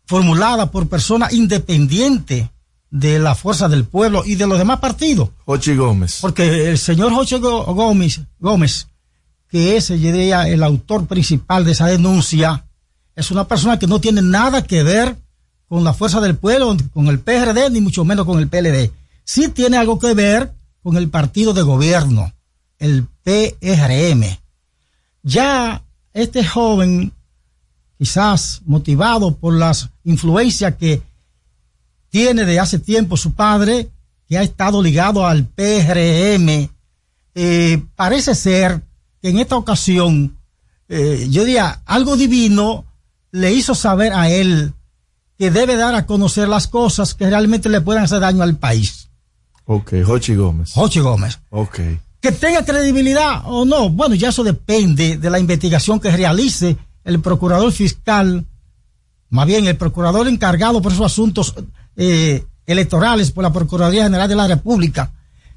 formulada 0.07 0.71
por 0.71 0.89
personas 0.89 1.33
independientes 1.33 2.47
de 2.91 3.19
la 3.19 3.35
Fuerza 3.35 3.69
del 3.69 3.85
Pueblo 3.85 4.23
y 4.25 4.35
de 4.35 4.47
los 4.47 4.59
demás 4.59 4.81
partidos. 4.81 5.31
Jochi 5.47 5.75
Gómez. 5.75 6.19
Porque 6.21 6.71
el 6.71 6.79
señor 6.79 7.13
Jochi 7.13 7.39
Gómez, 7.39 8.21
Gómez, 8.39 8.89
que 9.49 9.77
es 9.77 9.91
el 9.91 10.63
autor 10.63 11.07
principal 11.07 11.65
de 11.65 11.73
esa 11.73 11.87
denuncia, 11.87 12.67
es 13.17 13.31
una 13.31 13.49
persona 13.49 13.79
que 13.79 13.87
no 13.87 14.01
tiene 14.01 14.21
nada 14.23 14.63
que 14.63 14.83
ver 14.83 15.17
con 15.69 15.85
la 15.85 15.95
Fuerza 15.95 16.21
del 16.21 16.37
Pueblo, 16.37 16.77
con 16.93 17.07
el 17.07 17.21
PRD, 17.21 17.71
ni 17.71 17.81
mucho 17.81 18.05
menos 18.05 18.27
con 18.27 18.39
el 18.41 18.49
PLD. 18.49 18.91
Sí 19.25 19.49
tiene 19.49 19.77
algo 19.77 19.99
que 19.99 20.13
ver 20.15 20.53
con 20.83 20.97
el 20.97 21.09
partido 21.09 21.53
de 21.53 21.63
gobierno, 21.63 22.33
el 22.81 23.07
PRM. 23.23 24.25
Ya 25.23 25.85
este 26.13 26.45
joven, 26.45 27.13
quizás 27.97 28.63
motivado 28.65 29.37
por 29.37 29.55
las 29.55 29.91
influencias 30.03 30.75
que 30.75 31.03
tiene 32.09 32.45
de 32.45 32.59
hace 32.59 32.81
tiempo 32.81 33.17
su 33.17 33.33
padre, 33.35 33.89
que 34.27 34.39
ha 34.39 34.43
estado 34.43 34.83
ligado 34.83 35.27
al 35.27 35.45
PRM, 35.45 36.69
eh, 37.35 37.83
parece 37.95 38.35
ser 38.35 38.83
que 39.23 39.29
en 39.29 39.39
esta 39.39 39.57
ocasión, 39.57 40.37
eh, 40.89 41.29
yo 41.31 41.45
diría, 41.45 41.83
algo 41.85 42.17
divino 42.17 42.85
le 43.31 43.53
hizo 43.53 43.75
saber 43.75 44.13
a 44.13 44.29
él 44.31 44.73
que 45.39 45.51
debe 45.51 45.77
dar 45.77 45.95
a 45.95 46.07
conocer 46.07 46.49
las 46.49 46.67
cosas 46.67 47.15
que 47.15 47.29
realmente 47.29 47.69
le 47.69 47.81
puedan 47.81 48.05
hacer 48.05 48.21
daño 48.21 48.43
al 48.43 48.57
país. 48.57 49.09
Ok, 49.65 49.95
Jochi 50.05 50.35
Gómez. 50.35 50.73
Jochi 50.73 51.01
Gómez. 51.01 51.39
Ok. 51.51 51.81
Que 52.21 52.33
tenga 52.33 52.65
credibilidad 52.65 53.43
o 53.47 53.65
no, 53.65 53.89
bueno, 53.89 54.15
ya 54.15 54.29
eso 54.29 54.45
depende 54.45 55.17
de 55.17 55.31
la 55.31 55.39
investigación 55.39 56.01
que 56.01 56.11
realice 56.11 56.77
el 57.05 57.21
procurador 57.21 57.73
fiscal, 57.73 58.45
más 59.31 59.47
bien 59.47 59.67
el 59.67 59.77
procurador 59.77 60.29
encargado 60.29 60.83
por 60.83 60.93
esos 60.93 61.07
asuntos 61.07 61.55
eh, 61.97 62.45
electorales 62.67 63.31
por 63.31 63.45
la 63.45 63.53
Procuraduría 63.53 64.05
General 64.05 64.29
de 64.29 64.37
la 64.37 64.47
República, 64.47 65.11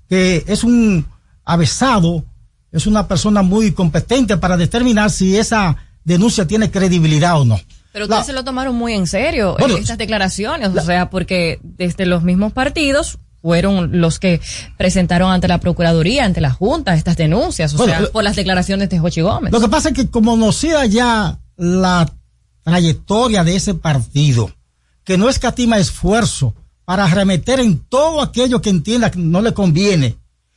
que 0.10 0.44
es 0.48 0.64
un 0.64 1.06
avesado, 1.45 2.23
es 2.72 2.88
una 2.88 3.07
persona 3.07 3.41
muy 3.41 3.72
competente 3.72 4.38
para 4.38 4.57
determinar 4.57 5.11
si 5.11 5.38
esa 5.38 5.76
denuncia 6.03 6.48
tiene 6.48 6.72
credibilidad 6.72 7.40
o 7.40 7.45
no. 7.45 7.60
Pero 7.91 8.06
ustedes 8.06 8.26
se 8.26 8.34
lo 8.34 8.44
tomaron 8.44 8.76
muy 8.76 8.94
en 8.94 9.06
serio, 9.06 9.56
estas 9.60 9.99
declaraciones, 9.99 10.69
o 10.69 10.81
sea, 10.81 11.11
porque 11.11 11.60
desde 11.61 12.07
los 12.07 12.23
mismos 12.23 12.52
partidos 12.52 13.19
fueron 13.43 13.99
los 13.99 14.19
que 14.19 14.39
presentaron 14.77 15.29
ante 15.29 15.49
la 15.49 15.59
Procuraduría, 15.59 16.23
ante 16.23 16.39
la 16.39 16.51
Junta, 16.51 16.95
estas 16.95 17.17
denuncias, 17.17 17.73
o 17.73 17.85
sea, 17.85 18.07
por 18.13 18.23
las 18.23 18.37
declaraciones 18.37 18.89
de 18.89 18.99
Jochi 18.99 19.19
Gómez. 19.19 19.51
Lo 19.51 19.59
que 19.59 19.67
pasa 19.67 19.89
es 19.89 19.95
que 19.95 20.09
conocida 20.09 20.85
ya 20.85 21.39
la 21.57 22.09
trayectoria 22.63 23.43
de 23.43 23.57
ese 23.57 23.73
partido, 23.73 24.49
que 25.03 25.17
no 25.17 25.27
escatima 25.27 25.77
esfuerzo 25.77 26.55
para 26.85 27.05
remeter 27.07 27.59
en 27.59 27.79
todo 27.79 28.21
aquello 28.21 28.61
que 28.61 28.69
entienda 28.69 29.11
que 29.11 29.19
no 29.19 29.41
le 29.41 29.53
conviene, 29.53 30.15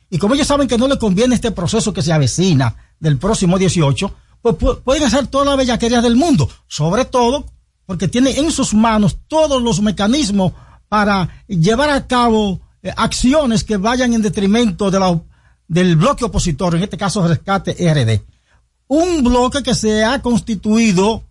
y 0.09 0.17
como 0.17 0.35
ellos 0.35 0.47
saben 0.47 0.69
que 0.69 0.77
no 0.77 0.87
le 0.87 0.97
conviene 0.97 1.35
este 1.35 1.51
proceso 1.51 1.91
que 1.91 2.01
se 2.01 2.13
avecina 2.13 2.73
del 3.01 3.17
próximo 3.17 3.57
18, 3.57 4.15
pues 4.41 4.55
pueden 4.81 5.03
hacer 5.03 5.27
todas 5.27 5.45
las 5.45 5.57
bellaquerías 5.57 6.01
del 6.01 6.15
mundo, 6.15 6.49
sobre 6.67 7.03
todo 7.03 7.45
porque 7.85 8.07
tiene 8.07 8.37
en 8.37 8.49
sus 8.49 8.73
manos 8.73 9.17
todos 9.27 9.61
los 9.61 9.81
mecanismos 9.81 10.53
para 10.87 11.43
llevar 11.47 11.89
a 11.89 12.07
cabo 12.07 12.61
acciones 12.95 13.63
que 13.63 13.77
vayan 13.77 14.13
en 14.13 14.21
detrimento 14.21 14.89
de 14.91 14.99
la, 14.99 15.19
del 15.67 15.95
bloque 15.95 16.25
opositor, 16.25 16.75
en 16.75 16.83
este 16.83 16.97
caso 16.97 17.27
Rescate 17.27 17.73
RD. 17.73 18.21
Un 18.87 19.23
bloque 19.23 19.63
que 19.63 19.75
se 19.75 20.05
ha 20.05 20.21
constituido 20.21 21.23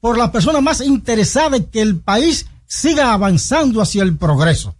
por 0.00 0.18
las 0.18 0.30
personas 0.30 0.62
más 0.62 0.80
interesadas 0.80 1.60
en 1.60 1.66
que 1.66 1.80
el 1.80 2.00
país 2.00 2.46
siga 2.66 3.12
avanzando 3.12 3.80
hacia 3.80 4.02
el 4.02 4.16
progreso 4.16 4.74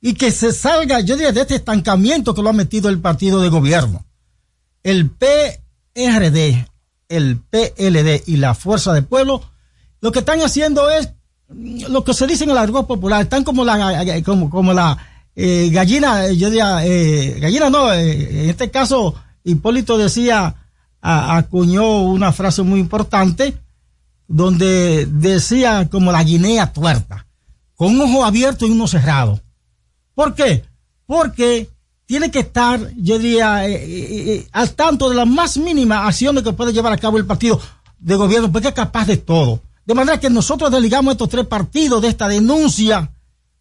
y 0.00 0.14
que 0.14 0.30
se 0.30 0.52
salga, 0.52 1.00
yo 1.00 1.16
diría, 1.16 1.32
de 1.32 1.42
este 1.42 1.56
estancamiento 1.56 2.34
que 2.34 2.42
lo 2.42 2.50
ha 2.50 2.54
metido 2.54 2.88
el 2.88 3.00
partido 3.00 3.40
de 3.40 3.48
gobierno. 3.48 4.04
El 4.82 5.10
PRD 5.10 6.66
el 7.08 7.38
PLD 7.38 8.22
y 8.26 8.36
la 8.36 8.54
Fuerza 8.54 8.92
del 8.92 9.04
Pueblo, 9.04 9.42
lo 10.00 10.12
que 10.12 10.20
están 10.20 10.40
haciendo 10.40 10.90
es 10.90 11.10
lo 11.48 12.04
que 12.04 12.14
se 12.14 12.26
dice 12.26 12.44
en 12.44 12.50
el 12.50 12.58
argot 12.58 12.86
popular, 12.86 13.22
están 13.22 13.44
como 13.44 13.64
la, 13.64 14.22
como, 14.24 14.50
como 14.50 14.72
la 14.72 14.98
eh, 15.36 15.70
gallina, 15.72 16.30
yo 16.30 16.48
diría, 16.48 16.84
eh, 16.86 17.38
gallina 17.40 17.70
no, 17.70 17.92
eh, 17.92 18.44
en 18.44 18.50
este 18.50 18.70
caso 18.70 19.14
Hipólito 19.42 19.98
decía, 19.98 20.54
acuñó 21.00 22.02
una 22.02 22.32
frase 22.32 22.62
muy 22.62 22.80
importante, 22.80 23.58
donde 24.26 25.06
decía 25.06 25.88
como 25.90 26.12
la 26.12 26.24
guinea 26.24 26.72
tuerta, 26.72 27.26
con 27.74 27.94
un 27.94 28.00
ojo 28.00 28.24
abierto 28.24 28.66
y 28.66 28.70
uno 28.70 28.88
cerrado. 28.88 29.40
¿Por 30.14 30.34
qué? 30.34 30.64
Porque 31.06 31.68
tiene 32.06 32.30
que 32.30 32.40
estar, 32.40 32.92
yo 32.96 33.18
diría, 33.18 33.66
eh, 33.66 33.74
eh, 33.74 34.34
eh, 34.34 34.48
al 34.52 34.70
tanto 34.74 35.08
de 35.08 35.16
las 35.16 35.26
más 35.26 35.56
mínimas 35.56 36.06
acciones 36.06 36.42
que 36.42 36.52
puede 36.52 36.72
llevar 36.72 36.92
a 36.92 36.98
cabo 36.98 37.18
el 37.18 37.26
partido 37.26 37.60
de 37.98 38.16
gobierno, 38.16 38.52
porque 38.52 38.68
es 38.68 38.74
capaz 38.74 39.06
de 39.06 39.16
todo. 39.16 39.60
De 39.84 39.94
manera 39.94 40.20
que 40.20 40.30
nosotros 40.30 40.70
desligamos 40.70 41.12
estos 41.12 41.28
tres 41.28 41.46
partidos 41.46 42.02
de 42.02 42.08
esta 42.08 42.28
denuncia 42.28 43.10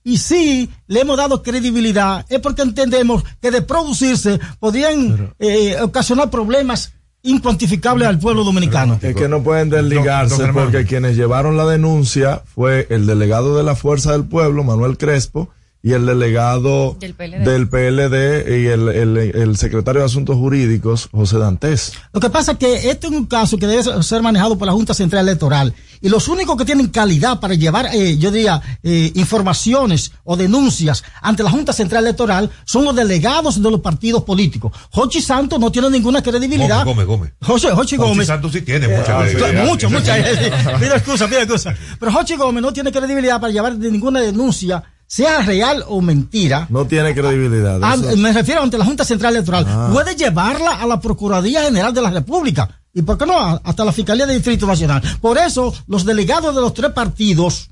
y 0.04 0.18
si 0.18 0.70
le 0.88 1.02
hemos 1.02 1.18
dado 1.18 1.42
credibilidad, 1.44 2.26
es 2.30 2.40
porque 2.40 2.62
entendemos 2.62 3.24
que 3.42 3.52
de 3.52 3.62
producirse 3.62 4.40
podrían 4.60 5.34
ocasionar 5.82 6.30
problemas 6.30 6.94
incuantificables 7.24 8.08
al 8.08 8.20
pueblo 8.20 8.44
dominicano. 8.44 9.00
Es 9.02 9.16
que 9.16 9.30
no 9.30 9.42
pueden 9.44 9.70
desligarse 9.70 10.52
porque 10.52 10.86
quienes 10.86 11.16
llevaron 11.16 11.56
la 11.56 11.66
denuncia 11.66 12.42
fue 12.54 12.86
el 12.90 13.06
delegado 13.06 13.58
de 13.58 13.64
la 13.64 13.76
Fuerza 13.76 14.12
del 14.12 14.26
Pueblo, 14.26 14.64
Manuel 14.64 14.98
Crespo, 14.98 15.50
y 15.86 15.92
el 15.92 16.06
delegado 16.06 16.96
del 16.98 17.14
PLD, 17.68 18.58
y 18.58 18.68
el, 18.68 19.58
secretario 19.58 20.00
de 20.00 20.06
Asuntos 20.06 20.38
Jurídicos, 20.38 21.10
José 21.12 21.38
Dantes. 21.38 21.92
Lo 22.14 22.22
que 22.22 22.30
pasa 22.30 22.54
es 22.54 22.58
que 22.58 22.90
este 22.90 23.08
es 23.08 23.14
un 23.14 23.26
caso 23.26 23.58
que 23.58 23.68
debe 23.68 24.02
ser 24.02 24.22
manejado 24.22 24.58
por 24.58 24.66
la 24.66 24.72
Junta 24.72 24.94
Central 24.94 25.28
Electoral 25.28 25.74
y 26.00 26.08
los 26.08 26.30
únicos 26.30 26.56
que 26.56 26.64
tienen 26.64 26.88
calidad 26.88 27.42
para 27.42 27.56
llevar, 27.56 27.90
eh, 27.94 28.18
yo 28.18 28.32
diría, 28.32 28.62
eh, 28.82 29.12
informaciones 29.16 30.14
o 30.24 30.38
denuncias 30.38 31.04
ante 31.22 31.44
la 31.44 31.52
Junta 31.52 31.74
Central 31.74 32.06
Electoral 32.06 32.50
son 32.64 32.86
los 32.86 32.96
delegados 32.96 33.62
de 33.62 33.70
los 33.70 33.82
partidos 33.82 34.24
políticos. 34.24 34.72
Jochi 34.90 35.20
Santos 35.20 35.60
no 35.60 35.70
tiene 35.70 35.90
ninguna 35.90 36.24
credibilidad. 36.24 36.86
Gómez, 36.86 37.06
Gómez. 37.06 37.34
José, 37.42 37.72
Jochi 37.72 37.98
Gómez. 37.98 38.28
Santos 38.28 38.54
sí 38.54 38.62
tiene 38.62 38.88
mucha 38.88 39.28
eh, 39.28 39.34
credibilidad. 39.34 39.66
Mucho, 39.66 39.90
mucha. 39.90 40.16
Pide 40.16 40.88
excusa, 40.96 41.28
pide 41.28 41.42
excusa. 41.42 41.76
Pero 42.00 42.10
Jochi 42.14 42.38
Gómez 42.38 42.62
no 42.62 42.72
tiene 42.72 42.90
credibilidad 42.90 43.42
para 43.42 43.52
llevar 43.52 43.78
ninguna 43.78 44.22
denuncia 44.22 44.82
sea 45.14 45.44
real 45.44 45.86
o 45.90 46.02
mentira. 46.02 46.66
No 46.72 46.88
tiene 46.88 47.14
credibilidad. 47.14 47.80
Me 48.18 48.34
refiero 48.34 48.64
ante 48.64 48.80
la 48.80 48.86
Junta 48.86 49.06
Central 49.06 49.36
Electoral. 49.36 49.64
Ah. 49.68 49.90
Puede 49.94 50.16
llevarla 50.16 50.72
a 50.82 50.88
la 50.88 51.00
Procuraduría 51.00 51.62
General 51.62 51.94
de 51.94 52.02
la 52.02 52.10
República. 52.10 52.82
¿Y 52.92 53.04
por 53.04 53.20
qué 53.20 53.28
no? 53.28 53.38
Hasta 53.64 53.86
la 53.86 53.92
Fiscalía 53.92 54.26
del 54.26 54.38
Distrito 54.38 54.66
Nacional. 54.66 55.04
Por 55.22 55.38
eso, 55.38 55.72
los 55.86 56.04
delegados 56.04 56.56
de 56.56 56.62
los 56.62 56.74
tres 56.74 56.92
partidos 56.94 57.70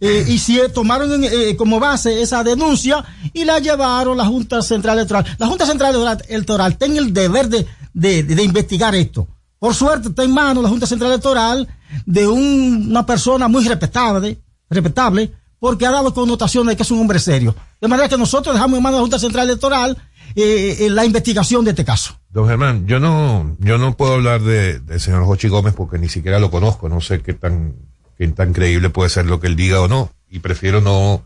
eh, 0.00 0.24
y 0.26 0.38
si 0.38 0.58
tomaron 0.74 1.22
eh, 1.22 1.54
como 1.56 1.78
base 1.78 2.22
esa 2.22 2.42
denuncia 2.42 3.04
y 3.32 3.44
la 3.44 3.60
llevaron 3.60 4.18
a 4.18 4.24
la 4.24 4.28
Junta 4.28 4.60
Central 4.60 4.98
Electoral. 4.98 5.24
La 5.38 5.46
Junta 5.46 5.66
Central 5.66 5.94
Electoral 6.28 6.76
tiene 6.76 6.98
el 6.98 7.14
deber 7.14 7.48
de, 7.48 7.66
de, 7.94 8.42
investigar 8.42 8.96
esto. 8.96 9.28
Por 9.60 9.76
suerte 9.76 10.08
está 10.08 10.24
en 10.24 10.34
manos 10.34 10.64
la 10.64 10.68
Junta 10.68 10.88
Central 10.88 11.12
Electoral 11.12 11.68
de 12.04 12.26
una 12.26 13.06
persona 13.06 13.46
muy 13.46 13.64
respetable, 13.64 14.40
respetable 14.68 15.39
porque 15.60 15.86
ha 15.86 15.92
dado 15.92 16.12
connotación 16.12 16.66
de 16.66 16.76
que 16.76 16.82
es 16.82 16.90
un 16.90 17.00
hombre 17.00 17.18
serio. 17.18 17.54
De 17.80 17.86
manera 17.86 18.08
que 18.08 18.16
nosotros 18.16 18.54
dejamos 18.54 18.78
en 18.78 18.82
manos 18.82 18.96
de 18.96 19.00
la 19.00 19.02
Junta 19.02 19.18
Central 19.18 19.48
Electoral 19.48 19.96
eh, 20.34 20.76
eh, 20.80 20.90
la 20.90 21.04
investigación 21.04 21.64
de 21.64 21.70
este 21.70 21.84
caso. 21.84 22.18
Don 22.30 22.48
Germán, 22.48 22.86
yo 22.86 22.98
no, 22.98 23.56
yo 23.58 23.78
no 23.78 23.96
puedo 23.96 24.14
hablar 24.14 24.40
del 24.40 24.84
de 24.86 24.98
señor 24.98 25.24
Jochi 25.24 25.48
Gómez 25.48 25.74
porque 25.74 25.98
ni 25.98 26.08
siquiera 26.08 26.38
lo 26.38 26.50
conozco, 26.50 26.88
no 26.88 27.00
sé 27.00 27.20
qué 27.20 27.34
tan, 27.34 27.74
qué 28.16 28.26
tan 28.28 28.52
creíble 28.52 28.90
puede 28.90 29.10
ser 29.10 29.26
lo 29.26 29.40
que 29.40 29.48
él 29.48 29.56
diga 29.56 29.80
o 29.80 29.88
no, 29.88 30.10
y 30.30 30.38
prefiero 30.38 30.80
no, 30.80 31.24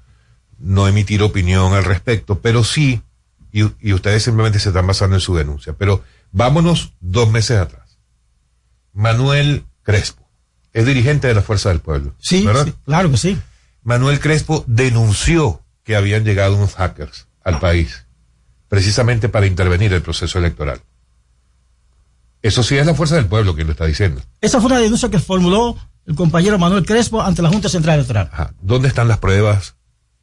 no 0.59 0.89
emitir 0.89 1.23
opinión 1.23 1.75
al 1.75 1.85
respecto, 1.85 2.41
pero 2.41 2.65
sí, 2.65 3.03
y, 3.53 3.65
y 3.81 3.93
ustedes 3.93 4.23
simplemente 4.23 4.59
se 4.59 4.71
están 4.71 4.87
basando 4.87 5.17
en 5.17 5.21
su 5.21 5.35
denuncia, 5.35 5.75
pero 5.75 6.03
vámonos 6.33 6.95
dos 7.01 7.31
meses 7.31 7.59
atrás. 7.59 7.99
Manuel 8.95 9.65
Crespo 9.83 10.27
es 10.73 10.87
dirigente 10.87 11.29
de 11.29 11.35
la 11.35 11.43
Fuerza 11.43 11.69
del 11.69 11.81
Pueblo. 11.81 12.15
Sí, 12.19 12.45
¿verdad? 12.45 12.65
sí 12.65 12.75
claro 12.85 13.11
que 13.11 13.17
sí. 13.19 13.39
Manuel 13.85 14.19
Crespo 14.19 14.65
denunció 14.67 15.63
que 15.85 15.95
habían 15.95 16.25
llegado 16.25 16.57
unos 16.57 16.75
hackers 16.75 17.29
al 17.43 17.61
país, 17.61 18.07
precisamente 18.69 19.29
para 19.29 19.47
intervenir 19.47 19.93
el 19.93 20.01
proceso 20.01 20.39
electoral. 20.39 20.81
Eso 22.41 22.63
sí 22.63 22.77
es 22.77 22.87
la 22.87 22.95
fuerza 22.95 23.17
del 23.17 23.27
pueblo 23.27 23.55
quien 23.55 23.67
lo 23.67 23.73
está 23.73 23.85
diciendo. 23.85 24.23
Esa 24.41 24.61
fue 24.61 24.71
una 24.71 24.81
denuncia 24.81 25.11
que 25.11 25.19
formuló 25.19 25.77
el 26.07 26.15
compañero 26.15 26.59
Manuel 26.59 26.85
Crespo 26.87 27.23
ante 27.23 27.43
la 27.43 27.51
Junta 27.51 27.69
Central 27.69 27.97
Electoral. 27.97 28.31
Ajá. 28.33 28.55
¿Dónde 28.61 28.89
están 28.89 29.09
las 29.09 29.19
pruebas? 29.19 29.77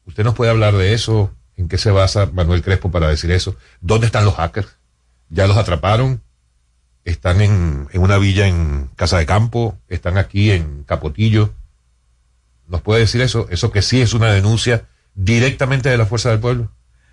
¿Usted 0.06 0.24
nos 0.24 0.34
puede 0.34 0.50
hablar 0.50 0.76
de 0.76 0.92
eso? 0.92 1.32
¿En 1.56 1.68
qué 1.68 1.78
se 1.78 1.92
basa 1.92 2.26
Manuel 2.32 2.62
Crespo 2.62 2.90
para 2.90 3.08
decir 3.08 3.30
eso? 3.30 3.56
¿Dónde 3.80 4.06
están 4.06 4.24
los 4.24 4.34
hackers? 4.34 4.76
¿Ya 5.28 5.46
los 5.46 5.56
atraparon? 5.56 6.20
¿Están 7.04 7.40
en, 7.40 7.88
en 7.92 8.00
una 8.00 8.18
villa 8.18 8.46
en 8.48 8.90
Casa 8.96 9.18
de 9.18 9.26
Campo? 9.26 9.78
¿Están 9.88 10.18
aquí 10.18 10.50
en 10.50 10.82
Capotillo? 10.84 11.52
¿Nos 12.72 12.80
puede 12.80 13.00
decir 13.00 13.20
eso? 13.20 13.46
¿Eso 13.50 13.70
que 13.70 13.82
sí 13.82 14.00
es 14.00 14.14
una 14.14 14.32
denuncia 14.32 14.86
directamente 15.14 15.90
de 15.90 15.98
la 15.98 16.06
Fuerza 16.06 16.30
del 16.30 16.40
Pueblo? 16.40 16.72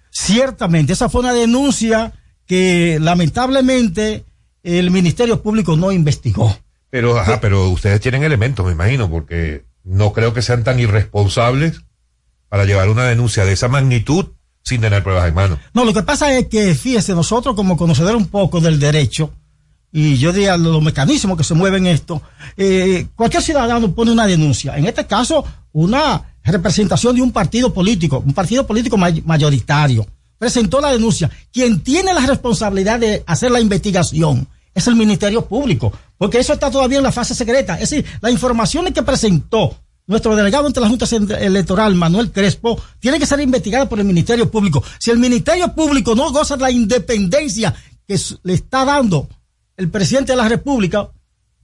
Ciertamente, 0.10 0.94
esa 0.94 1.10
fue 1.10 1.20
una 1.20 1.34
denuncia 1.34 2.14
que 2.46 2.98
lamentablemente 3.02 4.24
el 4.64 4.90
Ministerio 4.90 5.44
Público 5.44 5.76
no 5.76 5.92
investigó. 5.92 6.58
Pero, 6.90 7.20
ajá, 7.20 7.42
pero 7.42 7.70
ustedes 7.70 8.00
tienen 8.00 8.24
elementos, 8.24 8.66
me 8.66 8.72
imagino, 8.72 9.12
porque 9.12 9.66
no 9.84 10.14
creo 10.14 10.34
que 10.34 10.42
sean 10.42 10.64
tan 10.64 10.80
irresponsables 10.80 11.82
para 12.48 12.64
llevar 12.64 12.88
una 12.88 13.04
denuncia 13.04 13.44
de 13.44 13.52
esa 13.52 13.68
magnitud 13.68 14.28
sin 14.64 14.80
tener 14.80 15.04
pruebas 15.04 15.28
en 15.28 15.36
mano. 15.36 15.60
No, 15.74 15.84
lo 15.84 15.94
que 15.94 16.04
pasa 16.04 16.32
es 16.38 16.48
que, 16.48 16.74
fíjese, 16.74 17.14
nosotros 17.14 17.54
como 17.54 17.76
conocedores 17.76 18.18
un 18.18 18.30
poco 18.30 18.62
del 18.62 18.80
derecho, 18.80 19.34
y 19.92 20.18
yo 20.18 20.32
diría 20.32 20.58
los 20.58 20.82
mecanismos 20.82 21.38
que 21.38 21.44
se 21.44 21.54
mueven 21.54 21.88
esto, 21.88 22.22
eh, 22.58 23.08
cualquier 23.16 23.42
ciudadano 23.44 23.94
pone 23.94 24.12
una 24.12 24.28
denuncia. 24.28 24.78
En 24.78 24.86
este 24.86 25.06
caso, 25.08 25.44
una 25.72 26.36
representación 26.44 27.16
de 27.16 27.22
un 27.22 27.32
partido 27.32 27.74
político, 27.74 28.24
un 28.26 28.34
partido 28.34 28.66
político 28.66 28.98
may- 28.98 29.22
mayoritario, 29.26 30.06
presentó 30.38 30.80
la 30.80 30.92
denuncia. 30.92 31.30
Quien 31.52 31.82
tiene 31.82 32.14
la 32.14 32.26
responsabilidad 32.26 33.00
de 33.00 33.24
hacer 33.26 33.52
la 33.52 33.60
investigación 33.60 34.48
es 34.74 34.88
el 34.88 34.96
Ministerio 34.96 35.46
Público, 35.46 35.92
porque 36.18 36.40
eso 36.40 36.54
está 36.54 36.70
todavía 36.72 37.00
en 37.00 37.04
la 37.04 37.12
fase 37.12 37.36
secreta. 37.36 37.74
Es 37.76 37.90
decir, 37.90 38.06
las 38.22 38.32
informaciones 38.32 38.94
que 38.94 39.04
presentó 39.04 39.76
nuestro 40.08 40.36
delegado 40.36 40.66
ante 40.66 40.80
la 40.80 40.88
Junta 40.88 41.06
Electoral, 41.40 41.94
Manuel 41.96 42.32
Crespo, 42.32 42.82
tiene 43.00 43.20
que 43.20 43.26
ser 43.26 43.40
investigada 43.42 43.88
por 43.88 44.00
el 44.00 44.06
Ministerio 44.06 44.50
Público. 44.50 44.84
Si 44.98 45.12
el 45.12 45.20
Ministerio 45.20 45.74
Público 45.76 46.16
no 46.16 46.32
goza 46.32 46.56
de 46.56 46.64
la 46.64 46.72
independencia 46.72 47.76
que 48.08 48.20
le 48.44 48.54
está 48.54 48.86
dando 48.86 49.28
el 49.80 49.90
presidente 49.90 50.34
de 50.34 50.38
la 50.38 50.48
República, 50.48 51.10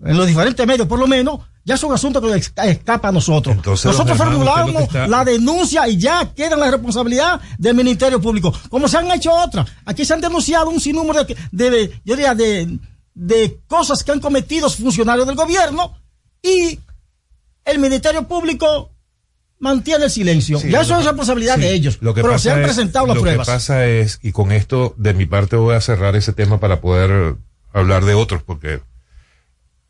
en 0.03 0.17
los 0.17 0.25
diferentes 0.27 0.65
medios 0.65 0.87
por 0.87 0.97
lo 0.99 1.05
menos, 1.07 1.39
ya 1.63 1.75
es 1.75 1.83
un 1.83 1.93
asunto 1.93 2.21
que 2.21 2.35
escapa 2.69 3.07
a 3.09 3.11
nosotros. 3.11 3.55
Entonces, 3.55 3.85
nosotros 3.85 4.17
lo 4.17 4.23
formulamos 4.23 4.83
está- 4.83 5.07
la 5.07 5.23
denuncia 5.25 5.87
y 5.87 5.97
ya 5.97 6.31
queda 6.33 6.55
la 6.55 6.69
responsabilidad 6.71 7.41
del 7.57 7.75
Ministerio 7.75 8.21
Público. 8.21 8.53
Como 8.69 8.87
se 8.87 8.97
han 8.97 9.11
hecho 9.11 9.31
otras. 9.33 9.67
Aquí 9.85 10.05
se 10.05 10.13
han 10.13 10.21
denunciado 10.21 10.69
un 10.69 10.79
sinnúmero 10.79 11.23
de, 11.23 11.35
de, 11.51 12.01
yo 12.05 12.15
diría, 12.15 12.35
de, 12.35 12.77
de 13.15 13.59
cosas 13.67 14.03
que 14.03 14.11
han 14.11 14.19
cometido 14.19 14.69
funcionarios 14.69 15.25
del 15.27 15.35
gobierno 15.35 15.93
y 16.43 16.79
el 17.65 17.79
Ministerio 17.79 18.27
Público 18.27 18.91
mantiene 19.59 20.05
el 20.05 20.11
silencio. 20.11 20.59
Sí, 20.59 20.69
ya 20.69 20.77
lo 20.79 20.83
eso 20.83 20.99
es 20.99 21.05
responsabilidad 21.05 21.55
sí, 21.55 21.61
de 21.61 21.73
ellos. 21.73 21.97
Lo 22.01 22.13
que 22.13 22.21
pero 22.21 22.37
se 22.37 22.51
han 22.51 22.59
es- 22.59 22.65
presentado 22.65 23.07
las 23.07 23.15
lo 23.15 23.21
pruebas. 23.23 23.47
que 23.47 23.53
pasa 23.53 23.85
es, 23.87 24.19
y 24.21 24.31
con 24.31 24.51
esto 24.51 24.93
de 24.97 25.13
mi 25.15 25.25
parte 25.25 25.55
voy 25.55 25.73
a 25.75 25.81
cerrar 25.81 26.15
ese 26.15 26.31
tema 26.33 26.59
para 26.59 26.79
poder 26.81 27.37
hablar 27.79 28.05
de 28.05 28.13
otros, 28.13 28.41
porque 28.43 28.81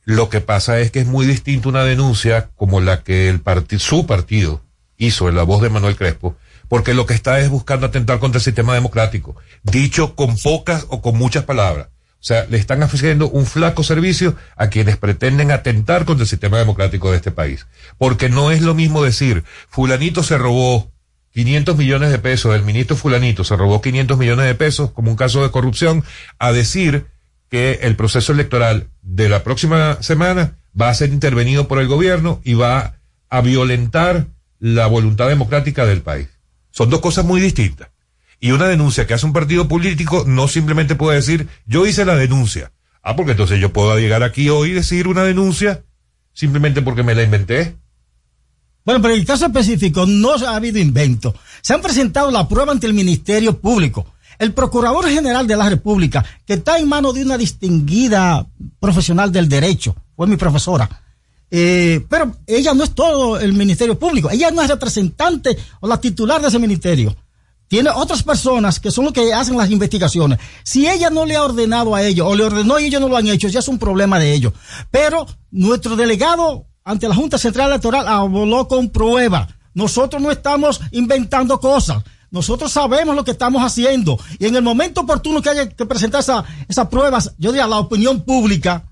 lo 0.04 0.30
que 0.30 0.42
pasa 0.42 0.80
es 0.80 0.92
que 0.92 1.00
es 1.00 1.08
muy 1.08 1.26
distinto 1.26 1.70
una 1.70 1.84
denuncia 1.84 2.50
como 2.56 2.82
la 2.82 3.04
que 3.04 3.30
el 3.30 3.42
su 3.80 4.06
partido 4.06 4.62
hizo 4.98 5.30
en 5.30 5.36
la 5.36 5.44
voz 5.44 5.62
de 5.62 5.70
Manuel 5.70 5.96
Crespo, 5.96 6.36
porque 6.68 6.94
lo 6.94 7.06
que 7.06 7.14
está 7.14 7.40
es 7.40 7.50
buscando 7.50 7.88
atentar 7.88 8.20
contra 8.20 8.40
el 8.40 8.44
sistema 8.44 8.74
democrático, 8.74 9.36
dicho 9.64 10.16
con 10.16 10.38
pocas 10.38 10.86
o 10.90 11.02
con 11.02 11.18
muchas 11.18 11.44
palabras. 11.44 11.88
O 12.20 12.28
sea, 12.28 12.46
le 12.50 12.58
están 12.58 12.82
ofreciendo 12.82 13.30
un 13.30 13.46
flaco 13.46 13.84
servicio 13.84 14.36
a 14.56 14.70
quienes 14.70 14.98
pretenden 14.98 15.52
atentar 15.52 16.06
contra 16.06 16.24
el 16.24 16.30
sistema 16.30 16.58
democrático 16.58 17.12
de 17.12 17.18
este 17.18 17.30
país. 17.30 17.68
Porque 18.00 18.30
no 18.30 18.50
es 18.50 18.64
lo 18.64 18.74
mismo 18.74 19.04
decir, 19.04 19.44
fulanito 19.70 20.24
se 20.24 20.40
robó 20.40 20.92
500 21.34 21.78
millones 21.78 22.10
de 22.10 22.18
pesos, 22.18 22.56
el 22.56 22.64
ministro 22.64 22.96
fulanito 22.96 23.44
se 23.44 23.56
robó 23.56 23.80
500 23.80 24.18
millones 24.18 24.48
de 24.48 24.56
pesos 24.56 24.90
como 24.92 25.12
un 25.12 25.18
caso 25.18 25.44
de 25.44 25.52
corrupción, 25.52 26.04
a 26.40 26.52
decir 26.52 27.06
que 27.56 27.80
el 27.84 27.96
proceso 27.96 28.34
electoral 28.34 28.90
de 29.02 29.30
la 29.30 29.42
próxima 29.42 30.04
semana 30.04 30.58
va 30.80 30.90
a 30.90 30.94
ser 30.94 31.14
intervenido 31.14 31.70
por 31.70 31.80
el 31.80 31.88
gobierno 31.88 32.42
y 32.44 32.54
va 32.54 32.96
a 33.30 33.40
violentar 33.40 34.28
la 34.60 34.88
voluntad 34.88 35.30
democrática 35.30 35.86
del 35.86 36.02
país. 36.02 36.28
Son 36.72 36.90
dos 36.90 37.00
cosas 37.00 37.24
muy 37.24 37.40
distintas. 37.40 37.88
Y 38.42 38.52
una 38.52 38.68
denuncia 38.68 39.08
que 39.08 39.14
hace 39.14 39.26
un 39.26 39.32
partido 39.32 39.70
político 39.70 40.26
no 40.28 40.50
simplemente 40.50 40.96
puede 40.96 41.16
decir, 41.16 41.48
yo 41.66 41.88
hice 41.88 42.04
la 42.04 42.18
denuncia. 42.18 42.74
Ah, 43.02 43.16
porque 43.16 43.32
entonces 43.32 43.58
yo 43.62 43.72
puedo 43.72 43.98
llegar 43.98 44.24
aquí 44.24 44.50
hoy 44.50 44.72
y 44.72 44.74
decir 44.74 45.08
una 45.08 45.24
denuncia 45.24 45.86
simplemente 46.34 46.82
porque 46.82 47.04
me 47.04 47.16
la 47.16 47.24
inventé. 47.24 47.78
Bueno, 48.84 49.02
pero 49.02 49.14
en 49.14 49.22
el 49.22 49.26
caso 49.26 49.46
específico 49.46 50.06
no 50.06 50.34
ha 50.34 50.58
habido 50.58 50.78
invento. 50.78 51.34
Se 51.62 51.74
han 51.74 51.82
presentado 51.82 52.32
la 52.32 52.50
prueba 52.50 52.74
ante 52.74 52.86
el 52.86 52.94
Ministerio 52.94 53.58
Público. 53.62 54.14
El 54.40 54.54
Procurador 54.54 55.08
General 55.08 55.48
de 55.48 55.56
la 55.56 55.70
República, 55.70 56.24
que 56.46 56.54
está 56.54 56.78
en 56.78 56.88
manos 56.88 57.14
de 57.14 57.24
una 57.24 57.38
distinguida 57.38 58.46
profesional 58.80 59.32
del 59.32 59.50
derecho, 59.50 59.96
fue 60.16 60.28
mi 60.28 60.38
profesora. 60.38 60.90
Eh, 61.52 62.06
pero 62.10 62.36
ella 62.48 62.74
no 62.74 62.84
es 62.84 62.92
todo 62.92 63.40
el 63.40 63.54
Ministerio 63.54 63.98
Público. 63.98 64.30
Ella 64.30 64.52
no 64.52 64.62
es 64.62 64.68
representante 64.68 65.58
o 65.80 65.88
la 65.88 66.02
titular 66.02 66.42
de 66.42 66.48
ese 66.48 66.60
ministerio. 66.60 67.16
Tiene 67.68 67.90
otras 67.90 68.24
personas 68.24 68.80
que 68.80 68.92
son 68.92 69.06
los 69.06 69.14
que 69.14 69.34
hacen 69.34 69.58
las 69.58 69.72
investigaciones. 69.72 70.40
Si 70.64 70.88
ella 70.88 71.10
no 71.10 71.26
le 71.26 71.36
ha 71.36 71.44
ordenado 71.44 71.96
a 71.96 72.04
ellos, 72.04 72.28
o 72.28 72.36
le 72.36 72.44
ordenó 72.44 72.80
y 72.80 72.86
ellos 72.86 73.02
no 73.02 73.10
lo 73.10 73.18
han 73.18 73.28
hecho, 73.28 73.48
ya 73.48 73.60
es 73.60 73.68
un 73.68 73.80
problema 73.80 74.20
de 74.20 74.34
ellos. 74.34 74.54
Pero 74.92 75.26
nuestro 75.52 75.96
delegado 75.96 76.68
ante 76.84 77.08
la 77.08 77.16
Junta 77.16 77.38
Central 77.38 77.70
Electoral 77.70 78.08
habló 78.08 78.68
con 78.68 78.90
prueba. 78.90 79.48
Nosotros 79.74 80.22
no 80.22 80.32
estamos 80.32 80.80
inventando 80.92 81.60
cosas. 81.60 82.04
Nosotros 82.32 82.72
sabemos 82.72 83.16
lo 83.16 83.24
que 83.24 83.32
estamos 83.32 83.62
haciendo. 83.64 84.20
Y 84.40 84.46
en 84.46 84.56
el 84.56 84.62
momento 84.62 85.02
oportuno 85.02 85.42
que 85.42 85.50
haya 85.50 85.70
que 85.70 85.86
presentar 85.86 86.22
esa- 86.22 86.44
esas 86.68 86.88
pruebas, 86.88 87.34
yo 87.38 87.52
diría, 87.52 87.68
la 87.68 87.80
opinión 87.80 88.22
pública, 88.22 88.84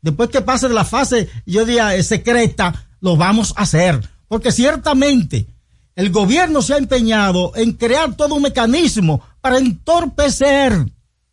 después 0.00 0.30
que 0.30 0.40
pase 0.40 0.68
de 0.68 0.74
la 0.74 0.84
fase, 0.84 1.28
yo 1.44 1.64
diría, 1.64 1.94
eh, 1.94 2.02
secreta, 2.02 2.86
lo 3.00 3.16
vamos 3.16 3.52
a 3.56 3.62
hacer. 3.62 4.00
Porque 4.28 4.50
ciertamente 4.52 5.46
el 5.94 6.10
gobierno 6.10 6.62
se 6.62 6.74
ha 6.74 6.78
empeñado 6.78 7.52
en 7.54 7.72
crear 7.72 8.14
todo 8.16 8.34
un 8.34 8.42
mecanismo 8.42 9.20
para 9.40 9.58
entorpecer, 9.58 10.86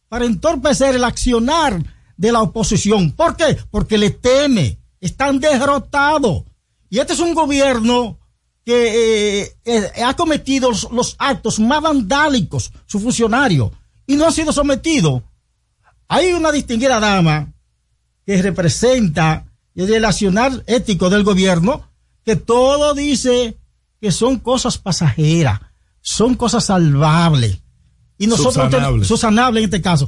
para 0.10 0.26
entorpecer 0.26 0.96
el 0.96 1.04
accionar 1.04 1.82
de 2.18 2.32
la 2.32 2.42
oposición. 2.42 3.12
¿Por 3.12 3.36
qué? 3.36 3.58
Porque 3.72 3.98
le 3.98 4.12
teme, 4.12 4.78
están 5.02 5.40
derrotados. 5.40 6.44
Y 6.90 7.00
este 7.00 7.14
es 7.14 7.20
un 7.20 7.34
gobierno 7.34 8.20
que 8.66 9.42
eh, 9.42 9.56
eh, 9.66 9.90
ha 10.04 10.16
cometido 10.16 10.70
los, 10.70 10.90
los 10.92 11.16
actos 11.20 11.60
más 11.60 11.82
vandálicos, 11.82 12.72
su 12.86 13.00
funcionario, 13.00 13.72
y 14.08 14.16
no 14.16 14.26
ha 14.26 14.32
sido 14.32 14.52
sometido. 14.54 15.24
Hay 16.08 16.34
una 16.34 16.52
distinguida 16.52 17.00
dama 17.00 17.52
que 18.26 18.42
representa 18.42 19.46
el 19.76 20.06
accionar 20.06 20.64
ético 20.68 21.10
del 21.10 21.24
gobierno, 21.24 21.88
que 22.24 22.36
todo 22.36 22.94
dice 22.94 23.58
que 24.00 24.12
son 24.12 24.38
cosas 24.40 24.78
pasajeras, 24.78 25.60
son 26.02 26.36
cosas 26.36 26.66
salvables. 26.66 27.60
Y 28.18 28.28
nosotros 28.28 28.56
no 28.58 28.70
ten- 28.70 28.80
en 29.58 29.64
este 29.66 29.82
caso. 29.82 30.08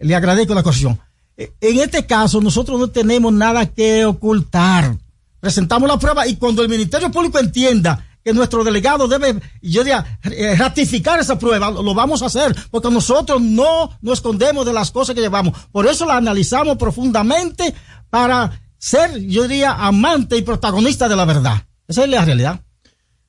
Le 0.00 0.14
agradezco 0.14 0.54
la 0.54 0.62
corrección. 0.62 0.98
Eh, 1.36 1.52
En 1.60 1.78
este 1.80 2.06
caso, 2.06 2.40
nosotros 2.40 2.78
no 2.80 2.88
tenemos 2.88 3.32
nada 3.32 3.66
que 3.66 4.04
ocultar. 4.04 4.96
Presentamos 5.44 5.86
la 5.86 5.98
prueba 5.98 6.26
y 6.26 6.36
cuando 6.36 6.62
el 6.62 6.70
Ministerio 6.70 7.10
Público 7.10 7.38
entienda 7.38 8.02
que 8.24 8.32
nuestro 8.32 8.64
delegado 8.64 9.06
debe, 9.06 9.38
yo 9.60 9.84
diría, 9.84 10.18
eh, 10.22 10.56
ratificar 10.56 11.20
esa 11.20 11.38
prueba, 11.38 11.70
lo 11.70 11.92
vamos 11.92 12.22
a 12.22 12.26
hacer, 12.28 12.56
porque 12.70 12.90
nosotros 12.90 13.42
no 13.42 13.90
nos 14.00 14.20
escondemos 14.20 14.64
de 14.64 14.72
las 14.72 14.90
cosas 14.90 15.14
que 15.14 15.20
llevamos. 15.20 15.54
Por 15.70 15.86
eso 15.86 16.06
la 16.06 16.16
analizamos 16.16 16.78
profundamente 16.78 17.74
para 18.08 18.58
ser, 18.78 19.20
yo 19.20 19.42
diría, 19.42 19.72
amante 19.72 20.38
y 20.38 20.40
protagonista 20.40 21.10
de 21.10 21.16
la 21.16 21.26
verdad. 21.26 21.66
Esa 21.86 22.04
es 22.04 22.08
la 22.08 22.24
realidad. 22.24 22.62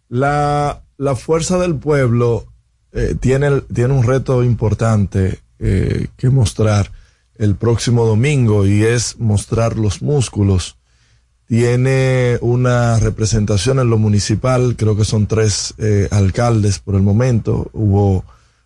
La, 0.07 0.83
la 0.95 1.17
fuerza 1.17 1.57
del 1.57 1.75
pueblo 1.75 2.45
eh, 2.93 3.13
tiene, 3.19 3.59
tiene 3.73 3.93
un 3.93 4.03
reto 4.03 4.41
importante 4.41 5.41
eh, 5.59 6.07
que 6.15 6.29
mostrar 6.29 6.93
el 7.35 7.55
próximo 7.55 8.05
domingo 8.05 8.65
y 8.65 8.85
es 8.85 9.19
mostrar 9.19 9.77
los 9.77 10.01
músculos. 10.01 10.77
Tiene 11.47 12.37
una 12.41 12.99
representación 12.99 13.79
en 13.79 13.89
lo 13.89 13.97
municipal, 13.99 14.75
creo 14.75 14.97
que 14.97 15.05
son 15.05 15.27
tres 15.27 15.75
eh, 15.77 16.07
alcaldes 16.11 16.79
por 16.79 16.95
el 16.95 17.03
momento. 17.03 17.69
Hubo 17.73 18.25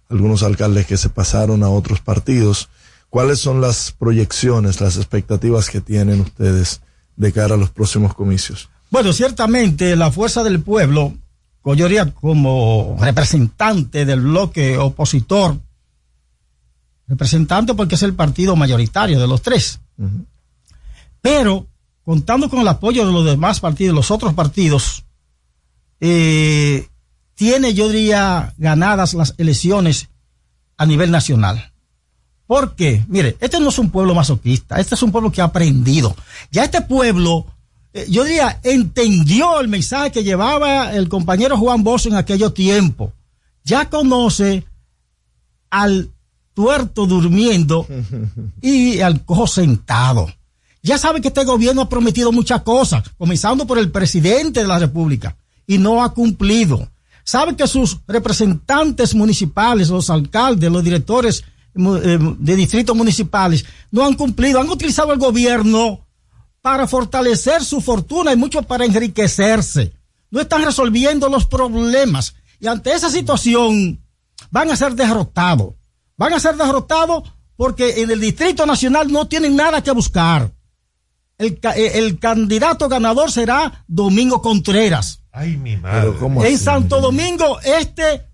algunos 0.09 0.43
alcaldes 0.43 0.85
que 0.87 0.95
se 0.97 1.09
pasaron 1.09 1.63
a 1.63 1.69
otros 1.69 1.99
partidos. 1.99 2.69
¿Cuáles 3.09 3.39
son 3.39 3.59
las 3.59 3.91
proyecciones, 3.91 4.79
las 4.79 4.95
expectativas 4.97 5.69
que 5.69 5.81
tienen 5.81 6.21
ustedes 6.21 6.81
de 7.17 7.33
cara 7.33 7.55
a 7.55 7.57
los 7.57 7.69
próximos 7.69 8.13
comicios? 8.13 8.69
Bueno, 8.91 9.11
ciertamente 9.13 9.95
la 9.95 10.11
fuerza 10.11 10.43
del 10.43 10.61
pueblo, 10.61 11.13
co- 11.61 11.73
yo 11.75 11.85
diría 11.87 12.11
como 12.13 12.97
representante 12.99 14.05
del 14.05 14.21
bloque 14.21 14.77
opositor, 14.77 15.57
representante 17.07 17.73
porque 17.73 17.95
es 17.95 18.03
el 18.03 18.13
partido 18.13 18.55
mayoritario 18.55 19.19
de 19.19 19.27
los 19.27 19.41
tres, 19.41 19.79
pero 21.21 21.67
contando 22.09 22.49
con 22.49 22.61
el 22.61 22.67
apoyo 22.67 23.05
de 23.05 23.13
los 23.13 23.23
demás 23.23 23.59
partidos, 23.59 23.93
los 23.93 24.09
otros 24.09 24.33
partidos, 24.33 25.03
eh, 25.99 26.87
tiene, 27.35 27.75
yo 27.75 27.87
diría, 27.87 28.51
ganadas 28.57 29.13
las 29.13 29.35
elecciones 29.37 30.09
a 30.75 30.87
nivel 30.87 31.11
nacional. 31.11 31.71
¿Por 32.47 32.75
qué? 32.75 33.05
Mire, 33.09 33.37
este 33.39 33.59
no 33.59 33.69
es 33.69 33.77
un 33.77 33.91
pueblo 33.91 34.15
masoquista, 34.15 34.79
este 34.79 34.95
es 34.95 35.03
un 35.03 35.11
pueblo 35.11 35.31
que 35.31 35.41
ha 35.41 35.43
aprendido. 35.43 36.15
Ya 36.49 36.63
este 36.63 36.81
pueblo, 36.81 37.45
eh, 37.93 38.07
yo 38.09 38.23
diría, 38.23 38.59
entendió 38.63 39.59
el 39.59 39.67
mensaje 39.67 40.11
que 40.11 40.23
llevaba 40.23 40.91
el 40.95 41.09
compañero 41.09 41.59
Juan 41.59 41.83
Bosch 41.83 42.07
en 42.07 42.15
aquello 42.15 42.53
tiempo. 42.53 43.13
Ya 43.63 43.87
conoce 43.87 44.65
al 45.69 46.09
tuerto 46.55 47.05
durmiendo 47.05 47.85
y 48.63 48.99
al 49.01 49.23
cojo 49.25 49.45
sentado. 49.45 50.27
Ya 50.81 50.97
sabe 50.97 51.21
que 51.21 51.27
este 51.27 51.43
gobierno 51.43 51.81
ha 51.81 51.89
prometido 51.89 52.31
muchas 52.31 52.61
cosas, 52.61 53.03
comenzando 53.17 53.67
por 53.67 53.77
el 53.77 53.91
presidente 53.91 54.61
de 54.61 54.67
la 54.67 54.79
República, 54.79 55.35
y 55.67 55.77
no 55.77 56.03
ha 56.03 56.13
cumplido. 56.13 56.89
Sabe 57.23 57.55
que 57.55 57.67
sus 57.67 57.99
representantes 58.07 59.13
municipales, 59.13 59.89
los 59.89 60.09
alcaldes, 60.09 60.71
los 60.71 60.83
directores 60.83 61.43
eh, 61.75 62.17
de 62.39 62.55
distritos 62.55 62.95
municipales, 62.95 63.65
no 63.91 64.05
han 64.05 64.15
cumplido, 64.15 64.59
han 64.59 64.69
utilizado 64.69 65.13
el 65.13 65.19
gobierno 65.19 66.07
para 66.61 66.87
fortalecer 66.87 67.63
su 67.63 67.81
fortuna 67.81 68.33
y 68.33 68.37
mucho 68.37 68.63
para 68.63 68.85
enriquecerse. 68.85 69.93
No 70.31 70.41
están 70.41 70.63
resolviendo 70.63 71.29
los 71.29 71.45
problemas. 71.45 72.35
Y 72.59 72.67
ante 72.67 72.93
esa 72.93 73.09
situación 73.09 74.03
van 74.51 74.71
a 74.71 74.75
ser 74.75 74.93
derrotados. 74.95 75.75
Van 76.17 76.33
a 76.33 76.39
ser 76.39 76.55
derrotados 76.55 77.31
porque 77.55 78.01
en 78.01 78.11
el 78.11 78.19
Distrito 78.19 78.65
Nacional 78.65 79.11
no 79.11 79.27
tienen 79.27 79.55
nada 79.55 79.83
que 79.83 79.91
buscar. 79.91 80.51
El, 81.39 81.59
eh, 81.75 81.91
el 81.95 82.19
candidato 82.19 82.87
ganador 82.87 83.31
será 83.31 83.83
Domingo 83.87 84.43
Contreras. 84.43 85.23
Ay, 85.31 85.57
mi 85.57 85.75
madre. 85.77 86.11
En 86.47 86.57
Santo 86.59 87.01
Domingo, 87.01 87.59
este 87.61 88.29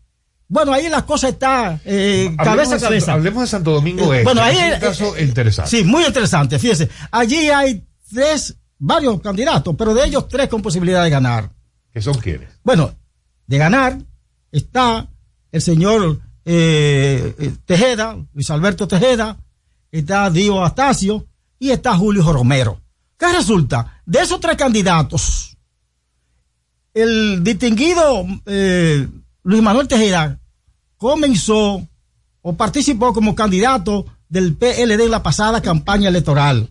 bueno, 0.47 0.73
ahí 0.73 0.89
la 0.89 1.05
cosa 1.05 1.29
está 1.29 1.79
eh, 1.85 2.35
cabeza 2.37 2.75
a 2.75 2.79
cabeza. 2.79 3.13
hablemos 3.13 3.41
de 3.41 3.47
Santo 3.47 3.71
Domingo 3.71 4.13
eh, 4.13 4.17
Este. 4.17 4.23
Bueno, 4.25 4.41
ahí 4.41 4.57
es 4.57 4.65
un 4.65 4.73
eh, 4.73 4.79
caso 4.79 5.17
eh, 5.17 5.23
interesante. 5.23 5.71
Sí, 5.71 5.83
muy 5.83 6.05
interesante. 6.05 6.59
Fíjese, 6.59 6.89
allí 7.11 7.49
hay 7.49 7.83
tres, 8.13 8.55
varios 8.77 9.19
candidatos, 9.21 9.75
pero 9.75 9.93
de 9.93 10.05
ellos 10.05 10.27
tres 10.27 10.47
con 10.47 10.61
posibilidad 10.61 11.03
de 11.03 11.09
ganar. 11.09 11.49
¿Qué 11.91 12.01
son 12.01 12.15
quiénes? 12.15 12.49
Bueno, 12.63 12.93
de 13.47 13.57
ganar 13.57 13.97
está 14.51 15.07
el 15.51 15.61
señor 15.61 16.19
eh, 16.45 17.53
Tejeda, 17.65 18.15
Luis 18.33 18.49
Alberto 18.51 18.87
Tejeda, 18.87 19.37
está 19.91 20.29
Dio 20.29 20.63
Astacio 20.63 21.25
y 21.57 21.71
está 21.71 21.97
Julio 21.97 22.31
Romero. 22.31 22.81
¿Qué 23.17 23.31
resulta? 23.31 24.01
De 24.05 24.19
esos 24.19 24.39
tres 24.39 24.57
candidatos, 24.57 25.57
el 26.93 27.43
distinguido 27.43 28.25
eh, 28.45 29.07
Luis 29.43 29.61
Manuel 29.61 29.87
Tejeda 29.87 30.39
comenzó 30.97 31.87
o 32.41 32.53
participó 32.55 33.13
como 33.13 33.35
candidato 33.35 34.05
del 34.27 34.55
PLD 34.55 35.05
en 35.05 35.11
la 35.11 35.23
pasada 35.23 35.61
campaña 35.61 36.09
electoral, 36.09 36.69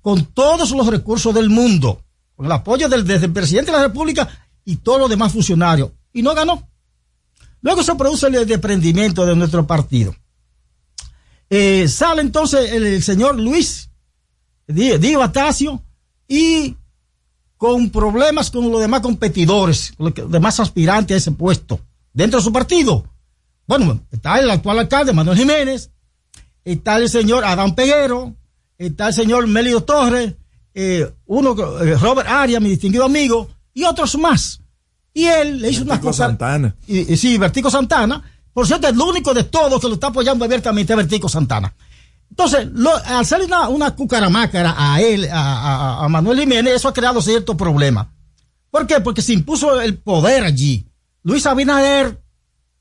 con 0.00 0.24
todos 0.26 0.70
los 0.72 0.86
recursos 0.86 1.34
del 1.34 1.48
mundo, 1.48 2.02
con 2.34 2.46
el 2.46 2.52
apoyo 2.52 2.88
del, 2.88 3.06
desde 3.06 3.28
presidente 3.28 3.70
de 3.70 3.78
la 3.78 3.84
República 3.84 4.28
y 4.64 4.76
todos 4.76 5.00
los 5.00 5.10
demás 5.10 5.32
funcionarios, 5.32 5.90
y 6.12 6.22
no 6.22 6.34
ganó. 6.34 6.68
Luego 7.60 7.82
se 7.82 7.94
produce 7.94 8.26
el 8.26 8.46
desprendimiento 8.46 9.24
de 9.24 9.36
nuestro 9.36 9.66
partido. 9.66 10.14
Eh, 11.48 11.86
sale 11.86 12.22
entonces 12.22 12.72
el 12.72 13.02
señor 13.02 13.38
Luis 13.38 13.91
Díaz 14.72 15.22
Astacio 15.22 15.82
y 16.28 16.76
con 17.56 17.90
problemas 17.90 18.50
con 18.50 18.70
los 18.72 18.80
demás 18.80 19.00
competidores, 19.00 19.92
con 19.96 20.12
los 20.16 20.30
demás 20.30 20.58
aspirantes 20.58 21.14
a 21.14 21.18
ese 21.18 21.30
puesto 21.32 21.80
dentro 22.12 22.40
de 22.40 22.44
su 22.44 22.52
partido. 22.52 23.04
Bueno, 23.66 24.00
está 24.10 24.40
el 24.40 24.50
actual 24.50 24.80
alcalde 24.80 25.12
Manuel 25.12 25.38
Jiménez, 25.38 25.90
está 26.64 26.96
el 26.96 27.08
señor 27.08 27.44
Adán 27.44 27.74
Peguero, 27.74 28.34
está 28.78 29.08
el 29.08 29.14
señor 29.14 29.46
Melido 29.46 29.84
Torres, 29.84 30.34
eh, 30.74 31.08
uno, 31.26 31.54
eh, 31.82 31.94
Robert 31.96 32.28
Arias, 32.28 32.60
mi 32.60 32.70
distinguido 32.70 33.04
amigo, 33.04 33.48
y 33.74 33.84
otros 33.84 34.16
más. 34.18 34.60
Y 35.14 35.26
él 35.26 35.60
le 35.60 35.70
hizo 35.70 35.82
una 35.84 36.00
cosa. 36.00 36.26
Santana. 36.26 36.74
Y, 36.86 37.12
y 37.12 37.16
sí, 37.16 37.36
Vertico 37.38 37.70
Santana. 37.70 38.22
Por 38.52 38.66
cierto, 38.66 38.86
es 38.86 38.92
el 38.92 39.00
único 39.00 39.32
de 39.34 39.44
todos 39.44 39.80
que 39.80 39.88
lo 39.88 39.94
está 39.94 40.08
apoyando 40.08 40.44
abiertamente 40.44 40.94
Vertico 40.94 41.28
Santana. 41.28 41.72
Entonces, 42.32 42.66
al 43.04 43.20
hacerle 43.20 43.44
una, 43.44 43.68
una 43.68 43.94
cucaramácara 43.94 44.74
a 44.78 45.02
él, 45.02 45.28
a, 45.30 46.06
Manuel 46.08 46.40
Jiménez, 46.40 46.76
eso 46.76 46.88
ha 46.88 46.94
creado 46.94 47.20
cierto 47.20 47.58
problema. 47.58 48.10
¿Por 48.70 48.86
qué? 48.86 49.00
Porque 49.00 49.20
se 49.20 49.34
impuso 49.34 49.78
el 49.82 49.98
poder 49.98 50.42
allí. 50.42 50.88
Luis 51.24 51.44
Abinader, 51.44 52.22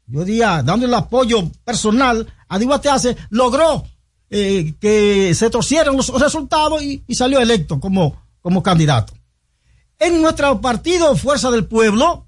yo 0.07 0.23
diría, 0.23 0.63
dando 0.63 0.85
el 0.85 0.93
apoyo 0.93 1.51
personal 1.65 2.25
a 2.47 2.59
Divateace, 2.59 3.17
logró 3.29 3.83
eh, 4.29 4.73
que 4.79 5.35
se 5.35 5.49
torcieran 5.49 5.97
los 5.97 6.07
resultados 6.17 6.81
y, 6.81 7.03
y, 7.05 7.15
salió 7.15 7.41
electo 7.41 7.77
como, 7.77 8.23
como 8.39 8.63
candidato. 8.63 9.11
En 9.99 10.21
nuestro 10.21 10.61
partido 10.61 11.13
Fuerza 11.17 11.51
del 11.51 11.65
Pueblo 11.65 12.25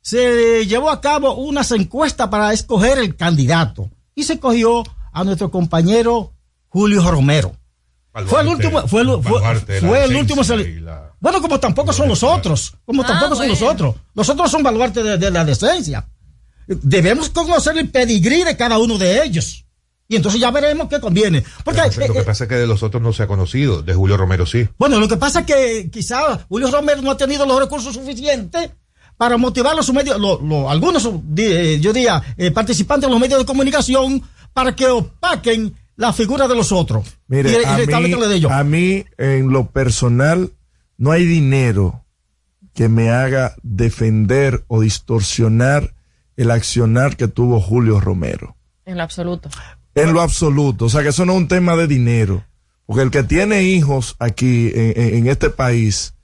se 0.00 0.66
llevó 0.66 0.90
a 0.90 1.00
cabo 1.00 1.36
unas 1.36 1.70
encuestas 1.70 2.26
para 2.26 2.52
escoger 2.52 2.98
el 2.98 3.14
candidato 3.14 3.88
y 4.16 4.24
se 4.24 4.40
cogió 4.40 4.82
a 5.12 5.22
nuestro 5.22 5.52
compañero 5.52 6.32
Julio 6.68 7.08
Romero. 7.10 7.54
Baluarte, 8.12 8.30
fue 8.30 8.40
el 8.40 8.48
último, 8.48 8.88
fue, 8.88 9.00
el, 9.02 9.22
fue, 9.22 9.80
fue 9.80 10.04
el 10.04 10.16
último. 10.16 10.42
La... 10.82 11.12
Bueno, 11.20 11.40
como 11.40 11.60
tampoco 11.60 11.92
son 11.92 12.08
los 12.08 12.22
otros, 12.22 12.74
como 12.84 13.02
ah, 13.02 13.06
tampoco 13.06 13.36
bueno. 13.36 13.54
son 13.54 13.66
los 13.66 13.74
otros. 13.74 13.94
Los 14.14 14.28
otros 14.28 14.50
son 14.50 14.62
baluarte 14.62 15.02
de, 15.02 15.18
de, 15.18 15.30
la 15.30 15.44
decencia. 15.44 16.08
Debemos 16.66 17.30
conocer 17.30 17.76
el 17.78 17.88
pedigrí 17.90 18.44
de 18.44 18.56
cada 18.56 18.78
uno 18.78 18.98
de 18.98 19.22
ellos. 19.24 19.64
Y 20.10 20.16
entonces 20.16 20.40
ya 20.40 20.50
veremos 20.50 20.88
qué 20.88 21.00
conviene. 21.00 21.44
Porque, 21.64 21.80
eh, 21.80 22.08
lo 22.08 22.14
que 22.14 22.22
pasa 22.22 22.44
es 22.44 22.48
que 22.48 22.56
de 22.56 22.66
los 22.66 22.82
otros 22.82 23.02
no 23.02 23.12
se 23.12 23.24
ha 23.24 23.26
conocido, 23.26 23.82
de 23.82 23.92
Julio 23.92 24.16
Romero 24.16 24.46
sí. 24.46 24.66
Bueno, 24.78 24.98
lo 24.98 25.06
que 25.06 25.18
pasa 25.18 25.40
es 25.40 25.46
que 25.46 25.90
quizá 25.90 26.46
Julio 26.48 26.70
Romero 26.70 27.02
no 27.02 27.10
ha 27.10 27.16
tenido 27.16 27.44
los 27.44 27.58
recursos 27.60 27.94
suficientes 27.94 28.70
para 29.18 29.36
motivar 29.36 29.78
a 29.78 29.82
sus 29.82 29.94
medios, 29.94 30.18
lo, 30.18 30.40
lo, 30.40 30.70
algunos, 30.70 31.02
yo 31.02 31.92
diría, 31.92 32.22
eh, 32.38 32.50
participantes 32.52 33.06
en 33.06 33.10
los 33.10 33.20
medios 33.20 33.40
de 33.40 33.44
comunicación 33.44 34.22
para 34.54 34.74
que 34.74 34.86
opaquen 34.86 35.74
la 35.98 36.12
figura 36.12 36.46
de 36.46 36.54
los 36.54 36.70
otros. 36.70 37.18
Mire, 37.26 37.50
y, 37.50 37.54
a, 37.56 37.82
y 37.82 37.86
mí, 37.86 38.12
de 38.14 38.34
ellos. 38.36 38.52
a 38.52 38.62
mí, 38.62 39.04
en 39.18 39.50
lo 39.50 39.66
personal, 39.70 40.52
no 40.96 41.10
hay 41.10 41.26
dinero 41.26 42.04
que 42.72 42.88
me 42.88 43.10
haga 43.10 43.56
defender 43.64 44.64
o 44.68 44.80
distorsionar 44.80 45.94
el 46.36 46.52
accionar 46.52 47.16
que 47.16 47.26
tuvo 47.26 47.60
Julio 47.60 47.98
Romero. 47.98 48.56
En 48.86 48.96
lo 48.96 49.02
absoluto. 49.02 49.50
En 49.96 50.12
lo 50.12 50.20
absoluto. 50.20 50.84
O 50.84 50.88
sea, 50.88 51.02
que 51.02 51.08
eso 51.08 51.26
no 51.26 51.32
es 51.32 51.38
un 51.38 51.48
tema 51.48 51.74
de 51.74 51.88
dinero. 51.88 52.44
Porque 52.86 53.02
el 53.02 53.10
que 53.10 53.24
tiene 53.24 53.64
hijos 53.64 54.14
aquí 54.20 54.70
en, 54.72 55.16
en 55.16 55.26
este 55.26 55.50
país 55.50 56.14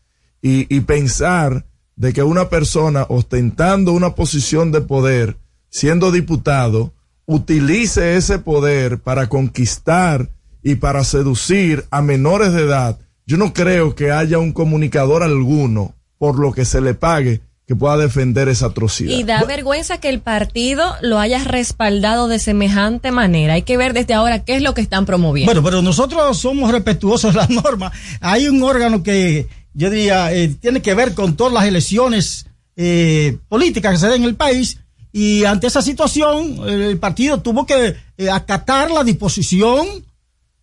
y, 0.41 0.73
y 0.75 0.83
pensar 0.83 1.67
de 1.97 2.13
que 2.13 2.23
una 2.23 2.49
persona 2.49 3.07
ostentando 3.09 3.91
una 3.91 4.15
posición 4.15 4.71
de 4.71 4.83
poder, 4.83 5.37
siendo 5.69 6.13
diputado, 6.13 6.95
utilice 7.27 8.17
ese 8.17 8.39
poder 8.39 9.01
para 9.01 9.29
conquistar 9.29 10.29
y 10.63 10.77
para 10.77 11.05
seducir 11.05 11.85
a 11.91 12.03
menores 12.03 12.53
de 12.53 12.63
edad, 12.63 12.99
yo 13.27 13.37
no 13.37 13.53
creo 13.53 13.95
que 13.95 14.11
haya 14.11 14.39
un 14.39 14.53
comunicador 14.53 15.23
alguno 15.23 15.95
por 16.19 16.39
lo 16.39 16.53
que 16.53 16.65
se 16.65 16.81
le 16.81 16.95
pague 16.95 17.41
que 17.67 17.75
pueda 17.75 17.97
defender 17.97 18.49
esa 18.49 18.67
atrocidad. 18.67 19.17
Y 19.17 19.23
da 19.23 19.43
vergüenza 19.45 19.99
que 19.99 20.11
el 20.11 20.21
partido 20.21 20.85
lo 21.01 21.19
haya 21.19 21.43
respaldado 21.45 22.29
de 22.29 22.39
semejante 22.39 23.11
manera. 23.11 23.55
Hay 23.55 23.63
que 23.63 23.79
ver 23.79 23.95
desde 23.95 24.13
ahora 24.13 24.45
qué 24.45 24.57
es 24.57 24.63
lo 24.63 24.75
que 24.75 24.83
están 24.83 25.07
promoviendo. 25.07 25.51
Bueno, 25.51 25.65
pero 25.65 25.81
nosotros 25.81 26.37
somos 26.37 26.71
respetuosos 26.71 27.33
de 27.33 27.41
la 27.41 27.47
norma. 27.47 27.91
Hay 28.21 28.49
un 28.49 28.63
órgano 28.63 29.03
que 29.03 29.49
yo 29.73 29.89
diría, 29.89 30.33
eh, 30.33 30.49
tiene 30.61 30.83
que 30.83 30.95
ver 30.95 31.15
con 31.15 31.37
todas 31.37 31.53
las 31.53 31.65
elecciones 31.65 32.47
eh, 32.77 33.39
políticas 33.49 33.93
que 33.93 33.99
se 33.99 34.09
den 34.09 34.23
en 34.23 34.29
el 34.29 34.37
país. 34.37 34.79
Y 35.17 35.45
ante 35.45 35.69
esa 35.69 35.81
situación, 35.81 36.69
el 36.69 36.99
partido 36.99 37.41
tuvo 37.41 37.65
que 37.65 37.95
eh, 38.19 38.31
acatar 38.31 38.91
la 38.91 39.05
disposición 39.05 39.87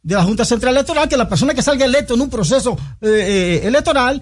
de 0.04 0.16
la 0.16 0.26
Junta 0.26 0.44
Central 0.44 0.74
Electoral, 0.76 1.08
que 1.08 1.16
la 1.16 1.30
persona 1.30 1.54
que 1.54 1.62
salga 1.62 1.86
electo 1.86 2.16
en 2.16 2.22
un 2.22 2.30
proceso 2.30 2.78
eh, 3.00 3.62
electoral 3.64 4.22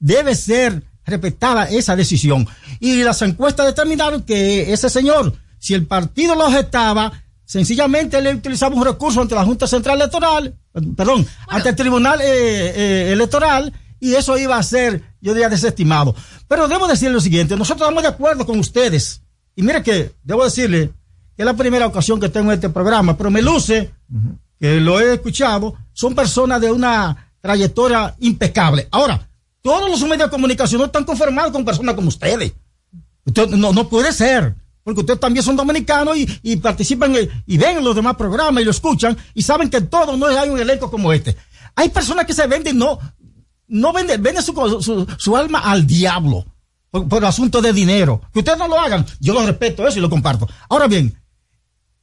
debe 0.00 0.34
ser 0.34 0.82
respetada 1.04 1.66
esa 1.66 1.94
decisión. 1.94 2.44
Y 2.80 3.04
las 3.04 3.22
encuestas 3.22 3.66
determinaron 3.66 4.22
que 4.22 4.72
ese 4.72 4.90
señor, 4.90 5.32
si 5.60 5.74
el 5.74 5.86
partido 5.86 6.34
lo 6.34 6.46
objetaba, 6.48 7.12
sencillamente 7.44 8.20
le 8.20 8.34
utilizaba 8.34 8.74
un 8.74 8.84
recurso 8.84 9.20
ante 9.20 9.36
la 9.36 9.44
Junta 9.44 9.68
Central 9.68 9.94
Electoral, 9.94 10.56
perdón, 10.72 10.96
bueno. 10.96 11.26
ante 11.46 11.68
el 11.68 11.76
Tribunal 11.76 12.20
Electoral, 12.20 13.72
y 14.00 14.16
eso 14.16 14.36
iba 14.36 14.56
a 14.56 14.62
ser, 14.64 15.04
yo 15.20 15.34
diría, 15.34 15.48
desestimado. 15.48 16.16
Pero 16.48 16.66
debo 16.66 16.88
decirle 16.88 17.14
lo 17.14 17.20
siguiente, 17.20 17.56
nosotros 17.56 17.86
estamos 17.86 18.02
de 18.02 18.08
acuerdo 18.08 18.44
con 18.44 18.58
ustedes. 18.58 19.21
Y 19.54 19.62
mire 19.62 19.82
que, 19.82 20.12
debo 20.22 20.44
decirle, 20.44 20.92
que 21.36 21.42
es 21.42 21.46
la 21.46 21.54
primera 21.54 21.86
ocasión 21.86 22.20
que 22.20 22.28
tengo 22.28 22.50
en 22.50 22.56
este 22.56 22.70
programa, 22.70 23.16
pero 23.16 23.30
me 23.30 23.42
luce, 23.42 23.90
que 24.58 24.80
lo 24.80 25.00
he 25.00 25.14
escuchado, 25.14 25.74
son 25.92 26.14
personas 26.14 26.60
de 26.60 26.70
una 26.70 27.30
trayectoria 27.40 28.14
impecable. 28.20 28.88
Ahora, 28.90 29.28
todos 29.60 29.90
los 29.90 30.00
medios 30.02 30.26
de 30.26 30.30
comunicación 30.30 30.80
no 30.80 30.86
están 30.86 31.04
conformados 31.04 31.52
con 31.52 31.64
personas 31.64 31.94
como 31.94 32.08
ustedes. 32.08 32.52
Usted, 33.24 33.48
no, 33.50 33.72
no 33.72 33.88
puede 33.88 34.12
ser. 34.12 34.54
Porque 34.82 35.00
ustedes 35.00 35.20
también 35.20 35.44
son 35.44 35.54
dominicanos 35.54 36.16
y, 36.16 36.56
participan 36.56 37.14
y 37.46 37.56
ven 37.56 37.78
en 37.78 37.84
los 37.84 37.94
demás 37.94 38.16
programas 38.16 38.62
y 38.62 38.64
lo 38.64 38.72
escuchan 38.72 39.16
y 39.32 39.42
saben 39.42 39.70
que 39.70 39.76
en 39.76 39.86
todo 39.88 40.16
no 40.16 40.26
hay 40.26 40.48
un 40.48 40.58
elenco 40.58 40.90
como 40.90 41.12
este. 41.12 41.36
Hay 41.76 41.88
personas 41.90 42.26
que 42.26 42.34
se 42.34 42.48
venden, 42.48 42.78
no, 42.78 42.98
no 43.68 43.92
venden, 43.92 44.20
venden 44.20 44.42
su 44.42 45.36
alma 45.36 45.60
al 45.60 45.86
diablo 45.86 46.51
por, 46.92 47.08
por 47.08 47.24
asunto 47.24 47.60
de 47.60 47.72
dinero. 47.72 48.20
Que 48.32 48.38
ustedes 48.38 48.58
no 48.58 48.68
lo 48.68 48.78
hagan, 48.78 49.04
yo 49.18 49.34
lo 49.34 49.44
respeto 49.44 49.88
eso 49.88 49.98
y 49.98 50.02
lo 50.02 50.08
comparto. 50.10 50.48
Ahora 50.68 50.86
bien, 50.86 51.20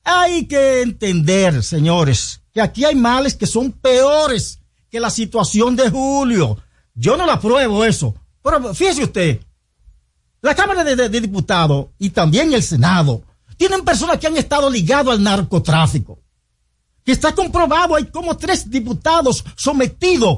hay 0.03 0.45
que 0.47 0.81
entender, 0.81 1.63
señores, 1.63 2.41
que 2.51 2.59
aquí 2.59 2.83
hay 2.83 2.95
males 2.95 3.35
que 3.35 3.47
son 3.47 3.71
peores 3.71 4.59
que 4.89 4.99
la 4.99 5.09
situación 5.11 5.75
de 5.77 5.89
Julio. 5.89 6.57
Yo 6.95 7.15
no 7.15 7.25
la 7.25 7.33
apruebo 7.33 7.85
eso. 7.85 8.15
Pero 8.41 8.73
fíjese 8.73 9.03
usted, 9.03 9.39
la 10.41 10.55
Cámara 10.55 10.83
de, 10.83 10.95
de- 10.95 11.09
de 11.09 11.21
Diputados 11.21 11.87
y 11.99 12.09
también 12.09 12.51
el 12.53 12.63
Senado 12.63 13.21
tienen 13.57 13.83
personas 13.85 14.17
que 14.17 14.27
han 14.27 14.37
estado 14.37 14.69
ligados 14.69 15.13
al 15.13 15.21
narcotráfico. 15.23 16.19
Que 17.03 17.11
está 17.11 17.33
comprobado, 17.35 17.95
hay 17.95 18.05
como 18.05 18.35
tres 18.37 18.69
diputados 18.69 19.43
sometidos 19.55 20.37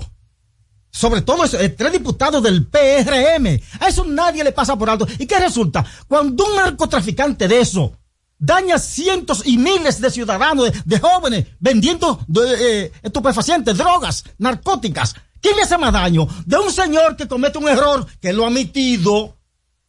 sobre 0.92 1.22
todo 1.22 1.44
eso, 1.44 1.60
eh, 1.60 1.70
tres 1.70 1.94
diputados 1.94 2.44
del 2.44 2.68
PRM. 2.68 3.60
A 3.80 3.88
eso 3.88 4.06
nadie 4.06 4.44
le 4.44 4.52
pasa 4.52 4.76
por 4.78 4.90
alto. 4.90 5.08
¿Y 5.18 5.26
qué 5.26 5.40
resulta? 5.40 5.86
Cuando 6.08 6.46
un 6.46 6.56
narcotraficante 6.56 7.48
de 7.48 7.62
eso 7.62 7.94
daña 8.38 8.78
cientos 8.78 9.44
y 9.46 9.58
miles 9.58 10.02
de 10.02 10.12
ciudadanos, 10.12 10.72
de, 10.72 10.82
de 10.84 11.00
jóvenes, 11.00 11.46
vendiendo 11.60 12.20
de, 12.28 12.86
eh, 12.86 12.92
estupefacientes, 13.04 13.78
drogas, 13.78 14.26
narcóticas, 14.38 15.16
¿quién 15.40 15.56
le 15.56 15.64
hace 15.64 15.78
más 15.78 15.94
daño? 15.94 16.28
De 16.46 16.58
un 16.58 16.72
señor 16.72 17.16
que 17.16 17.28
comete 17.28 17.58
un 17.58 17.70
error, 17.70 18.06
que 18.20 18.34
lo 18.34 18.44
ha 18.44 18.48
admitido, 18.48 19.38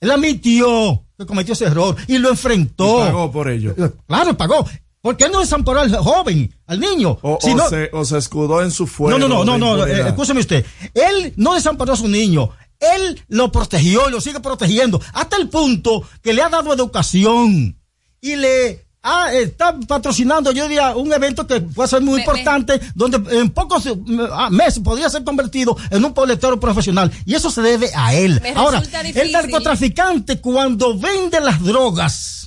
él 0.01 0.11
admitió 0.11 1.05
que 1.19 1.27
cometió 1.27 1.55
ese 1.55 1.66
error 1.66 1.97
y 2.09 2.19
lo 2.19 2.29
enfrentó. 2.29 3.03
Y 3.03 3.07
pagó 3.07 3.33
por 3.33 3.49
ello. 3.49 3.74
Claro, 4.07 4.37
pagó. 4.37 4.66
¿Por 5.03 5.16
qué 5.16 5.29
no 5.29 5.41
desamparó 5.41 5.81
al 5.81 5.95
joven, 5.97 6.55
al 6.66 6.79
niño? 6.79 7.19
O, 7.23 7.37
Si 7.43 7.51
o 7.51 7.57
no- 7.57 7.69
se, 7.69 7.91
o 7.93 8.05
se 8.05 8.19
escudó 8.19 8.62
en 8.62 8.70
su 8.70 8.87
fuego. 8.87 9.19
no, 9.19 9.29
no, 9.29 9.45
no, 9.45 9.59
no, 9.59 9.77
no, 9.77 9.85
eh, 9.87 10.07
escúcheme 10.07 10.41
usted. 10.41 10.65
Él 10.95 11.35
no 11.37 11.55
desamparó 11.55 11.93
a 11.93 11.97
su 11.97 12.07
niño. 12.07 12.51
Él 12.79 13.20
lo 13.29 13.51
protegió 13.51 14.09
y 14.09 14.12
lo 14.12 14.20
sigue 14.20 14.39
protegiendo 14.41 15.01
hasta 15.12 15.37
el 15.37 15.49
punto 15.49 16.05
que 16.23 16.33
le 16.33 16.43
ha 16.43 16.49
dado 16.49 16.73
educación 16.73 17.77
y 18.20 18.37
le 18.37 18.87
ha, 19.03 19.33
está 19.33 19.77
patrocinando, 19.89 20.53
yo 20.53 20.65
diría, 20.69 20.95
un 20.95 21.12
evento 21.12 21.47
que 21.49 21.61
puede 21.61 21.89
ser 21.89 22.03
muy 22.03 22.20
importante, 22.20 22.81
donde 22.95 23.20
en 23.37 23.51
pocos 23.51 23.87
eh, 23.87 23.95
ah, 24.31 24.51
meses 24.51 24.81
podría 24.85 25.11
ser 25.11 25.24
convertido 25.24 25.77
en 25.91 26.05
un 26.05 26.15
boletero 26.15 26.61
profesional. 26.61 27.11
Y 27.27 27.35
eso 27.35 27.51
se 27.51 27.62
debe 27.62 27.91
a 27.95 28.15
él. 28.15 28.41
Me 28.41 28.51
Ahora, 28.51 28.81
el 29.15 29.33
narcotraficante 29.33 30.41
cuando 30.41 30.97
vende 30.97 31.41
las 31.41 31.61
drogas 31.62 32.41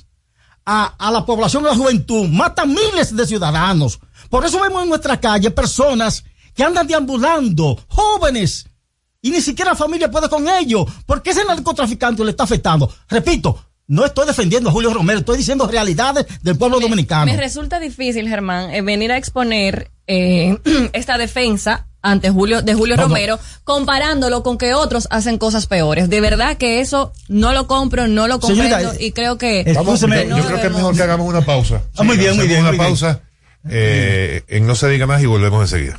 a, 0.66 0.94
a 0.98 1.10
la 1.10 1.24
población, 1.24 1.64
a 1.64 1.70
la 1.70 1.76
juventud, 1.76 2.28
mata 2.28 2.66
miles 2.66 3.16
de 3.16 3.26
ciudadanos. 3.26 3.98
Por 4.28 4.44
eso 4.44 4.60
vemos 4.60 4.82
en 4.82 4.88
nuestra 4.88 5.18
calle 5.18 5.50
personas 5.50 6.24
que 6.54 6.64
andan 6.64 6.86
deambulando, 6.86 7.78
jóvenes, 7.88 8.66
y 9.22 9.30
ni 9.30 9.40
siquiera 9.40 9.72
la 9.72 9.76
familia 9.76 10.10
puede 10.10 10.28
con 10.28 10.48
ellos, 10.48 10.84
porque 11.04 11.30
ese 11.30 11.44
narcotraficante 11.44 12.24
le 12.24 12.30
está 12.30 12.44
afectando. 12.44 12.92
Repito, 13.08 13.58
no 13.88 14.04
estoy 14.04 14.26
defendiendo 14.26 14.70
a 14.70 14.72
Julio 14.72 14.92
Romero, 14.92 15.20
estoy 15.20 15.38
diciendo 15.38 15.66
realidades 15.66 16.26
del 16.42 16.56
pueblo 16.56 16.80
dominicano. 16.80 17.26
Me 17.26 17.36
resulta 17.36 17.78
difícil, 17.78 18.28
Germán, 18.28 18.70
eh, 18.70 18.82
venir 18.82 19.12
a 19.12 19.16
exponer 19.16 19.90
eh, 20.06 20.58
esta 20.92 21.18
defensa 21.18 21.88
ante 22.06 22.30
Julio 22.30 22.62
de 22.62 22.74
Julio 22.74 22.96
No, 22.96 23.02
no. 23.02 23.08
Romero, 23.08 23.38
comparándolo 23.64 24.42
con 24.42 24.58
que 24.58 24.74
otros 24.74 25.08
hacen 25.10 25.38
cosas 25.38 25.66
peores. 25.66 26.08
De 26.08 26.20
verdad 26.20 26.56
que 26.56 26.80
eso 26.80 27.12
no 27.28 27.52
lo 27.52 27.66
compro, 27.66 28.06
no 28.06 28.28
lo 28.28 28.40
Señorita, 28.40 28.76
comprendo 28.78 29.04
y 29.04 29.12
creo 29.12 29.38
que 29.38 29.72
Vamos, 29.74 30.00
yo, 30.00 30.08
que 30.08 30.28
yo 30.28 30.36
no 30.36 30.44
creo 30.44 30.60
que 30.60 30.66
es 30.68 30.72
mejor 30.72 30.96
que 30.96 31.02
hagamos 31.02 31.28
una 31.28 31.42
pausa. 31.42 31.82
Ah, 31.96 32.02
muy 32.04 32.16
bien, 32.16 32.36
muy 32.36 32.46
bien, 32.46 32.60
Una 32.60 32.70
muy 32.70 32.78
bien. 32.78 32.88
pausa 32.88 33.20
eh, 33.68 34.42
en 34.48 34.66
No 34.66 34.74
se 34.74 34.88
diga 34.88 35.06
más 35.06 35.22
y 35.22 35.26
volvemos 35.26 35.60
enseguida. 35.62 35.98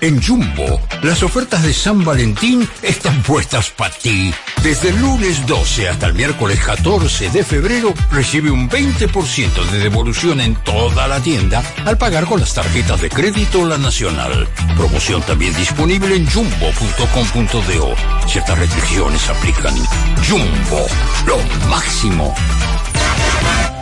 En 0.00 0.22
Jumbo, 0.22 0.80
las 1.02 1.22
ofertas 1.22 1.62
de 1.62 1.74
San 1.74 2.02
Valentín 2.02 2.66
están 2.82 3.22
puestas 3.22 3.70
para 3.70 3.94
ti. 3.94 4.32
Desde 4.62 4.88
el 4.88 5.00
lunes 5.00 5.46
12 5.46 5.90
hasta 5.90 6.06
el 6.06 6.14
miércoles 6.14 6.58
14 6.60 7.28
de 7.30 7.44
febrero, 7.44 7.92
recibe 8.10 8.50
un 8.50 8.68
20% 8.68 9.70
de 9.70 9.78
devolución 9.78 10.40
en 10.40 10.54
toda 10.56 11.06
la 11.06 11.20
tienda 11.20 11.62
al 11.84 11.98
pagar 11.98 12.24
con 12.24 12.40
las 12.40 12.54
tarjetas 12.54 13.02
de 13.02 13.10
crédito 13.10 13.66
La 13.66 13.76
Nacional. 13.76 14.48
Promoción 14.76 15.20
también 15.22 15.54
disponible 15.54 16.16
en 16.16 16.26
jumbo.com.do. 16.30 17.94
Ciertas 18.26 18.58
restricciones 18.58 19.28
aplican. 19.28 19.74
Jumbo, 20.26 20.86
lo 21.26 21.68
máximo. 21.68 22.34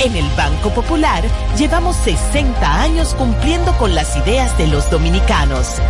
En 0.00 0.16
el 0.16 0.28
Banco 0.36 0.70
Popular 0.70 1.22
llevamos 1.56 1.96
60 1.96 2.82
años 2.82 3.14
cumpliendo 3.14 3.72
con 3.78 3.94
las 3.94 4.16
ideas 4.16 4.56
de 4.58 4.66
los 4.66 4.90
dominicanos. 4.90 5.80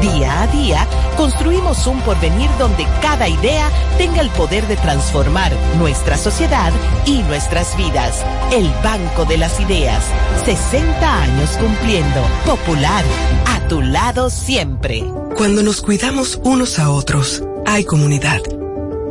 Día 0.00 0.42
a 0.42 0.46
día 0.48 0.86
construimos 1.16 1.86
un 1.86 2.00
porvenir 2.02 2.50
donde 2.58 2.86
cada 3.00 3.28
idea 3.28 3.70
tenga 3.96 4.20
el 4.20 4.28
poder 4.30 4.66
de 4.68 4.76
transformar 4.76 5.52
nuestra 5.78 6.16
sociedad 6.18 6.70
y 7.06 7.22
nuestras 7.22 7.76
vidas. 7.76 8.24
El 8.52 8.70
Banco 8.84 9.24
de 9.24 9.38
las 9.38 9.58
Ideas. 9.58 10.04
60 10.44 11.22
años 11.22 11.50
cumpliendo. 11.58 12.22
Popular. 12.44 13.04
A 13.46 13.68
tu 13.68 13.80
lado 13.80 14.30
siempre. 14.30 15.02
Cuando 15.36 15.62
nos 15.62 15.80
cuidamos 15.80 16.38
unos 16.44 16.78
a 16.78 16.90
otros, 16.90 17.42
hay 17.64 17.84
comunidad. 17.84 18.42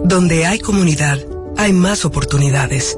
Donde 0.03 0.45
hay 0.45 0.59
comunidad, 0.59 1.17
hay 1.57 1.73
más 1.73 2.05
oportunidades. 2.05 2.97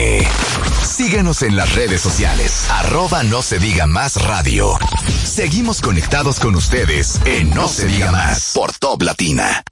Síguenos 0.86 1.42
en 1.42 1.56
las 1.56 1.74
redes 1.74 2.00
sociales. 2.00 2.68
Arroba 2.70 3.24
no 3.24 3.42
se 3.42 3.58
diga 3.58 3.88
más 3.88 4.22
radio. 4.22 4.78
Seguimos 5.24 5.82
conectados 5.82 6.40
con 6.40 6.54
ustedes 6.54 7.20
en 7.26 7.50
No 7.56 7.68
se 7.68 7.88
diga 7.88 8.12
más 8.12 8.52
por 8.54 8.72
Top 8.74 9.02
Latina. 9.02 9.64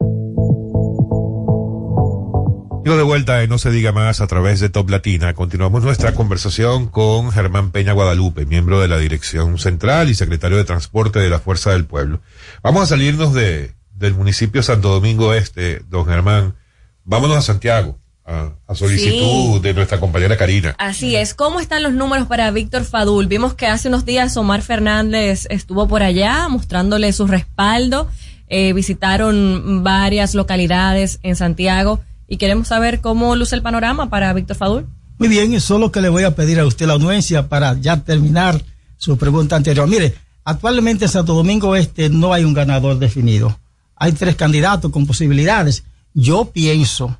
Digo 2.83 2.97
de 2.97 3.03
vuelta 3.03 3.43
en 3.43 3.49
No 3.49 3.59
se 3.59 3.69
diga 3.69 3.91
más 3.91 4.21
a 4.21 4.27
través 4.27 4.59
de 4.59 4.69
Top 4.69 4.89
Latina. 4.89 5.33
Continuamos 5.35 5.83
nuestra 5.83 6.13
conversación 6.15 6.87
con 6.87 7.31
Germán 7.31 7.71
Peña 7.71 7.93
Guadalupe, 7.93 8.45
miembro 8.47 8.79
de 8.79 8.87
la 8.87 8.97
Dirección 8.97 9.59
Central 9.59 10.09
y 10.09 10.15
secretario 10.15 10.57
de 10.57 10.63
Transporte 10.63 11.19
de 11.19 11.29
la 11.29 11.39
Fuerza 11.39 11.71
del 11.71 11.85
Pueblo. 11.85 12.21
Vamos 12.63 12.81
a 12.83 12.85
salirnos 12.87 13.33
de, 13.33 13.73
del 13.95 14.15
municipio 14.15 14.63
Santo 14.63 14.89
Domingo 14.89 15.33
Este, 15.35 15.81
don 15.89 16.07
Germán. 16.07 16.55
Vámonos 17.03 17.37
a 17.37 17.41
Santiago, 17.43 17.99
a, 18.25 18.53
a 18.67 18.73
solicitud 18.75 19.57
Sí. 19.57 19.59
de 19.61 19.73
nuestra 19.75 19.99
compañera 19.99 20.35
Karina. 20.35 20.73
Así 20.79 21.15
es. 21.15 21.35
¿Cómo 21.35 21.59
están 21.59 21.83
los 21.83 21.93
números 21.93 22.27
para 22.27 22.49
Víctor 22.49 22.83
Fadul? 22.83 23.27
Vimos 23.27 23.53
que 23.53 23.67
hace 23.67 23.89
unos 23.89 24.05
días 24.05 24.35
Omar 24.37 24.63
Fernández 24.63 25.45
estuvo 25.51 25.87
por 25.87 26.01
allá 26.01 26.47
mostrándole 26.49 27.13
su 27.13 27.27
respaldo. 27.27 28.09
Eh, 28.47 28.73
visitaron 28.73 29.83
varias 29.83 30.33
localidades 30.33 31.19
en 31.21 31.35
Santiago 31.35 32.01
y 32.31 32.37
queremos 32.37 32.69
saber 32.69 33.01
cómo 33.01 33.35
luce 33.35 33.55
el 33.55 33.61
panorama 33.61 34.09
para 34.09 34.31
Víctor 34.31 34.55
Fadul. 34.55 34.87
Muy 35.17 35.27
bien, 35.27 35.53
eso 35.53 35.73
es 35.73 35.81
lo 35.81 35.91
que 35.91 35.99
le 35.99 36.07
voy 36.07 36.23
a 36.23 36.33
pedir 36.33 36.61
a 36.61 36.65
usted 36.65 36.87
la 36.87 36.93
anuencia 36.93 37.49
para 37.49 37.73
ya 37.73 38.05
terminar 38.05 38.63
su 38.95 39.17
pregunta 39.17 39.57
anterior. 39.57 39.85
Mire, 39.85 40.15
actualmente 40.45 41.03
en 41.05 41.11
Santo 41.11 41.33
Domingo 41.33 41.75
Este 41.75 42.09
no 42.09 42.31
hay 42.31 42.45
un 42.45 42.53
ganador 42.53 42.97
definido. 42.99 43.59
Hay 43.97 44.13
tres 44.13 44.37
candidatos 44.37 44.91
con 44.91 45.05
posibilidades. 45.05 45.83
Yo 46.13 46.45
pienso 46.45 47.17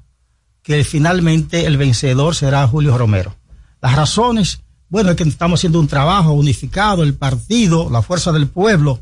que 0.64 0.86
finalmente 0.86 1.66
el 1.66 1.76
vencedor 1.76 2.34
será 2.34 2.66
Julio 2.66 2.98
Romero. 2.98 3.36
Las 3.82 3.98
razones, 3.98 4.62
bueno, 4.88 5.10
es 5.10 5.18
que 5.18 5.24
estamos 5.24 5.60
haciendo 5.60 5.82
un 5.82 5.90
trabajo 5.90 6.32
unificado, 6.32 7.04
el 7.04 7.16
partido, 7.16 7.90
la 7.90 8.02
fuerza 8.02 8.32
del 8.32 8.48
pueblo 8.48 9.02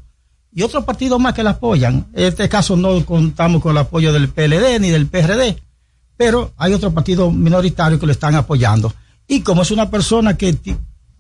y 0.51 0.63
otros 0.63 0.85
partidos 0.85 1.19
más 1.19 1.35
que 1.35 1.43
la 1.43 1.51
apoyan. 1.51 2.07
En 2.13 2.25
este 2.25 2.49
caso 2.49 2.75
no 2.75 3.05
contamos 3.05 3.61
con 3.61 3.73
el 3.73 3.77
apoyo 3.77 4.11
del 4.11 4.29
PLD 4.29 4.79
ni 4.79 4.89
del 4.89 5.05
PRD, 5.05 5.55
pero 6.19 6.51
hay 6.57 6.73
otros 6.73 6.91
partidos 6.91 7.33
minoritarios 7.33 7.97
que 7.97 8.05
lo 8.05 8.11
están 8.11 8.35
apoyando. 8.35 8.93
Y 9.25 9.39
como 9.39 9.61
es 9.61 9.71
una 9.71 9.89
persona 9.89 10.35
que 10.35 10.53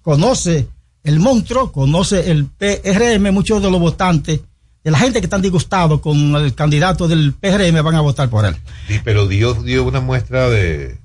conoce 0.01 0.67
el 1.05 1.21
monstruo, 1.21 1.71
conoce 1.71 2.29
el 2.29 2.47
PRM, 2.47 3.31
muchos 3.33 3.63
de 3.63 3.71
los 3.71 3.79
votantes, 3.79 4.41
de 4.83 4.91
la 4.91 4.99
gente 4.99 5.21
que 5.21 5.27
están 5.27 5.41
disgustados 5.41 6.01
con 6.01 6.35
el 6.35 6.53
candidato 6.53 7.07
del 7.07 7.31
PRM 7.33 7.81
van 7.81 7.95
a 7.95 8.01
votar 8.01 8.29
por 8.29 8.43
él. 8.45 8.57
Sí, 8.89 8.99
pero 9.01 9.25
Dios 9.25 9.63
dio 9.63 9.85
una 9.85 10.01
muestra 10.01 10.49
de, 10.49 10.97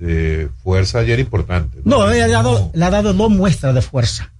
de 0.00 0.48
fuerza 0.64 0.98
ayer 0.98 1.20
importante. 1.20 1.78
No, 1.84 2.10
él 2.10 2.20
ha 2.20 2.26
dado, 2.26 2.72
le 2.74 2.84
ha 2.84 2.90
dado 2.90 3.12
dos 3.14 3.30
muestras 3.30 3.76
de 3.76 3.82
fuerza. 3.82 4.32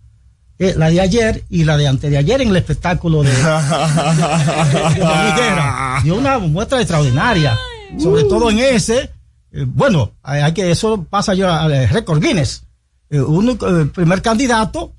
Eh, 0.58 0.74
la 0.76 0.90
de 0.90 1.00
ayer 1.00 1.44
y 1.48 1.62
la 1.62 1.76
de 1.76 1.86
antes 1.86 2.10
de 2.10 2.18
ayer 2.18 2.40
en 2.40 2.48
el 2.48 2.56
espectáculo 2.56 3.22
de, 3.22 3.30
de, 3.30 3.36
de- 3.36 5.00
de. 5.00 6.02
Dio 6.02 6.16
una 6.16 6.38
muestra 6.40 6.80
extraordinaria. 6.80 7.56
Sobre 7.98 8.24
todo 8.24 8.50
en 8.50 8.58
ese, 8.58 9.10
eh, 9.52 9.64
bueno, 9.66 10.12
hay, 10.22 10.52
que 10.52 10.70
eso 10.70 11.04
pasa 11.08 11.34
ya 11.34 11.62
al 11.62 11.88
récord 11.88 12.22
Guinness. 12.22 12.62
Eh, 13.10 13.20
uno, 13.20 13.52
eh, 13.52 13.80
el 13.82 13.90
primer 13.90 14.20
candidato, 14.22 14.92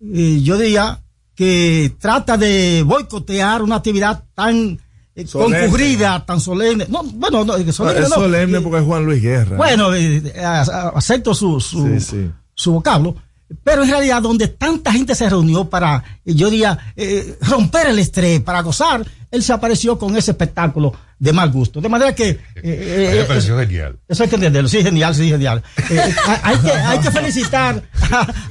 eh, 0.00 0.40
yo 0.42 0.58
diría 0.58 1.00
que 1.34 1.94
trata 1.98 2.36
de 2.36 2.82
boicotear 2.84 3.62
una 3.62 3.76
actividad 3.76 4.24
tan 4.34 4.78
eh, 5.14 5.26
concurrida, 5.30 6.24
tan 6.24 6.40
solemne. 6.40 6.86
No, 6.88 7.02
bueno, 7.04 7.44
no, 7.44 7.54
solemne 7.72 8.02
es 8.02 8.08
no. 8.10 8.16
solemne 8.16 8.60
porque 8.60 8.78
es 8.78 8.84
Juan 8.84 9.04
Luis 9.04 9.22
Guerra. 9.22 9.56
Bueno, 9.56 9.94
eh, 9.94 10.22
eh, 10.24 10.44
acepto 10.44 11.34
su, 11.34 11.60
su, 11.60 11.86
Sí, 11.86 12.00
sí. 12.00 12.30
su 12.54 12.72
vocablo, 12.72 13.16
pero 13.64 13.82
en 13.82 13.90
realidad 13.90 14.22
donde 14.22 14.48
tanta 14.48 14.92
gente 14.92 15.14
se 15.14 15.28
reunió 15.28 15.64
para, 15.68 16.02
eh, 16.24 16.34
yo 16.34 16.50
diría, 16.50 16.78
eh, 16.96 17.38
romper 17.42 17.88
el 17.88 17.98
estrés, 17.98 18.40
para 18.40 18.62
gozar, 18.62 19.06
él 19.30 19.42
se 19.42 19.52
apareció 19.52 19.98
con 19.98 20.16
ese 20.16 20.32
espectáculo 20.32 20.92
de 21.18 21.32
mal 21.32 21.50
gusto. 21.50 21.80
De 21.80 21.88
manera 21.88 22.14
que... 22.14 22.28
eh, 22.28 22.40
eh, 22.56 23.08
mí 23.10 23.16
me 23.16 23.20
eh, 23.20 23.24
pareció 23.24 23.58
genial. 23.58 23.98
eso 24.06 24.22
hay 24.22 24.28
que 24.28 24.34
entenderlo, 24.36 24.68
sí, 24.68 24.82
genial, 24.82 25.14
sí, 25.14 25.28
genial. 25.28 25.62
Eh, 25.90 25.96
eh, 25.96 26.14
hay, 26.42 26.58
que, 26.58 26.70
hay 26.72 26.98
que 27.00 27.10
felicitar 27.10 27.82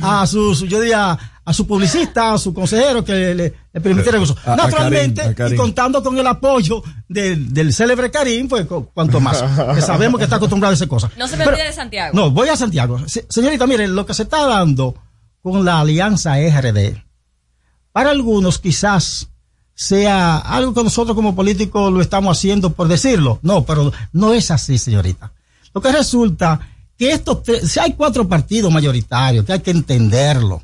a, 0.01 0.21
a 0.21 0.27
su, 0.27 0.55
su- 0.55 0.65
yo 0.65 0.79
diría, 0.81 1.17
a 1.45 1.53
su 1.53 1.67
publicista, 1.67 2.33
a 2.33 2.37
su 2.39 2.53
consejero 2.55 3.05
que 3.05 3.13
le, 3.13 3.35
le 3.71 3.81
permitieron 3.81 4.23
eso. 4.23 4.35
A- 4.45 4.55
Naturalmente, 4.55 5.21
Karim, 5.21 5.31
a 5.31 5.35
Karim. 5.35 5.53
y 5.53 5.57
contando 5.57 6.01
con 6.01 6.17
el 6.17 6.25
apoyo 6.25 6.81
del- 7.07 7.53
del 7.53 7.71
célebre 7.71 8.09
Karim, 8.09 8.47
pues 8.47 8.65
cu- 8.65 8.89
cuanto 8.93 9.19
más. 9.19 9.43
que 9.75 9.81
sabemos 9.81 10.17
que 10.17 10.23
está 10.23 10.37
acostumbrado 10.37 10.71
a 10.71 10.75
esas 10.75 10.87
cosas. 10.87 11.11
No 11.17 11.27
se 11.27 11.37
me 11.37 11.45
olvide 11.45 11.65
de 11.65 11.73
Santiago. 11.73 12.15
no, 12.17 12.31
voy 12.31 12.49
a 12.49 12.55
Santiago. 12.57 13.07
Se- 13.07 13.27
señorita, 13.29 13.67
miren, 13.67 13.93
lo 13.93 14.07
que 14.07 14.15
se 14.15 14.23
está 14.23 14.45
dando 14.47 14.95
con 15.43 15.63
la 15.63 15.81
alianza 15.81 16.37
RD, 16.39 16.95
para 17.91 18.09
algunos 18.09 18.57
quizás 18.57 19.29
sea 19.75 20.37
algo 20.37 20.73
que 20.73 20.83
nosotros 20.83 21.15
como 21.15 21.35
políticos 21.35 21.91
lo 21.91 22.01
estamos 22.01 22.37
haciendo 22.37 22.71
por 22.71 22.87
decirlo. 22.87 23.39
No, 23.43 23.65
pero 23.65 23.91
no 24.13 24.33
es 24.33 24.49
así, 24.49 24.77
señorita. 24.77 25.33
Lo 25.73 25.81
que 25.81 25.91
resulta 25.91 26.59
que 26.97 27.11
estos 27.11 27.43
tres, 27.43 27.71
si 27.71 27.79
hay 27.79 27.93
cuatro 27.93 28.27
partidos 28.27 28.71
mayoritarios, 28.71 29.45
que 29.45 29.53
hay 29.53 29.59
que 29.59 29.71
entenderlo. 29.71 30.63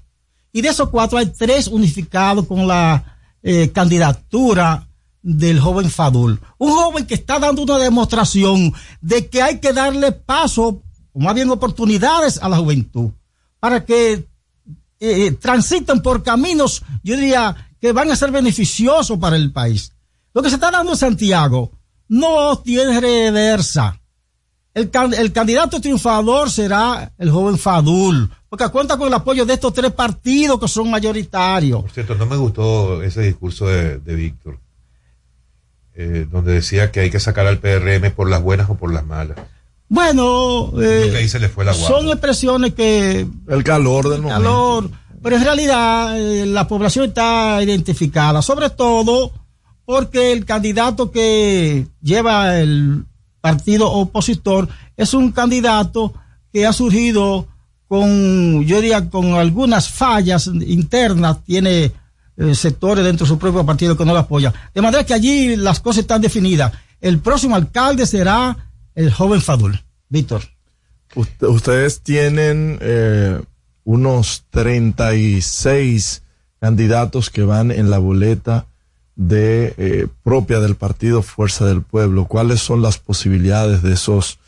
Y 0.54 0.62
de 0.62 0.70
esos 0.70 0.90
cuatro 0.90 1.18
hay 1.18 1.28
tres 1.28 1.68
unificados 1.68 2.48
con 2.48 2.66
la 2.68 3.18
eh, 3.44 3.70
candidatura 3.72 4.88
del 5.22 5.60
joven 5.60 5.90
Fadul. 5.90 6.40
Un 6.58 6.72
joven 6.72 7.06
que 7.06 7.16
está 7.16 7.38
dando 7.38 7.64
una 7.64 7.78
demostración 7.78 8.74
de 9.02 9.28
que 9.28 9.42
hay 9.42 9.60
que 9.60 9.74
darle 9.74 10.14
paso, 10.14 10.82
más 11.14 11.36
bien 11.36 11.50
oportunidades 11.50 12.42
a 12.42 12.48
la 12.48 12.58
juventud, 12.58 13.12
para 13.60 13.86
que 13.86 14.26
eh, 15.00 15.32
transitan 15.32 16.02
por 16.02 16.24
caminos, 16.24 16.84
yo 17.04 17.16
diría, 17.16 17.70
que 17.82 17.91
van 17.91 18.12
a 18.12 18.16
ser 18.16 18.32
beneficiosos 18.32 19.18
para 19.18 19.36
el 19.36 19.52
país. 19.52 19.91
Lo 20.34 20.41
que 20.41 20.49
se 20.49 20.56
está 20.56 20.70
dando 20.72 20.91
en 20.91 20.98
Santiago 20.98 21.72
no 22.08 22.60
tiene 22.60 22.99
reversa. 23.02 23.98
El, 24.74 24.90
can- 24.90 25.14
el 25.14 25.34
candidato 25.34 25.82
triunfador 25.82 26.49
será 26.49 27.12
el 27.18 27.30
joven 27.32 27.58
Fadul, 27.58 28.32
porque 28.49 28.70
cuenta 28.70 28.98
con 28.98 29.08
el 29.08 29.14
apoyo 29.14 29.45
de 29.45 29.56
estos 29.56 29.74
tres 29.74 29.91
partidos 29.91 30.60
que 30.60 30.68
son 30.70 30.90
mayoritarios. 30.90 31.82
Por 31.82 31.91
cierto, 31.91 32.16
no 32.16 32.26
me 32.26 32.38
gustó 32.38 33.02
ese 33.03 33.22
discurso 33.24 33.68
de, 33.68 33.98
de 33.99 34.16
Víctor, 34.16 34.60
eh, 35.95 36.26
donde 36.32 36.53
decía 36.53 36.91
que 36.91 37.02
hay 37.02 37.10
que 37.12 37.20
sacar 37.20 37.48
al 37.48 37.60
PRM 37.60 38.12
por 38.16 38.30
las 38.30 38.41
buenas 38.41 38.70
o 38.70 38.76
por 38.76 38.94
las 38.94 39.06
malas. 39.06 39.38
Bueno, 39.90 40.68
eh, 40.82 41.02
Creo 41.02 41.12
que 41.12 41.18
ahí 41.18 41.28
se 41.30 41.40
le 41.40 41.49
fue 41.49 41.66
la 41.66 41.74
guardia. 41.74 41.98
son 41.98 42.08
expresiones 42.08 42.74
que 42.74 43.28
El 43.49 43.64
calor 43.66 44.08
del 44.10 44.22
momento. 44.22 44.41
calor, 44.41 44.90
pero 45.22 45.35
en 45.38 45.43
realidad 45.43 46.19
eh, 46.19 46.45
la 46.45 46.68
población 46.68 47.10
está 47.10 47.61
identificada, 47.64 48.41
sobre 48.41 48.69
todo 48.69 49.31
porque 49.85 50.31
el 50.31 50.45
candidato 50.45 51.11
que 51.11 51.88
lleva 52.02 52.60
el 52.60 53.06
partido 53.41 53.91
opositor 53.91 54.69
es 54.95 55.14
un 55.14 55.31
candidato 55.31 56.14
que 56.53 56.65
ha 56.65 56.73
surgido 56.73 57.48
con, 57.88 58.64
yo 58.65 58.80
diría, 58.80 59.10
con 59.10 59.34
algunas 59.34 59.89
fallas 59.89 60.48
internas, 60.48 61.43
tiene 61.43 61.91
eh, 62.38 62.56
sectores 62.56 63.03
dentro 63.03 63.26
de 63.26 63.30
su 63.30 63.38
propio 63.38 63.65
partido 63.65 63.98
que 63.98 64.06
no 64.06 64.14
lo 64.14 64.19
apoyan. 64.19 64.53
De 64.73 64.81
manera 64.81 65.06
que 65.06 65.14
allí 65.14 65.56
las 65.57 65.80
cosas 65.81 66.02
están 66.02 66.22
definidas. 66.22 66.72
El 67.02 67.19
próximo 67.19 67.56
alcalde 67.56 68.06
será 68.06 68.56
el 68.95 69.11
joven 69.11 69.41
Fadul. 69.41 69.77
Víctor. 70.07 70.43
Ust- 71.15 71.49
ustedes 71.49 72.02
tienen 72.02 72.77
eh, 72.81 73.41
unos 73.84 74.45
36 74.49 76.24
candidatos 76.60 77.30
que 77.30 77.44
van 77.44 77.72
en 77.72 77.90
la 77.90 77.98
boleta 77.98 78.68
de 79.16 79.74
eh, 79.78 80.08
propia 80.24 80.60
del 80.60 80.76
partido 80.76 81.22
Fuerza 81.22 81.66
del 81.66 81.82
Pueblo. 81.82 82.26
¿Cuáles 82.26 82.62
son 82.62 82.82
las 82.82 82.98
posibilidades 82.98 83.82
de 83.82 83.94
esos 83.94 84.40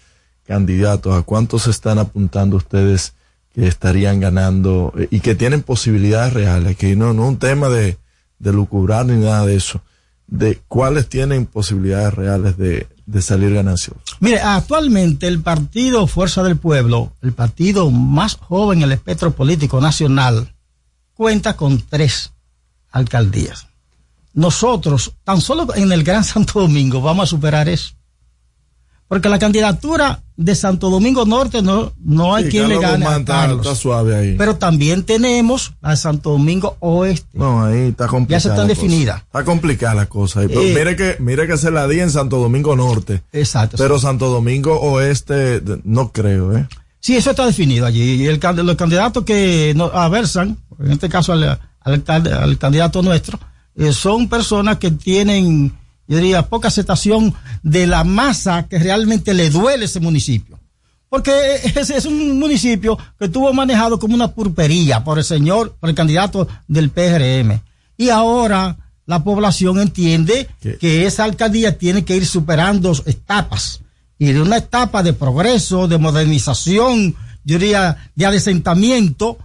candidatos? 0.45 1.15
¿A 1.15 1.23
cuántos 1.23 1.67
están 1.67 1.99
apuntando 1.99 2.57
ustedes 2.57 3.13
que 3.53 3.67
estarían 3.67 4.19
ganando 4.19 4.93
eh, 4.97 5.07
y 5.11 5.19
que 5.19 5.35
tienen 5.35 5.61
posibilidades 5.61 6.33
reales? 6.33 6.77
Que 6.77 6.95
no, 6.95 7.13
no 7.13 7.27
un 7.27 7.37
tema 7.37 7.69
de, 7.69 7.97
de 8.39 8.53
lucubrar 8.53 9.05
ni 9.05 9.23
nada 9.23 9.45
de 9.45 9.55
eso. 9.55 9.81
De 10.27 10.59
cuáles 10.67 11.09
tienen 11.09 11.45
posibilidades 11.45 12.13
reales 12.13 12.57
de, 12.57 12.87
de 13.05 13.21
salir 13.21 13.53
gananciosos. 13.53 14.03
Mire, 14.19 14.39
actualmente 14.39 15.27
el 15.27 15.41
partido 15.41 16.07
Fuerza 16.07 16.43
del 16.43 16.57
Pueblo, 16.57 17.13
el 17.21 17.33
partido 17.33 17.91
más 17.91 18.35
joven 18.35 18.79
en 18.79 18.85
el 18.85 18.91
espectro 18.93 19.31
político 19.31 19.81
nacional, 19.81 20.53
cuenta 21.13 21.55
con 21.55 21.81
tres 21.81 22.31
alcaldías. 22.91 23.67
Nosotros, 24.33 25.13
tan 25.23 25.41
solo 25.41 25.67
en 25.75 25.91
el 25.91 26.03
Gran 26.03 26.23
Santo 26.23 26.61
Domingo, 26.61 27.01
vamos 27.01 27.23
a 27.23 27.27
superar 27.27 27.69
eso. 27.69 27.93
Porque 29.13 29.29
la 29.29 29.37
candidatura 29.37 30.23
de 30.35 30.55
Santo 30.55 30.89
Domingo 30.89 31.23
Norte 31.23 31.61
no, 31.61 31.93
no 32.03 32.33
hay 32.33 32.45
Sí, 32.45 32.49
quien 32.49 32.67
le 32.67 32.79
gane 32.79 33.05
a 33.05 33.09
Guzmán 33.09 33.19
está- 33.21 33.33
Carlos. 33.41 33.59
está 33.61 33.75
suave 33.75 34.15
ahí. 34.15 34.35
Pero 34.39 34.55
también 34.55 35.03
tenemos 35.03 35.73
de 35.87 35.95
Santo 35.97 36.31
Domingo 36.31 36.77
Oeste. 36.79 37.27
No, 37.37 37.63
ahí 37.65 37.89
está 37.89 38.07
complicada. 38.07 38.37
Ya 38.37 38.41
se 38.41 38.49
están 38.49 38.67
definidas. 38.67 39.21
Está 39.21 39.43
complicada 39.45 39.93
la 39.93 40.07
cosa. 40.07 40.39
ahí. 40.39 40.47
Pero 40.47 40.61
Eh. 40.61 40.73
mire 40.75 40.95
que, 40.95 41.17
mire 41.19 41.45
que 41.45 41.57
se 41.57 41.69
la 41.69 41.87
di 41.87 41.99
en 41.99 42.09
Santo 42.09 42.37
Domingo 42.39 42.75
Norte. 42.75 43.21
Exacto. 43.31 43.77
Pero 43.77 43.99
Santo 43.99 44.29
Domingo 44.31 44.79
Oeste, 44.81 45.61
no 45.83 46.11
creo, 46.11 46.57
¿eh? 46.57 46.67
Sí, 46.99 47.15
eso 47.15 47.29
está 47.29 47.45
definido 47.45 47.85
allí. 47.85 48.23
Y 48.23 48.25
el, 48.25 48.39
los 48.63 48.75
candidatos 48.75 49.23
que 49.25 49.73
no 49.75 49.91
aversan, 49.93 50.57
en 50.83 50.91
este 50.91 51.07
caso 51.07 51.33
al, 51.33 51.59
al 51.81 52.57
candidato 52.57 53.03
nuestro, 53.03 53.39
eh, 53.75 53.91
son 53.93 54.27
personas 54.27 54.77
que 54.77 54.89
tienen, 54.89 55.71
yo 56.07 56.17
diría, 56.17 56.49
poca 56.49 56.67
aceptación 56.67 57.33
de 57.61 57.87
la 57.87 58.03
masa 58.03 58.67
que 58.67 58.79
realmente 58.79 59.33
le 59.33 59.49
duele 59.49 59.85
ese 59.85 59.99
municipio. 59.99 60.59
Porque 61.09 61.31
ese 61.75 61.95
es 61.95 62.05
un 62.05 62.39
municipio 62.39 62.97
que 63.19 63.25
estuvo 63.25 63.53
manejado 63.53 63.99
como 63.99 64.15
una 64.15 64.29
purpería 64.29 65.03
por 65.03 65.19
el 65.19 65.23
señor, 65.23 65.75
por 65.79 65.89
el 65.89 65.95
candidato 65.95 66.47
del 66.67 66.89
PRM. 66.89 67.61
Y 67.97 68.09
ahora 68.09 68.77
la 69.05 69.23
población 69.23 69.79
entiende 69.79 70.49
que 70.79 71.05
esa 71.05 71.25
alcaldía 71.25 71.77
tiene 71.77 72.03
que 72.03 72.15
ir 72.15 72.25
superando 72.25 72.91
etapas. 73.05 73.81
Y 74.17 74.31
de 74.31 74.41
una 74.41 74.57
etapa 74.57 75.03
de 75.03 75.13
progreso, 75.13 75.87
de 75.87 75.97
modernización, 75.97 77.15
yo 77.43 77.59
diría, 77.59 78.09
de 78.15 78.25
adesentamiento, 78.25 79.37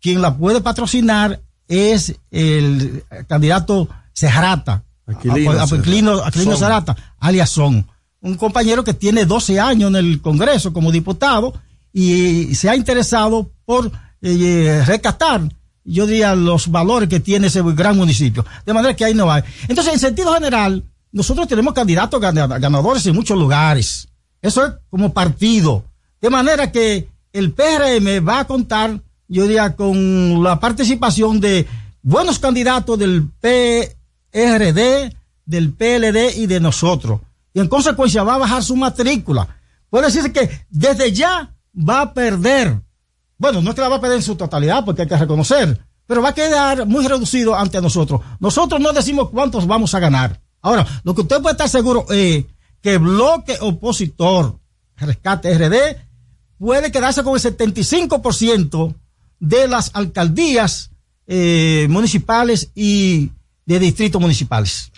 quien 0.00 0.22
la 0.22 0.36
puede 0.36 0.60
patrocinar 0.60 1.40
es 1.68 2.14
el 2.30 3.04
candidato 3.28 3.88
Serrata. 4.12 4.82
Aquilino 5.06 5.50
Aquilino, 5.60 6.12
Aquilino. 6.24 6.56
Serrata, 6.56 6.96
alias 7.18 7.50
Son. 7.50 7.86
Un 8.20 8.36
compañero 8.36 8.84
que 8.84 8.94
tiene 8.94 9.24
12 9.26 9.58
años 9.58 9.90
en 9.90 9.96
el 9.96 10.20
Congreso 10.20 10.72
como 10.72 10.92
diputado 10.92 11.54
y 11.92 12.54
se 12.54 12.70
ha 12.70 12.76
interesado 12.76 13.50
por 13.64 13.90
eh, 14.22 14.82
rescatar, 14.86 15.42
yo 15.84 16.06
diría, 16.06 16.34
los 16.36 16.70
valores 16.70 17.08
que 17.08 17.18
tiene 17.20 17.48
ese 17.48 17.62
gran 17.74 17.96
municipio. 17.96 18.44
De 18.64 18.72
manera 18.72 18.94
que 18.94 19.04
ahí 19.04 19.14
no 19.14 19.30
hay. 19.30 19.42
Entonces, 19.66 19.92
en 19.94 19.98
sentido 19.98 20.32
general, 20.34 20.84
nosotros 21.10 21.48
tenemos 21.48 21.74
candidatos 21.74 22.20
gana- 22.20 22.46
ganadores 22.46 23.04
en 23.06 23.14
muchos 23.16 23.36
lugares. 23.36 24.08
Eso 24.40 24.64
es 24.64 24.72
como 24.88 25.12
partido. 25.12 25.84
De 26.20 26.30
manera 26.30 26.70
que 26.70 27.08
el 27.32 27.50
PRM 27.52 28.24
va 28.26 28.40
a 28.40 28.46
contar, 28.46 29.00
yo 29.26 29.42
diría, 29.42 29.74
con 29.74 30.42
la 30.44 30.60
participación 30.60 31.40
de 31.40 31.66
buenos 32.02 32.38
candidatos 32.38 32.96
del 32.98 33.28
PRD, 34.32 35.14
del 35.44 35.72
PLD 35.72 36.36
y 36.36 36.46
de 36.46 36.60
nosotros. 36.60 37.20
Y 37.54 37.60
en 37.60 37.68
consecuencia 37.68 38.22
va 38.22 38.34
a 38.34 38.38
bajar 38.38 38.62
su 38.62 38.74
matrícula. 38.76 39.56
Puede 39.90 40.06
decirse 40.06 40.32
que 40.32 40.66
desde 40.70 41.12
ya 41.12 41.54
va 41.76 42.00
a 42.00 42.14
perder. 42.14 42.80
Bueno, 43.36 43.60
no 43.60 43.70
es 43.70 43.74
que 43.74 43.82
la 43.82 43.88
va 43.88 43.96
a 43.96 44.00
perder 44.00 44.18
en 44.18 44.22
su 44.22 44.36
totalidad, 44.36 44.84
porque 44.84 45.02
hay 45.02 45.08
que 45.08 45.16
reconocer, 45.16 45.78
pero 46.06 46.22
va 46.22 46.30
a 46.30 46.34
quedar 46.34 46.86
muy 46.86 47.06
reducido 47.06 47.54
ante 47.54 47.80
nosotros. 47.80 48.20
Nosotros 48.40 48.80
no 48.80 48.92
decimos 48.92 49.30
cuántos 49.30 49.66
vamos 49.66 49.94
a 49.94 50.00
ganar. 50.00 50.40
Ahora, 50.62 50.86
lo 51.04 51.14
que 51.14 51.22
usted 51.22 51.42
puede 51.42 51.52
estar 51.52 51.68
seguro 51.68 52.06
es 52.10 52.44
que 52.80 52.98
bloque 52.98 53.58
opositor, 53.60 54.58
Rescate 54.96 55.58
RD, 55.58 55.96
puede 56.58 56.92
quedarse 56.92 57.24
con 57.24 57.34
el 57.34 57.42
75% 57.42 58.94
de 59.40 59.68
las 59.68 59.90
alcaldías 59.94 60.90
eh, 61.26 61.86
municipales 61.90 62.70
y 62.74 63.30
de 63.72 63.86
distritos 63.86 64.20
municipales. 64.20 64.90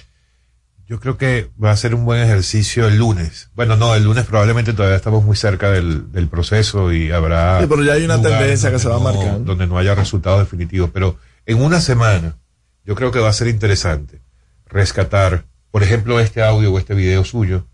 Yo 0.86 1.00
creo 1.00 1.16
que 1.16 1.50
va 1.62 1.70
a 1.70 1.76
ser 1.76 1.94
un 1.94 2.04
buen 2.04 2.20
ejercicio 2.22 2.86
el 2.86 2.98
lunes. 2.98 3.48
Bueno, 3.54 3.74
no, 3.76 3.94
el 3.94 4.04
lunes 4.04 4.26
probablemente 4.26 4.74
todavía 4.74 4.96
estamos 4.96 5.24
muy 5.24 5.34
cerca 5.36 5.70
del, 5.70 6.12
del 6.12 6.28
proceso 6.28 6.92
y 6.92 7.10
habrá. 7.10 7.60
Sí, 7.60 7.66
pero 7.68 7.82
ya 7.82 7.94
hay 7.94 8.04
una 8.04 8.20
tendencia 8.20 8.68
que 8.70 8.76
donde 8.76 8.82
se 8.82 8.88
va 8.88 8.96
no- 8.96 9.00
marcando. 9.00 9.44
Donde 9.44 9.66
no 9.66 9.78
haya 9.78 9.94
resultados 9.94 10.40
definitivos. 10.40 10.90
Pero 10.92 11.18
en 11.46 11.62
una 11.62 11.80
semana, 11.80 12.36
yo 12.84 12.94
creo 12.96 13.10
que 13.12 13.18
va 13.18 13.30
a 13.30 13.32
ser 13.32 13.48
interesante 13.48 14.20
rescatar, 14.66 15.44
por 15.70 15.82
ejemplo, 15.82 16.20
este 16.20 16.42
audio 16.42 16.72
o 16.72 16.78
este 16.78 16.92
video 16.94 17.24
suyo, 17.24 17.66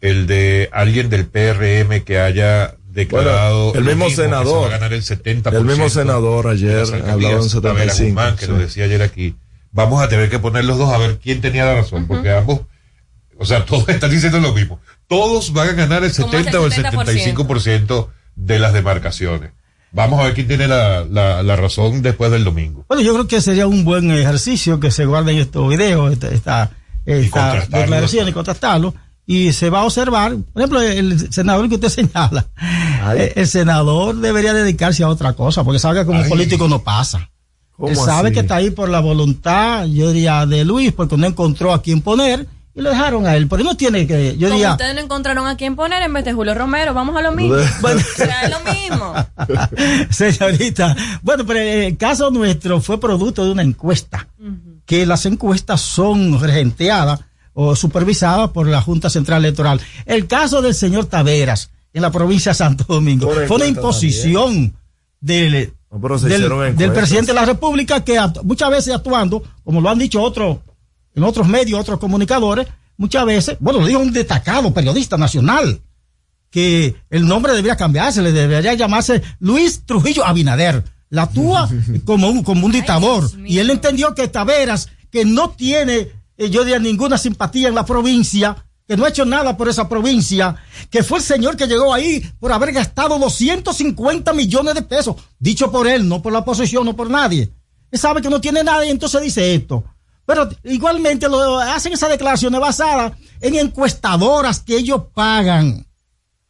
el 0.00 0.26
de 0.28 0.68
alguien 0.72 1.10
del 1.10 1.26
PRM 1.26 2.04
que 2.04 2.20
haya 2.20 2.76
declarado. 2.88 3.72
Bueno, 3.72 3.78
el 3.80 3.84
lo 3.84 3.90
mismo 3.90 4.04
que 4.06 4.10
se 4.14 4.22
senador. 4.22 4.62
va 4.62 4.66
a 4.68 4.78
ganar 4.78 4.92
el 4.92 5.02
70%. 5.02 5.56
El 5.56 5.64
mismo 5.64 5.88
senador 5.88 6.44
de 6.46 6.52
ayer 6.52 6.82
hablaba 7.08 7.40
en 7.42 7.48
Tavera 7.50 7.92
75, 7.92 8.04
Guzmán, 8.06 8.36
que 8.36 8.46
lo 8.46 8.54
sí. 8.56 8.60
decía 8.62 8.84
ayer 8.84 9.02
aquí. 9.02 9.34
Vamos 9.78 10.02
a 10.02 10.08
tener 10.08 10.28
que 10.28 10.40
poner 10.40 10.64
los 10.64 10.76
dos 10.76 10.92
a 10.92 10.98
ver 10.98 11.20
quién 11.22 11.40
tenía 11.40 11.64
la 11.64 11.76
razón, 11.76 12.08
porque 12.08 12.32
ambos, 12.32 12.62
o 13.38 13.44
sea, 13.44 13.64
todos 13.64 13.88
están 13.88 14.10
diciendo 14.10 14.40
lo 14.40 14.52
mismo. 14.52 14.80
Todos 15.06 15.52
van 15.52 15.68
a 15.68 15.72
ganar 15.74 16.02
el 16.02 16.12
¿Cómo 16.12 16.32
es 16.32 16.34
el 16.34 16.52
70 16.52 16.60
o 16.60 16.66
el 16.66 16.72
70%? 16.72 17.36
75% 17.36 18.08
de 18.34 18.58
las 18.58 18.72
demarcaciones. 18.72 19.52
Vamos 19.92 20.18
a 20.18 20.24
ver 20.24 20.34
quién 20.34 20.48
tiene 20.48 20.66
la, 20.66 21.04
la, 21.04 21.44
la 21.44 21.54
razón 21.54 22.02
después 22.02 22.32
del 22.32 22.42
domingo. 22.42 22.86
Bueno, 22.88 23.04
yo 23.04 23.12
creo 23.12 23.28
que 23.28 23.40
sería 23.40 23.68
un 23.68 23.84
buen 23.84 24.10
ejercicio 24.10 24.80
que 24.80 24.90
se 24.90 25.04
guarden 25.04 25.38
estos 25.38 25.68
videos, 25.68 26.12
esta, 26.12 26.28
esta, 26.28 26.70
declaración 27.68 28.26
y 28.26 28.32
contrastarlo. 28.32 28.96
Y 29.26 29.52
se 29.52 29.70
va 29.70 29.82
a 29.82 29.84
observar, 29.84 30.34
por 30.52 30.60
ejemplo, 30.60 30.82
el 30.82 31.32
senador 31.32 31.68
que 31.68 31.76
usted 31.76 31.88
señala, 31.88 32.48
el 33.14 33.46
senador 33.46 34.16
debería 34.16 34.52
dedicarse 34.54 35.04
a 35.04 35.08
otra 35.08 35.34
cosa, 35.34 35.62
porque 35.62 35.78
sabe 35.78 36.00
que 36.00 36.06
como 36.06 36.22
Ay. 36.22 36.28
político 36.28 36.66
no 36.66 36.82
pasa. 36.82 37.30
¿Cómo 37.78 37.90
Él 37.90 37.96
sabe 37.96 38.28
así? 38.28 38.34
que 38.34 38.40
está 38.40 38.56
ahí 38.56 38.70
por 38.70 38.88
la 38.88 38.98
voluntad, 38.98 39.86
yo 39.86 40.10
diría, 40.10 40.44
de 40.46 40.64
Luis, 40.64 40.92
porque 40.92 41.16
no 41.16 41.26
encontró 41.26 41.72
a 41.72 41.80
quién 41.80 42.02
poner 42.02 42.46
y 42.74 42.80
lo 42.80 42.90
dejaron 42.90 43.24
a 43.24 43.36
él. 43.36 43.46
Pero 43.46 43.62
no 43.62 43.76
tiene 43.76 44.04
que, 44.04 44.36
yo 44.36 44.48
Como 44.48 44.54
diría, 44.54 44.72
ustedes 44.72 44.94
no 44.96 45.00
encontraron 45.00 45.46
a 45.46 45.56
quién 45.56 45.76
poner 45.76 46.02
en 46.02 46.12
vez 46.12 46.24
de 46.24 46.32
Julio 46.32 46.54
Romero, 46.54 46.92
vamos 46.92 47.16
a 47.16 47.22
lo 47.22 47.32
mismo. 47.32 47.56
Bueno. 47.80 48.00
O 48.00 48.16
sea, 48.16 48.42
es 48.42 48.50
lo 48.50 48.60
mismo. 48.72 49.14
Señorita, 50.10 50.96
bueno, 51.22 51.46
pero 51.46 51.60
el 51.60 51.96
caso 51.96 52.30
nuestro 52.32 52.80
fue 52.80 52.98
producto 52.98 53.44
de 53.44 53.52
una 53.52 53.62
encuesta, 53.62 54.26
que 54.84 55.06
las 55.06 55.24
encuestas 55.26 55.80
son 55.80 56.40
regenteadas 56.40 57.20
o 57.52 57.76
supervisadas 57.76 58.50
por 58.50 58.66
la 58.66 58.82
Junta 58.82 59.08
Central 59.08 59.44
Electoral. 59.44 59.80
El 60.04 60.26
caso 60.26 60.62
del 60.62 60.74
señor 60.74 61.06
Taveras 61.06 61.70
en 61.92 62.02
la 62.02 62.10
provincia 62.10 62.52
de 62.52 62.56
Santo 62.56 62.84
Domingo 62.88 63.26
Por 63.26 63.46
fue 63.46 63.56
una 63.56 63.66
imposición 63.66 64.74
del, 65.20 65.72
No, 65.90 66.00
pero 66.00 66.18
se 66.18 66.28
del, 66.28 66.92
presidente 66.92 67.32
de 67.32 67.34
la 67.34 67.46
República 67.46 68.04
que 68.04 68.18
muchas 68.42 68.70
veces 68.70 68.94
actuando, 68.94 69.42
como 69.64 69.80
lo 69.80 69.88
han 69.88 69.98
dicho 69.98 70.20
otros, 70.20 70.58
en 71.14 71.24
otros 71.24 71.48
medios, 71.48 71.80
otros 71.80 71.98
comunicadores, 71.98 72.66
muchas 72.96 73.24
veces, 73.24 73.56
bueno, 73.60 73.80
lo 73.80 73.86
dijo 73.86 74.00
un 74.00 74.12
destacado 74.12 74.72
periodista 74.74 75.16
nacional, 75.16 75.80
que 76.50 76.96
el 77.10 77.26
nombre 77.26 77.52
debería 77.52 77.76
cambiarse, 77.76 78.22
le 78.22 78.32
debería 78.32 78.74
llamarse 78.74 79.22
Luis 79.40 79.84
Trujillo 79.84 80.24
Abinader. 80.24 80.84
La 81.10 81.22
actúa 81.22 81.68
como 82.04 82.28
un, 82.28 82.42
como 82.42 82.66
un 82.66 82.72
dictador. 82.72 83.30
y 83.46 83.58
él 83.58 83.70
entendió 83.70 84.14
que 84.14 84.28
Taveras, 84.28 84.88
que 85.10 85.24
no 85.24 85.50
tiene, 85.50 86.08
eh, 86.36 86.50
yo 86.50 86.64
diría, 86.64 86.78
ninguna 86.78 87.16
simpatía 87.16 87.68
en 87.68 87.74
la 87.74 87.86
provincia, 87.86 88.67
que 88.88 88.96
no 88.96 89.04
ha 89.04 89.10
hecho 89.10 89.26
nada 89.26 89.54
por 89.56 89.68
esa 89.68 89.86
provincia, 89.86 90.56
que 90.88 91.02
fue 91.02 91.18
el 91.18 91.24
señor 91.24 91.58
que 91.58 91.66
llegó 91.66 91.92
ahí 91.92 92.20
por 92.40 92.50
haber 92.50 92.72
gastado 92.72 93.18
250 93.18 94.32
millones 94.32 94.74
de 94.74 94.82
pesos, 94.82 95.14
dicho 95.38 95.70
por 95.70 95.86
él, 95.86 96.08
no 96.08 96.22
por 96.22 96.32
la 96.32 96.38
oposición, 96.38 96.86
no 96.86 96.96
por 96.96 97.10
nadie. 97.10 97.52
Él 97.90 97.98
sabe 97.98 98.22
que 98.22 98.30
no 98.30 98.40
tiene 98.40 98.64
nada 98.64 98.86
y 98.86 98.90
entonces 98.90 99.20
dice 99.20 99.54
esto. 99.54 99.84
Pero 100.24 100.48
igualmente 100.64 101.28
lo 101.28 101.58
hacen 101.58 101.92
esas 101.92 102.08
declaraciones 102.08 102.60
basadas 102.60 103.12
en 103.40 103.56
encuestadoras 103.56 104.60
que 104.60 104.76
ellos 104.76 105.02
pagan 105.14 105.86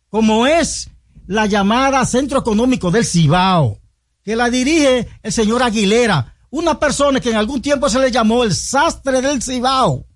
como 0.08 0.46
es 0.46 0.90
la 1.26 1.46
llamada 1.46 2.06
Centro 2.06 2.38
Económico 2.38 2.90
del 2.90 3.04
Cibao, 3.04 3.78
que 4.22 4.36
la 4.36 4.48
dirige 4.48 5.08
el 5.22 5.32
señor 5.32 5.62
Aguilera, 5.62 6.34
una 6.50 6.78
persona 6.78 7.20
que 7.20 7.30
en 7.30 7.36
algún 7.36 7.60
tiempo 7.60 7.88
se 7.90 7.98
le 7.98 8.10
llamó 8.10 8.44
el 8.44 8.54
sastre 8.54 9.20
del 9.20 9.42
Cibao, 9.42 10.06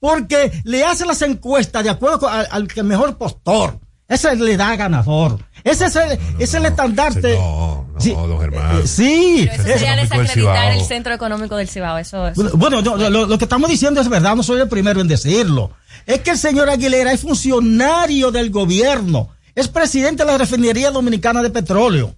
porque 0.00 0.50
le 0.64 0.84
hace 0.84 1.06
las 1.06 1.22
encuestas 1.22 1.84
de 1.84 1.90
acuerdo 1.90 2.18
con- 2.20 2.32
al, 2.32 2.48
al 2.50 2.66
que 2.68 2.82
mejor 2.82 3.16
postor. 3.18 3.78
Ese 4.08 4.34
le 4.34 4.56
da 4.56 4.74
ganador. 4.74 5.38
Ese 5.62 5.86
es 5.86 5.94
el, 5.94 6.12
ese 6.12 6.18
es 6.38 6.54
el 6.54 6.66
estandarte. 6.66 7.36
No, 7.36 7.86
Sí, 7.98 8.10
los 8.12 8.42
hermanos. 8.42 8.84
eh, 8.84 8.88
sí. 8.88 9.48
Pero 9.48 9.62
eso 9.62 9.72
sería 9.78 9.94
desacreditar 9.96 10.72
el 10.72 10.80
centro 10.84 11.14
económico 11.14 11.54
del 11.54 11.68
Cibao. 11.68 11.98
Eso 11.98 12.26
es. 12.26 12.36
Bueno, 12.54 12.82
no, 12.82 12.96
lo, 12.96 13.26
lo 13.26 13.38
que 13.38 13.44
estamos 13.44 13.70
diciendo 13.70 14.00
es 14.00 14.08
verdad, 14.08 14.34
no 14.34 14.42
soy 14.42 14.60
el 14.62 14.68
primero 14.68 15.00
en 15.00 15.06
decirlo. 15.06 15.70
Es 16.06 16.20
que 16.22 16.30
el 16.30 16.38
señor 16.38 16.68
Aguilera 16.70 17.12
es 17.12 17.20
funcionario 17.20 18.32
del 18.32 18.50
gobierno, 18.50 19.28
es 19.54 19.68
presidente 19.68 20.24
de 20.24 20.32
la 20.32 20.38
refinería 20.38 20.90
dominicana 20.90 21.40
de 21.42 21.50
petróleo. 21.50 22.16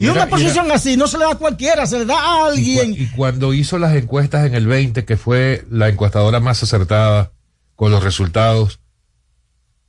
Y, 0.00 0.04
era- 0.06 0.14
una 0.14 0.26
posición 0.28 0.66
era- 0.66 0.74
así 0.74 0.96
no 0.96 1.06
se 1.06 1.18
le 1.18 1.24
da 1.24 1.32
a 1.32 1.36
cualquiera, 1.36 1.86
se 1.86 1.98
le 2.00 2.06
da 2.06 2.16
a 2.18 2.46
alguien. 2.46 2.94
Y 2.98 3.06
cuando 3.08 3.52
hizo 3.54 3.78
las 3.78 3.94
encuestas 3.94 4.46
en 4.46 4.54
el 4.54 4.66
20, 4.66 5.04
que 5.04 5.16
fue 5.16 5.64
la 5.70 5.88
encuestadora 5.88 6.40
más 6.40 6.62
acertada 6.62 7.30
con 7.76 7.92
los 7.92 8.02
resultados, 8.02 8.80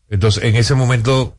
entonces 0.09 0.43
en 0.43 0.55
ese 0.55 0.75
momento, 0.75 1.37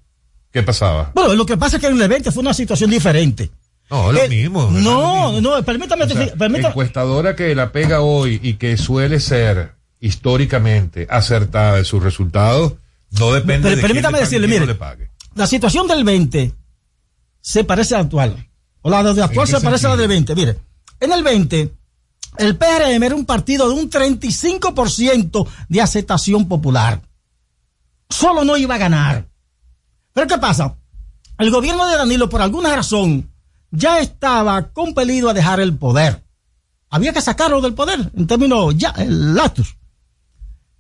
¿qué 0.51 0.63
pasaba? 0.63 1.13
Bueno, 1.15 1.35
lo 1.35 1.47
que 1.47 1.57
pasa 1.57 1.77
es 1.77 1.81
que 1.81 1.89
en 1.89 1.95
el 1.97 2.03
evento 2.03 2.33
fue 2.33 2.41
una 2.43 2.55
situación 2.55 2.91
diferente. 2.91 3.51
No, 3.91 4.11
lo 4.11 4.19
Eh, 4.23 4.29
mismo. 4.31 4.71
No, 4.71 5.39
no, 5.43 5.63
permítame, 5.63 6.05
O 6.05 6.09
sea, 6.09 6.33
permítame. 6.35 6.69
encuestadora 6.69 7.37
que 7.37 7.55
la 7.55 7.73
pega 7.73 8.01
hoy 8.01 8.41
y 8.43 8.55
que 8.55 8.79
suele 8.79 9.21
ser 9.21 9.73
históricamente 10.01 11.07
acertada 11.11 11.79
en 11.79 11.85
sus 11.85 12.03
resultados, 12.03 12.73
no 13.19 13.33
depende 13.33 13.69
Pero 13.69 13.77
de 13.77 13.83
permítame 13.83 13.87
quién 13.87 13.95
le 13.97 14.03
pague 14.03 14.21
decirle, 14.25 14.49
mire. 14.49 14.67
le 14.67 14.75
pague. 14.75 15.11
La 15.35 15.47
situación 15.47 15.87
del 15.89 16.05
20 16.05 16.53
se 17.43 17.65
parece 17.65 17.95
a 17.95 17.99
la 17.99 18.05
actual. 18.05 18.49
O 18.83 18.91
la 18.91 19.03
de 19.03 19.23
actual 19.23 19.47
se 19.47 19.61
parece 19.61 19.87
a 19.87 19.91
la 19.91 19.97
del 19.97 20.09
20. 20.09 20.35
Mire, 20.35 20.59
en 21.01 21.13
el 21.13 21.23
20, 21.23 21.73
el 22.39 22.57
PRM 22.57 23.03
era 23.03 23.15
un 23.15 23.25
partido 23.25 23.69
de 23.69 23.75
un 23.75 23.89
35% 23.89 25.47
de 25.69 25.81
aceptación 25.81 26.49
popular. 26.49 27.01
Solo 28.11 28.45
no 28.45 28.57
iba 28.57 28.75
a 28.75 28.79
ganar. 28.79 29.29
Pero 30.13 30.27
¿qué 30.27 30.39
pasa? 30.39 30.77
El 31.39 31.51
gobierno 31.51 31.87
de 31.89 31.97
Danilo, 31.97 32.29
por 32.29 32.43
alguna 32.43 32.75
razón, 32.75 33.31
ya 33.71 34.01
estaba 34.01 34.73
compelido 34.73 35.31
a 35.31 35.35
dejar 35.35 35.61
el 35.61 35.77
poder. 35.77 36.23
Había 36.91 37.13
que 37.13 37.23
sacarlo 37.23 37.61
del 37.61 37.75
poder, 37.75 38.11
en 38.15 38.27
términos 38.27 38.75
ya, 38.77 38.91
el 38.99 39.35
latus. 39.35 39.77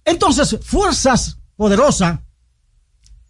Entonces, 0.04 0.58
fuerzas 0.62 1.38
poderosas 1.56 2.18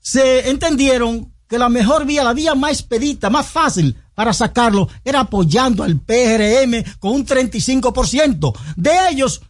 se 0.01 0.51
entendieron 0.51 1.33
que 1.47 1.59
la 1.59 1.69
mejor 1.69 2.07
vía, 2.07 2.25
la 2.25 2.33
vía 2.33 2.55
más 2.55 2.73
expedita, 2.73 3.31
más 3.31 3.47
fácil 3.47 4.02
para 4.23 4.33
sacarlo, 4.33 4.89
era 5.05 5.19
apoyando 5.19 5.83
al 5.83 5.99
PRM 5.99 6.85
con 7.01 7.11
un 7.11 7.27
35%. 7.27 8.57
De 8.77 8.93
ellos, 9.11 9.43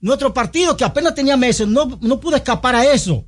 nuestro 0.00 0.32
partido, 0.32 0.74
que 0.74 0.86
apenas 0.86 1.14
tenía 1.14 1.36
meses, 1.36 1.68
no, 1.68 1.98
no 2.00 2.18
pudo 2.18 2.34
escapar 2.36 2.74
a 2.76 2.90
eso. 2.90 3.26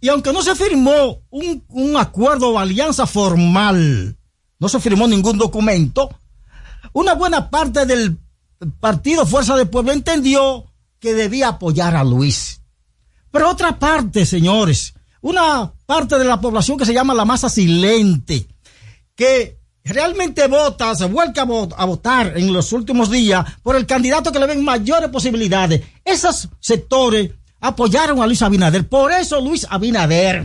Y 0.00 0.08
aunque 0.08 0.32
no 0.32 0.40
se 0.44 0.54
firmó 0.54 1.22
un, 1.30 1.64
un 1.70 1.96
acuerdo 1.96 2.50
o 2.50 2.58
alianza 2.60 3.04
formal, 3.08 4.16
no 4.60 4.68
se 4.68 4.78
firmó 4.78 5.08
ningún 5.08 5.38
documento, 5.38 6.08
una 6.92 7.14
buena 7.14 7.50
parte 7.50 7.84
del 7.84 8.16
partido 8.78 9.26
Fuerza 9.26 9.56
del 9.56 9.68
Pueblo 9.68 9.90
entendió 9.90 10.66
que 11.00 11.14
debía 11.14 11.48
apoyar 11.48 11.96
a 11.96 12.04
Luis. 12.04 12.62
Pero 13.32 13.50
otra 13.50 13.80
parte, 13.80 14.24
señores, 14.24 14.94
una 15.20 15.72
parte 15.84 16.16
de 16.16 16.24
la 16.26 16.40
población 16.40 16.78
que 16.78 16.86
se 16.86 16.94
llama 16.94 17.12
la 17.12 17.24
masa 17.24 17.48
silente, 17.48 18.46
que 19.16 19.57
realmente 19.88 20.46
vota, 20.46 20.94
se 20.94 21.06
vuelca 21.06 21.42
a, 21.42 21.46
vo- 21.46 21.74
a 21.76 21.84
votar 21.84 22.36
en 22.36 22.52
los 22.52 22.72
últimos 22.72 23.10
días 23.10 23.44
por 23.62 23.74
el 23.76 23.86
candidato 23.86 24.30
que 24.30 24.38
le 24.38 24.46
ven 24.46 24.64
mayores 24.64 25.08
posibilidades. 25.10 25.82
Esos 26.04 26.48
sectores 26.60 27.30
apoyaron 27.60 28.20
a 28.22 28.26
Luis 28.26 28.42
Abinader. 28.42 28.88
Por 28.88 29.10
eso 29.12 29.40
Luis 29.40 29.66
Abinader, 29.68 30.44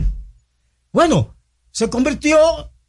bueno, 0.92 1.34
se 1.70 1.88
convirtió 1.90 2.36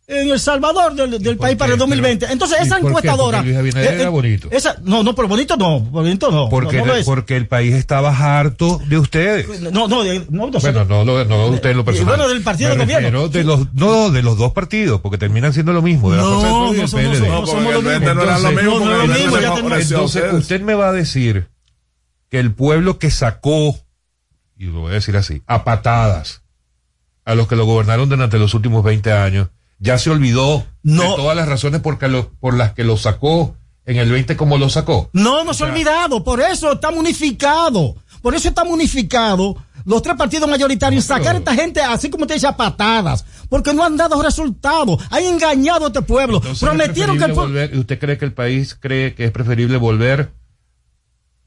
en 0.08 0.30
el 0.30 0.40
salvador 0.40 0.94
del, 0.94 1.18
del 1.22 1.36
país 1.38 1.58
para 1.58 1.74
el 1.74 1.80
2020. 1.80 2.28
Entonces, 2.32 2.60
¿Y 2.62 2.66
esa 2.68 2.78
encuestadora. 2.78 3.40
Porque 3.40 3.50
Luis 3.50 3.60
Abinader 3.60 3.92
eh, 3.92 3.96
era 3.96 4.04
eh, 4.04 4.10
bonito. 4.10 4.48
esa- 4.52 4.78
no, 4.84 5.02
no, 5.02 5.16
pero 5.16 5.28
bonito 5.28 5.58
no, 5.58 5.80
bonito 5.80 6.30
no. 6.30 6.48
Porque, 6.50 6.78
no, 6.78 6.86
no 6.86 6.94
es. 6.96 7.06
porque 7.08 7.36
el 7.36 7.48
país 7.48 7.74
estaba 7.74 8.10
harto 8.16 8.80
de 8.88 9.00
ustedes. 9.00 9.62
No, 9.72 9.88
no, 9.88 10.04
de- 10.04 10.26
no, 10.30 10.52
no. 10.52 10.60
Bueno, 10.60 10.86
no, 10.86 11.04
no, 11.04 11.26
no 11.26 11.46
usted 11.48 11.72
en 11.72 11.78
lo 11.78 11.86
personal. 11.86 12.18
bueno, 12.18 12.30
del 12.30 12.44
partido 12.44 12.70
Me 12.70 12.76
de 12.86 12.94
gobierno. 12.94 13.28
De 13.30 13.44
los, 13.44 13.74
no, 13.74 14.12
de 14.12 14.22
los 14.22 14.38
dos 14.38 14.54
partidos, 14.54 15.02
porque 15.02 15.18
terminan 15.18 15.54
siendo 15.54 15.74
lo 15.74 15.82
mismo. 15.82 16.12
De 16.12 16.18
la 16.18 16.24
No, 16.24 16.40
del 16.40 16.42
no 16.52 16.72
el 16.84 16.88
somos- 16.88 16.92
PLD. 17.18 17.28
no 17.28 17.46
somos 17.48 17.74
lo 17.74 17.82
mismo. 17.82 18.02
Entonces, 18.02 19.40
el 19.40 19.46
Entonces, 19.46 19.92
ustedes. 20.06 20.34
usted 20.34 20.62
me 20.62 20.76
va 20.76 20.90
a 20.90 20.94
decir 20.94 21.48
que 22.30 22.40
el 22.40 22.54
pueblo 22.54 23.00
que 23.00 23.10
sacó, 23.10 23.76
y 24.58 24.66
lo 24.66 24.82
voy 24.82 24.92
a 24.92 24.96
decir 24.96 25.18
así, 25.18 25.42
a 25.48 25.64
patadas 25.64 26.44
a 27.26 27.34
los 27.34 27.48
que 27.48 27.56
lo 27.56 27.66
gobernaron 27.66 28.08
durante 28.08 28.38
los 28.38 28.54
últimos 28.54 28.84
20 28.84 29.12
años, 29.12 29.48
ya 29.86 29.98
se 29.98 30.10
olvidó 30.10 30.66
de 30.84 30.98
todas 31.16 31.36
las 31.38 31.48
razones 31.48 31.80
por, 31.82 31.98
que 31.98 32.08
lo- 32.10 32.30
por 32.40 32.56
las 32.58 32.74
que 32.74 32.84
lo 32.84 32.98
sacó 32.98 33.56
en 33.86 33.98
el 33.98 34.12
20 34.12 34.36
como 34.36 34.58
lo 34.58 34.70
sacó. 34.70 35.10
No, 35.14 35.44
no 35.44 35.54
se 35.54 35.64
ha 35.64 35.68
olvidado. 35.68 36.24
Por 36.24 36.42
eso 36.42 36.74
estamos 36.74 37.00
unificados. 37.00 37.94
Por 38.22 38.34
eso 38.34 38.50
estamos 38.50 38.74
unificados 38.74 39.56
los 39.86 40.02
tres 40.02 40.16
partidos 40.16 40.50
mayoritarios. 40.50 41.06
sacar 41.06 41.36
a 41.36 41.38
esta 41.38 41.54
gente, 41.54 41.80
así 41.82 42.10
como 42.10 42.26
te 42.26 42.34
dice, 42.34 42.48
a 42.48 42.58
patadas. 42.58 43.24
Porque 43.50 43.72
no 43.74 43.84
han 43.84 43.96
dado 43.96 44.20
resultados. 44.22 45.00
Han 45.12 45.24
engañado 45.24 45.86
a 45.86 45.88
este 45.90 46.02
pueblo. 46.02 46.38
Entonces, 46.38 46.64
¿es 46.64 46.68
Prometieron 46.68 47.20
que 47.20 47.26
el 47.26 47.34
pueblo. 47.34 47.80
¿Usted 47.80 48.00
cree 48.00 48.18
que 48.18 48.26
el 48.26 48.34
país 48.34 48.76
cree 48.80 49.14
que 49.14 49.26
es 49.26 49.32
preferible 49.32 49.78
volver 49.78 50.32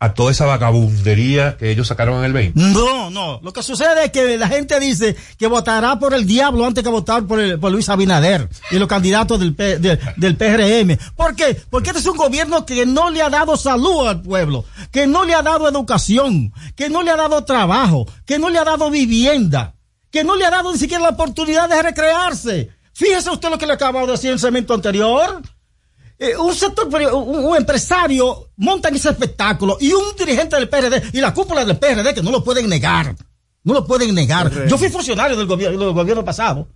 a 0.01 0.15
toda 0.15 0.31
esa 0.31 0.47
vagabundería 0.47 1.57
que 1.57 1.71
ellos 1.71 1.89
sacaron 1.89 2.19
en 2.19 2.25
el 2.25 2.33
20? 2.33 2.61
No, 2.61 3.11
no. 3.11 3.41
Lo 3.43 3.53
que 3.53 3.63
sucede 3.63 4.05
es 4.05 4.11
que 4.13 4.39
la 4.39 4.47
gente 4.49 4.79
dice 4.79 5.17
que 5.37 5.47
votará 5.49 5.99
por 5.99 6.15
el 6.15 6.27
diablo 6.27 6.65
antes 6.67 6.85
que 6.85 6.91
votar 6.91 7.25
por, 7.27 7.41
el- 7.41 7.59
por 7.59 7.73
Luis 7.73 7.89
Abinader 7.89 8.49
y 8.71 8.79
los 8.79 8.87
candidatos 8.89 9.41
del, 9.41 9.57
del 9.57 10.37
PRM. 10.37 10.97
¿Por 11.17 11.35
qué? 11.35 11.61
Porque 11.69 11.89
este 11.91 12.01
es 12.01 12.07
un 12.07 12.17
gobierno 12.17 12.65
que 12.65 12.87
no 12.87 13.11
le 13.11 13.23
ha 13.23 13.29
dado 13.31 13.57
salud 13.57 14.07
al 14.07 14.23
pueblo, 14.23 14.65
que 14.93 15.07
no 15.07 15.25
le 15.25 15.35
ha 15.35 15.43
dado 15.43 15.69
educación, 15.69 16.53
que 16.77 16.89
no 16.89 17.03
le 17.03 17.11
ha 17.11 17.17
dado 17.17 17.43
trabajo, 17.45 18.07
que 18.25 18.39
no 18.39 18.51
le 18.51 18.59
ha 18.59 18.65
dado 18.65 18.91
vivienda, 18.91 19.75
que 20.13 20.23
no 20.23 20.37
le 20.37 20.45
ha 20.47 20.51
dado 20.51 20.73
ni 20.73 20.79
siquiera 20.79 21.03
la 21.03 21.11
oportunidad 21.11 21.69
de 21.69 21.83
recrearse. 21.83 22.71
Fíjese 22.93 23.31
usted 23.31 23.51
lo 23.51 23.59
que 23.59 23.67
le 23.67 23.73
acabo 23.75 24.01
de 24.07 24.13
decir 24.13 24.29
en 24.31 24.35
el 24.35 24.41
segmento 24.41 24.75
anterior. 24.75 25.43
Eh, 26.19 26.37
un 26.37 26.53
sector, 26.55 26.89
pri- 26.89 27.07
un, 27.07 27.45
un 27.45 27.57
empresario 27.57 28.51
montan 28.57 28.95
ese 28.97 29.11
espectáculo 29.11 29.77
y 29.81 29.93
un 29.93 30.17
dirigente 30.19 30.57
del 30.57 30.69
PRD 30.69 31.11
y 31.13 31.21
la 31.21 31.33
cúpula 31.33 31.65
del 31.65 31.79
PRD 31.79 32.13
que 32.15 32.23
no 32.23 32.31
lo 32.33 32.43
pueden 32.43 32.69
negar. 32.69 33.15
No 33.65 33.75
lo 33.75 33.87
pueden 33.87 34.15
negar. 34.15 34.49
Correcto. 34.49 34.69
Yo 34.71 34.79
fui 34.79 34.89
funcionario 34.89 35.37
del 35.37 35.47
gobierno, 35.47 35.79
del 35.85 35.93
gobierno 35.95 36.25
pasado 36.25 36.69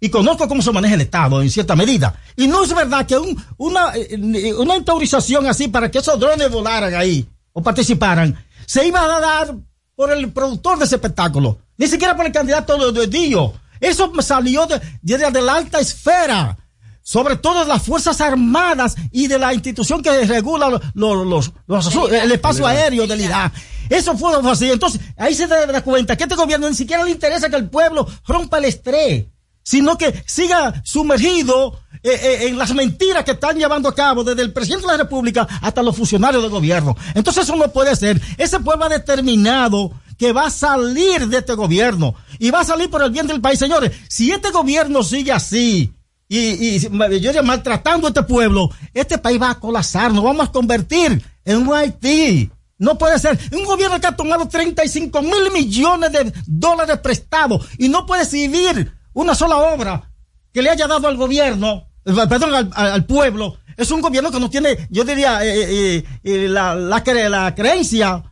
y 0.00 0.10
conozco 0.10 0.46
cómo 0.48 0.60
se 0.60 0.70
maneja 0.72 0.94
el 0.96 1.00
Estado 1.00 1.40
en 1.40 1.48
cierta 1.50 1.74
medida. 1.76 2.14
Y 2.36 2.46
no 2.46 2.62
es 2.64 2.74
verdad 2.74 3.06
que 3.06 3.16
un- 3.16 3.42
una, 3.56 3.92
eh, 3.94 4.52
una 4.58 4.74
autorización 4.74 5.46
así 5.46 5.68
para 5.68 5.90
que 5.90 5.98
esos 5.98 6.18
drones 6.20 6.50
volaran 6.50 6.94
ahí 6.94 7.26
o 7.54 7.62
participaran 7.62 8.36
se 8.66 8.86
iba 8.86 9.02
a 9.02 9.20
dar 9.20 9.54
por 9.96 10.12
el 10.12 10.30
productor 10.32 10.78
de 10.78 10.84
ese 10.86 10.96
espectáculo, 10.96 11.58
ni 11.78 11.86
siquiera 11.86 12.16
por 12.16 12.26
el 12.26 12.32
candidato 12.32 12.92
de, 12.92 13.00
de 13.00 13.06
Dios. 13.06 13.52
Eso 13.80 14.12
salió 14.20 14.66
de, 14.66 14.80
de, 15.02 15.30
de 15.30 15.42
la 15.42 15.54
alta 15.54 15.78
esfera 15.78 16.58
sobre 17.06 17.36
todo 17.36 17.60
de 17.60 17.66
las 17.66 17.82
Fuerzas 17.82 18.20
Armadas 18.22 18.96
y 19.12 19.26
de 19.28 19.38
la 19.38 19.52
institución 19.54 20.02
que 20.02 20.24
regula 20.24 20.70
los, 20.70 20.80
los- 20.94 21.52
los- 21.66 21.94
los- 21.94 22.10
el 22.12 22.32
espacio 22.32 22.66
aéreo 22.66 23.06
del 23.06 23.20
IRA. 23.20 23.52
Eso 23.90 24.16
fue 24.16 24.32
así. 24.50 24.70
Entonces, 24.70 25.00
ahí 25.18 25.34
se 25.34 25.46
da 25.46 25.82
cuenta 25.82 26.16
que 26.16 26.24
este 26.24 26.34
gobierno 26.34 26.68
ni 26.68 26.74
siquiera 26.74 27.04
le 27.04 27.10
interesa 27.10 27.50
que 27.50 27.56
el 27.56 27.68
pueblo 27.68 28.06
rompa 28.26 28.56
el 28.56 28.64
estrés, 28.64 29.26
sino 29.62 29.98
que 29.98 30.24
siga 30.26 30.82
sumergido 30.82 31.78
eh, 32.02 32.10
eh, 32.22 32.48
en 32.48 32.56
las 32.58 32.74
mentiras 32.74 33.22
que 33.24 33.32
están 33.32 33.58
llevando 33.58 33.88
a 33.90 33.94
cabo 33.94 34.24
desde 34.24 34.40
el 34.42 34.52
presidente 34.54 34.86
de 34.86 34.92
la 34.92 35.02
República 35.04 35.46
hasta 35.60 35.82
los 35.82 35.96
funcionarios 35.96 36.42
del 36.42 36.50
gobierno. 36.50 36.96
Entonces 37.14 37.44
eso 37.44 37.54
no 37.56 37.68
puede 37.70 37.94
ser. 37.96 38.20
Ese 38.38 38.60
pueblo 38.60 38.86
ha 38.86 38.88
determinado 38.88 39.92
que 40.18 40.32
va 40.32 40.46
a 40.46 40.50
salir 40.50 41.28
de 41.28 41.38
este 41.38 41.52
gobierno 41.54 42.14
y 42.38 42.50
va 42.50 42.60
a 42.60 42.64
salir 42.64 42.88
por 42.88 43.02
el 43.02 43.10
bien 43.10 43.26
del 43.26 43.40
país. 43.42 43.58
Señores, 43.58 43.92
si 44.08 44.30
este 44.32 44.50
gobierno 44.50 45.02
sigue 45.02 45.32
así, 45.32 45.92
y, 46.28 46.38
y 46.38 46.78
yo 46.80 46.88
diría, 46.90 47.42
maltratando 47.42 48.06
a 48.06 48.10
este 48.10 48.22
pueblo, 48.22 48.70
este 48.92 49.18
país 49.18 49.40
va 49.40 49.50
a 49.50 49.60
colapsar, 49.60 50.12
nos 50.12 50.24
vamos 50.24 50.48
a 50.48 50.52
convertir 50.52 51.22
en 51.44 51.56
un 51.58 51.74
Haití. 51.74 52.50
No 52.78 52.98
puede 52.98 53.18
ser. 53.18 53.38
Un 53.52 53.64
gobierno 53.64 54.00
que 54.00 54.06
ha 54.08 54.16
tomado 54.16 54.48
35 54.48 55.22
mil 55.22 55.52
millones 55.52 56.10
de 56.12 56.32
dólares 56.46 56.98
prestados 56.98 57.66
y 57.78 57.88
no 57.88 58.04
puede 58.04 58.22
exhibir 58.24 58.92
una 59.12 59.34
sola 59.34 59.56
obra 59.58 60.10
que 60.52 60.60
le 60.60 60.70
haya 60.70 60.86
dado 60.88 61.06
al 61.08 61.16
gobierno, 61.16 61.88
eh, 62.04 62.12
perdón, 62.28 62.70
al, 62.74 63.04
pueblo. 63.06 63.56
Es 63.76 63.90
un 63.90 64.00
gobierno 64.00 64.30
que 64.30 64.40
no 64.40 64.50
tiene, 64.50 64.88
yo 64.90 65.04
diría, 65.04 65.44
eh, 65.44 66.04
eh, 66.24 66.48
la, 66.48 66.74
la, 66.74 67.02
cre- 67.04 67.28
la 67.28 67.54
creencia, 67.54 68.22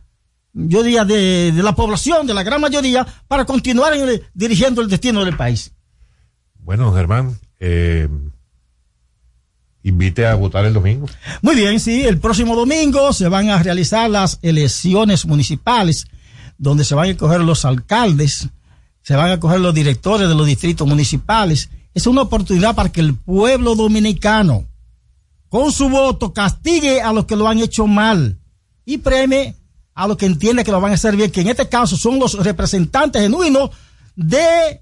yo 0.53 0.83
diría, 0.83 1.03
de, 1.05 1.51
la 1.55 1.73
población, 1.73 2.27
de 2.27 2.33
la 2.33 2.43
gran 2.43 2.61
mayoría, 2.61 3.05
para 3.27 3.45
continuar 3.45 3.93
dirigiendo 4.33 4.81
el 4.81 4.89
destino 4.89 5.23
del 5.25 5.35
país. 5.37 5.71
Bueno, 6.59 6.93
Germán, 6.93 7.37
eh, 7.65 8.09
invite 9.83 10.27
a 10.27 10.35
votar 10.35 10.65
el 10.65 10.73
domingo. 10.73 11.07
Muy 11.41 11.55
bien, 11.55 11.79
sí, 11.79 12.03
el 12.03 12.19
próximo 12.19 12.57
domingo 12.57 13.13
se 13.13 13.29
van 13.29 13.49
a 13.49 13.63
realizar 13.63 14.09
las 14.09 14.37
elecciones 14.41 15.25
municipales, 15.25 16.07
donde 16.57 16.83
se 16.83 16.93
van 16.93 17.07
a 17.07 17.11
escoger 17.11 17.39
los 17.39 17.63
alcaldes, 17.63 18.49
se 19.01 19.15
van 19.15 19.29
a 19.29 19.33
escoger 19.35 19.61
los 19.61 19.73
directores 19.73 20.27
de 20.27 20.35
los 20.35 20.45
distritos 20.45 20.85
municipales. 20.85 21.69
Es 21.93 22.05
una 22.05 22.23
oportunidad 22.23 22.75
para 22.75 22.91
que 22.91 22.99
el 22.99 23.15
pueblo 23.15 23.75
dominicano, 23.75 24.67
con 25.47 25.71
su 25.71 25.87
voto, 25.87 26.33
castigue 26.33 27.01
a 27.01 27.13
los 27.13 27.25
que 27.25 27.37
lo 27.37 27.47
han 27.47 27.59
hecho 27.59 27.87
mal 27.87 28.39
y 28.85 28.97
premie 28.97 29.55
a 29.93 30.07
los 30.07 30.17
que 30.17 30.25
entiende 30.25 30.65
que 30.65 30.71
lo 30.71 30.81
van 30.81 30.91
a 30.91 30.95
hacer 30.95 31.15
bien, 31.15 31.31
que 31.31 31.41
en 31.41 31.47
este 31.47 31.69
caso 31.69 31.95
son 31.95 32.19
los 32.19 32.33
representantes 32.43 33.21
genuinos 33.21 33.69
de 34.15 34.81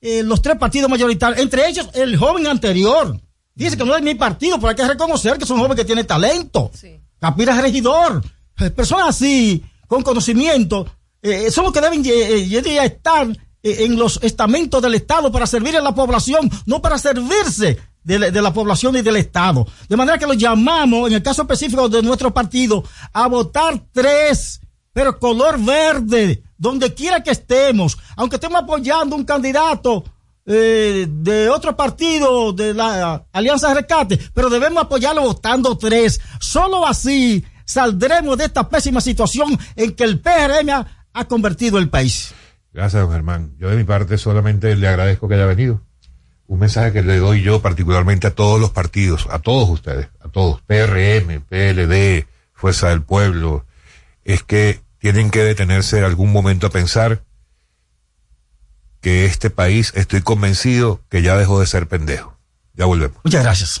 eh, 0.00 0.22
los 0.22 0.40
tres 0.42 0.56
partidos 0.56 0.90
mayoritarios, 0.90 1.40
entre 1.40 1.68
ellos 1.68 1.88
el 1.94 2.16
joven 2.16 2.46
anterior. 2.46 3.18
Dice 3.54 3.76
que 3.76 3.84
no 3.84 3.96
es 3.96 4.02
mi 4.02 4.14
partido, 4.14 4.56
pero 4.56 4.70
hay 4.70 4.76
que 4.76 4.88
reconocer 4.88 5.36
que 5.36 5.44
es 5.44 5.50
un 5.50 5.58
joven 5.58 5.76
que 5.76 5.84
tiene 5.84 6.04
talento. 6.04 6.70
Capira 7.18 7.54
es 7.54 7.62
regidor. 7.62 8.22
Eh, 8.58 8.70
Personas 8.70 9.08
así, 9.08 9.62
con 9.86 10.02
conocimiento, 10.02 10.86
eh, 11.22 11.50
son 11.50 11.64
los 11.64 11.72
que 11.72 11.80
deben 11.80 12.04
eh, 12.06 12.10
eh, 12.10 12.84
estar 12.84 13.28
en 13.62 13.96
los 13.96 14.18
estamentos 14.22 14.80
del 14.80 14.94
Estado 14.94 15.30
para 15.30 15.46
servir 15.46 15.76
a 15.76 15.82
la 15.82 15.94
población, 15.94 16.50
no 16.64 16.80
para 16.80 16.96
servirse 16.96 17.76
de 18.02 18.18
la, 18.18 18.30
de 18.30 18.40
la 18.40 18.54
población 18.54 18.96
y 18.96 19.02
del 19.02 19.16
Estado. 19.16 19.66
De 19.86 19.96
manera 19.98 20.16
que 20.16 20.26
los 20.26 20.38
llamamos, 20.38 21.08
en 21.08 21.16
el 21.16 21.22
caso 21.22 21.42
específico 21.42 21.86
de 21.90 22.02
nuestro 22.02 22.32
partido, 22.32 22.82
a 23.12 23.26
votar 23.26 23.82
tres, 23.92 24.60
pero 24.94 25.18
color 25.18 25.62
verde, 25.62 26.42
donde 26.60 26.92
quiera 26.92 27.22
que 27.22 27.30
estemos, 27.30 27.98
aunque 28.16 28.36
estemos 28.36 28.62
apoyando 28.62 29.16
un 29.16 29.24
candidato 29.24 30.04
eh, 30.44 31.06
de 31.08 31.48
otro 31.48 31.74
partido, 31.74 32.52
de 32.52 32.74
la 32.74 33.24
Alianza 33.32 33.68
de 33.68 33.74
Rescate, 33.76 34.20
pero 34.34 34.50
debemos 34.50 34.84
apoyarlo 34.84 35.22
votando 35.22 35.76
tres. 35.78 36.20
Solo 36.38 36.86
así 36.86 37.42
saldremos 37.64 38.36
de 38.36 38.44
esta 38.44 38.68
pésima 38.68 39.00
situación 39.00 39.58
en 39.74 39.94
que 39.96 40.04
el 40.04 40.20
PRM 40.20 40.68
ha, 40.70 41.06
ha 41.14 41.24
convertido 41.24 41.78
el 41.78 41.88
país. 41.88 42.34
Gracias, 42.74 43.02
don 43.02 43.10
Germán. 43.10 43.54
Yo 43.58 43.70
de 43.70 43.76
mi 43.76 43.84
parte 43.84 44.18
solamente 44.18 44.76
le 44.76 44.86
agradezco 44.86 45.28
que 45.28 45.36
haya 45.36 45.46
venido. 45.46 45.80
Un 46.46 46.58
mensaje 46.58 46.92
que 46.92 47.02
le 47.02 47.16
doy 47.16 47.40
yo 47.40 47.62
particularmente 47.62 48.26
a 48.26 48.34
todos 48.34 48.60
los 48.60 48.70
partidos, 48.70 49.26
a 49.30 49.38
todos 49.38 49.66
ustedes, 49.70 50.08
a 50.20 50.28
todos, 50.28 50.60
PRM, 50.62 51.40
PLD, 51.48 52.26
Fuerza 52.52 52.90
del 52.90 53.02
Pueblo, 53.02 53.64
es 54.24 54.42
que 54.42 54.82
tienen 55.00 55.30
que 55.30 55.42
detenerse 55.42 56.04
algún 56.04 56.30
momento 56.30 56.66
a 56.66 56.70
pensar 56.70 57.22
que 59.00 59.24
este 59.24 59.50
país, 59.50 59.92
estoy 59.96 60.20
convencido 60.20 61.00
que 61.08 61.22
ya 61.22 61.36
dejó 61.36 61.58
de 61.58 61.66
ser 61.66 61.88
pendejo. 61.88 62.36
Ya 62.74 62.84
volvemos. 62.84 63.18
Muchas 63.24 63.42
gracias. 63.42 63.80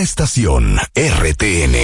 Estación 0.00 0.78
RTN. 0.94 1.76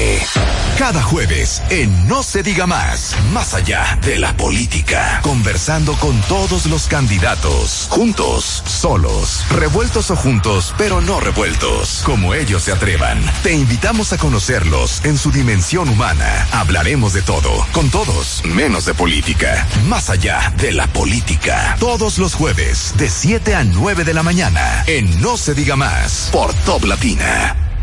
Cada 0.78 1.02
jueves 1.02 1.62
en 1.70 2.08
No 2.08 2.22
se 2.22 2.42
diga 2.42 2.66
más, 2.66 3.16
más 3.32 3.54
allá 3.54 3.98
de 4.02 4.18
la 4.18 4.36
política, 4.36 5.20
conversando 5.22 5.94
con 5.94 6.20
todos 6.22 6.66
los 6.66 6.86
candidatos, 6.86 7.88
juntos, 7.90 8.62
solos, 8.66 9.44
revueltos 9.50 10.10
o 10.10 10.16
juntos, 10.16 10.74
pero 10.78 11.00
no 11.00 11.20
revueltos, 11.20 12.02
como 12.04 12.34
ellos 12.34 12.62
se 12.62 12.72
atrevan. 12.72 13.20
Te 13.42 13.52
invitamos 13.52 14.12
a 14.12 14.18
conocerlos 14.18 15.04
en 15.04 15.18
su 15.18 15.30
dimensión 15.30 15.88
humana. 15.88 16.48
Hablaremos 16.52 17.12
de 17.12 17.22
todo, 17.22 17.50
con 17.72 17.90
todos, 17.90 18.42
menos 18.44 18.84
de 18.86 18.94
política, 18.94 19.66
más 19.88 20.10
allá 20.10 20.52
de 20.58 20.72
la 20.72 20.86
política. 20.88 21.76
Todos 21.80 22.18
los 22.18 22.34
jueves, 22.34 22.94
de 22.96 23.08
7 23.08 23.54
a 23.54 23.64
9 23.64 24.04
de 24.04 24.14
la 24.14 24.22
mañana, 24.22 24.84
en 24.86 25.20
No 25.20 25.36
se 25.36 25.54
diga 25.54 25.76
más, 25.76 26.28
por 26.32 26.52
Top 26.64 26.84
Latina. 26.84 27.73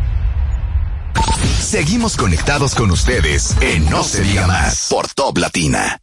Seguimos 1.60 2.18
conectados 2.18 2.76
con 2.76 2.92
ustedes 2.92 3.56
en 3.62 3.90
No 3.90 4.04
se 4.04 4.22
diga 4.24 4.48
más 4.48 4.88
por 4.90 5.08
Top 5.08 5.38
Latina. 5.38 5.98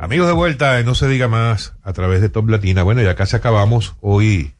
Amigos 0.00 0.28
de 0.28 0.34
vuelta, 0.34 0.78
en 0.78 0.86
no 0.86 0.94
se 0.94 1.08
diga 1.08 1.26
más 1.26 1.74
a 1.82 1.92
través 1.92 2.20
de 2.20 2.28
Top 2.28 2.48
Latina. 2.48 2.84
Bueno, 2.84 3.02
ya 3.02 3.16
casi 3.16 3.34
acabamos 3.34 3.96
hoy, 4.00 4.54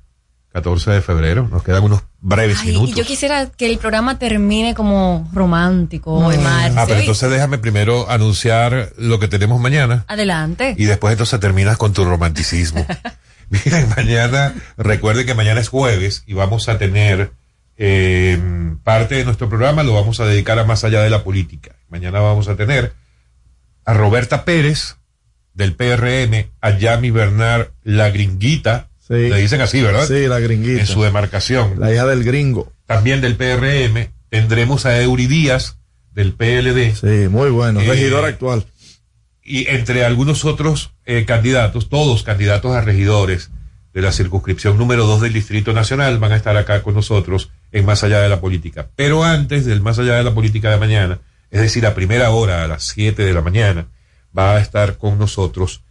14 0.54 0.92
de 0.92 1.02
febrero. 1.02 1.48
Nos 1.50 1.64
quedan 1.64 1.82
unos 1.82 2.04
breves 2.20 2.58
Ay, 2.60 2.68
y 2.68 2.72
minutos. 2.72 2.94
yo 2.94 3.04
quisiera 3.04 3.46
que 3.50 3.66
el 3.66 3.76
programa 3.78 4.20
termine 4.20 4.72
como 4.72 5.28
romántico 5.32 6.30
de 6.30 6.38
marzo. 6.38 6.78
Ah, 6.78 6.84
pero 6.86 7.00
entonces 7.00 7.28
déjame 7.28 7.58
primero 7.58 8.08
anunciar 8.08 8.92
lo 8.96 9.18
que 9.18 9.26
tenemos 9.26 9.60
mañana 9.60 10.04
Adelante. 10.06 10.76
y 10.78 10.84
después 10.84 11.10
entonces 11.10 11.40
terminas 11.40 11.76
con 11.76 11.92
tu 11.92 12.04
romanticismo. 12.04 12.86
Miren, 13.50 13.88
mañana, 13.96 14.54
recuerden 14.76 15.26
que 15.26 15.34
mañana 15.34 15.60
es 15.60 15.68
jueves 15.68 16.22
y 16.24 16.34
vamos 16.34 16.68
a 16.68 16.78
tener 16.78 17.32
eh, 17.76 18.40
parte 18.84 19.16
de 19.16 19.24
nuestro 19.24 19.48
programa 19.48 19.82
lo 19.82 19.92
vamos 19.92 20.20
a 20.20 20.24
dedicar 20.24 20.56
a 20.60 20.64
más 20.64 20.84
allá 20.84 21.02
de 21.02 21.10
la 21.10 21.24
política. 21.24 21.74
Mañana 21.88 22.20
vamos 22.20 22.46
a 22.46 22.54
tener 22.54 22.94
a 23.84 23.92
Roberta 23.92 24.44
Pérez 24.44 24.98
del 25.52 25.74
PRM, 25.74 26.48
a 26.60 26.70
Yami 26.78 27.10
Bernard 27.10 27.70
La 27.82 28.10
Gringuita, 28.10 28.88
le 29.08 29.36
dicen 29.40 29.60
así, 29.60 29.82
¿verdad? 29.82 30.06
Sí, 30.06 30.26
la 30.26 30.40
gringuita. 30.40 30.80
En 30.80 30.86
su 30.86 31.02
demarcación. 31.02 31.78
La 31.78 31.92
hija 31.92 32.06
del 32.06 32.24
gringo. 32.24 32.72
También 32.86 33.20
del 33.20 33.36
PRM, 33.36 34.08
tendremos 34.30 34.86
a 34.86 35.00
Eury 35.00 35.26
Díaz 35.26 35.78
del 36.12 36.32
PLD. 36.32 36.94
Sí, 36.94 37.28
muy 37.28 37.50
bueno, 37.50 37.80
Eh, 37.80 37.86
regidor 37.86 38.24
actual. 38.24 38.64
y 39.42 39.68
entre 39.68 40.04
algunos 40.04 40.44
otros 40.44 40.92
eh, 41.04 41.24
candidatos, 41.26 41.88
todos 41.90 42.22
candidatos 42.22 42.74
a 42.74 42.80
regidores 42.80 43.50
de 43.92 44.00
la 44.02 44.10
circunscripción 44.10 44.76
número 44.78 45.06
2 45.06 45.20
del 45.20 45.32
Distrito 45.34 45.72
Nacional 45.72 46.18
van 46.18 46.32
a 46.32 46.36
estar 46.36 46.56
acá 46.56 46.82
con 46.82 46.94
nosotros 46.94 47.50
en 47.70 47.84
Más 47.84 48.02
Allá 48.04 48.20
de 48.20 48.28
la 48.28 48.40
Política. 48.40 48.88
Pero 48.96 49.22
antes 49.22 49.64
del 49.66 49.82
Más 49.82 49.98
Allá 49.98 50.14
de 50.14 50.24
la 50.24 50.34
Política 50.34 50.70
de 50.70 50.78
mañana, 50.78 51.18
es 51.50 51.60
decir, 51.60 51.86
a 51.86 51.94
primera 51.94 52.30
hora, 52.30 52.64
a 52.64 52.68
las 52.68 52.84
7 52.84 53.22
de 53.24 53.32
la 53.34 53.40
mañana, 53.42 53.86
va 54.36 54.56
a 54.56 54.60
estar 54.60 54.96
con 54.98 55.18
nosotros 55.18 55.82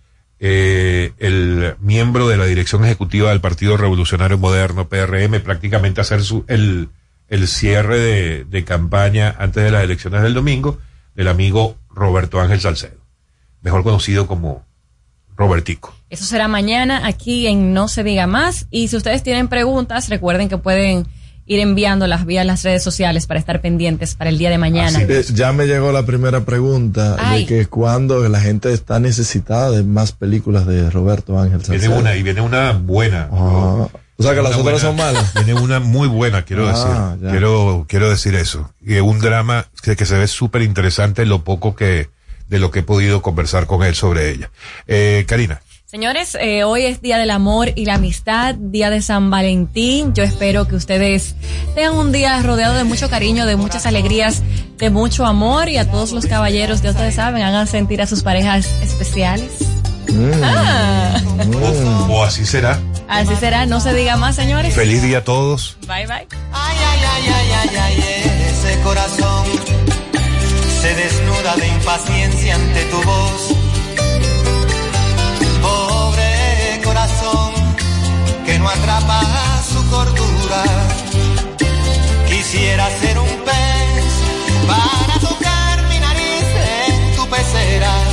eh, 0.45 1.13
el 1.19 1.77
miembro 1.79 2.27
de 2.27 2.35
la 2.35 2.43
dirección 2.43 2.83
ejecutiva 2.83 3.29
del 3.29 3.39
Partido 3.39 3.77
Revolucionario 3.77 4.37
Moderno, 4.37 4.89
PRM, 4.89 5.39
prácticamente 5.41 6.01
hacer 6.01 6.21
su, 6.21 6.43
el, 6.49 6.89
el 7.29 7.47
cierre 7.47 7.97
de, 7.97 8.43
de 8.43 8.65
campaña 8.65 9.33
antes 9.39 9.63
de 9.63 9.71
las 9.71 9.85
elecciones 9.85 10.21
del 10.21 10.33
domingo, 10.33 10.79
del 11.15 11.29
amigo 11.29 11.77
Roberto 11.89 12.41
Ángel 12.41 12.59
Salcedo, 12.59 12.99
mejor 13.61 13.83
conocido 13.83 14.27
como 14.27 14.65
Robertico. 15.37 15.95
Eso 16.09 16.25
será 16.25 16.49
mañana 16.49 17.07
aquí 17.07 17.47
en 17.47 17.73
No 17.73 17.87
se 17.87 18.03
diga 18.03 18.27
más. 18.27 18.67
Y 18.69 18.89
si 18.89 18.97
ustedes 18.97 19.23
tienen 19.23 19.47
preguntas, 19.47 20.09
recuerden 20.09 20.49
que 20.49 20.57
pueden 20.57 21.07
ir 21.45 21.59
enviándolas 21.59 22.25
vía 22.25 22.43
las 22.43 22.63
redes 22.63 22.83
sociales 22.83 23.27
para 23.27 23.39
estar 23.39 23.59
pendientes 23.61 24.15
para 24.15 24.29
el 24.29 24.37
día 24.37 24.49
de 24.49 24.57
mañana. 24.57 24.99
Ya 25.33 25.51
me 25.51 25.65
llegó 25.65 25.91
la 25.91 26.05
primera 26.05 26.41
pregunta 26.45 27.17
Ay. 27.19 27.41
de 27.41 27.45
que 27.47 27.65
cuando 27.65 28.27
la 28.29 28.39
gente 28.39 28.71
está 28.71 28.99
necesitada 28.99 29.71
de 29.71 29.83
más 29.83 30.11
películas 30.13 30.65
de 30.65 30.89
Roberto 30.89 31.37
Ángel 31.39 31.59
Viene 31.69 31.89
una, 31.89 32.15
y 32.15 32.23
viene 32.23 32.41
una 32.41 32.71
buena. 32.71 33.27
Ah, 33.31 33.87
o 34.15 34.23
sea 34.23 34.33
que 34.33 34.39
Una 34.39 34.49
las 34.49 34.57
otras 34.57 34.63
buena- 34.63 34.79
son 34.79 34.95
malas. 34.95 35.33
Viene 35.33 35.53
una 35.55 35.79
muy 35.79 36.07
buena, 36.07 36.43
quiero 36.45 36.67
Ah, 36.69 36.71
decir. 37.15 37.25
ya. 37.25 37.31
Quiero, 37.31 37.85
quiero 37.89 38.09
decir 38.09 38.35
eso. 38.35 38.71
Y 38.85 38.95
un 38.99 39.19
drama 39.19 39.65
que, 39.81 39.95
que 39.95 40.05
se 40.05 40.17
ve 40.17 40.27
súper 40.27 40.61
interesante 40.61 41.25
lo 41.25 41.43
poco 41.43 41.75
que, 41.75 42.09
de 42.47 42.59
lo 42.59 42.71
que 42.71 42.79
he 42.79 42.83
podido 42.83 43.21
conversar 43.21 43.65
con 43.65 43.83
él 43.83 43.95
sobre 43.95 44.29
ella. 44.31 44.49
Eh, 44.87 45.25
Karina. 45.27 45.61
Señores, 45.93 46.35
eh, 46.41 46.63
hoy 46.63 46.85
es 46.85 47.03
Día 47.03 47.19
del 47.19 47.29
Amor 47.29 47.71
y 47.75 47.85
la 47.85 47.93
Amistad, 47.93 48.55
Día 48.55 48.89
de 48.89 49.03
San 49.03 49.29
Valentín. 49.29 50.15
Yo 50.15 50.23
espero 50.23 50.67
que 50.67 50.73
ustedes 50.73 51.35
tengan 51.75 51.93
un 51.93 52.11
día 52.11 52.41
rodeado 52.41 52.73
de 52.73 52.83
mucho 52.83 53.11
cariño, 53.11 53.45
de 53.45 53.57
muchas 53.57 53.85
alegrías, 53.85 54.41
de 54.79 54.89
mucho 54.89 55.23
amor 55.23 55.69
y 55.69 55.77
a 55.77 55.87
todos 55.87 56.11
los 56.11 56.25
caballeros, 56.25 56.81
ya 56.81 56.89
ustedes 56.89 57.13
saben, 57.13 57.43
hagan 57.43 57.67
sentir 57.67 58.01
a 58.01 58.07
sus 58.07 58.23
parejas 58.23 58.65
especiales. 58.81 59.51
Ah. 60.41 61.21
O, 62.09 62.13
o 62.13 62.23
así 62.23 62.43
será. 62.43 62.79
Así 63.07 63.35
será, 63.35 63.67
no 63.67 63.79
se 63.79 63.93
diga 63.93 64.17
más, 64.17 64.35
señores. 64.35 64.73
Feliz 64.73 65.03
día 65.03 65.19
a 65.19 65.23
todos. 65.23 65.77
Bye, 65.81 66.07
bye. 66.07 66.27
Ay, 66.53 66.77
ay, 66.87 67.01
ay, 67.05 67.69
ay, 67.77 68.03
ese 68.49 68.81
corazón 68.81 69.45
se 70.81 70.95
desnuda 70.95 71.55
de 71.55 71.67
impaciencia 71.67 72.55
ante 72.55 72.83
tu 72.85 73.03
voz. 73.03 73.52
no 78.63 78.69
atrapa 78.69 79.21
su 79.71 79.89
cordura. 79.89 80.63
Quisiera 82.27 82.89
ser 82.99 83.19
un 83.19 83.27
pez 83.47 84.05
para 84.67 85.19
tocar 85.19 85.87
mi 85.89 85.99
nariz 85.99 86.47
en 86.87 87.15
tu 87.15 87.27
pecera 87.29 88.12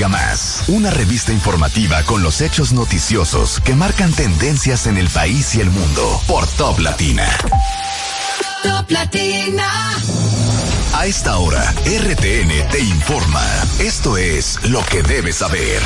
diga 0.00 0.08
más. 0.08 0.64
Una 0.68 0.90
revista 0.90 1.30
informativa 1.30 2.02
con 2.04 2.22
los 2.22 2.40
hechos 2.40 2.72
noticiosos 2.72 3.60
que 3.60 3.74
marcan 3.74 4.10
tendencias 4.12 4.86
en 4.86 4.96
el 4.96 5.10
país 5.10 5.54
y 5.56 5.60
el 5.60 5.70
mundo 5.70 6.22
por 6.26 6.46
Top 6.46 6.78
Latina. 6.78 7.28
Top 8.62 8.90
Latina. 8.90 9.68
A 10.94 11.04
esta 11.04 11.36
hora, 11.36 11.74
RTN 11.84 12.70
te 12.70 12.80
informa. 12.80 13.44
Esto 13.78 14.16
es 14.16 14.58
lo 14.70 14.82
que 14.86 15.02
debes 15.02 15.36
saber. 15.36 15.82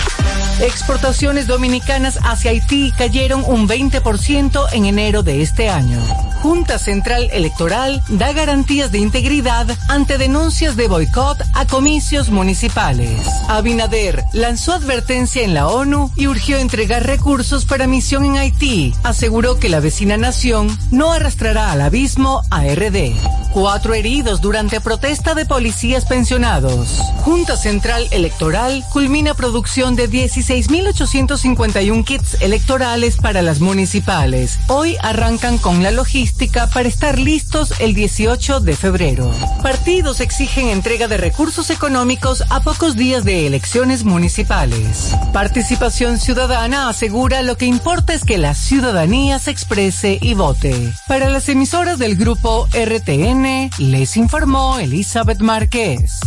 Exportaciones 0.60 1.48
dominicanas 1.48 2.20
hacia 2.22 2.52
Haití 2.52 2.92
cayeron 2.96 3.42
un 3.44 3.68
20% 3.68 4.66
en 4.74 4.84
enero 4.84 5.24
de 5.24 5.42
este 5.42 5.70
año. 5.70 5.98
Junta 6.44 6.78
Central 6.78 7.30
Electoral 7.32 8.02
da 8.06 8.30
garantías 8.34 8.92
de 8.92 8.98
integridad 8.98 9.66
ante 9.88 10.18
denuncias 10.18 10.76
de 10.76 10.88
boicot 10.88 11.38
a 11.54 11.66
comicios 11.66 12.28
municipales. 12.28 13.18
Abinader 13.48 14.22
lanzó 14.34 14.74
advertencia 14.74 15.42
en 15.42 15.54
la 15.54 15.68
ONU 15.68 16.10
y 16.16 16.26
urgió 16.26 16.58
entregar 16.58 17.06
recursos 17.06 17.64
para 17.64 17.86
misión 17.86 18.26
en 18.26 18.36
Haití. 18.36 18.92
Aseguró 19.04 19.58
que 19.58 19.70
la 19.70 19.80
vecina 19.80 20.18
nación 20.18 20.68
no 20.90 21.12
arrastrará 21.12 21.72
al 21.72 21.80
abismo 21.80 22.42
a 22.50 22.64
RD. 22.66 23.14
Cuatro 23.54 23.94
heridos 23.94 24.42
durante 24.42 24.82
protesta 24.82 25.34
de 25.34 25.46
policías 25.46 26.04
pensionados. 26.04 27.00
Junta 27.22 27.56
Central 27.56 28.06
Electoral 28.10 28.84
culmina 28.92 29.32
producción 29.32 29.96
de 29.96 30.10
16.851 30.10 32.04
kits 32.04 32.36
electorales 32.42 33.16
para 33.16 33.40
las 33.40 33.60
municipales. 33.60 34.58
Hoy 34.66 34.96
arrancan 35.00 35.56
con 35.56 35.82
la 35.82 35.92
logística 35.92 36.33
para 36.72 36.88
estar 36.88 37.18
listos 37.18 37.72
el 37.80 37.94
18 37.94 38.60
de 38.60 38.76
febrero. 38.76 39.32
Partidos 39.62 40.20
exigen 40.20 40.68
entrega 40.68 41.06
de 41.06 41.16
recursos 41.16 41.70
económicos 41.70 42.42
a 42.50 42.60
pocos 42.60 42.96
días 42.96 43.24
de 43.24 43.46
elecciones 43.46 44.04
municipales. 44.04 45.14
Participación 45.32 46.18
Ciudadana 46.18 46.88
asegura 46.88 47.42
lo 47.42 47.56
que 47.56 47.66
importa 47.66 48.14
es 48.14 48.24
que 48.24 48.36
la 48.36 48.54
ciudadanía 48.54 49.38
se 49.38 49.52
exprese 49.52 50.18
y 50.20 50.34
vote. 50.34 50.92
Para 51.06 51.30
las 51.30 51.48
emisoras 51.48 51.98
del 51.98 52.16
grupo 52.16 52.68
RTN, 52.72 53.70
les 53.78 54.16
informó 54.16 54.78
Elizabeth 54.78 55.40
Márquez. 55.40 56.20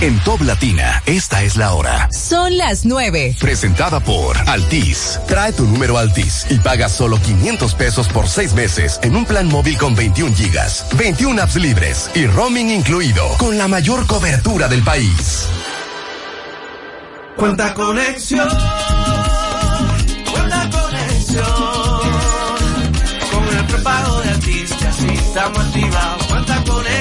En 0.00 0.16
Top 0.20 0.42
Latina, 0.42 1.02
esta 1.06 1.42
es 1.42 1.56
la 1.56 1.72
hora. 1.72 2.08
Son 2.12 2.56
las 2.56 2.84
9. 2.84 3.34
Presentada 3.40 3.98
por 3.98 4.36
Altis. 4.48 5.18
Trae 5.26 5.52
tu 5.52 5.64
número 5.64 5.98
Altis 5.98 6.46
y 6.48 6.58
paga 6.58 6.88
solo 6.88 7.20
500 7.20 7.74
pesos 7.74 8.06
por 8.06 8.28
seis 8.28 8.52
meses 8.52 9.00
en 9.02 9.16
un 9.16 9.24
plan 9.24 9.48
móvil 9.48 9.76
con 9.76 9.96
21 9.96 10.36
gigas, 10.36 10.86
21 10.96 11.42
apps 11.42 11.56
libres 11.56 12.10
y 12.14 12.28
roaming 12.28 12.70
incluido, 12.70 13.26
con 13.38 13.58
la 13.58 13.66
mayor 13.66 14.06
cobertura 14.06 14.68
del 14.68 14.84
país. 14.84 15.48
Cuánta 17.34 17.74
conexión, 17.74 18.48
cuánta 20.30 20.70
conexión. 20.70 21.44
Con 23.32 23.48
el 23.48 23.64
prepago 23.66 24.20
de 24.20 24.30
artistas, 24.30 24.96
sí, 24.96 25.08
estamos 25.08 25.58
activados. 25.58 26.26
Cuánta 26.28 26.62
conexión. 26.62 26.97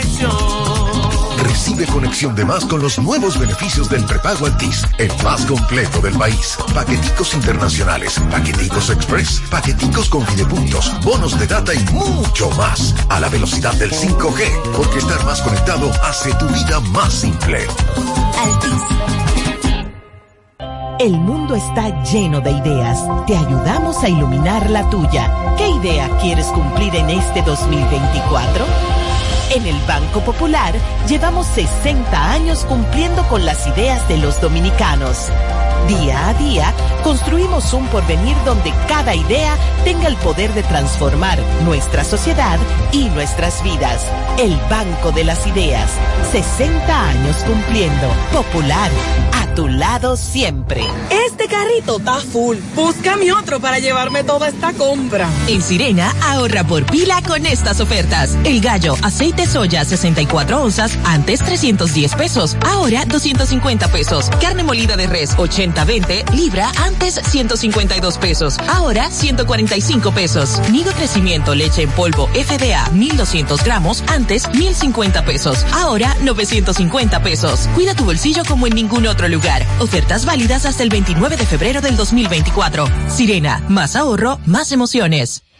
Recibe 1.77 1.93
conexión 1.93 2.35
de 2.35 2.43
más 2.43 2.65
con 2.65 2.81
los 2.81 2.97
nuevos 2.97 3.37
beneficios 3.37 3.87
del 3.87 4.03
prepago 4.03 4.47
Altis, 4.47 4.83
el 4.97 5.11
más 5.23 5.45
completo 5.45 6.01
del 6.01 6.17
país. 6.17 6.57
Paqueticos 6.73 7.35
internacionales, 7.35 8.19
paqueticos 8.31 8.89
express, 8.89 9.43
paqueticos 9.51 10.09
con 10.09 10.25
videopuntos, 10.25 10.91
bonos 11.03 11.37
de 11.39 11.45
data 11.45 11.75
y 11.75 11.93
mucho 11.93 12.49
más. 12.51 12.95
A 13.09 13.19
la 13.19 13.29
velocidad 13.29 13.73
del 13.73 13.91
5G, 13.91 14.71
porque 14.75 14.97
estar 14.97 15.23
más 15.23 15.39
conectado 15.43 15.91
hace 16.01 16.33
tu 16.35 16.47
vida 16.47 16.79
más 16.79 17.13
simple. 17.13 17.67
El 20.99 21.11
mundo 21.11 21.53
está 21.53 22.01
lleno 22.05 22.41
de 22.41 22.51
ideas. 22.53 23.05
Te 23.27 23.37
ayudamos 23.37 24.03
a 24.03 24.09
iluminar 24.09 24.67
la 24.71 24.89
tuya. 24.89 25.31
¿Qué 25.57 25.69
idea 25.69 26.09
quieres 26.19 26.47
cumplir 26.47 26.95
en 26.95 27.11
este 27.11 27.43
2024? 27.43 28.65
En 29.49 29.65
el 29.65 29.79
Banco 29.87 30.19
Popular 30.21 30.75
llevamos 31.07 31.47
60 31.47 32.31
años 32.31 32.65
cumpliendo 32.65 33.25
con 33.29 33.45
las 33.45 33.65
ideas 33.67 34.05
de 34.09 34.17
los 34.17 34.41
dominicanos. 34.41 35.29
Día 35.87 36.29
a 36.29 36.33
día 36.33 36.73
construimos 37.03 37.73
un 37.73 37.87
porvenir 37.87 38.35
donde 38.45 38.73
cada 38.87 39.15
idea 39.15 39.55
tenga 39.83 40.07
el 40.07 40.17
poder 40.17 40.53
de 40.53 40.63
transformar 40.63 41.39
nuestra 41.63 42.03
sociedad 42.03 42.59
y 42.91 43.09
nuestras 43.09 43.63
vidas. 43.63 44.05
El 44.37 44.55
Banco 44.69 45.11
de 45.11 45.23
las 45.23 45.47
Ideas. 45.47 45.89
60 46.31 47.09
años 47.09 47.37
cumpliendo. 47.45 48.07
Popular. 48.33 48.91
A 49.33 49.47
tu 49.55 49.67
lado 49.67 50.17
siempre. 50.17 50.83
Este 51.09 51.47
carrito 51.47 51.97
está 51.97 52.15
full. 52.15 52.57
Búscame 52.75 53.31
otro 53.31 53.59
para 53.59 53.79
llevarme 53.79 54.23
toda 54.23 54.49
esta 54.49 54.73
compra. 54.73 55.29
En 55.47 55.61
Sirena, 55.61 56.13
ahorra 56.23 56.63
por 56.63 56.85
pila 56.85 57.21
con 57.25 57.45
estas 57.45 57.79
ofertas. 57.79 58.37
El 58.43 58.61
gallo, 58.61 58.95
aceite 59.01 59.45
soya, 59.47 59.85
64 59.85 60.61
onzas, 60.61 60.97
antes 61.05 61.39
310 61.39 62.15
pesos, 62.15 62.57
ahora 62.65 63.05
250 63.05 63.87
pesos. 63.87 64.29
Carne 64.41 64.63
molida 64.63 64.97
de 64.97 65.07
res, 65.07 65.33
80-20, 65.77 66.33
libra, 66.33 66.71
antes 66.83 67.15
152 67.15 68.17
pesos, 68.17 68.57
ahora 68.67 69.09
145 69.11 70.11
pesos. 70.11 70.59
Nido 70.71 70.91
crecimiento, 70.93 71.53
leche 71.55 71.83
en 71.83 71.89
polvo, 71.91 72.27
FDA, 72.29 72.89
1200 72.91 73.63
gramos, 73.63 74.03
antes 74.07 74.49
1050 74.53 75.25
pesos, 75.25 75.65
ahora 75.73 76.15
950 76.21 77.21
pesos. 77.21 77.69
Cuida 77.75 77.93
tu 77.93 78.05
bolsillo 78.05 78.43
como 78.47 78.67
en 78.67 78.75
ningún 78.75 79.07
otro 79.07 79.27
lugar. 79.27 79.65
Ofertas 79.79 80.25
válidas 80.25 80.65
hasta 80.65 80.83
el 80.83 80.89
29 80.89 81.37
de 81.37 81.45
febrero 81.45 81.81
del 81.81 81.95
2024. 81.95 82.87
Sirena, 83.07 83.63
más 83.67 83.95
ahorro, 83.95 84.39
más 84.45 84.71
emociones. 84.71 85.46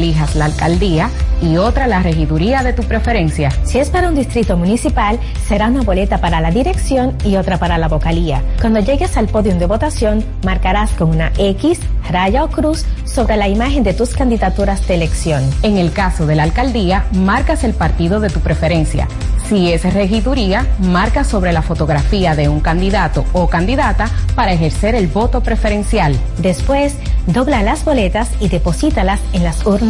elijas 0.00 0.34
la 0.34 0.46
alcaldía 0.46 1.10
y 1.42 1.58
otra 1.58 1.86
la 1.86 2.02
regiduría 2.02 2.62
de 2.62 2.72
tu 2.72 2.82
preferencia. 2.82 3.50
Si 3.64 3.78
es 3.78 3.90
para 3.90 4.08
un 4.08 4.14
distrito 4.14 4.56
municipal, 4.56 5.18
será 5.46 5.68
una 5.68 5.82
boleta 5.82 6.18
para 6.18 6.40
la 6.40 6.50
dirección 6.50 7.14
y 7.24 7.36
otra 7.36 7.58
para 7.58 7.78
la 7.78 7.88
vocalía. 7.88 8.42
Cuando 8.60 8.80
llegues 8.80 9.16
al 9.16 9.28
podio 9.28 9.54
de 9.54 9.66
votación, 9.66 10.24
marcarás 10.44 10.90
con 10.92 11.10
una 11.10 11.32
X, 11.36 11.80
raya 12.10 12.44
o 12.44 12.48
cruz 12.48 12.84
sobre 13.04 13.36
la 13.36 13.48
imagen 13.48 13.82
de 13.82 13.94
tus 13.94 14.14
candidaturas 14.14 14.86
de 14.86 14.94
elección. 14.94 15.42
En 15.62 15.76
el 15.76 15.92
caso 15.92 16.26
de 16.26 16.36
la 16.36 16.44
alcaldía, 16.44 17.04
marcas 17.12 17.64
el 17.64 17.74
partido 17.74 18.20
de 18.20 18.30
tu 18.30 18.40
preferencia. 18.40 19.06
Si 19.48 19.72
es 19.72 19.82
regiduría, 19.92 20.64
marca 20.78 21.24
sobre 21.24 21.52
la 21.52 21.62
fotografía 21.62 22.36
de 22.36 22.48
un 22.48 22.60
candidato 22.60 23.24
o 23.32 23.48
candidata 23.48 24.08
para 24.36 24.52
ejercer 24.52 24.94
el 24.94 25.08
voto 25.08 25.42
preferencial. 25.42 26.16
Después, 26.38 26.94
dobla 27.26 27.60
las 27.62 27.84
boletas 27.84 28.30
y 28.38 28.48
deposítalas 28.48 29.20
en 29.32 29.42
las 29.42 29.66
urnas 29.66 29.89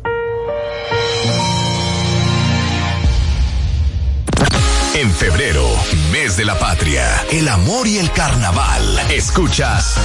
En 5.01 5.11
febrero, 5.11 5.67
mes 6.11 6.37
de 6.37 6.45
la 6.45 6.59
patria, 6.59 7.25
el 7.31 7.47
amor 7.47 7.87
y 7.87 7.97
el 7.97 8.11
carnaval. 8.11 8.83
Escuchas 9.09 9.95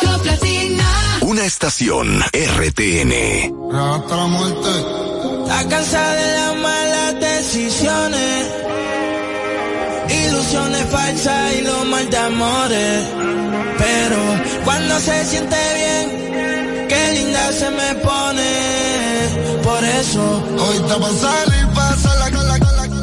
Top 0.00 0.24
Latina. 0.24 1.18
una 1.20 1.44
estación 1.44 2.22
RTN. 2.32 3.12
Hasta 3.76 4.16
la 4.16 4.26
muerte. 4.28 4.70
Está 5.42 5.68
cansada 5.68 6.14
de 6.14 6.32
las 6.32 6.56
malas 6.56 7.20
decisiones. 7.20 8.46
Ilusiones 10.08 10.86
falsas 10.90 11.54
y 11.56 11.60
los 11.60 11.84
mal 11.84 12.08
de 12.08 12.16
amores. 12.16 13.04
Pero 13.76 14.64
cuando 14.64 14.98
se 14.98 15.24
siente 15.26 15.56
bien, 15.74 16.88
qué 16.88 17.12
linda 17.12 17.52
se 17.52 17.68
me 17.68 17.94
pone. 17.96 19.62
Por 19.62 19.84
eso, 19.84 20.42
hoy 20.58 20.76
está 20.78 20.98
pa' 20.98 21.55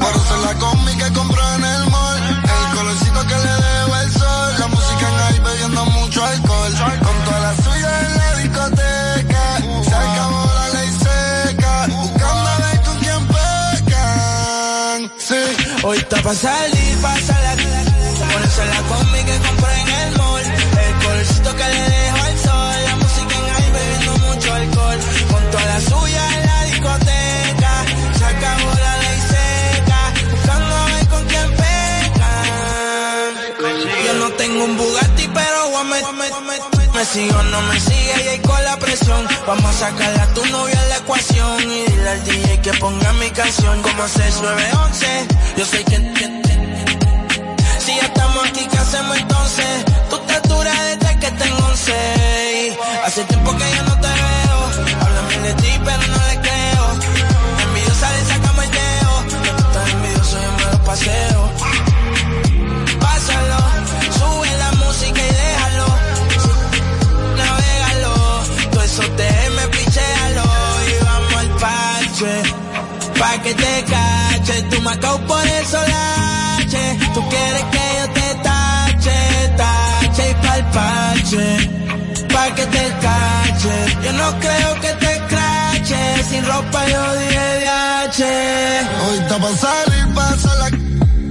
Por 0.03 0.13
hacer 0.21 0.39
la 0.39 0.53
combi 0.55 0.93
que 0.97 1.13
compró 1.13 1.41
en 1.55 1.63
el 1.63 1.89
mall. 1.89 2.23
El 2.57 2.77
colorcito 2.77 3.21
que 3.25 3.37
le 3.45 3.53
debo 3.67 3.95
el 4.03 4.11
sol. 4.11 4.53
La 4.59 4.67
música 4.67 5.05
en 5.09 5.19
ahí 5.27 5.39
bebiendo 5.39 5.85
mucho 5.85 6.25
alcohol. 6.25 6.73
Con 7.05 7.17
toda 7.25 7.39
la 7.39 7.55
suya 7.63 7.91
en 8.05 8.17
la 8.17 8.35
discoteca. 8.41 9.45
Se 9.87 9.95
acabó 9.95 10.43
la 10.59 10.67
ley 10.75 10.91
seca. 11.05 11.87
Buscando 11.87 12.49
a 12.49 12.57
ver 12.63 12.81
con 12.81 12.97
quién 13.03 13.27
pecan. 13.35 14.97
Sí, 15.17 15.41
hoy 15.83 15.97
está 15.99 16.17
pa' 16.21 16.35
salir, 16.35 16.97
pasa 17.01 17.39
la 17.45 17.53
Ponerse 18.33 18.65
la 18.65 18.81
combi 18.89 19.23
que 19.23 19.37
compré 19.47 19.81
en 19.83 19.89
el 20.01 20.17
mall. 20.17 20.45
El 20.85 20.93
colorcito 21.05 21.55
que 21.55 21.63
le 21.63 21.81
dejo 21.89 22.02
o 37.05 37.43
no 37.43 37.61
me 37.63 37.77
sigue 37.81 38.13
y 38.23 38.27
ahí 38.29 38.39
con 38.39 38.63
la 38.63 38.77
presión. 38.77 39.27
Vamos 39.45 39.65
a 39.65 39.73
sacarle 39.89 40.21
a 40.21 40.33
tu 40.33 40.45
novia 40.45 40.81
en 40.83 40.89
la 40.89 40.97
ecuación 40.97 41.61
y 41.69 41.83
dile 41.91 42.09
al 42.09 42.23
DJ 42.23 42.61
que 42.61 42.73
ponga 42.75 43.11
mi 43.13 43.29
canción 43.31 43.81
como 43.81 44.07
6911. 44.07 45.27
Yo 45.57 45.69
que, 45.69 45.83
que- 45.83 46.41
si 47.79 47.95
ya 47.97 48.03
estamos 48.05 48.47
aquí, 48.47 48.65
¿qué 48.71 48.77
hacemos 48.77 49.17
entonces? 49.17 49.85
Tú 50.09 50.17
te 50.19 50.47
duras 50.47 50.77
desde 50.85 51.19
que 51.19 51.31
tengo 51.31 51.57
11. 51.65 51.91
y 52.71 53.05
Hace 53.05 53.23
tiempo 53.25 53.51
que 53.57 53.65
yo 53.75 53.83
no 53.83 53.99
te 53.99 54.07
veo. 54.07 54.59
Hablan 55.01 55.43
de 55.43 55.53
ti, 55.55 55.71
pero 55.83 56.07
no 56.07 56.17
le 56.29 56.39
creo. 56.39 56.85
Envidiosa 57.67 58.11
le 58.13 58.25
sacamos 58.31 58.63
el 58.63 58.71
dedo. 58.71 59.23
Estás 59.57 59.89
envidioso, 59.91 60.37
yo 60.41 60.51
me 60.71 60.77
paseo. 60.85 61.51
Pásalo, 63.01 63.57
acabo 74.93 75.19
por 75.27 75.45
el 75.45 75.65
solache. 75.65 76.83
Tú 77.13 77.21
quieres 77.29 77.63
que 77.73 77.85
yo 77.99 78.05
te 78.17 78.27
tache, 78.47 79.17
tache 79.57 80.23
y 80.31 80.33
pa'l 80.43 80.63
parche. 80.75 81.45
Pa' 82.33 82.55
que 82.55 82.65
te 82.75 82.85
cache. 83.05 83.75
Yo 84.03 84.11
no 84.13 84.39
creo 84.39 84.69
que 84.83 84.91
te 85.03 85.13
crache. 85.29 86.23
Sin 86.29 86.45
ropa 86.45 86.79
yo 86.87 87.01
dije 87.19 87.47
de 87.61 87.67
H. 87.67 88.23
Hoy 89.03 89.17
está 89.19 89.37
pa' 89.37 89.55
salir, 89.63 90.13
pasa 90.13 90.55
la 90.61 90.83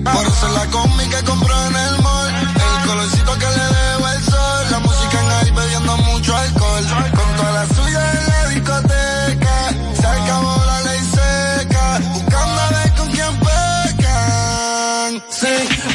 por 0.03 0.27
eso 0.27 0.49
la 0.49 0.67
combi 0.67 1.05
que 1.05 1.23
compró 1.23 1.52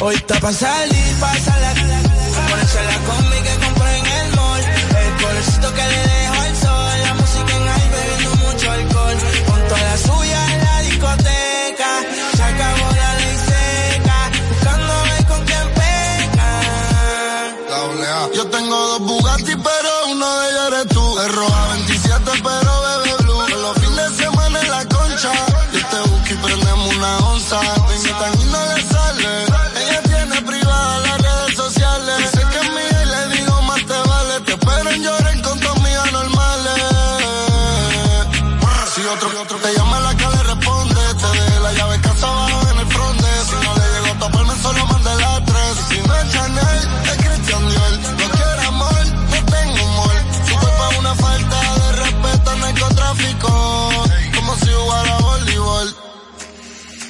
hoy 0.00 0.14
está 0.14 0.38
pa' 0.40 0.52
salir, 0.52 1.14
pasa 1.20 1.58
la 1.60 1.74
Ponerse 2.48 2.82
la 2.84 2.98
combi 3.06 3.36
que 3.42 3.64
compré 3.64 3.98
en 3.98 4.06
el 4.06 4.36
mall. 4.36 4.62
El 4.62 5.22
colorcito 5.22 5.74
que 5.74 5.82
le 5.82 6.02
dejo 6.08 6.17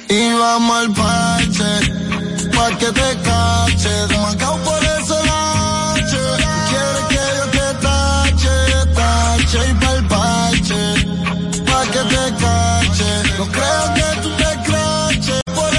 Y 0.09 0.33
vamos 0.33 0.75
al 0.75 0.91
parche, 0.91 2.49
pa' 2.55 2.77
que 2.77 2.87
te 2.87 3.17
cache. 3.23 4.17
Marcado 4.19 4.57
por 4.63 4.78